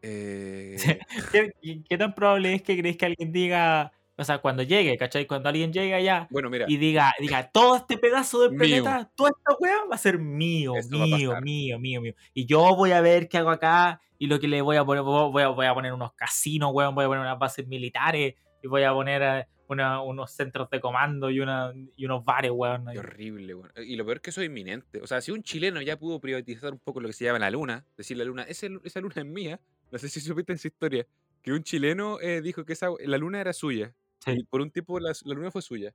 Eh, 0.00 0.76
¿Qué, 1.88 1.98
tan 1.98 2.14
probable 2.14 2.54
es 2.54 2.62
que 2.62 2.78
creéis 2.78 2.96
que 2.96 3.06
alguien 3.06 3.32
diga 3.32 3.92
O 4.16 4.22
sea, 4.22 4.38
cuando 4.38 4.62
llegue, 4.62 4.96
¿cachai? 4.96 5.26
Cuando 5.26 5.48
alguien 5.48 5.72
llegue 5.72 5.92
allá 5.92 6.28
Bueno, 6.30 6.48
mira, 6.48 6.66
y 6.68 6.76
diga, 6.76 7.12
diga, 7.18 7.50
todo 7.50 7.76
este 7.76 7.98
pedazo 7.98 8.40
del 8.42 8.52
Mío. 8.52 8.58
planeta, 8.58 9.10
toda 9.14 9.30
esta 9.30 9.56
weá 9.58 9.84
va 9.90 9.96
a 9.96 9.98
ser 9.98 10.18
mío, 10.18 10.74
mío, 10.88 11.40
mío, 11.42 11.78
mío, 11.78 12.00
mío. 12.00 12.14
Y 12.32 12.46
yo 12.46 12.76
voy 12.76 12.92
a 12.92 13.00
ver 13.00 13.28
qué 13.28 13.38
hago 13.38 13.50
acá 13.50 14.00
y 14.18 14.26
lo 14.26 14.40
que 14.40 14.48
le 14.48 14.62
voy 14.62 14.76
a 14.76 14.84
poner, 14.84 15.02
voy 15.02 15.42
a, 15.42 15.48
voy 15.48 15.66
a 15.66 15.74
poner 15.74 15.92
unos 15.92 16.12
casinos, 16.14 16.70
weón, 16.72 16.94
voy 16.94 17.04
a 17.04 17.08
poner 17.08 17.22
unas 17.22 17.38
bases 17.38 17.66
militares 17.66 18.36
y 18.62 18.68
voy 18.68 18.84
a 18.84 18.92
poner 18.92 19.48
una- 19.68 20.00
unos 20.02 20.30
centros 20.32 20.68
de 20.70 20.80
comando 20.80 21.30
y, 21.30 21.40
una, 21.40 21.72
y 21.96 22.04
unos 22.06 22.24
bares, 22.24 22.50
weón. 22.52 22.86
Qué 22.92 22.98
horrible, 22.98 23.54
weón. 23.54 23.72
Y 23.86 23.96
lo 23.96 24.04
peor 24.04 24.16
es 24.18 24.22
que 24.22 24.30
eso 24.30 24.40
es 24.40 24.46
inminente. 24.48 25.00
O 25.02 25.06
sea, 25.06 25.20
si 25.20 25.30
un 25.30 25.42
chileno 25.42 25.80
ya 25.82 25.98
pudo 25.98 26.20
privatizar 26.20 26.72
un 26.72 26.78
poco 26.78 27.00
lo 27.00 27.08
que 27.08 27.12
se 27.14 27.24
llama 27.24 27.38
la 27.38 27.50
luna, 27.50 27.84
decir 27.96 28.16
la 28.16 28.24
luna, 28.24 28.42
ese- 28.44 28.78
esa 28.84 29.00
luna 29.00 29.14
es 29.16 29.24
mía, 29.26 29.60
no 29.90 29.98
sé 29.98 30.08
si 30.08 30.20
supiste 30.20 30.52
esa 30.52 30.68
historia, 30.68 31.06
que 31.42 31.52
un 31.52 31.62
chileno 31.62 32.18
eh, 32.20 32.40
dijo 32.42 32.64
que 32.64 32.72
esa, 32.72 32.88
la 33.04 33.18
luna 33.18 33.40
era 33.40 33.52
suya. 33.52 33.92
Sí. 34.24 34.32
Y 34.36 34.44
por 34.44 34.60
un 34.60 34.70
tiempo 34.70 34.98
la, 35.00 35.12
la 35.24 35.34
luna 35.34 35.50
fue 35.50 35.62
suya. 35.62 35.92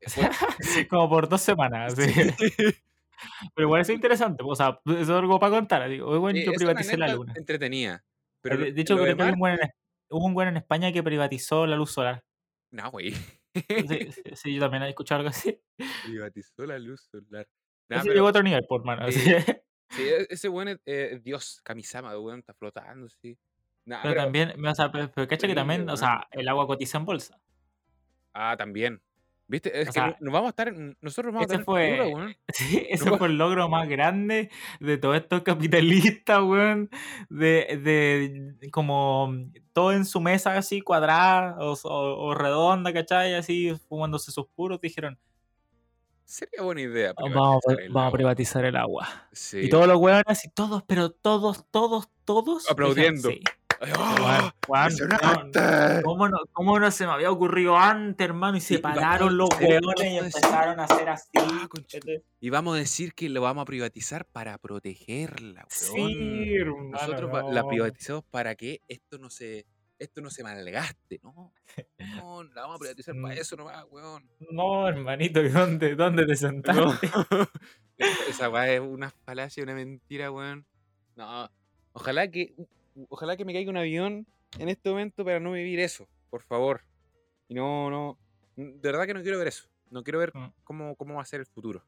Eh, 0.00 0.06
fue- 0.10 0.88
Como 0.88 1.08
por 1.08 1.28
dos 1.28 1.40
semanas, 1.40 1.94
así. 1.98 2.12
Pero 3.54 3.68
igual 3.68 3.80
es 3.80 3.88
interesante, 3.90 4.42
o 4.44 4.54
sea, 4.54 4.80
eso 4.84 5.00
es 5.00 5.08
algo 5.10 5.38
para 5.38 5.52
contar. 5.56 5.82
"Oye, 5.82 6.00
bueno, 6.00 6.38
Sí, 6.38 6.44
yo 6.44 6.52
privaticé 6.52 6.96
la 6.96 7.14
luna. 7.14 7.32
Entretenida. 7.36 8.04
Pero 8.42 8.58
de, 8.58 8.68
lo- 8.68 8.74
de 8.74 8.80
hecho, 8.82 8.96
creo 8.96 9.16
que 9.16 9.22
un 9.22 9.48
en 9.48 9.58
hubo 10.10 10.26
un 10.26 10.34
güey 10.34 10.48
en 10.48 10.56
España 10.58 10.92
que 10.92 11.02
privatizó 11.02 11.66
la 11.66 11.76
luz 11.76 11.92
solar. 11.92 12.23
No, 12.74 12.90
güey. 12.90 13.12
Sí, 13.12 13.64
sí, 13.88 14.22
sí, 14.34 14.54
yo 14.54 14.60
también 14.60 14.82
he 14.82 14.88
escuchado 14.88 15.20
algo 15.20 15.30
así. 15.30 15.56
Privatizó 16.04 16.66
la 16.66 16.78
luz 16.78 17.02
solar. 17.10 17.46
Nah, 17.88 17.96
Ese 17.98 18.04
pero- 18.04 18.14
llegó 18.14 18.26
a 18.26 18.30
otro 18.30 18.42
nivel, 18.42 18.64
por 18.66 18.84
mano. 18.84 19.06
Sí. 19.90 20.02
e- 20.02 20.26
ese 20.30 20.48
weón 20.48 20.68
es 20.68 20.78
eh, 20.86 21.20
Dios, 21.22 21.60
Kamisama, 21.62 22.18
weón, 22.18 22.40
está 22.40 22.54
flotando, 22.54 23.08
sí. 23.08 23.38
Nah, 23.84 24.00
Pero 24.02 24.14
pero- 24.14 24.24
también, 24.24 24.66
o 24.66 24.74
sea, 24.74 24.90
pero, 24.90 25.12
pero 25.12 25.28
cacha 25.28 25.46
que 25.46 25.54
también, 25.54 25.88
o 25.88 25.96
sea, 25.96 26.26
el 26.32 26.48
agua 26.48 26.66
cotiza 26.66 26.98
en 26.98 27.04
bolsa. 27.04 27.38
Ah, 28.32 28.56
también. 28.56 29.00
¿Viste? 29.46 29.78
Es 29.78 29.88
O 29.88 29.92
que 29.92 29.92
sea, 29.92 30.06
no- 30.06 30.16
nos 30.20 30.32
vamos 30.32 30.46
a 30.46 30.50
estar. 30.50 30.72
Nosotros 31.02 31.34
vamos 31.34 31.42
a 31.50 31.52
estar 31.52 31.64
fue- 31.64 31.90
futuro, 31.98 32.16
weón. 32.16 32.36
Sí, 32.48 32.86
ese 32.88 33.04
Luego- 33.04 33.18
fue 33.18 33.28
el 33.28 33.36
logro 33.38 33.68
más 33.68 33.86
grande 33.88 34.50
de 34.80 34.96
todos 34.96 35.16
estos 35.16 35.42
capitalistas, 35.42 36.42
weón. 36.42 36.88
De, 37.28 37.78
de 38.60 38.70
como 38.70 39.34
todo 39.74 39.92
en 39.92 40.06
su 40.06 40.20
mesa 40.20 40.56
así 40.56 40.80
cuadrada 40.80 41.56
o, 41.58 41.72
o- 41.74 42.26
o 42.28 42.34
redonda, 42.34 42.92
¿cachai? 42.92 43.34
Así 43.34 43.74
fumándose 43.88 44.32
sus 44.32 44.46
puros, 44.46 44.80
dijeron, 44.80 45.18
Sería 46.26 46.62
buena 46.62 46.80
idea. 46.80 47.12
vamos, 47.14 47.60
el 47.68 47.88
vamos 47.90 47.96
a 47.96 48.06
agua". 48.06 48.12
privatizar 48.12 48.64
el 48.64 48.76
agua. 48.76 49.06
Sí. 49.32 49.58
Y 49.64 49.68
todos 49.68 49.86
los 49.86 49.98
weones 49.98 50.42
y 50.44 50.48
todos, 50.48 50.82
pero 50.86 51.10
todos, 51.10 51.66
todos, 51.70 52.08
todos. 52.24 52.62
dijeron, 52.66 52.72
Aplaudiendo. 52.72 53.28
sí. 53.28 53.42
¡Ah! 53.96 54.52
no, 55.52 56.02
¿Cómo 56.02 56.28
no, 56.28 56.38
¿Cómo 56.52 56.78
no 56.78 56.90
se 56.90 57.06
me 57.06 57.12
había 57.12 57.30
ocurrido 57.30 57.76
antes, 57.76 58.24
hermano? 58.24 58.56
Y 58.56 58.60
se 58.60 58.78
pararon 58.78 59.36
los 59.36 59.50
hacer 59.50 59.80
weones 59.82 60.04
y 60.12 60.16
empezaron 60.18 60.80
a 60.80 60.84
hacer 60.84 61.08
así. 61.08 61.28
Ah, 61.38 61.68
Y 62.40 62.50
vamos 62.50 62.74
a 62.76 62.78
decir 62.78 63.14
que 63.14 63.28
lo 63.28 63.40
vamos 63.42 63.62
a 63.62 63.64
privatizar 63.66 64.24
para 64.26 64.56
protegerla, 64.58 65.66
weón. 65.94 66.10
Sí, 66.10 66.54
hermano. 66.54 66.88
Nosotros 66.90 67.52
la 67.52 67.62
no. 67.62 67.68
privatizamos 67.68 68.24
para 68.30 68.54
que 68.54 68.80
esto 68.88 69.18
no 69.18 69.30
se 69.30 69.66
esto 69.96 70.20
no 70.20 70.28
se 70.28 70.42
malgaste, 70.42 71.20
¿no? 71.22 71.52
No, 72.16 72.42
la 72.42 72.62
vamos 72.62 72.76
a 72.76 72.78
privatizar 72.80 73.14
para 73.22 73.34
eso 73.40 73.56
nomás, 73.56 73.84
weón. 73.90 74.28
No, 74.50 74.88
hermanito, 74.88 75.40
¿y 75.40 75.48
¿dónde, 75.48 75.94
dónde 75.94 76.24
te 76.26 76.32
No. 76.32 76.36
sentaste? 76.36 77.06
Esa- 77.96 78.24
Esa 78.28 78.48
weá 78.50 78.72
es 78.72 78.80
una 78.80 79.10
falacia, 79.24 79.62
una 79.62 79.74
mentira, 79.74 80.30
weón. 80.32 80.66
No, 81.14 81.48
ojalá 81.92 82.28
que 82.28 82.54
ojalá 83.08 83.36
que 83.36 83.44
me 83.44 83.52
caiga 83.52 83.70
un 83.70 83.76
avión 83.76 84.26
en 84.58 84.68
este 84.68 84.90
momento 84.90 85.24
para 85.24 85.40
no 85.40 85.52
vivir 85.52 85.80
eso, 85.80 86.06
por 86.30 86.42
favor. 86.42 86.82
Y 87.48 87.54
no, 87.54 87.90
no, 87.90 88.18
de 88.56 88.78
verdad 88.82 89.06
que 89.06 89.14
no 89.14 89.22
quiero 89.22 89.38
ver 89.38 89.48
eso. 89.48 89.68
No 89.90 90.02
quiero 90.02 90.18
ver 90.18 90.32
Mm. 90.34 90.52
cómo, 90.64 90.96
cómo 90.96 91.14
va 91.14 91.22
a 91.22 91.26
ser 91.26 91.40
el 91.40 91.46
futuro. 91.46 91.84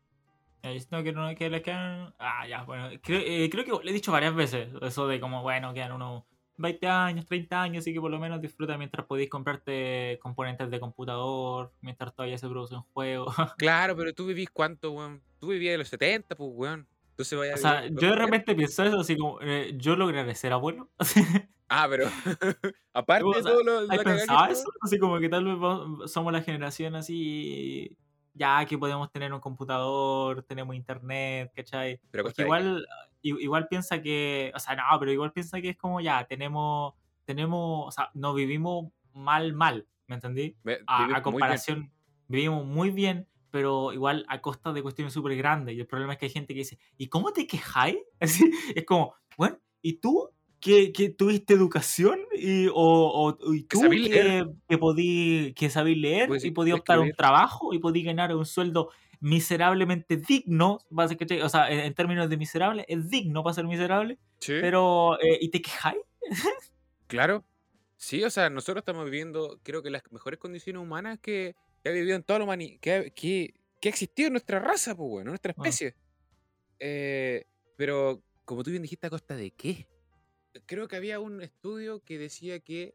No, 0.90 1.02
que, 1.04 1.12
no, 1.12 1.32
que 1.36 1.48
les 1.48 1.62
quedan. 1.62 2.12
Ah, 2.18 2.46
ya, 2.48 2.64
bueno. 2.64 2.88
Creo, 3.02 3.20
eh, 3.24 3.48
creo 3.50 3.64
que 3.64 3.84
le 3.84 3.90
he 3.90 3.94
dicho 3.94 4.10
varias 4.10 4.34
veces 4.34 4.68
eso 4.82 5.06
de 5.06 5.20
como, 5.20 5.42
bueno, 5.42 5.72
quedan 5.72 5.92
unos 5.92 6.24
20 6.56 6.86
años, 6.88 7.24
30 7.26 7.62
años, 7.62 7.82
así 7.84 7.92
que 7.92 8.00
por 8.00 8.10
lo 8.10 8.18
menos 8.18 8.40
disfruta 8.40 8.76
mientras 8.76 9.06
podéis 9.06 9.30
comprarte 9.30 10.18
componentes 10.20 10.68
de 10.70 10.80
computador, 10.80 11.72
mientras 11.82 12.12
todavía 12.14 12.36
se 12.38 12.48
producen 12.48 12.80
juegos. 12.94 13.32
Claro, 13.58 13.94
pero 13.96 14.12
tú 14.12 14.26
vivís 14.26 14.50
cuánto, 14.50 14.90
weón. 14.92 15.22
Tú 15.38 15.48
vivías 15.48 15.74
de 15.74 15.78
los 15.78 15.88
70, 15.88 16.34
pues, 16.34 16.50
weón. 16.52 16.88
Entonces 17.16 17.38
vaya 17.38 17.54
O 17.54 17.56
sea, 17.56 17.86
yo 17.86 17.94
de 17.94 18.00
70. 18.00 18.16
repente 18.16 18.54
pienso 18.54 18.84
eso, 18.84 19.00
así 19.00 19.16
como, 19.16 19.38
eh, 19.40 19.72
yo 19.76 19.96
lograré 19.96 20.34
ser 20.34 20.52
abuelo. 20.52 20.90
Ah, 21.68 21.88
pero 21.90 22.06
aparte 22.92 23.24
O 23.24 23.32
de 23.32 23.42
sea, 23.42 23.50
todo 23.50 23.64
lo 23.64 23.92
¿Has 23.92 23.98
pensado 23.98 24.52
eso? 24.52 24.68
Así 24.82 25.00
como 25.00 25.18
que 25.18 25.28
tal 25.28 25.44
vez 25.44 26.12
somos 26.12 26.32
la 26.32 26.40
generación 26.40 26.94
así, 26.94 27.96
ya 28.34 28.64
que 28.66 28.78
podemos 28.78 29.10
tener 29.10 29.32
un 29.32 29.40
computador, 29.40 30.44
tenemos 30.44 30.76
internet, 30.76 31.50
¿cachai? 31.56 32.00
Pero 32.12 32.22
Porque 32.22 32.42
igual, 32.42 32.86
igual 33.20 33.66
piensa 33.66 34.00
que, 34.00 34.52
o 34.54 34.60
sea, 34.60 34.76
no, 34.76 34.84
pero 35.00 35.10
igual 35.10 35.32
piensa 35.32 35.60
que 35.60 35.70
es 35.70 35.76
como 35.76 36.00
ya, 36.00 36.24
tenemos, 36.24 36.94
tenemos, 37.24 37.88
o 37.88 37.90
sea, 37.90 38.10
no 38.14 38.32
vivimos 38.32 38.92
mal, 39.12 39.52
mal, 39.52 39.88
¿me 40.06 40.14
entendí? 40.14 40.56
A, 40.86 41.06
muy 41.06 41.20
comparación, 41.22 41.90
vivimos 42.28 42.64
muy 42.64 42.90
bien, 42.90 43.26
pero 43.56 43.90
igual 43.94 44.26
a 44.28 44.42
costa 44.42 44.74
de 44.74 44.82
cuestiones 44.82 45.14
súper 45.14 45.34
grandes. 45.34 45.74
Y 45.74 45.80
el 45.80 45.86
problema 45.86 46.12
es 46.12 46.18
que 46.18 46.26
hay 46.26 46.30
gente 46.32 46.52
que 46.52 46.58
dice, 46.60 46.78
¿y 46.98 47.06
cómo 47.08 47.32
te 47.32 47.46
quejáis? 47.46 47.96
Así, 48.20 48.50
es 48.74 48.84
como, 48.84 49.14
bueno, 49.38 49.56
¿y 49.80 49.94
tú? 49.94 50.28
Que, 50.60 50.92
que 50.92 51.08
tuviste 51.08 51.54
educación 51.54 52.18
y, 52.34 52.66
o, 52.66 52.74
o- 52.74 53.54
y 53.54 53.62
Que 53.62 53.66
tú 53.78 53.80
que, 53.88 53.88
leer. 53.98 54.46
que 54.68 54.76
podí 54.78 55.54
que 55.54 55.70
leer 55.94 56.28
Puedes 56.28 56.44
y 56.44 56.50
podí 56.50 56.70
escribir. 56.70 56.80
optar 56.80 56.98
a 56.98 57.00
un 57.00 57.12
trabajo 57.12 57.72
y 57.72 57.78
podí 57.78 58.02
ganar 58.02 58.34
un 58.36 58.44
sueldo 58.44 58.90
miserablemente 59.20 60.18
digno, 60.18 60.80
o 60.90 61.48
sea, 61.48 61.70
en, 61.70 61.80
en 61.80 61.94
términos 61.94 62.28
de 62.28 62.36
miserable, 62.36 62.84
es 62.88 63.08
digno 63.08 63.42
para 63.42 63.54
ser 63.54 63.64
miserable, 63.66 64.18
Sí, 64.40 64.52
pero, 64.60 65.18
eh, 65.22 65.38
¿y 65.40 65.48
te 65.48 65.62
quejáis? 65.62 66.00
claro. 67.06 67.44
Sí, 67.98 68.22
o 68.24 68.30
sea, 68.30 68.50
nosotros 68.50 68.82
estamos 68.82 69.06
viviendo, 69.06 69.58
creo 69.62 69.82
que 69.82 69.88
las 69.88 70.02
mejores 70.12 70.38
condiciones 70.38 70.82
humanas 70.82 71.18
que, 71.18 71.54
que 71.86 71.90
ha 71.90 71.92
vivido 71.94 72.16
en 72.16 72.22
toda 72.24 72.40
la 72.40 72.44
humanidad, 72.46 72.78
que, 72.80 72.92
ha- 72.92 73.10
que, 73.10 73.54
que 73.80 73.88
ha 73.88 73.90
existido 73.90 74.26
en 74.26 74.32
nuestra 74.32 74.58
raza, 74.58 74.96
pues, 74.96 75.08
bueno, 75.08 75.28
en 75.30 75.32
nuestra 75.32 75.52
Ah. 75.52 75.60
especie. 75.62 75.94
Eh, 76.80 77.44
pero, 77.76 78.22
como 78.44 78.62
tú 78.62 78.70
bien 78.70 78.82
dijiste, 78.82 79.06
¿a 79.06 79.10
costa 79.10 79.36
de 79.36 79.50
qué? 79.52 79.86
Creo 80.66 80.88
que 80.88 80.96
había 80.96 81.20
un 81.20 81.42
estudio 81.42 82.00
que 82.00 82.18
decía 82.18 82.60
que 82.60 82.94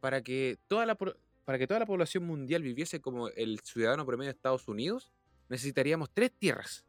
para 0.00 0.22
que 0.22 0.58
toda 0.66 0.86
la, 0.86 0.96
para 0.96 1.58
que 1.58 1.66
toda 1.66 1.80
la 1.80 1.86
población 1.86 2.24
mundial 2.24 2.62
viviese 2.62 3.00
como 3.00 3.28
el 3.28 3.60
ciudadano 3.60 4.04
promedio 4.06 4.32
de 4.32 4.36
Estados 4.36 4.66
Unidos, 4.68 5.12
necesitaríamos 5.48 6.10
tres 6.12 6.32
tierras. 6.36 6.84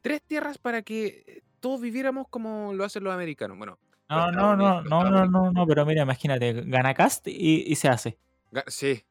Tres 0.00 0.22
tierras 0.22 0.58
para 0.58 0.82
que 0.82 1.24
eh, 1.26 1.42
todos 1.60 1.80
viviéramos 1.80 2.28
como 2.28 2.72
lo 2.72 2.84
hacen 2.84 3.02
los 3.04 3.12
americanos. 3.12 3.58
Bueno, 3.58 3.78
No, 4.08 4.30
no, 4.30 4.56
no, 4.56 4.82
no, 4.82 5.04
no, 5.10 5.26
no, 5.26 5.52
no, 5.52 5.66
pero 5.66 5.84
mira, 5.84 6.02
imagínate, 6.04 6.52
gana 6.64 6.94
cast 6.94 7.26
y, 7.28 7.64
y 7.70 7.74
se 7.76 7.88
hace. 7.88 8.16
ga- 8.52 8.64
sí. 8.68 9.02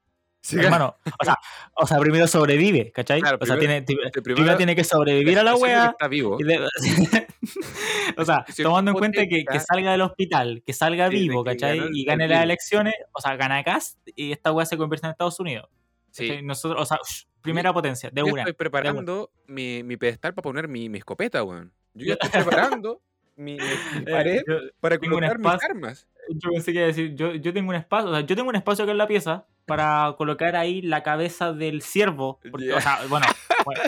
Sí, 0.41 0.57
Hermano, 0.59 0.95
o 1.19 1.25
sea, 1.25 1.35
o 1.75 1.85
sea, 1.85 1.97
primero 1.99 2.25
sobrevive, 2.27 2.91
¿cachai? 2.93 3.19
Claro, 3.19 3.37
o 3.41 3.45
sea, 3.45 3.57
primero- 3.57 3.83
tiene, 3.85 4.01
primero, 4.11 4.23
primero- 4.23 4.57
tiene 4.57 4.75
que 4.75 4.83
sobrevivir 4.85 5.37
a 5.39 5.43
la 5.43 5.55
wea. 5.55 5.87
está 5.87 6.07
vivo. 6.07 6.37
y 6.39 6.43
de- 6.43 6.65
o 8.17 8.25
sea, 8.25 8.45
Si- 8.47 8.63
tomando 8.63 8.91
en 8.91 8.97
cuenta 8.97 9.25
que, 9.27 9.43
salga 9.59 9.91
del 9.91 10.01
hospital, 10.01 10.63
que 10.65 10.73
salga 10.73 11.09
vivo, 11.09 11.43
¿cachai? 11.43 11.81
Y 11.93 12.05
gane 12.05 12.27
las 12.27 12.43
elecciones, 12.43 12.93
o 13.11 13.19
sea, 13.21 13.35
gana 13.35 13.63
Cast 13.63 13.97
y 14.15 14.31
esta 14.31 14.51
wea 14.53 14.65
se 14.65 14.77
convierte 14.77 15.07
en 15.07 15.11
Estados 15.11 15.39
Unidos. 15.39 15.69
Sí. 16.11 16.41
Nosotros, 16.41 16.81
o 16.81 16.85
sea, 16.85 16.97
ush, 17.01 17.23
primera 17.41 17.73
potencia, 17.73 18.09
de 18.11 18.21
Yo 18.21 18.27
una. 18.27 18.41
estoy 18.41 18.53
preparando 18.53 19.31
mi, 19.47 19.83
mi 19.83 19.97
pedestal 19.97 20.33
para 20.33 20.43
poner 20.43 20.67
mi, 20.67 20.89
mi 20.89 20.97
escopeta, 20.97 21.43
weón. 21.43 21.73
Yo 21.93 22.05
ya 22.07 22.13
estoy 22.13 22.29
preparando 22.77 23.01
mi, 23.37 23.53
mi- 23.57 23.59
Eh, 24.07 24.11
pared 24.11 24.41
yo, 24.47 24.55
para 24.79 24.97
colocar 24.97 25.39
mis 25.39 25.63
armas. 25.63 26.07
yo 26.29 26.49
pensé 26.51 26.73
que 26.73 26.79
decir, 26.81 27.15
yo, 27.15 27.33
yo 27.35 27.53
tengo 27.53 27.69
un 27.69 27.75
espacio, 27.75 28.09
o 28.09 28.13
sea, 28.13 28.21
yo 28.25 28.35
tengo 28.35 28.49
un 28.49 28.55
espacio 28.55 28.83
acá 28.83 28.91
en 28.91 28.97
la 28.97 29.07
pieza 29.07 29.45
para 29.65 30.13
colocar 30.17 30.55
ahí 30.55 30.81
la 30.81 31.03
cabeza 31.03 31.51
del 31.53 31.81
ciervo, 31.81 32.39
porque, 32.51 32.67
Ya. 32.67 32.77
o 32.77 32.81
sea, 32.81 32.99
bueno, 33.09 33.25
bueno, 33.65 33.81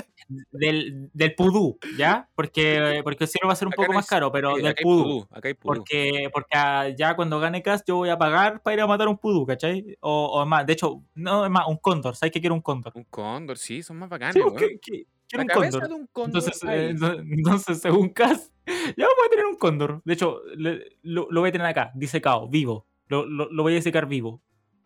del, 0.52 1.10
del 1.14 1.36
pudú, 1.36 1.80
¿ya? 1.98 2.30
Porque, 2.36 3.00
porque 3.04 3.24
el 3.24 3.30
ciervo 3.30 3.48
va 3.48 3.54
a 3.54 3.56
ser 3.56 3.68
un 3.68 3.74
Acá 3.74 3.82
poco 3.84 3.94
no 3.94 4.00
más 4.00 4.08
caro, 4.08 4.30
pero 4.32 4.56
Sí, 4.58 4.62
del 4.62 4.76
pudú. 4.76 5.04
pudú, 5.04 5.28
acá 5.32 5.48
hay 5.48 5.54
pudú. 5.54 5.74
Porque, 5.74 6.30
porque 6.34 6.58
ah, 6.58 6.90
ya 6.90 7.16
cuando 7.16 7.40
gane 7.40 7.64
Cast 7.64 7.88
yo 7.88 7.96
voy 7.96 8.10
a 8.10 8.18
pagar 8.18 8.62
para 8.62 8.74
ir 8.76 8.82
a 8.82 8.88
matar 8.88 9.08
un 9.08 9.18
pudú, 9.18 9.46
¿cachai? 9.46 9.98
O, 10.02 10.26
o 10.42 10.46
más, 10.46 10.66
de 10.66 10.74
hecho, 10.74 11.02
no, 11.16 11.46
es 11.46 11.52
más, 11.52 11.66
un 11.68 11.78
cóndor, 11.78 12.16
¿sabes 12.18 12.34
qué 12.34 12.42
quiero 12.42 12.56
un 12.56 12.62
cóndor? 12.62 12.92
Un 12.96 13.06
cóndor, 13.06 13.58
sí, 13.58 13.82
son 13.82 13.98
más 13.98 14.10
bacanes, 14.10 14.34
Sí, 14.36 15.08
weón. 15.38 15.38
¿qué- 15.38 15.38
qué- 15.38 15.38
quiero 15.38 15.38
La 15.38 15.44
un 15.44 15.48
cabeza 15.48 15.80
cóndor. 15.80 15.90
de 15.90 15.96
un 15.96 16.08
cóndor 16.12 16.44
Entonces, 16.44 16.64
eh, 16.70 16.94
ento- 16.96 17.20
entonces, 17.32 17.82
según 17.82 18.10
Cas, 18.10 18.52
ya 18.98 19.06
vamos 19.06 19.26
a 19.26 19.30
tener 19.30 19.46
un 19.46 19.56
cóndor. 19.56 20.02
De 20.06 20.14
hecho, 20.14 20.42
le- 20.56 20.98
lo, 21.04 21.28
lo 21.30 21.42
voy 21.42 21.50
a 21.50 21.52
tener 21.52 21.68
acá, 21.68 21.92
disecado, 21.96 22.48
vivo. 22.48 22.86
Lo, 23.08 23.26
lo, 23.26 23.50
lo 23.52 23.64
voy 23.64 23.74
a 23.74 23.76
disecar 23.78 24.06
vivo. 24.08 24.42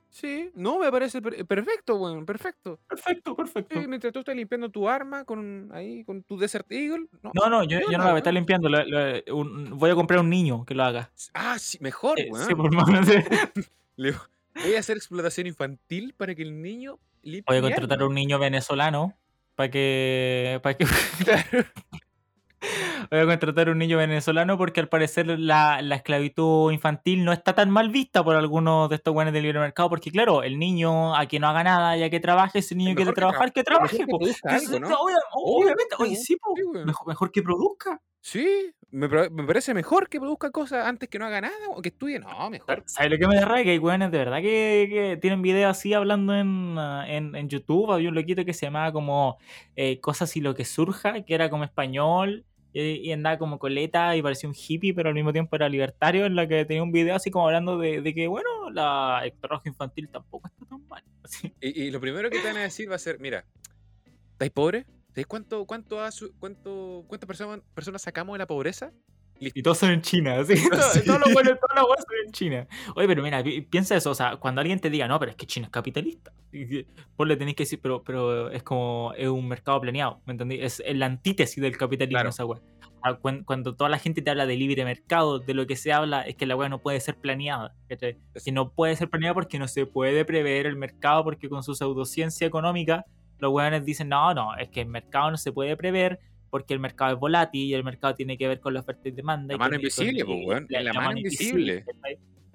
Sí, 0.09 0.51
no, 0.53 0.77
me 0.77 0.91
parece 0.91 1.23
per- 1.23 1.43
perfecto, 1.47 1.95
weón, 1.95 2.23
perfecto. 2.23 2.79
Perfecto, 2.87 3.35
perfecto. 3.35 3.81
Sí, 3.81 3.87
mientras 3.87 4.13
tú 4.13 4.19
estás 4.19 4.35
limpiando 4.35 4.69
tu 4.69 4.87
arma 4.87 5.25
con 5.25 5.69
ahí, 5.73 6.03
con 6.03 6.21
tu 6.21 6.37
Desert 6.37 6.71
Eagle. 6.71 7.07
No. 7.23 7.31
No, 7.33 7.49
no, 7.49 7.63
yo, 7.63 7.79
¿Qué 7.79 7.85
yo 7.91 7.97
no 7.97 8.03
la 8.03 8.11
voy 8.11 8.15
a 8.15 8.17
estar 8.19 8.33
limpiando. 8.33 8.69
la- 8.69 8.85
la- 8.85 9.21
un- 9.33 9.75
voy 9.77 9.89
a 9.89 9.95
comprar 9.95 10.19
un 10.19 10.29
niño 10.29 10.65
que 10.65 10.75
lo 10.75 10.83
haga. 10.83 11.09
Ah, 11.33 11.57
sí, 11.57 11.79
mejor, 11.81 12.19
Eh, 12.19 12.27
weón. 12.31 12.45
sí, 12.47 12.53
por 12.53 12.71
más, 12.75 12.85
Voy 14.55 14.75
a 14.75 14.79
hacer 14.79 14.97
explotación 14.97 15.47
infantil 15.47 16.13
para 16.15 16.35
que 16.35 16.43
el 16.43 16.61
niño 16.61 16.99
limpie 17.23 17.43
Voy 17.47 17.57
a 17.57 17.61
contratar 17.61 18.01
a 18.01 18.05
un 18.05 18.13
niño 18.13 18.37
venezolano 18.37 19.15
para 19.55 19.69
que, 19.69 20.59
para 20.63 20.75
que 20.75 20.85
voy 23.11 23.19
a 23.19 23.25
contratar 23.25 23.67
a 23.67 23.71
un 23.71 23.77
niño 23.77 23.97
venezolano 23.97 24.57
porque 24.57 24.79
al 24.79 24.89
parecer 24.89 25.27
la, 25.39 25.81
la 25.81 25.95
esclavitud 25.95 26.71
infantil 26.71 27.23
no 27.25 27.33
está 27.33 27.53
tan 27.53 27.69
mal 27.69 27.89
vista 27.89 28.23
por 28.23 28.35
algunos 28.35 28.89
de 28.89 28.95
estos 28.95 29.13
buenos 29.13 29.33
del 29.33 29.43
libre 29.43 29.59
mercado, 29.59 29.89
porque 29.89 30.11
claro, 30.11 30.43
el 30.43 30.59
niño 30.59 31.15
a 31.15 31.25
que 31.25 31.39
no 31.39 31.47
haga 31.47 31.63
nada 31.63 31.97
y 31.97 32.03
a 32.03 32.09
que 32.09 32.19
trabaje, 32.19 32.59
ese 32.59 32.75
niño 32.75 32.95
quiere 32.95 33.11
que 33.11 33.15
trabajar, 33.15 33.51
que 33.51 33.63
trabaje, 33.63 33.97
que 33.97 34.05
obviamente, 35.33 35.95
oye, 35.99 36.15
sí, 36.15 36.37
po. 36.37 36.53
mejor 37.05 37.31
que 37.31 37.41
produzca. 37.41 38.01
Sí, 38.21 38.73
me, 38.93 39.07
me 39.07 39.43
parece 39.43 39.73
mejor 39.73 40.07
que 40.07 40.19
produzca 40.19 40.51
cosas 40.51 40.85
antes 40.85 41.09
que 41.09 41.17
no 41.17 41.25
haga 41.25 41.41
nada 41.41 41.69
o 41.69 41.81
que 41.81 41.89
estudie. 41.89 42.19
No, 42.19 42.49
mejor. 42.51 42.83
¿Sabes 42.85 43.11
lo 43.11 43.17
que 43.17 43.27
me 43.27 43.35
da 43.35 43.45
rabia? 43.45 43.63
Que 43.63 43.71
hay 43.71 43.79
weones 43.79 44.11
de 44.11 44.17
verdad 44.19 44.37
que, 44.37 44.87
que 44.89 45.17
tienen 45.19 45.41
videos 45.41 45.71
así 45.71 45.93
hablando 45.93 46.35
en, 46.35 46.77
en, 47.07 47.35
en 47.35 47.49
YouTube. 47.49 47.91
Había 47.91 48.09
un 48.09 48.15
loquito 48.15 48.45
que 48.45 48.53
se 48.53 48.67
llamaba 48.67 48.91
como 48.91 49.37
eh, 49.75 49.99
Cosas 49.99 50.35
y 50.37 50.41
lo 50.41 50.53
que 50.53 50.63
surja, 50.63 51.23
que 51.23 51.33
era 51.33 51.49
como 51.49 51.63
español 51.63 52.45
y 52.75 53.11
andaba 53.11 53.37
como 53.37 53.59
coleta 53.59 54.15
y 54.15 54.23
parecía 54.23 54.49
un 54.49 54.55
hippie, 54.55 54.95
pero 54.95 55.09
al 55.09 55.15
mismo 55.15 55.31
tiempo 55.31 55.55
era 55.55 55.69
libertario, 55.69 56.25
en 56.25 56.35
la 56.35 56.47
que 56.47 56.65
tenía 56.65 56.81
un 56.81 56.91
video 56.91 57.15
así 57.15 57.29
como 57.29 57.45
hablando 57.45 57.77
de, 57.77 58.01
de 58.01 58.13
que, 58.15 58.27
bueno, 58.27 58.71
la 58.71 59.21
el 59.23 59.33
trabajo 59.33 59.63
infantil 59.65 60.09
tampoco 60.09 60.47
está 60.47 60.65
tan 60.65 60.87
mal. 60.87 61.03
Y, 61.61 61.83
y 61.83 61.91
lo 61.91 61.99
primero 62.01 62.29
que 62.29 62.39
te 62.39 62.47
van 62.47 62.57
a 62.57 62.63
decir 62.63 62.89
va 62.89 62.95
a 62.95 62.99
ser, 62.99 63.19
mira, 63.19 63.45
¿estáis 64.31 64.51
pobres? 64.51 64.85
¿Sabéis 65.13 65.27
cuánto, 65.27 65.65
cuánto, 65.65 65.97
cuánto, 66.39 67.05
cuántas 67.07 67.27
personas, 67.27 67.61
personas 67.73 68.01
sacamos 68.01 68.33
de 68.33 68.39
la 68.39 68.47
pobreza? 68.47 68.91
Y 69.39 69.61
todos 69.61 69.77
son 69.79 69.91
en 69.91 70.01
China. 70.01 70.35
Todo- 70.45 70.45
Sí. 70.45 71.01
Todos 71.05 71.19
los 71.19 71.33
buenos, 71.33 71.59
todas 71.59 71.75
las 71.75 71.85
son 71.85 72.15
en 72.25 72.31
China. 72.31 72.67
Oye, 72.95 73.07
pero 73.07 73.21
mira, 73.21 73.43
pi- 73.43 73.61
piensa 73.61 73.95
eso, 73.95 74.11
o 74.11 74.15
sea, 74.15 74.37
cuando 74.37 74.61
alguien 74.61 74.79
te 74.79 74.89
diga, 74.89 75.07
no, 75.07 75.19
pero 75.19 75.31
es 75.31 75.35
que 75.37 75.45
China 75.45 75.65
es 75.67 75.71
capitalista. 75.71 76.31
Vos 77.17 77.27
le 77.27 77.35
tenés 77.35 77.55
que 77.55 77.63
decir, 77.63 77.79
pero, 77.81 78.03
pero 78.03 78.49
es 78.51 78.63
como, 78.63 79.13
es 79.17 79.27
un 79.27 79.47
mercado 79.47 79.81
planeado, 79.81 80.21
¿me 80.25 80.31
entendí? 80.33 80.59
Es 80.61 80.81
la 80.87 81.07
antítesis 81.07 81.61
del 81.61 81.75
capitalismo 81.77 82.15
Claro. 82.17 82.29
esa 82.29 82.45
wea. 82.45 82.61
Ah, 83.01 83.15
cuan- 83.15 83.43
Cuando, 83.43 83.75
toda 83.75 83.89
la 83.89 83.99
gente 83.99 84.21
te 84.21 84.29
habla 84.29 84.45
de 84.45 84.55
libre 84.55 84.85
mercado, 84.85 85.39
de 85.39 85.53
lo 85.53 85.67
que 85.67 85.75
se 85.75 85.91
habla 85.91 86.21
es 86.21 86.35
que 86.35 86.45
la 86.45 86.55
wea 86.55 86.69
no 86.69 86.79
puede 86.79 86.99
ser 87.01 87.17
planeada. 87.17 87.75
Que 87.89 88.51
no 88.53 88.71
puede 88.71 88.95
ser 88.95 89.09
planeada 89.09 89.33
porque 89.33 89.59
no 89.59 89.67
se 89.67 89.85
puede 89.85 90.23
prever 90.25 90.67
el 90.67 90.77
mercado, 90.77 91.23
porque 91.25 91.49
con 91.49 91.63
su 91.63 91.75
pseudociencia 91.75 92.47
económica, 92.47 93.03
los 93.43 93.51
weones 93.53 93.85
dicen, 93.85 94.09
no, 94.09 94.33
no, 94.33 94.55
es 94.57 94.69
que 94.69 94.81
el 94.81 94.87
mercado 94.87 95.29
no 95.31 95.37
se 95.37 95.51
puede 95.51 95.77
prever 95.77 96.19
porque 96.49 96.73
el 96.73 96.79
mercado 96.79 97.13
es 97.13 97.19
volátil 97.19 97.61
y 97.61 97.73
el 97.73 97.83
mercado 97.83 98.13
tiene 98.15 98.37
que 98.37 98.47
ver 98.47 98.59
con 98.59 98.73
la 98.73 98.79
oferta 98.81 99.07
y 99.07 99.11
demanda. 99.11 99.53
La 99.53 99.55
y 99.55 99.59
mano 99.59 99.75
invisible, 99.75 100.19
y- 100.19 100.23
weón, 100.45 100.65
la- 100.69 100.93
mano 100.93 101.05
mano 101.07 101.17
invisible. 101.17 101.85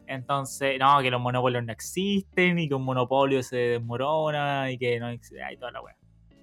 Entonces, 0.07 0.79
no, 0.79 1.01
que 1.03 1.11
los 1.11 1.21
monopolios 1.21 1.65
no 1.65 1.73
existen 1.73 2.59
y 2.59 2.69
que 2.69 2.75
un 2.75 2.85
monopolio 2.85 3.43
se 3.43 3.57
desmorona 3.57 4.71
y 4.71 4.79
que 4.79 4.99
no 4.99 5.09
existe, 5.09 5.41
y 5.53 5.57
toda 5.57 5.71
la 5.73 5.83
wea. 5.83 5.97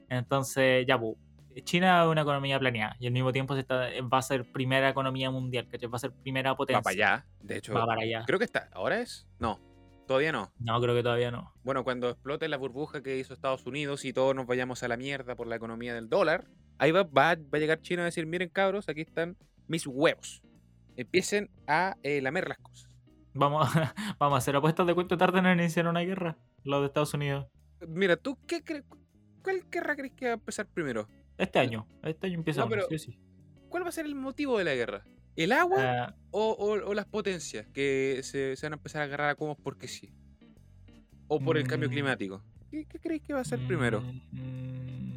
Entonces, 0.10 0.86
ya, 0.88 1.00
pues, 1.00 1.16
China 1.64 2.04
es 2.04 2.10
una 2.10 2.22
economía 2.22 2.60
planeada 2.60 2.96
y 3.00 3.08
al 3.08 3.14
mismo 3.14 3.32
tiempo 3.32 3.56
se 3.56 3.62
está, 3.62 3.88
va 4.14 4.18
a 4.18 4.22
ser 4.22 4.44
primera 4.52 4.90
economía 4.90 5.32
mundial, 5.32 5.68
¿cachai? 5.68 5.90
Va 5.90 5.96
a 5.96 6.00
ser 6.00 6.12
primera 6.12 6.56
potencia. 6.56 6.80
Va 6.80 6.84
para 6.84 6.94
allá. 6.94 7.26
De 7.42 7.58
hecho, 7.58 7.74
Va 7.74 7.86
para 7.86 8.02
allá. 8.02 8.24
creo 8.28 8.38
que 8.38 8.46
está. 8.46 8.70
¿Ahora 8.74 9.00
es? 9.02 9.28
No, 9.40 9.60
todavía 10.06 10.32
no. 10.32 10.52
No, 10.60 10.80
creo 10.82 10.96
que 10.96 11.04
todavía 11.04 11.32
no. 11.32 11.54
Bueno, 11.64 11.84
cuando 11.84 12.10
explote 12.10 12.48
la 12.48 12.58
burbuja 12.58 13.02
que 13.04 13.18
hizo 13.18 13.34
Estados 13.34 13.66
Unidos 13.66 14.06
y 14.06 14.14
todos 14.14 14.36
nos 14.36 14.46
vayamos 14.48 14.84
a 14.84 14.88
la 14.88 14.98
mierda 14.98 15.36
por 15.36 15.48
la 15.48 15.56
economía 15.56 15.94
del 15.94 16.10
dólar, 16.10 16.48
ahí 16.78 16.92
va, 16.92 17.04
va, 17.04 17.36
va 17.36 17.50
a 17.54 17.58
llegar 17.58 17.82
China 17.82 18.04
a 18.04 18.06
decir, 18.06 18.26
miren 18.26 18.50
cabros, 18.50 18.88
aquí 18.90 19.02
están 19.02 19.38
mis 19.68 19.86
huevos. 19.88 20.42
Empiecen 20.98 21.50
a 21.68 21.98
eh, 22.04 22.22
lamer 22.22 22.48
las 22.48 22.58
cosas. 22.60 22.90
Vamos, 23.34 23.76
a- 23.76 23.94
vamos 24.20 24.36
a 24.36 24.38
hacer 24.38 24.56
apuestas 24.56 24.88
de 24.88 24.94
cuánto 24.94 25.18
tardan 25.18 25.46
en 25.48 25.60
iniciar 25.60 25.88
una 25.88 26.02
guerra, 26.02 26.38
los 26.64 26.82
de 26.82 26.88
Estados 26.88 27.14
Unidos. 27.14 27.48
Mira, 27.88 28.16
¿tú 28.16 28.38
qué 28.48 28.64
crees? 28.64 28.84
¿Cuál 29.44 29.64
guerra 29.70 29.96
crees 29.96 30.14
que 30.14 30.26
va 30.26 30.32
a 30.32 30.36
empezar 30.36 30.68
primero? 30.68 31.08
Este 31.38 31.60
año, 31.60 31.86
este 32.04 32.28
año 32.28 32.36
empieza 32.36 32.62
No, 32.62 32.68
uno, 32.68 32.76
pero- 32.76 32.88
sí 32.88 32.96
o 32.96 33.00
sí. 33.00 33.20
¿Cuál 33.70 33.84
va 33.84 33.90
a 33.90 33.92
ser 33.92 34.06
el 34.06 34.16
motivo 34.16 34.58
de 34.58 34.64
la 34.64 34.74
guerra? 34.74 35.06
¿El 35.36 35.52
agua 35.52 36.08
Ah, 36.08 36.16
o, 36.32 36.52
o- 36.52 36.90
o 36.90 36.94
las 36.94 37.06
potencias 37.06 37.68
que 37.74 38.22
se, 38.24 38.56
se 38.56 38.66
van 38.66 38.74
a 38.74 38.78
empezar 38.78 39.02
a 39.02 39.06
agarrar 39.06 39.30
a 39.30 39.36
comos 39.36 39.58
porque 39.64 39.88
sí? 39.88 40.10
¿O 41.28 41.40
por 41.40 41.58
el 41.58 41.68
cambio 41.68 41.90
Mm. 41.90 41.92
climático? 41.92 42.44
¿Qué, 42.72 42.86
qué 42.86 43.00
crees 43.00 43.22
que 43.22 43.34
va 43.34 43.42
a 43.42 43.46
ser 43.46 43.60
primero? 43.68 44.02
Mm, 44.32 45.16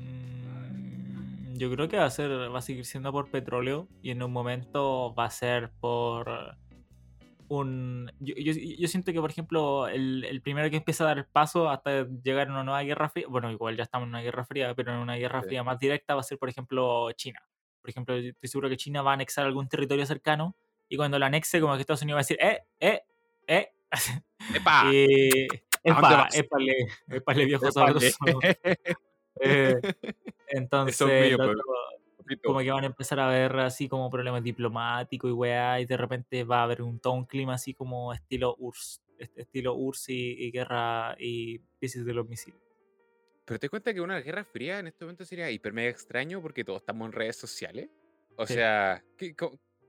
Yo 1.58 1.70
creo 1.72 1.88
que 1.88 1.96
va 1.96 2.04
a 2.04 2.10
ser, 2.10 2.30
va 2.30 2.58
a 2.58 2.62
seguir 2.62 2.84
siendo 2.84 3.10
por 3.12 3.30
petróleo 3.30 3.88
y 4.02 4.10
en 4.10 4.22
un 4.22 4.32
momento 4.32 5.14
va 5.14 5.24
a 5.26 5.30
ser 5.30 5.72
por 5.80 6.56
un. 7.48 8.10
Yo, 8.20 8.34
yo- 8.36 8.52
yo 8.52 8.88
siento 8.88 9.12
que, 9.12 9.20
por 9.20 9.30
ejemplo, 9.30 9.88
el, 9.88 10.24
el 10.24 10.40
primero 10.42 10.70
que 10.70 10.76
empieza 10.76 11.04
a 11.04 11.08
dar 11.08 11.18
el 11.18 11.26
paso 11.26 11.68
hasta 11.68 12.06
llegar 12.22 12.48
a 12.48 12.52
una 12.52 12.62
nueva 12.64 12.82
guerra 12.82 13.08
fría, 13.08 13.26
bueno, 13.28 13.50
igual 13.50 13.76
ya 13.76 13.82
estamos 13.84 14.06
en 14.06 14.10
una 14.10 14.20
guerra 14.22 14.44
fría, 14.44 14.72
pero 14.74 14.92
en 14.92 14.98
una 14.98 15.16
guerra 15.16 15.40
Sí. 15.42 15.48
fría 15.48 15.64
más 15.64 15.78
directa 15.80 16.14
va 16.14 16.20
a 16.20 16.24
ser, 16.24 16.38
por 16.38 16.48
ejemplo, 16.48 17.10
China. 17.12 17.40
Por 17.88 17.92
ejemplo, 17.92 18.16
estoy 18.16 18.48
seguro 18.50 18.68
que 18.68 18.76
China 18.76 19.00
va 19.00 19.12
a 19.12 19.14
anexar 19.14 19.46
algún 19.46 19.66
territorio 19.66 20.04
cercano 20.04 20.54
y 20.90 20.96
cuando 20.98 21.18
lo 21.18 21.24
anexe, 21.24 21.58
como 21.58 21.74
que 21.74 21.80
Estados 21.80 22.02
Unidos 22.02 22.16
va 22.16 22.20
a 22.20 22.24
decir, 22.24 22.36
eh, 22.38 22.60
eh, 22.80 23.00
eh. 23.46 23.72
¡Epa! 24.54 24.90
Y, 24.92 25.46
¿A 25.90 26.00
dónde 26.00 26.14
epa, 26.14 26.28
épale, 26.34 26.74
épale 27.08 27.44
viejo 27.46 27.66
Épale. 27.66 28.12
Eh, 29.40 29.76
entonces, 30.48 31.00
mío, 31.28 31.38
los 31.38 31.56
pues, 32.26 32.38
como 32.44 32.58
que 32.58 32.70
van 32.70 32.82
a 32.84 32.88
empezar 32.88 33.20
a 33.20 33.28
ver 33.28 33.56
así 33.60 33.88
como 33.88 34.10
problemas 34.10 34.42
diplomáticos 34.42 35.30
y 35.30 35.32
weá, 35.32 35.80
y 35.80 35.86
de 35.86 35.96
repente 35.96 36.44
va 36.44 36.60
a 36.60 36.62
haber 36.64 36.82
un, 36.82 36.98
todo 36.98 37.14
un 37.14 37.24
clima 37.24 37.54
así 37.54 37.72
como 37.72 38.12
estilo 38.12 38.54
URSS, 38.58 39.00
est- 39.18 39.38
estilo 39.38 39.74
URSS 39.76 40.08
y, 40.10 40.44
y 40.44 40.50
guerra 40.50 41.16
y 41.18 41.60
crisis 41.78 42.04
de 42.04 42.12
los 42.12 42.28
misiles. 42.28 42.60
Pero 43.48 43.58
te 43.58 43.70
cuenta 43.70 43.94
que 43.94 44.00
una 44.02 44.20
guerra 44.20 44.44
fría 44.44 44.78
en 44.78 44.88
este 44.88 45.04
momento 45.06 45.24
sería 45.24 45.50
hiper 45.50 45.72
mega 45.72 45.88
extraño 45.88 46.42
porque 46.42 46.64
todos 46.64 46.82
estamos 46.82 47.06
en 47.06 47.12
redes 47.12 47.36
sociales. 47.36 47.88
O 48.36 48.46
Sí. 48.46 48.54
sea, 48.54 49.02
¿qué, 49.16 49.34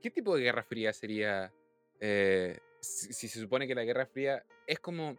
tipo 0.09 0.35
de 0.35 0.43
guerra 0.43 0.63
fría 0.63 0.93
sería 0.93 1.53
eh, 1.99 2.57
si, 2.79 3.11
si 3.11 3.27
se 3.27 3.39
supone 3.41 3.67
que 3.67 3.75
la 3.75 3.83
guerra 3.83 4.05
fría 4.05 4.45
es 4.65 4.79
como, 4.79 5.17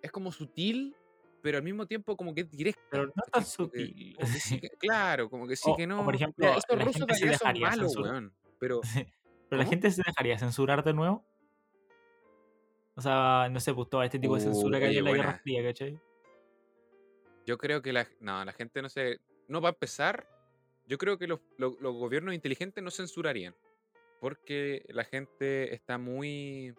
es 0.00 0.12
como 0.12 0.30
sutil, 0.30 0.94
pero 1.42 1.58
al 1.58 1.64
mismo 1.64 1.84
tiempo 1.86 2.16
como 2.16 2.32
que 2.32 2.42
es 2.42 2.50
directa? 2.50 2.80
Pero 2.90 3.06
no 3.06 3.12
tan 3.32 3.44
sutil. 3.44 4.14
como 4.14 4.32
que 4.32 4.38
sí 4.38 4.60
que- 4.60 4.68
claro, 4.78 5.28
como 5.28 5.48
que 5.48 5.56
sí 5.56 5.68
O- 5.68 5.76
que 5.76 5.84
o, 5.84 5.86
no. 5.88 5.96
por 6.04 6.14
Mira, 6.14 6.16
ejemplo, 6.26 6.54
estos 6.56 6.78
la 6.78 6.84
rusos 6.84 7.02
allá 7.10 7.38
son 7.38 7.60
malos, 7.60 7.96
weón. 7.96 8.32
Pero 8.60 8.80
Pero 9.50 9.62
la 9.62 9.68
gente 9.68 9.90
se 9.90 10.02
dejaría 10.06 10.38
censurar 10.38 10.84
de 10.84 10.94
nuevo. 10.94 11.24
O 12.94 13.00
sea, 13.00 13.48
no 13.50 13.58
sé, 13.58 13.74
pues 13.74 13.88
todo 13.88 14.02
este 14.04 14.20
tipo 14.20 14.36
de 14.36 14.42
censura 14.42 14.78
que 14.78 14.84
hay 14.86 14.98
en 14.98 15.04
la 15.04 15.12
Guerra. 15.12 15.40
Fría, 15.42 15.64
¿cachai? 15.64 15.98
Yo 17.50 17.58
creo 17.58 17.82
que 17.82 17.92
la, 17.92 18.06
no, 18.20 18.44
la 18.44 18.52
gente 18.52 18.80
no 18.80 18.88
se... 18.88 19.18
No 19.48 19.60
va 19.60 19.70
a 19.70 19.72
empezar. 19.72 20.24
Yo 20.86 20.96
creo 20.98 21.18
que 21.18 21.26
los, 21.26 21.40
los- 21.58 21.80
los 21.80 21.94
gobiernos 21.96 22.32
inteligentes 22.32 22.82
no 22.84 22.92
censurarían. 22.92 23.56
Porque 24.20 24.84
la 24.90 25.02
gente 25.02 25.74
está 25.74 25.98
muy... 25.98 26.72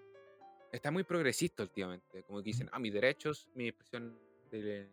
Está 0.72 0.89
muy 0.89 1.03
progresista 1.03 1.63
últimamente. 1.63 2.24
Como 2.24 2.39
que 2.39 2.45
dicen, 2.45 2.69
ah, 2.72 2.80
mis 2.80 2.93
derechos, 2.93 3.49
mi 3.53 3.67
expresión 3.67 4.17
de... 4.49 4.89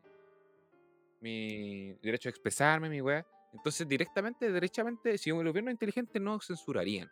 Mi 1.20 1.92
derecho 2.02 2.28
a 2.28 2.30
expresarme, 2.30 2.88
mi 2.88 3.00
weá. 3.00 3.24
Entonces, 3.52 3.86
directamente, 3.86 4.50
derechamente, 4.50 5.16
si 5.16 5.30
el 5.30 5.44
gobierno 5.46 5.70
inteligente 5.70 6.18
no 6.18 6.40
censurarían. 6.40 7.08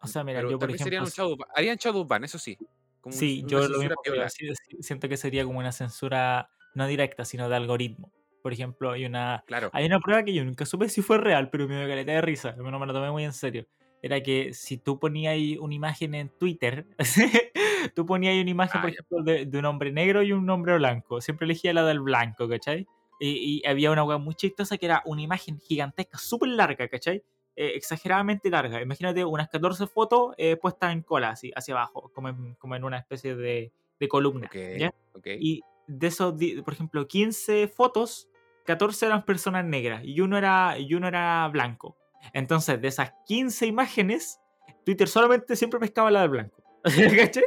O 0.00 0.06
sea, 0.06 0.22
mira, 0.22 0.38
Pero 0.38 0.50
yo 0.52 0.58
por 0.60 0.70
vez 0.70 0.80
serían 0.80 1.02
ejemplo, 1.02 1.24
un 1.26 1.34
shadow 1.34 1.36
ban- 1.36 1.48
harían 1.56 1.76
shadow 1.76 2.04
ban, 2.04 2.22
eso 2.24 2.38
sí. 2.38 2.56
Como 3.00 3.14
un- 3.14 3.18
Sí, 3.18 3.42
yo 3.46 3.66
lo 3.68 3.78
mismo 3.80 3.94
sí, 4.30 4.48
siento 4.80 5.08
que 5.08 5.16
sería 5.16 5.44
como 5.44 5.58
una 5.58 5.72
censura 5.72 6.48
no 6.74 6.86
directa, 6.86 7.24
sino 7.24 7.48
de 7.48 7.56
algoritmo. 7.56 8.12
Por 8.42 8.52
ejemplo, 8.52 8.92
hay 8.92 9.04
una, 9.04 9.44
Claro. 9.46 9.70
hay 9.72 9.84
una 9.86 10.00
prueba 10.00 10.22
que 10.24 10.32
yo 10.32 10.44
nunca 10.44 10.64
supe 10.64 10.88
si 10.88 11.02
fue 11.02 11.18
real, 11.18 11.50
pero 11.50 11.68
me 11.68 11.76
dio 11.78 11.86
caleta 11.88 12.12
de 12.12 12.20
risa, 12.22 12.52
no 12.56 12.78
me 12.78 12.86
lo 12.86 12.92
tomé 12.92 13.10
muy 13.10 13.24
en 13.24 13.32
serio. 13.32 13.66
Era 14.02 14.22
que 14.22 14.54
si 14.54 14.78
tú 14.78 14.98
ponías 14.98 15.36
una 15.60 15.74
imagen 15.74 16.14
en 16.14 16.30
Twitter, 16.38 16.86
tú 17.94 18.06
ponías 18.06 18.34
una 18.40 18.50
imagen, 18.50 18.80
por 18.80 18.90
Ah, 18.90 18.92
ya. 18.92 18.98
ejemplo, 19.00 19.22
de, 19.22 19.46
de 19.46 19.58
un 19.58 19.64
hombre 19.66 19.92
negro 19.92 20.22
y 20.22 20.32
un 20.32 20.48
hombre 20.48 20.76
blanco. 20.76 21.20
Siempre 21.20 21.44
elegía 21.44 21.72
la 21.74 21.84
del 21.84 22.00
blanco, 22.00 22.48
¿cachai? 22.48 22.86
Y, 23.20 23.60
y 23.62 23.66
había 23.68 23.90
una 23.90 24.02
web 24.04 24.18
muy 24.20 24.34
chistosa 24.34 24.78
que 24.78 24.86
era 24.86 25.02
una 25.04 25.20
imagen 25.20 25.58
gigantesca, 25.58 26.16
súper 26.16 26.48
larga, 26.50 26.88
¿cachai? 26.88 27.22
Eh, 27.56 27.72
exageradamente 27.74 28.48
larga. 28.48 28.80
Imagínate 28.80 29.22
unas 29.24 29.48
14 29.50 29.86
fotos 29.86 30.34
eh, 30.38 30.56
puestas 30.56 30.92
en 30.94 31.02
cola, 31.02 31.30
así, 31.30 31.52
hacia 31.54 31.74
abajo, 31.74 32.10
como 32.14 32.30
en, 32.30 32.54
como 32.54 32.76
en 32.76 32.84
una 32.84 32.96
especie 32.96 33.36
de, 33.36 33.70
de 33.98 34.08
columna. 34.08 34.46
Ok, 34.46 34.56
¿ya? 34.78 34.94
Y 35.38 35.60
de 35.90 36.06
esos, 36.06 36.34
por 36.64 36.74
ejemplo, 36.74 37.06
15 37.08 37.68
fotos, 37.68 38.28
14 38.64 39.06
eran 39.06 39.24
personas 39.24 39.64
negras 39.64 40.02
y 40.04 40.20
uno 40.20 40.38
era, 40.38 40.78
y 40.78 40.94
uno 40.94 41.08
era 41.08 41.48
blanco. 41.48 41.96
Entonces, 42.32 42.80
de 42.80 42.88
esas 42.88 43.12
15 43.26 43.66
imágenes, 43.66 44.40
Twitter 44.84 45.08
solamente 45.08 45.56
siempre 45.56 45.80
pescaba 45.80 46.10
la 46.10 46.20
del 46.22 46.30
blanco. 46.30 46.62
¿Cachai? 47.16 47.44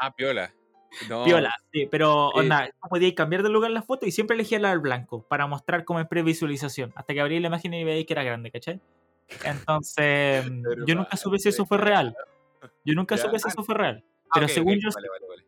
Ah, 0.00 0.12
piola. 0.14 0.52
No, 1.08 1.24
Piola, 1.24 1.54
sí, 1.70 1.86
pero 1.90 2.30
Sí. 2.32 2.40
onda, 2.40 2.66
tú 2.66 2.88
podías 2.88 3.12
cambiar 3.12 3.42
de 3.42 3.50
lugar 3.50 3.70
la 3.70 3.82
foto 3.82 4.06
y 4.06 4.10
siempre 4.10 4.34
elegía 4.34 4.58
la 4.58 4.70
del 4.70 4.78
blanco 4.78 5.22
para 5.28 5.46
mostrar 5.46 5.84
como 5.84 6.00
en 6.00 6.08
previsualización, 6.08 6.92
hasta 6.96 7.12
que 7.12 7.20
abrí 7.20 7.38
la 7.40 7.48
imagen 7.48 7.74
y 7.74 7.84
veía 7.84 8.04
que 8.06 8.12
era 8.14 8.22
grande, 8.22 8.50
¿cachai? 8.50 8.80
Entonces, 9.44 10.44
yo 10.86 10.94
nunca 10.94 11.16
supe 11.16 11.38
si 11.38 11.50
eso 11.50 11.66
fue 11.66 11.78
real. 11.78 12.16
Yo 12.84 12.94
nunca 12.94 13.16
supe 13.16 13.38
si 13.38 13.48
eso 13.48 13.62
fue 13.62 13.74
real. 13.74 14.04
Pero 14.32 14.48
según 14.48 14.78
yo, 14.80 14.88
vale, 14.94 15.08
vale, 15.08 15.26
vale. 15.28 15.47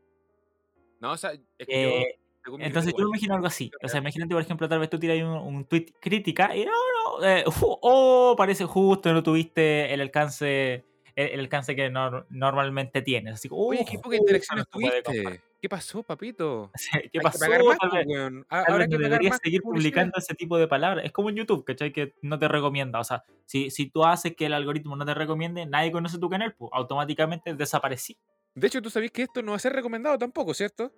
No, 1.00 1.12
o 1.12 1.16
sea, 1.16 1.32
es 1.32 1.66
que 1.66 1.82
yo. 1.82 1.88
Eh, 1.88 2.16
mi 2.56 2.64
entonces 2.64 2.92
yo 2.96 3.04
me 3.04 3.10
imagino 3.10 3.34
algo 3.34 3.46
así. 3.46 3.70
O 3.82 3.88
sea, 3.88 4.00
imagínate, 4.00 4.32
por 4.34 4.42
ejemplo, 4.42 4.68
tal 4.68 4.78
vez 4.80 4.88
tú 4.88 4.98
tiras 4.98 5.18
un, 5.22 5.28
un 5.28 5.64
tweet 5.66 5.86
crítica 6.00 6.56
y 6.56 6.64
no, 6.64 6.72
no, 7.20 7.26
eh, 7.26 7.44
oh, 7.82 8.34
parece 8.36 8.64
justo, 8.64 9.12
no 9.12 9.22
tuviste 9.22 9.92
el 9.92 10.00
alcance 10.00 10.84
el, 11.16 11.28
el 11.28 11.40
alcance 11.40 11.76
que 11.76 11.90
nor- 11.90 12.26
normalmente 12.30 13.02
tienes. 13.02 13.34
Así 13.34 13.48
como, 13.48 13.66
Oye, 13.66 13.80
oh, 13.82 13.84
qué 13.84 13.96
se 13.96 13.98
puede 13.98 14.18
compartir. 14.18 14.64
tuviste. 14.70 15.40
¿Qué 15.60 15.68
pasó, 15.68 16.02
papito? 16.02 16.70
¿Qué 16.90 16.98
Hay 17.00 17.08
que 17.10 17.20
pasó? 17.20 17.40
pagar 17.40 17.62
más, 17.62 17.76
Tal 17.78 18.06
weón. 18.06 18.46
Ahora 18.48 18.88
que 18.88 18.96
deberías 18.96 19.32
más 19.32 19.40
seguir 19.44 19.60
publicando 19.60 20.12
ese 20.16 20.34
tipo 20.34 20.56
de 20.56 20.66
palabras. 20.66 21.04
Es 21.04 21.12
como 21.12 21.28
en 21.28 21.36
YouTube, 21.36 21.64
¿cachai? 21.64 21.92
Que 21.92 22.14
no 22.22 22.38
te 22.38 22.48
recomienda. 22.48 22.98
O 22.98 23.04
sea, 23.04 23.22
si, 23.44 23.68
si 23.70 23.90
tú 23.90 24.02
haces 24.06 24.34
que 24.34 24.46
el 24.46 24.54
algoritmo 24.54 24.96
no 24.96 25.04
te 25.04 25.12
recomiende, 25.12 25.66
nadie 25.66 25.92
conoce 25.92 26.18
tu 26.18 26.30
canal, 26.30 26.54
pues 26.56 26.70
automáticamente 26.72 27.52
desaparecí. 27.54 28.16
De 28.54 28.66
hecho, 28.66 28.82
tú 28.82 28.90
sabes 28.90 29.10
que 29.10 29.22
esto 29.22 29.42
no 29.42 29.52
va 29.52 29.56
a 29.56 29.60
ser 29.60 29.72
recomendado 29.72 30.18
tampoco, 30.18 30.52
¿cierto? 30.54 30.92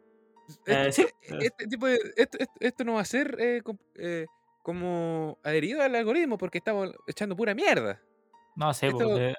Eh, 0.67 0.91
sí, 0.93 1.07
este 1.41 1.67
tipo 1.67 1.87
de, 1.87 1.99
esto, 2.61 2.85
no 2.85 2.95
va 2.95 3.01
a 3.01 3.05
ser 3.05 3.37
eh, 3.39 3.61
com- 3.63 3.79
eh, 3.97 4.27
como 4.63 5.39
adherido 5.43 5.83
al 5.83 5.95
algoritmo 5.95 6.39
porque 6.39 6.59
estamos 6.59 6.91
echando 7.07 7.37
pura 7.37 7.55
mierda. 7.55 8.01
no 8.57 8.73
sé, 8.75 8.89
Esto, 8.89 8.99
porque 8.99 9.35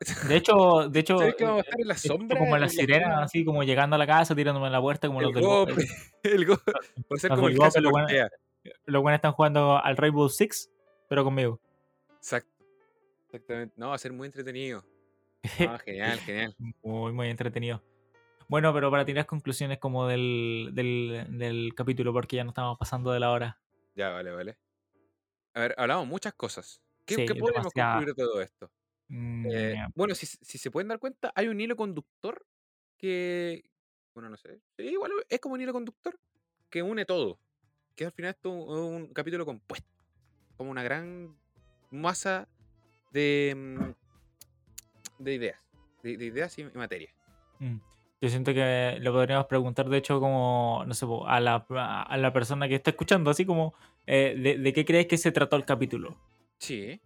de 0.28 0.36
hecho, 0.36 0.88
de 0.88 1.00
hecho, 1.00 1.18
¿sabes 1.18 1.34
que 1.34 1.44
vamos 1.44 1.58
a 1.58 1.64
estar 1.64 1.80
en 1.80 1.88
la 1.88 1.96
sombra? 1.96 2.38
como 2.38 2.54
En 2.54 2.60
la 2.62 2.68
sirena, 2.68 3.22
así 3.22 3.44
como 3.44 3.62
llegando 3.64 3.96
a 3.96 3.98
la 3.98 4.06
casa, 4.06 4.34
tirándome 4.34 4.66
en 4.66 4.72
la 4.72 4.80
puerta, 4.80 5.06
como 5.08 5.20
el 5.20 5.26
los 5.26 5.34
del 5.34 5.44
Go- 5.44 5.66
golpe. 5.66 5.86
El 6.22 6.46
go- 6.46 6.60
Va 6.66 7.16
a 7.16 7.18
ser 7.18 7.30
los 7.30 7.36
como 7.38 7.48
del 7.48 7.52
el 7.52 7.58
Gope, 7.58 7.66
caso 7.68 7.80
los 7.80 7.90
buenos, 7.92 8.10
Ortega. 8.10 8.30
los 8.86 9.02
buenos 9.02 9.18
están 9.18 9.32
jugando 9.32 9.82
al 9.82 9.96
Rainbow 9.96 10.28
Six, 10.28 10.70
pero 11.08 11.24
conmigo. 11.24 11.60
Exacto. 12.16 12.50
Exactamente. 13.26 13.74
No, 13.76 13.88
va 13.90 13.94
a 13.94 13.98
ser 13.98 14.12
muy 14.12 14.26
entretenido. 14.26 14.84
No, 15.72 15.78
genial, 15.78 16.18
genial. 16.20 16.54
Muy, 16.82 17.12
muy 17.12 17.28
entretenido. 17.28 17.82
Bueno, 18.48 18.72
pero 18.72 18.90
para 18.90 19.04
tirar 19.04 19.26
conclusiones 19.26 19.78
como 19.78 20.06
del, 20.06 20.70
del, 20.72 21.26
del 21.38 21.74
capítulo, 21.74 22.12
porque 22.12 22.36
ya 22.36 22.44
no 22.44 22.50
estamos 22.50 22.78
pasando 22.78 23.12
de 23.12 23.20
la 23.20 23.30
hora. 23.30 23.60
Ya, 23.94 24.08
vale, 24.08 24.30
vale. 24.30 24.58
A 25.54 25.60
ver, 25.60 25.74
hablamos 25.76 26.06
muchas 26.06 26.34
cosas. 26.34 26.80
¿Qué, 27.04 27.16
demasiado. 27.16 27.72
concluir 27.72 28.14
de 28.14 28.14
todo 28.14 28.40
esto? 28.42 28.70
Mm, 29.08 29.46
Eh, 29.50 29.86
bueno, 29.94 30.14
si, 30.14 30.26
si 30.26 30.58
se 30.58 30.70
pueden 30.70 30.88
dar 30.88 30.98
cuenta, 30.98 31.32
hay 31.34 31.48
un 31.48 31.60
hilo 31.60 31.76
conductor 31.76 32.46
que. 32.96 33.64
Bueno, 34.14 34.30
no 34.30 34.36
sé. 34.36 34.60
igual 34.78 35.12
es 35.28 35.40
como 35.40 35.54
un 35.54 35.60
hilo 35.60 35.72
conductor 35.72 36.18
que 36.70 36.82
une 36.82 37.04
todo. 37.04 37.40
Que 37.96 38.04
al 38.04 38.12
final 38.12 38.30
esto 38.30 38.50
es 38.50 38.78
un 38.78 39.12
capítulo 39.12 39.44
compuesto. 39.44 39.88
Como 40.56 40.70
una 40.70 40.82
gran 40.82 41.36
masa 41.90 42.48
de. 43.10 43.94
De 45.18 45.34
ideas. 45.34 45.60
De, 46.02 46.16
de 46.16 46.24
ideas 46.26 46.56
y, 46.58 46.62
y 46.62 46.70
materia. 46.74 47.10
mm. 47.58 47.76
Yo 48.20 48.28
siento 48.28 48.52
que 48.52 48.98
lo 49.00 49.12
podríamos 49.12 49.46
preguntar, 49.46 49.88
de 49.88 49.96
hecho, 49.98 50.18
como, 50.18 50.82
no 50.84 50.92
sé, 50.92 51.06
a 51.26 51.38
la, 51.38 51.64
a 51.68 52.16
la 52.16 52.32
persona 52.32 52.66
que 52.66 52.74
está 52.74 52.90
escuchando, 52.90 53.30
así 53.30 53.46
como, 53.46 53.74
eh, 54.08 54.34
de, 54.36 54.58
de 54.58 54.72
qué 54.72 54.84
crees 54.84 55.06
que 55.06 55.16
se 55.16 55.30
trató 55.30 55.54
el 55.54 55.64
capítulo? 55.64 56.16
Sí. 56.58 57.00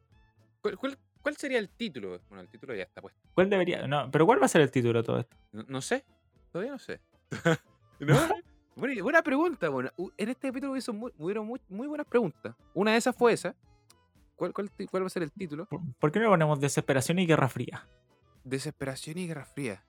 ¿Cuál, 0.63 0.79
cuál, 0.79 0.99
cuál 1.21 1.37
sería 1.37 1.59
el 1.59 1.69
título? 1.69 2.19
Bueno, 2.31 2.41
el 2.41 2.49
título 2.49 2.75
ya 2.75 2.85
está 2.85 3.03
puesto. 3.03 3.21
¿Cuál 3.35 3.51
debería? 3.51 3.87
No, 3.87 4.11
pero 4.11 4.25
¿cuál 4.25 4.41
va 4.41 4.47
a 4.47 4.49
ser 4.49 4.63
el 4.63 4.71
título 4.71 5.01
de 5.03 5.05
todo 5.07 5.19
esto? 5.21 5.37
No, 5.53 5.65
no 5.69 5.81
sé. 5.83 6.03
Todavía 6.51 6.73
no 6.73 6.79
sé. 6.79 6.99
¿No? 8.01 8.17
Buena, 8.75 9.03
buena 9.03 9.23
pregunta. 9.23 9.69
Bueno, 9.69 9.91
en 10.17 10.29
este 10.31 10.49
capítulo 10.49 10.73
muy, 10.95 11.13
hubieron 11.19 11.47
muy, 11.47 11.61
muy 11.69 11.89
buenas 11.89 12.07
preguntas. 12.07 12.57
Una 12.73 12.93
de 12.93 12.97
esas 12.97 13.15
fue 13.15 13.35
esa. 13.35 13.55
¿Cuál, 14.35 14.55
cuál, 14.55 14.71
ti- 14.71 14.87
cuál 14.87 15.03
va 15.03 15.09
a 15.09 15.11
ser 15.11 15.25
el 15.25 15.31
título? 15.33 15.67
¿Por, 15.67 15.81
por 15.99 16.11
qué 16.11 16.21
no 16.21 16.25
le 16.25 16.31
ponemos 16.31 16.59
desesperación 16.59 17.19
y 17.19 17.27
guerra 17.27 17.51
fría? 17.51 17.87
Desesperación 18.45 19.19
y 19.19 19.27
guerra 19.27 19.45
fría. 19.45 19.85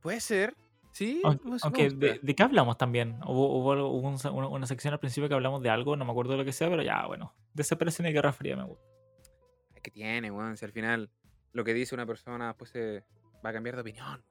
Puede 0.00 0.20
ser. 0.20 0.54
Sí, 0.92 1.20
Aunque, 1.24 1.48
gusta. 1.90 2.06
de, 2.06 2.20
¿de 2.22 2.34
qué 2.34 2.42
hablamos 2.42 2.78
también? 2.78 3.20
Hubo, 3.26 3.58
hubo 3.58 3.72
algo- 3.72 3.88
hubo 3.90 4.08
un 4.08 4.18
se- 4.18 4.30
una, 4.30 4.48
una 4.48 4.66
sección 4.66 4.94
al 4.94 5.00
principio 5.00 5.28
que 5.28 5.34
hablamos 5.34 5.62
de 5.62 5.68
algo, 5.68 5.94
no 5.94 6.06
me 6.06 6.10
acuerdo 6.10 6.32
de 6.32 6.38
lo 6.38 6.44
que 6.46 6.52
sea, 6.52 6.70
pero 6.70 6.82
ya, 6.82 7.04
bueno. 7.06 7.34
Desesperación 7.52 8.06
y 8.08 8.12
guerra 8.12 8.32
fría 8.32 8.56
me 8.56 8.64
gusta. 8.64 8.86
Es 9.74 9.82
que 9.82 9.90
tiene, 9.90 10.30
weón. 10.30 10.56
Si 10.56 10.64
al 10.64 10.72
final 10.72 11.10
lo 11.52 11.64
que 11.64 11.74
dice 11.74 11.94
una 11.94 12.06
persona 12.06 12.46
después 12.48 12.70
se 12.70 13.04
va 13.44 13.50
a 13.50 13.52
cambiar 13.52 13.74
de 13.74 13.82
opinión. 13.82 14.24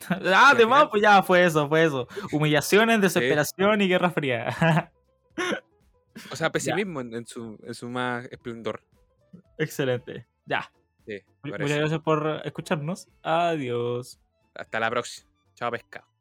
ah, 0.10 0.50
además, 0.52 0.88
pues 0.90 1.00
ya 1.02 1.22
fue 1.22 1.44
eso, 1.46 1.66
fue 1.68 1.84
eso. 1.84 2.06
Humillaciones, 2.30 3.00
desesperación 3.00 3.80
y 3.80 3.88
guerra 3.88 4.10
fría. 4.10 4.48
O 6.30 6.36
sea, 6.36 6.52
pesimismo 6.52 7.00
en, 7.00 7.14
en 7.14 7.26
su, 7.26 7.58
en 7.62 7.72
su 7.72 7.88
más 7.88 8.26
esplendor. 8.26 8.82
Excelente. 9.56 10.26
Ya. 10.44 10.70
Sí, 11.06 11.20
Muchas 11.42 11.78
gracias 11.78 12.00
por 12.00 12.42
escucharnos. 12.44 13.08
Adiós. 13.22 14.20
Hasta 14.54 14.80
la 14.80 14.90
próxima. 14.90 15.28
Chao, 15.54 15.70
pescado. 15.70 16.11